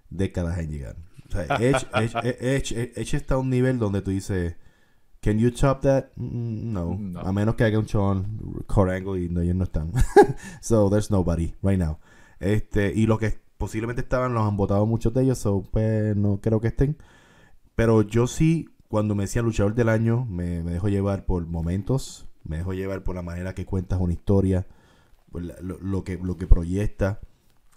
décadas 0.10 0.58
en 0.60 0.70
llegar. 0.72 0.96
O 1.28 1.32
sea, 1.32 1.44
Edge, 1.60 1.86
Edge- 1.94 2.38
Edge- 2.40 2.92
Edge 2.96 3.14
está 3.18 3.36
a 3.36 3.38
un 3.38 3.50
nivel 3.50 3.80
donde 3.80 4.02
tú 4.02 4.12
dices, 4.12 4.56
¿Can 5.24 5.40
you 5.40 5.52
top 5.52 5.82
that? 5.82 6.08
Mm, 6.18 6.74
No. 6.74 6.96
No. 7.00 7.20
A 7.22 7.32
menos 7.32 7.56
que 7.56 7.64
haga 7.64 7.80
un 7.80 7.88
Sean 7.88 8.26
Core 8.68 8.96
Angle 8.98 9.24
y 9.24 9.30
no, 9.30 9.42
ellos 9.42 9.56
no 9.56 9.64
están. 9.64 9.92
so, 10.62 10.90
there's 10.90 11.10
nobody 11.10 11.54
right 11.64 11.80
now. 11.80 11.98
Este, 12.40 12.92
y 12.94 13.06
los 13.08 13.20
que 13.20 13.40
posiblemente 13.58 14.02
estaban 14.02 14.34
los 14.34 14.44
han 14.46 14.58
votado 14.58 14.86
muchos 14.86 15.14
de 15.14 15.24
ellos, 15.24 15.38
so, 15.38 15.64
pues 15.72 16.16
no 16.18 16.40
creo 16.42 16.60
que 16.60 16.68
estén. 16.68 16.98
Pero 17.76 18.02
yo 18.02 18.28
sí, 18.28 18.68
cuando 18.90 19.16
me 19.16 19.24
decían 19.24 19.46
luchador 19.46 19.74
del 19.76 19.90
año, 19.90 20.26
me, 20.26 20.62
me 20.62 20.72
dejo 20.74 20.90
llevar 20.90 21.26
por 21.26 21.48
momentos, 21.48 22.28
me 22.44 22.58
dejo 22.58 22.74
llevar 22.74 23.04
por 23.04 23.16
la 23.16 23.22
manera 23.22 23.56
que 23.56 23.66
cuentas 23.66 24.00
una 24.02 24.14
historia, 24.14 24.68
por 25.32 25.42
la- 25.44 25.56
lo, 25.62 25.80
lo 25.80 26.04
que, 26.04 26.18
lo 26.18 26.36
que 26.38 26.48
proyecta, 26.48 27.22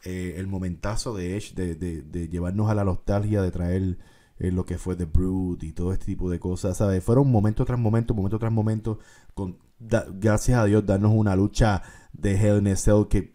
eh, 0.04 0.34
el 0.38 0.48
momentazo 0.48 1.14
de 1.14 1.36
Edge, 1.36 1.54
de, 1.54 1.76
de- 1.76 2.02
de 2.02 2.28
llevarnos 2.28 2.68
a 2.68 2.74
la 2.74 2.84
nostalgia, 2.84 3.40
de 3.40 3.50
traer 3.52 3.98
eh, 4.38 4.50
lo 4.52 4.64
que 4.66 4.78
fue 4.78 4.96
The 4.96 5.04
Brood 5.06 5.62
y 5.62 5.72
todo 5.72 5.92
este 5.92 6.06
tipo 6.06 6.30
de 6.30 6.38
cosas, 6.38 6.76
¿sabes? 6.76 7.02
Fueron 7.02 7.30
momento 7.30 7.64
tras 7.64 7.78
momento, 7.78 8.14
momento 8.14 8.38
tras 8.38 8.52
momento, 8.52 8.98
con, 9.34 9.58
da- 9.78 10.06
gracias 10.12 10.58
a 10.58 10.64
Dios, 10.64 10.84
darnos 10.86 11.12
una 11.14 11.34
lucha 11.36 11.82
de 12.12 12.34
Hell 12.36 12.58
in 12.58 12.68
a 12.68 12.76
Cell 12.76 13.04
que 13.08 13.34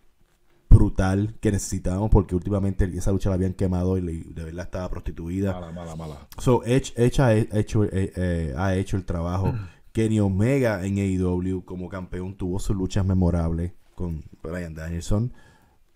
brutal 0.70 1.36
que 1.42 1.52
necesitábamos 1.52 2.10
porque 2.10 2.34
últimamente 2.34 2.86
esa 2.98 3.12
lucha 3.12 3.30
la 3.30 3.36
habían 3.36 3.54
quemado 3.54 3.98
y 3.98 4.02
le- 4.02 4.24
de 4.34 4.44
verdad 4.46 4.66
estaba 4.66 4.90
prostituida. 4.90 5.54
Mala, 5.54 5.72
mala, 5.72 5.96
mala. 5.96 6.28
So, 6.38 6.64
Edge, 6.64 6.94
Edge 6.96 7.20
ha 7.22 7.34
hecho, 7.36 7.84
eh, 7.84 8.14
eh, 8.16 8.54
ha 8.58 8.76
hecho 8.76 8.96
el 8.98 9.04
trabajo. 9.06 9.54
Kenny 9.92 10.22
Omega 10.22 10.86
en 10.86 10.98
AEW 10.98 11.66
como 11.66 11.90
campeón 11.90 12.36
tuvo 12.36 12.60
sus 12.60 12.76
luchas 12.78 13.06
memorables 13.06 13.74
con 13.96 14.24
Brian 14.42 14.74
Danielson. 14.74 15.34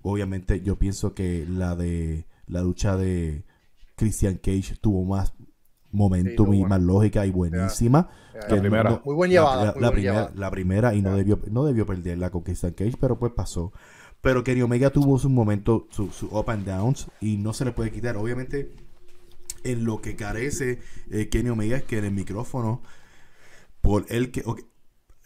Obviamente 0.02 0.62
yo 0.62 0.78
pienso 0.78 1.14
que 1.14 1.46
la 1.50 1.76
de 1.78 2.26
la 2.48 2.62
lucha 2.62 2.98
de 2.98 3.44
Christian 3.96 4.36
Cage 4.36 4.76
tuvo 4.82 5.04
más 5.06 5.34
momentum 5.92 6.54
y 6.54 6.64
más 6.66 6.82
lógica 6.82 7.26
y 7.26 7.32
buenísima. 7.32 8.10
Que 8.48 8.56
La 8.56 8.62
primera. 8.62 8.90
no- 8.90 9.02
Muy 9.06 9.16
buen 9.16 9.32
llevada, 9.32 9.66
La, 9.66 9.72
muy 9.74 9.82
la 9.82 9.88
buen 9.88 9.94
primera, 9.94 10.14
llevada. 10.20 10.34
la 10.36 10.52
primera 10.52 10.94
y 10.96 11.02
no 11.02 11.16
debió, 11.16 11.40
no 11.50 11.66
debió 11.66 11.86
perderla 11.86 12.30
con 12.32 12.42
Christian 12.44 12.74
Cage, 12.74 12.98
pero 13.00 13.18
pues 13.18 13.32
pasó. 13.34 13.72
Pero 14.22 14.44
Kenny 14.44 14.62
Omega 14.62 14.90
tuvo 14.90 15.20
su 15.20 15.30
momento, 15.30 15.88
su, 15.92 16.10
su 16.12 16.26
up 16.28 16.50
and 16.50 16.66
downs, 16.68 17.08
y 17.22 17.38
no 17.38 17.54
se 17.54 17.64
le 17.64 17.72
puede 17.72 17.92
quitar. 17.92 18.18
Obviamente, 18.18 18.74
en 19.64 19.86
lo 19.86 20.02
que 20.02 20.16
carece 20.16 20.80
eh, 21.12 21.30
Kenny 21.30 21.50
Omega 21.50 21.78
es 21.78 21.84
que 21.84 21.98
en 22.00 22.06
el 22.06 22.12
micrófono, 22.12 22.82
por 23.82 24.06
el 24.10 24.32
que. 24.32 24.44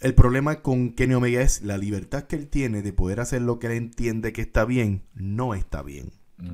el 0.02 0.14
problema 0.16 0.62
con 0.62 0.92
Kenny 0.94 1.14
Omega 1.16 1.42
es 1.42 1.62
la 1.64 1.78
libertad 1.78 2.24
que 2.26 2.36
él 2.36 2.48
tiene 2.50 2.82
de 2.82 2.94
poder 2.94 3.22
hacer 3.22 3.42
lo 3.42 3.58
que 3.58 3.68
él 3.68 3.74
entiende 3.74 4.34
que 4.34 4.42
está 4.42 4.66
bien, 4.66 5.08
no 5.14 5.54
está 5.56 5.82
bien. 5.82 6.12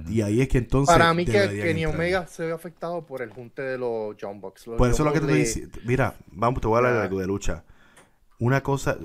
Y 0.09 0.21
ahí 0.21 0.41
es 0.41 0.47
que 0.47 0.57
entonces. 0.57 0.93
Para 0.93 1.13
mí 1.13 1.25
que 1.25 1.31
Kenny 1.31 1.83
entrar. 1.83 1.95
Omega 1.95 2.27
se 2.27 2.45
ve 2.45 2.51
afectado 2.51 3.05
por 3.05 3.21
el 3.21 3.29
junte 3.29 3.61
de 3.61 3.77
los 3.77 4.15
John. 4.19 4.41
Los 4.41 4.77
Por 4.77 4.89
eso 4.89 5.03
es 5.03 5.05
lo 5.05 5.13
que 5.13 5.19
te 5.19 5.25
estoy 5.25 5.39
diciendo. 5.39 5.79
Mira, 5.86 6.15
vamos, 6.31 6.61
te 6.61 6.67
voy 6.67 6.75
a 6.75 6.77
hablar 6.79 6.93
de 6.93 7.01
algo 7.01 7.19
de 7.19 7.27
lucha. 7.27 7.63
Una 8.39 8.61
cosa, 8.63 8.97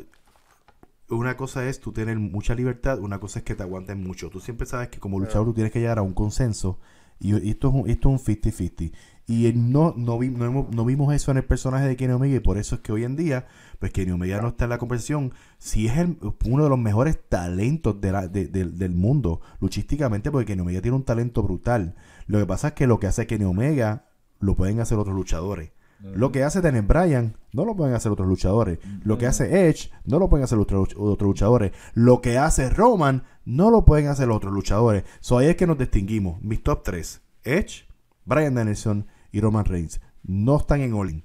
una 1.08 1.36
cosa 1.36 1.68
es 1.68 1.80
tú 1.80 1.92
tener 1.92 2.18
mucha 2.18 2.54
libertad, 2.54 2.98
una 2.98 3.20
cosa 3.20 3.40
es 3.40 3.44
que 3.44 3.54
te 3.54 3.62
aguanten 3.62 4.02
mucho. 4.02 4.30
Tú 4.30 4.40
siempre 4.40 4.66
sabes 4.66 4.88
que 4.88 4.98
como 4.98 5.18
luchador 5.18 5.46
tú 5.48 5.54
tienes 5.54 5.72
que 5.72 5.80
llegar 5.80 5.98
a 5.98 6.02
un 6.02 6.14
consenso 6.14 6.78
y 7.18 7.36
y 7.36 7.50
esto 7.50 7.68
es 7.68 7.74
un, 7.74 7.90
esto 7.90 8.14
es 8.14 8.28
un 8.28 8.34
50-50. 8.34 8.92
Y 9.30 9.52
no, 9.54 9.94
no, 9.96 10.18
vi- 10.18 10.28
no, 10.30 10.44
hemos- 10.44 10.74
no 10.74 10.84
vimos 10.84 11.14
eso 11.14 11.30
en 11.30 11.36
el 11.36 11.44
personaje 11.44 11.86
de 11.86 11.94
Kenny 11.96 12.14
Omega 12.14 12.34
y 12.36 12.40
por 12.40 12.58
eso 12.58 12.74
es 12.74 12.80
que 12.80 12.90
hoy 12.90 13.04
en 13.04 13.14
día, 13.14 13.46
pues 13.78 13.92
Kenny 13.92 14.10
Omega 14.10 14.42
no 14.42 14.48
está 14.48 14.64
en 14.64 14.70
la 14.70 14.78
conversación. 14.78 15.32
Si 15.58 15.86
es 15.86 15.98
el- 15.98 16.18
uno 16.46 16.64
de 16.64 16.68
los 16.70 16.78
mejores 16.78 17.16
talentos 17.28 18.00
de 18.00 18.10
la- 18.10 18.26
de- 18.26 18.48
de- 18.48 18.64
del 18.64 18.90
mundo, 18.92 19.40
luchísticamente, 19.60 20.32
porque 20.32 20.46
Kenny 20.46 20.62
Omega 20.62 20.80
tiene 20.82 20.96
un 20.96 21.04
talento 21.04 21.42
brutal. 21.44 21.94
Lo 22.26 22.38
que 22.40 22.46
pasa 22.46 22.68
es 22.68 22.74
que 22.74 22.88
lo 22.88 22.98
que 22.98 23.06
hace 23.06 23.26
Kenny 23.28 23.44
Omega 23.44 24.06
lo 24.40 24.56
pueden 24.56 24.80
hacer 24.80 24.98
otros 24.98 25.14
luchadores. 25.14 25.70
Lo 26.02 26.32
que 26.32 26.42
hace 26.44 26.60
Daniel 26.62 26.86
Bryan 26.86 27.36
no 27.52 27.64
lo 27.66 27.76
pueden 27.76 27.94
hacer 27.94 28.10
otros 28.10 28.26
luchadores. 28.26 28.78
Lo 29.04 29.16
que 29.18 29.26
hace 29.26 29.68
Edge 29.68 29.90
no 30.06 30.18
lo 30.18 30.28
pueden 30.30 30.44
hacer 30.44 30.58
otros, 30.58 30.88
otros 30.96 31.28
luchadores. 31.28 31.72
Lo 31.92 32.20
que 32.22 32.38
hace 32.38 32.70
Roman 32.70 33.22
no 33.44 33.70
lo 33.70 33.84
pueden 33.84 34.08
hacer 34.08 34.30
otros 34.30 34.52
luchadores. 34.52 35.04
So 35.20 35.36
ahí 35.38 35.48
es 35.48 35.56
que 35.56 35.66
nos 35.66 35.76
distinguimos. 35.78 36.40
Mis 36.42 36.62
top 36.62 36.82
3. 36.84 37.20
Edge, 37.44 37.86
Bryan 38.24 38.54
Danielson 38.54 39.06
y 39.32 39.40
Roman 39.40 39.64
Reigns. 39.64 40.00
No 40.22 40.56
están 40.56 40.80
en 40.80 40.92
All-In. 40.94 41.24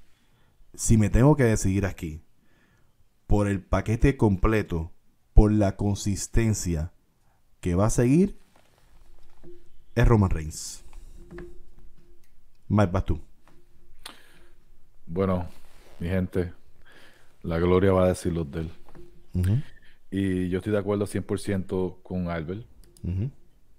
Si 0.74 0.98
me 0.98 1.10
tengo 1.10 1.36
que 1.36 1.44
decidir 1.44 1.86
aquí, 1.86 2.22
por 3.28 3.48
el 3.48 3.62
paquete 3.62 4.18
completo, 4.18 4.92
por 5.34 5.52
la 5.52 5.76
consistencia 5.76 6.92
que 7.60 7.76
va 7.76 7.88
a 7.88 7.90
seguir, 7.90 8.38
es 9.96 10.08
Roman 10.08 10.30
Reigns. 10.30 10.84
Mike, 12.68 12.92
vas 12.92 13.06
tú. 13.06 13.20
Bueno, 15.08 15.48
mi 16.00 16.08
gente, 16.10 16.52
la 17.44 17.60
gloria 17.60 17.92
va 17.92 18.06
a 18.06 18.08
decir 18.10 18.34
los 18.34 18.50
de 18.52 18.62
él. 18.62 18.72
Y 20.12 20.50
yo 20.50 20.60
estoy 20.60 20.72
de 20.74 20.80
acuerdo 20.80 21.06
100% 21.06 21.98
con 22.02 22.30
Albert. 22.30 22.66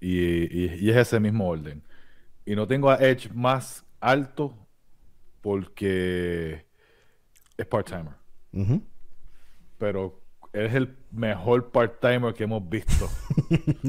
Y, 0.00 0.18
y- 0.20 0.74
y 0.80 0.90
es 0.90 0.96
ese 0.96 1.18
mismo 1.20 1.48
orden. 1.48 1.82
Y 2.44 2.54
no 2.54 2.66
tengo 2.66 2.90
a 2.90 2.96
Edge 2.96 3.30
más 3.32 3.84
alto 4.00 4.54
porque 5.40 6.66
es 7.56 7.66
part-timer. 7.66 8.14
Pero 9.78 10.20
es 10.52 10.74
el 10.74 10.96
mejor 11.12 11.70
part-timer 11.70 12.32
que 12.34 12.44
hemos 12.44 12.66
visto. 12.68 13.08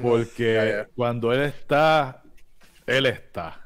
Porque 0.00 0.86
cuando 0.94 1.32
él 1.32 1.40
está, 1.42 2.22
él 2.86 3.06
está. 3.06 3.60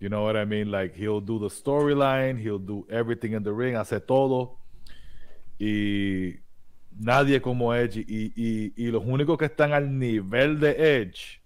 You 0.00 0.08
know 0.08 0.24
what 0.24 0.34
I 0.40 0.44
mean? 0.46 0.70
Like 0.70 0.94
he'll 0.96 1.20
do 1.24 1.38
the 1.38 1.48
storyline, 1.54 2.38
he'll 2.40 2.58
do 2.58 2.86
everything 2.90 3.32
in 3.34 3.42
the 3.44 3.52
ring, 3.52 3.76
hace 3.76 4.00
todo. 4.00 4.58
Y 5.58 6.36
nadie 6.98 7.40
como 7.40 7.74
Edge. 7.74 7.98
Y, 8.08 8.32
y- 8.34 8.72
y 8.76 8.86
los 8.90 9.04
únicos 9.04 9.36
que 9.38 9.44
están 9.44 9.72
al 9.72 9.96
nivel 9.98 10.58
de 10.58 11.00
Edge 11.02 11.40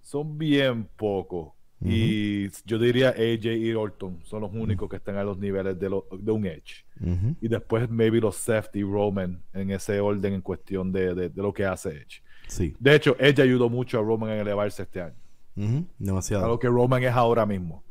son 0.00 0.38
bien 0.38 0.84
pocos. 0.96 1.52
Y 1.80 2.48
yo 2.66 2.78
diría 2.78 3.10
AJ 3.10 3.46
y 3.56 3.72
Orton 3.74 4.18
son 4.24 4.40
los 4.42 4.50
únicos 4.52 4.88
que 4.90 4.96
están 4.96 5.16
a 5.16 5.22
los 5.24 5.38
niveles 5.38 5.78
de, 5.78 5.88
lo- 5.88 6.06
de 6.10 6.32
un 6.32 6.44
Edge. 6.46 6.84
Ujú. 7.00 7.36
Y 7.40 7.48
después 7.48 7.88
maybe 7.88 8.20
los 8.20 8.36
Seth 8.36 8.74
y 8.74 8.82
Roman 8.82 9.40
en 9.52 9.70
ese 9.70 10.00
orden 10.00 10.34
en 10.34 10.40
cuestión 10.42 10.90
de, 10.92 11.14
de- 11.14 11.28
de 11.28 11.42
lo 11.42 11.52
que 11.52 11.64
hace 11.64 11.90
Edge. 11.90 12.20
Sí. 12.48 12.74
De 12.80 12.94
hecho, 12.96 13.14
Edge 13.20 13.40
ayudó 13.42 13.68
mucho 13.68 13.98
a 13.98 14.02
Roman 14.02 14.30
en 14.30 14.40
elevarse 14.40 14.82
este 14.82 15.02
año. 15.02 15.14
Ujú. 15.56 15.76
A 15.78 15.84
Demasiado. 15.98 16.48
lo 16.48 16.58
que 16.58 16.66
Roman 16.68 17.02
es 17.04 17.12
ahora 17.12 17.46
mismo. 17.46 17.84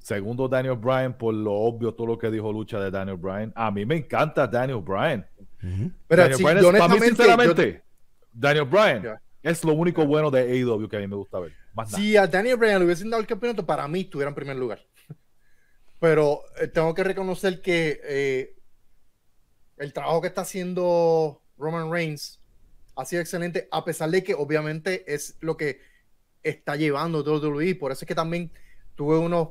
Segundo, 0.00 0.48
Daniel 0.48 0.74
Bryan, 0.76 1.16
por 1.16 1.32
lo 1.32 1.52
obvio, 1.52 1.94
todo 1.94 2.08
lo 2.08 2.18
que 2.18 2.32
dijo 2.32 2.52
Lucha 2.52 2.80
de 2.80 2.90
Daniel 2.90 3.16
Bryan. 3.16 3.52
A 3.54 3.70
mí 3.70 3.86
me 3.86 3.94
encanta 3.96 4.48
Daniel 4.48 4.80
Bryan. 4.80 5.24
Pero 6.08 6.22
Daniel 6.22 6.36
sí, 6.36 6.42
Bryan 6.42 6.60
yo 6.62 6.70
es, 6.72 6.78
para 6.80 6.88
mí, 6.88 6.94
honestamente, 7.00 7.06
sinceramente, 7.06 7.82
Daniel 8.32 8.64
Bryan 8.64 9.02
Ya. 9.04 9.22
Es 9.42 9.64
lo 9.64 9.72
único 9.74 10.06
bueno 10.06 10.30
de 10.30 10.40
AEW 10.42 10.88
que 10.88 10.96
a 10.96 11.00
mí 11.00 11.06
me 11.06 11.16
gusta 11.16 11.38
ver. 11.40 11.52
Más 11.74 11.90
yo- 11.90 11.96
nada. 11.96 12.02
si 12.04 12.16
a 12.16 12.26
Daniel 12.26 12.56
Bryan 12.56 12.78
le 12.80 12.84
hubiesen 12.86 13.10
dado 13.10 13.20
el 13.20 13.26
campeonato, 13.26 13.64
para 13.66 13.86
mí 13.88 14.00
estuviera 14.02 14.28
en 14.28 14.34
primer 14.34 14.56
lugar. 14.56 14.80
Pero 16.00 16.42
eh, 16.60 16.68
tengo 16.68 16.94
que 16.94 17.04
reconocer 17.04 17.60
que 17.62 18.00
eh, 18.04 18.56
el 19.78 19.92
trabajo 19.92 20.20
que 20.20 20.28
está 20.28 20.42
haciendo 20.42 21.40
Roman 21.58 21.90
Reigns 21.90 22.40
ha 22.96 23.04
sido 23.04 23.22
excelente, 23.22 23.68
a 23.70 23.84
pesar 23.84 24.10
de 24.10 24.22
que 24.22 24.34
obviamente 24.34 25.12
es 25.12 25.36
lo 25.40 25.56
que 25.56 25.80
está 26.42 26.76
llevando 26.76 27.22
WWE. 27.22 27.74
Por 27.76 27.92
eso 27.92 28.04
es 28.04 28.08
que 28.08 28.14
también 28.14 28.50
tuve 28.94 29.16
unos 29.18 29.50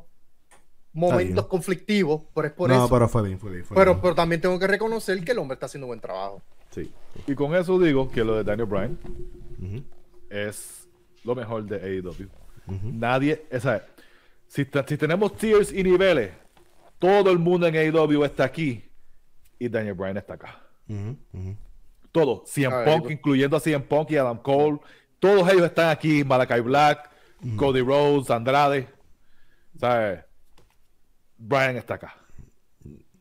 momentos 0.94 1.48
conflictivos, 1.48 2.24
pero 2.36 2.48
es 2.48 2.54
por 2.54 2.70
no, 2.70 2.76
eso. 2.86 2.90
pero 2.94 3.08
fue 3.08 3.24
bien, 3.24 3.40
fue 3.40 3.52
bien. 3.52 3.66
Fue 3.66 3.76
Pero, 3.76 3.94
bien. 3.94 4.02
pero 4.02 4.16
también 4.16 4.42
tengo 4.42 4.60
que 4.60 4.68
reconocer 4.68 5.24
que 5.24 5.32
el 5.32 5.40
hombre 5.40 5.54
está 5.56 5.66
haciendo 5.68 5.88
buen 5.88 6.02
trabajo. 6.02 6.42
Sí. 6.70 6.92
Y 7.28 7.34
con 7.34 7.56
eso 7.56 7.80
digo 7.80 8.10
que 8.12 8.24
lo 8.24 8.36
de 8.36 8.44
Daniel 8.44 8.68
Bryan 8.68 9.00
Es 10.30 10.88
lo 11.24 11.36
mejor 11.36 11.66
de 11.66 11.76
AEW. 11.78 12.30
Nadie, 12.84 13.46
o 13.52 13.60
sea, 13.60 13.86
si, 14.48 14.66
si 14.88 14.98
tenemos 14.98 15.36
tiers 15.38 15.72
y 15.72 15.84
niveles, 15.84 16.32
todo 17.00 17.32
el 17.32 17.40
mundo 17.40 17.68
en 17.68 17.76
AEW 17.76 18.24
está 18.24 18.46
aquí 18.46 18.84
y 19.60 19.70
Daniel 19.70 19.96
Bryan 19.96 20.18
está 20.18 20.36
acá. 20.36 20.62
Todo, 22.12 22.44
CM 22.46 22.84
Punk, 22.84 23.04
pues. 23.04 23.14
incluyendo 23.14 23.58
a 23.58 23.60
CM 23.60 23.86
Punk 23.86 24.12
y 24.12 24.18
Adam 24.18 24.38
Cole, 24.38 24.80
todos 25.20 25.48
ellos 25.52 25.66
están 25.66 25.90
aquí, 25.90 26.24
Malakai 26.24 26.62
Black, 26.62 27.10
Cody 27.56 27.82
Rhodes, 27.82 28.30
Andrade, 28.30 28.90
¿sabes? 29.80 30.24
Bryan 31.38 31.78
está 31.78 31.96
acá. 31.96 32.16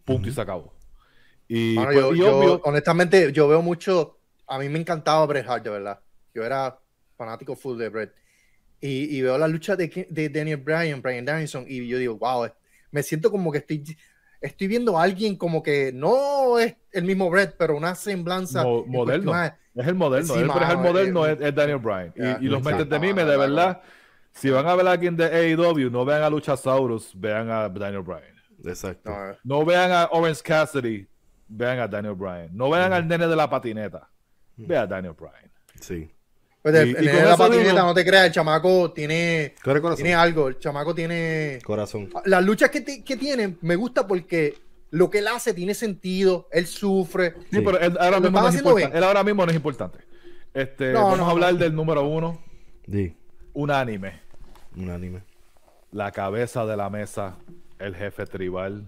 Punto 0.05 0.28
y 0.28 0.32
se 0.32 0.41
acabó. 0.41 0.74
Y, 1.47 1.76
pues, 1.76 1.97
yo, 1.97 2.14
y 2.14 2.18
yo, 2.18 2.61
honestamente, 2.64 3.32
yo 3.32 3.49
veo 3.49 3.62
mucho. 3.62 4.18
A 4.47 4.59
mí 4.59 4.68
me 4.68 4.78
encantaba 4.78 5.24
Bret 5.26 5.49
Hart, 5.49 5.64
de 5.64 5.70
verdad. 5.70 6.01
Yo 6.35 6.45
era 6.45 6.78
fanático 7.16 7.55
full 7.57 7.78
de 7.78 7.89
Bret. 7.89 8.14
Y, 8.81 9.16
y 9.16 9.22
veo 9.22 9.37
la 9.37 9.47
lucha 9.49 9.76
de, 9.76 10.07
de 10.09 10.28
Daniel 10.31 10.57
Bryan, 10.59 11.03
Bryan 11.03 11.24
Danielson, 11.24 11.64
y 11.68 11.87
yo 11.87 11.99
digo, 11.99 12.16
wow, 12.16 12.49
me 12.91 13.03
siento 13.03 13.31
como 13.31 13.53
que 13.53 13.59
estoy, 13.59 13.85
estoy 14.41 14.66
viendo 14.68 14.99
a 14.99 15.03
alguien 15.03 15.37
como 15.37 15.62
que 15.62 15.93
no 15.93 16.59
es 16.59 16.76
el 16.93 17.05
mismo 17.05 17.28
Bret, 17.28 17.57
pero 17.59 17.76
una 17.76 17.95
semblanza. 17.95 18.62
Mo- 18.64 18.85
moderno. 18.87 19.33
Es 19.74 19.87
el 19.87 19.95
moderno. 19.95 20.35
Sí, 20.35 20.41
es 20.41 20.41
el 20.41 20.78
moderno 20.78 21.26
eh, 21.26 21.33
es, 21.41 21.41
es 21.41 21.55
Daniel 21.55 21.78
Bryan. 21.78 22.12
Y- 22.41 22.47
los 22.49 22.62
meten 22.64 22.89
de 22.89 22.99
mí, 22.99 23.09
mano, 23.09 23.31
de 23.31 23.37
verdad. 23.37 23.83
Si 24.33 24.49
van 24.49 24.66
a 24.66 24.74
ver 24.76 24.87
a 24.87 24.93
alguien 24.93 25.16
de 25.16 25.24
AEW, 25.24 25.91
no 25.91 26.05
vean 26.05 26.22
a 26.22 26.31
Luchasaurus, 26.31 27.12
vean 27.14 27.51
a 27.51 27.68
Daniel 27.68 28.03
Bryan. 28.03 28.35
Exacto. 28.64 29.11
No, 29.11 29.59
No 29.61 29.64
vean 29.64 29.91
a 29.93 30.09
Orange 30.12 30.43
Cassidy, 30.43 31.07
vean 31.49 31.81
a 31.81 31.89
Daniel 31.89 32.14
Bryan. 32.14 32.49
No 32.53 32.70
vean 32.70 32.93
al 32.93 33.07
nene 33.07 33.26
de 33.26 33.37
la 33.37 33.49
patineta, 33.51 34.09
vean 34.57 34.85
a 34.85 34.87
Daniel 34.87 35.14
Bryan. 35.14 35.51
Sí. 35.81 36.11
Pues 36.63 36.75
el- 36.75 37.05
la 37.07 37.37
patineta, 37.39 37.83
no 37.83 37.95
te 37.95 38.05
creas, 38.05 38.27
el 38.27 38.33
chamaco 38.33 38.93
tiene, 38.93 39.55
tiene 39.97 40.15
algo, 40.15 40.49
el 40.49 40.59
chamaco 40.59 40.95
tiene... 40.95 41.59
Corazón. 41.65 42.11
Las 42.27 42.45
luchas 42.45 42.69
que, 42.71 42.83
ti- 42.83 43.03
que 43.03 43.17
tiene 43.17 43.57
me 43.63 43.77
gusta 43.77 44.07
porque 44.07 44.59
lo 44.91 45.09
que 45.09 45.19
él 45.21 45.29
hace 45.29 45.55
tiene 45.55 45.73
sentido, 45.73 46.49
él 46.53 46.67
sufre. 46.67 47.35
Sí, 47.51 47.57
Sí. 47.57 47.63
pero 47.65 47.79
él 47.81 47.97
ahora, 47.99 48.21
mismo 48.21 48.41
no 48.41 48.49
es 48.49 48.55
importante. 48.57 48.99
él 48.99 49.05
ahora 49.05 49.25
mismo 49.25 49.45
no 49.47 49.51
es 49.51 49.57
importante. 49.57 49.99
Este, 50.53 50.93
No, 50.93 51.05
vamos 51.05 51.19
no, 51.19 51.27
a 51.29 51.31
hablar 51.31 51.53
no. 51.55 51.59
del 51.61 51.75
número 51.75 52.07
uno, 52.07 52.43
Sí. 52.91 53.17
unánime. 53.55 54.21
Un 54.77 54.91
anime. 54.91 55.23
La 55.93 56.13
cabeza 56.13 56.67
de 56.67 56.77
la 56.77 56.91
mesa, 56.91 57.37
el 57.79 57.97
jefe 57.97 58.27
tribal. 58.27 58.85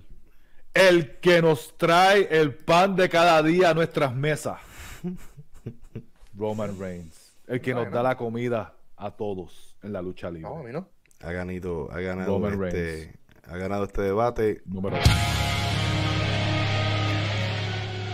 El 0.75 1.19
que 1.21 1.41
nos 1.41 1.77
trae 1.79 2.29
el 2.31 2.55
pan 2.55 2.97
de 2.97 3.09
cada 3.09 3.43
día 3.43 3.71
a 3.71 3.75
nuestras 3.75 4.15
mesas. 4.15 4.59
Roman 6.37 6.79
Reigns. 6.79 7.22
El 7.47 7.61
que 7.61 7.75
nos 7.75 7.91
da 7.91 8.03
la 8.03 8.17
comida 8.17 8.75
a 8.97 9.11
todos 9.11 9.77
en 9.83 9.93
la 9.93 10.03
lucha 10.03 10.31
libre. 10.31 10.49
No, 10.49 10.59
a 10.59 10.63
mí 10.63 10.73
no. 10.73 10.89
Ha 11.23 11.33
ganado, 11.33 11.91
ha 11.93 12.01
ganado 12.01 12.49
este, 12.65 13.15
ha 13.47 13.57
ganado 13.57 13.85
este 13.85 14.03
debate. 14.03 14.63
Número 14.65 14.97
uno. 14.97 15.05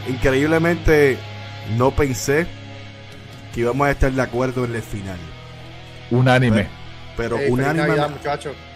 Increíblemente 0.09 1.19
no 1.77 1.91
pensé 1.91 2.47
que 3.53 3.61
íbamos 3.61 3.87
a 3.87 3.91
estar 3.91 4.11
de 4.11 4.23
acuerdo 4.23 4.65
en 4.65 4.75
el 4.75 4.83
final. 4.83 5.19
Unánime. 6.11 6.78
Pero 7.19 7.37
Ey, 7.37 7.51
feliz 7.51 7.53
unánime, 7.53 7.97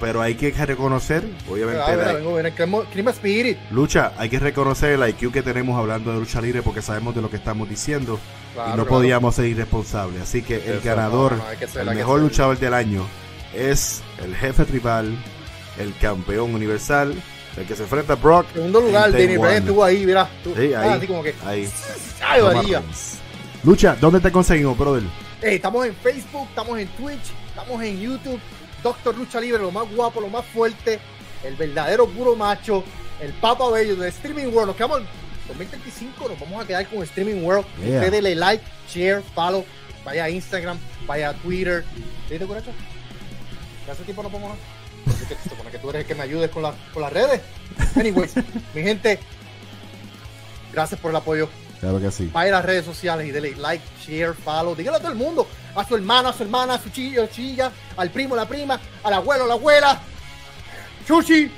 pero 0.01 0.20
hay 0.20 0.34
que 0.34 0.51
reconocer, 0.51 1.22
obviamente, 1.49 1.80
Ah, 1.80 2.12
vengo, 2.12 2.84
Crema 2.93 3.12
Spirit. 3.12 3.57
lucha, 3.70 4.12
hay 4.18 4.28
que 4.28 4.40
reconocer 4.40 4.90
el 5.01 5.09
IQ 5.09 5.30
que 5.32 5.43
tenemos 5.43 5.78
hablando 5.78 6.12
de 6.12 6.18
lucha 6.18 6.40
libre 6.40 6.61
porque 6.61 6.82
sabemos 6.82 7.14
de 7.14 7.22
lo 7.22 7.30
que 7.30 7.36
estamos 7.36 7.68
diciendo 7.68 8.18
Claro, 8.53 8.68
y 8.68 8.70
no 8.72 8.76
claro. 8.84 8.88
podíamos 8.88 9.36
ser 9.36 9.45
irresponsables. 9.47 10.20
Así 10.22 10.43
que 10.43 10.57
el 10.57 10.72
Eso, 10.78 10.80
ganador, 10.84 11.32
no, 11.36 11.45
no, 11.45 11.68
ser, 11.68 11.88
el 11.88 11.95
mejor 11.95 12.20
luchador 12.20 12.59
del 12.59 12.74
año 12.74 13.07
es 13.55 14.03
el 14.22 14.34
jefe 14.34 14.64
tribal, 14.64 15.16
el 15.78 15.95
campeón 16.01 16.53
universal, 16.53 17.14
el 17.57 17.64
que 17.64 17.76
se 17.76 17.84
enfrenta 17.84 18.14
a 18.14 18.16
Brock. 18.16 18.47
Segundo 18.53 18.80
lugar, 18.80 19.12
Danny 19.12 19.36
Bryan 19.36 19.62
estuvo 19.62 19.84
ahí, 19.84 20.05
mira. 20.05 20.28
tú- 20.43 20.53
Sí, 20.59 20.74
ah, 20.74 20.80
ahí, 20.82 20.90
así 20.90 21.07
como 21.07 21.22
que. 21.22 21.32
ahí. 21.47 21.68
¡Ay. 22.26 22.74
Lucha, 23.62 23.97
¿dónde 24.01 24.18
te 24.18 24.32
conseguimos, 24.32 24.76
brother? 24.76 25.05
Ey, 25.40 25.57
estamos 25.57 25.86
en 25.86 25.95
Facebook, 25.95 26.47
estamos 26.49 26.78
en 26.78 26.88
Twitch, 26.88 27.32
estamos 27.55 27.82
en 27.82 28.00
YouTube. 28.00 28.40
Doctor 28.82 29.16
Lucha 29.16 29.40
Libre, 29.40 29.62
lo 29.62 29.70
más 29.70 29.88
guapo, 29.94 30.20
lo 30.20 30.28
más 30.28 30.44
fuerte, 30.46 30.98
el 31.44 31.55
verdadero 31.55 32.09
puro 32.09 32.34
macho, 32.34 32.82
el 33.20 33.32
papa 33.34 33.70
bello 33.70 33.94
de 33.96 34.09
Streaming 34.09 34.46
World. 34.46 34.68
Nos 34.68 34.76
quedamos 34.76 35.00
en 35.00 35.07
2025, 35.48 36.28
nos 36.28 36.40
vamos 36.40 36.64
a 36.64 36.66
quedar 36.66 36.86
con 36.88 37.03
Streaming 37.05 37.44
World. 37.44 37.64
Yeah. 37.78 37.98
Usted 38.00 38.11
dele 38.11 38.34
like, 38.34 38.64
share, 38.92 39.22
follow, 39.34 39.64
vaya 40.05 40.24
a 40.24 40.30
Instagram, 40.30 40.78
vaya 41.07 41.28
a 41.28 41.34
Twitter. 41.34 41.84
¿Sí 42.28 42.38
te 42.38 42.42
acuerdas? 42.44 42.74
¿Que 43.84 43.90
hace 43.90 44.03
tiempo 44.03 44.22
no 44.24 44.30
nada? 44.30 44.55
Así 45.07 45.26
que 45.26 45.34
se 45.36 45.48
supone 45.48 45.70
que 45.70 45.78
tú 45.78 45.90
eres 45.90 46.03
el 46.03 46.07
que 46.09 46.14
me 46.16 46.22
ayudes 46.22 46.50
con, 46.50 46.62
la- 46.64 46.74
con 46.92 47.03
las 47.03 47.12
redes. 47.12 47.40
Anyways, 47.96 48.34
mi 48.74 48.82
gente, 48.82 49.18
gracias 50.72 50.98
por 51.00 51.11
el 51.11 51.16
apoyo. 51.16 51.48
Claro 51.80 52.00
que 52.00 52.11
sí. 52.11 52.30
Vaya 52.32 52.50
a 52.50 52.57
las 52.59 52.64
redes 52.64 52.84
sociales 52.84 53.26
y 53.28 53.30
dele 53.32 53.55
like, 53.57 53.84
share, 54.05 54.34
follow. 54.34 54.74
Dígale 54.74 54.96
a 54.98 55.00
todo 55.00 55.11
el 55.12 55.18
mundo. 55.18 55.46
A 55.75 55.85
su 55.87 55.95
hermano, 55.97 56.29
a 56.29 56.33
su 56.33 56.43
hermana, 56.43 56.75
a 56.75 56.79
su 56.79 56.91
chillo, 56.91 57.27
chilla, 57.29 57.73
al 57.97 58.11
primo, 58.11 58.37
la 58.37 58.47
prima, 58.47 58.79
al 59.03 59.14
abuelo, 59.14 59.47
la 59.47 59.55
abuela. 59.55 60.01
Chuchi. 61.07 61.51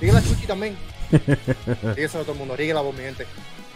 Dígale 0.00 0.18
a 0.18 0.22
Chuchi 0.22 0.46
también. 0.46 0.76
Dígaselo 1.96 2.22
a 2.22 2.26
todo 2.26 2.32
el 2.32 2.38
mundo. 2.38 2.56
La 2.58 2.80
voz, 2.80 2.94
mi 2.94 3.02
gente. 3.02 3.26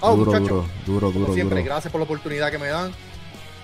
Oh, 0.01 0.15
duro, 0.17 0.33
muchachos. 0.33 0.49
duro, 0.49 0.67
duro, 0.87 1.07
Como 1.13 1.21
duro, 1.21 1.35
siempre, 1.35 1.59
duro. 1.61 1.71
gracias 1.73 1.91
por 1.93 2.01
la 2.01 2.05
oportunidad 2.05 2.51
que 2.51 2.59
me 2.59 2.69
dan. 2.69 2.93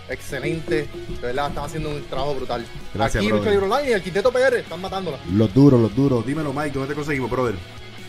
Excelente. 0.09 0.87
De 1.21 1.27
verdad, 1.27 1.49
están 1.49 1.65
haciendo 1.65 1.91
un 1.91 2.03
trabajo 2.05 2.35
brutal. 2.35 2.65
Gracias, 2.93 3.23
Aquí. 3.23 3.31
Lucha 3.33 3.51
Libre 3.51 3.67
Online 3.67 3.91
y 3.91 3.93
el 3.95 4.03
Quinteto 4.03 4.31
PR 4.33 4.57
están 4.57 4.81
matándola. 4.81 5.19
Los 5.33 5.53
duros, 5.55 5.81
los 5.81 5.95
duros. 5.95 6.27
Dímelo, 6.27 6.53
Mike, 6.53 6.71
¿dónde 6.73 6.89
te 6.89 6.95
conseguimos, 6.95 7.31
brother? 7.31 7.55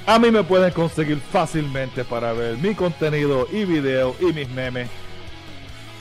A 0.05 0.19
mí 0.19 0.29
me 0.29 0.43
pueden 0.43 0.71
conseguir 0.71 1.19
fácilmente 1.31 2.03
para 2.03 2.33
ver 2.33 2.57
mi 2.57 2.75
contenido 2.75 3.47
y 3.51 3.65
video 3.65 4.15
y 4.19 4.25
mis 4.33 4.49
memes. 4.49 4.89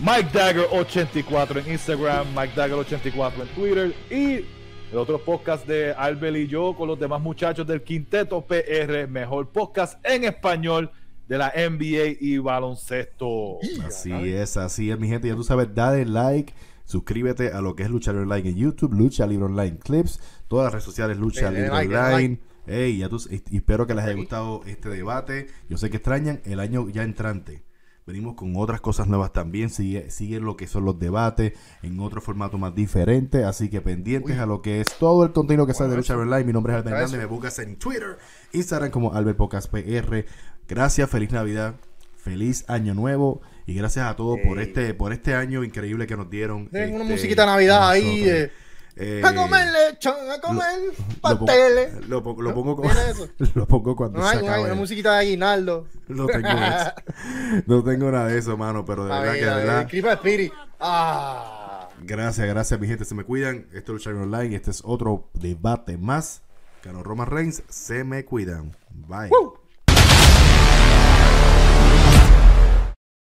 Mike 0.01 0.31
Dagger84 0.33 1.65
en 1.65 1.73
Instagram, 1.73 2.27
Mike 2.37 2.55
Dagger84 2.57 3.33
en 3.41 3.49
Twitter 3.55 3.95
y 4.11 4.45
el 4.91 4.99
otro 4.99 5.19
podcast 5.25 5.67
de 5.67 5.93
Albel 5.93 6.37
y 6.37 6.47
yo 6.49 6.75
con 6.77 6.89
los 6.89 6.99
demás 6.99 7.23
muchachos 7.23 7.67
del 7.67 7.83
Quinteto 7.83 8.45
PR, 8.45 9.07
mejor 9.09 9.49
podcast 9.51 10.05
en 10.05 10.25
español 10.25 10.91
de 11.29 11.39
la 11.39 11.53
NBA 11.57 12.17
y 12.21 12.39
baloncesto. 12.39 13.59
Así 13.87 14.13
es, 14.13 14.57
así 14.57 14.91
es, 14.91 14.99
mi 14.99 15.09
gente. 15.09 15.29
Ya 15.29 15.37
tú 15.37 15.45
sabes, 15.45 15.69
dale 15.73 16.05
like, 16.05 16.53
suscríbete 16.85 17.53
a 17.53 17.61
lo 17.61 17.77
que 17.77 17.85
es 17.85 17.91
Lucha 17.91 18.13
Libre 18.13 18.25
Online 18.25 18.49
en 18.51 18.57
YouTube, 18.57 18.93
Lucha 18.93 19.27
Libre 19.27 19.47
Online 19.47 19.79
Clips, 19.79 20.21
todas 20.49 20.65
las 20.65 20.73
redes 20.73 20.85
sociales 20.85 21.19
Lucha 21.19 21.51
Libre 21.53 21.71
Online. 21.71 22.41
Ey, 22.67 22.99
ya 22.99 23.09
tú, 23.09 23.23
espero 23.31 23.87
que 23.87 23.95
les 23.95 24.05
haya 24.05 24.15
gustado 24.15 24.63
este 24.67 24.89
debate. 24.89 25.47
Yo 25.69 25.79
sé 25.79 25.89
que 25.89 25.99
extrañan 25.99 26.41
el 26.45 26.59
año 26.59 26.89
ya 26.89 27.05
entrante. 27.05 27.63
Venimos 28.07 28.35
con 28.35 28.53
otras 28.57 28.81
cosas 28.83 29.07
nuevas 29.07 29.33
también. 29.33 29.71
Sigue, 29.71 30.11
sigue 30.11 30.39
lo 30.39 30.57
que 30.57 30.67
son 30.67 30.85
los 30.85 30.99
debates 30.99 31.55
en 31.83 31.99
otro 32.01 32.21
formato 32.21 32.59
más 32.59 32.75
diferente. 32.75 33.45
Así 33.45 33.71
que 33.71 33.81
pendientes 33.81 34.37
Uy. 34.37 34.43
a 34.43 34.47
lo 34.47 34.61
que 34.61 34.81
es 34.81 34.89
todo 34.99 35.25
el 35.25 35.33
contenido 35.33 35.67
que 35.67 35.73
sale 35.73 35.91
de 35.91 35.97
Lucha 35.97 36.17
Online. 36.17 36.45
Mi 36.45 36.53
nombre 36.53 36.75
es 36.75 36.79
Albert. 36.79 36.97
Hernández. 36.97 37.19
Me 37.19 37.27
buscas 37.27 37.59
en 37.61 37.77
Twitter, 37.79 38.19
Instagram 38.53 38.91
como 38.91 39.15
Albert 39.15 39.39
Podcast 39.39 39.71
PR. 39.71 40.27
Gracias, 40.69 41.09
feliz 41.09 41.33
Navidad, 41.33 41.77
feliz 42.17 42.65
Año 42.69 42.93
Nuevo. 42.95 43.41
Y 43.67 43.73
gracias 43.75 44.07
a 44.07 44.17
todos 44.17 44.39
por 44.47 44.61
este 44.61 44.93
por 44.93 45.15
este 45.15 45.35
año 45.35 45.65
increíble 45.65 46.07
que 46.07 46.17
nos 46.19 46.29
dieron. 46.29 46.69
Una 46.71 46.85
este, 46.85 47.05
musiquita 47.05 47.43
de 47.43 47.47
Navidad 47.47 47.89
ahí. 47.89 48.25
eh, 48.29 48.51
Eh, 48.97 49.23
a 49.25 49.35
comer 49.35 49.67
lechón, 49.73 50.15
a 50.31 50.41
comer 50.41 50.79
lo 50.97 51.21
pasteles. 51.21 52.07
Lo, 52.09 52.23
pongo- 52.23 52.43
lo 52.43 52.51
¿No? 52.51 52.55
pongo, 52.55 52.83
¿Tiene 52.83 53.11
eso? 53.11 53.29
lo 53.55 53.67
pongo 53.67 53.97
cuando 53.97 54.21
No 54.21 54.25
se 54.29 54.37
hay, 54.37 54.43
no 54.43 54.45
hay 54.45 54.53
acabe. 54.53 54.65
una 54.73 54.75
musiquita 54.81 55.13
de 55.15 55.19
aguinaldo. 55.19 55.87
No 56.09 56.27
tengo 56.27 56.49
eso. 56.49 56.93
No 57.67 57.83
tengo 57.85 58.11
nada 58.11 58.29
de 58.29 58.39
eso, 58.39 58.57
mano, 58.57 58.85
pero 58.85 59.05
de 59.07 59.13
A 59.13 59.19
verdad 59.21 59.33
ver, 59.33 59.41
que 59.41 59.47
de 59.47 59.55
ver, 59.55 59.67
verdad. 59.67 59.89
Creeper 59.89 60.13
Spirit. 60.13 60.53
Ah. 60.81 61.89
Gracias, 62.03 62.47
gracias, 62.47 62.79
mi 62.81 62.87
gente. 62.87 63.05
Se 63.05 63.15
me 63.15 63.25
cuidan. 63.25 63.67
Esto 63.73 63.97
es 63.97 64.07
Lucha 64.07 64.11
Online. 64.11 64.55
Este 64.57 64.71
es 64.71 64.83
otro 64.85 65.29
debate 65.35 65.97
más. 65.97 66.43
Ganó 66.85 67.03
Roman 67.03 67.27
Reigns. 67.29 67.63
Se 67.69 68.05
me 68.05 68.25
cuidan. 68.25 68.77
Bye. 69.09 69.31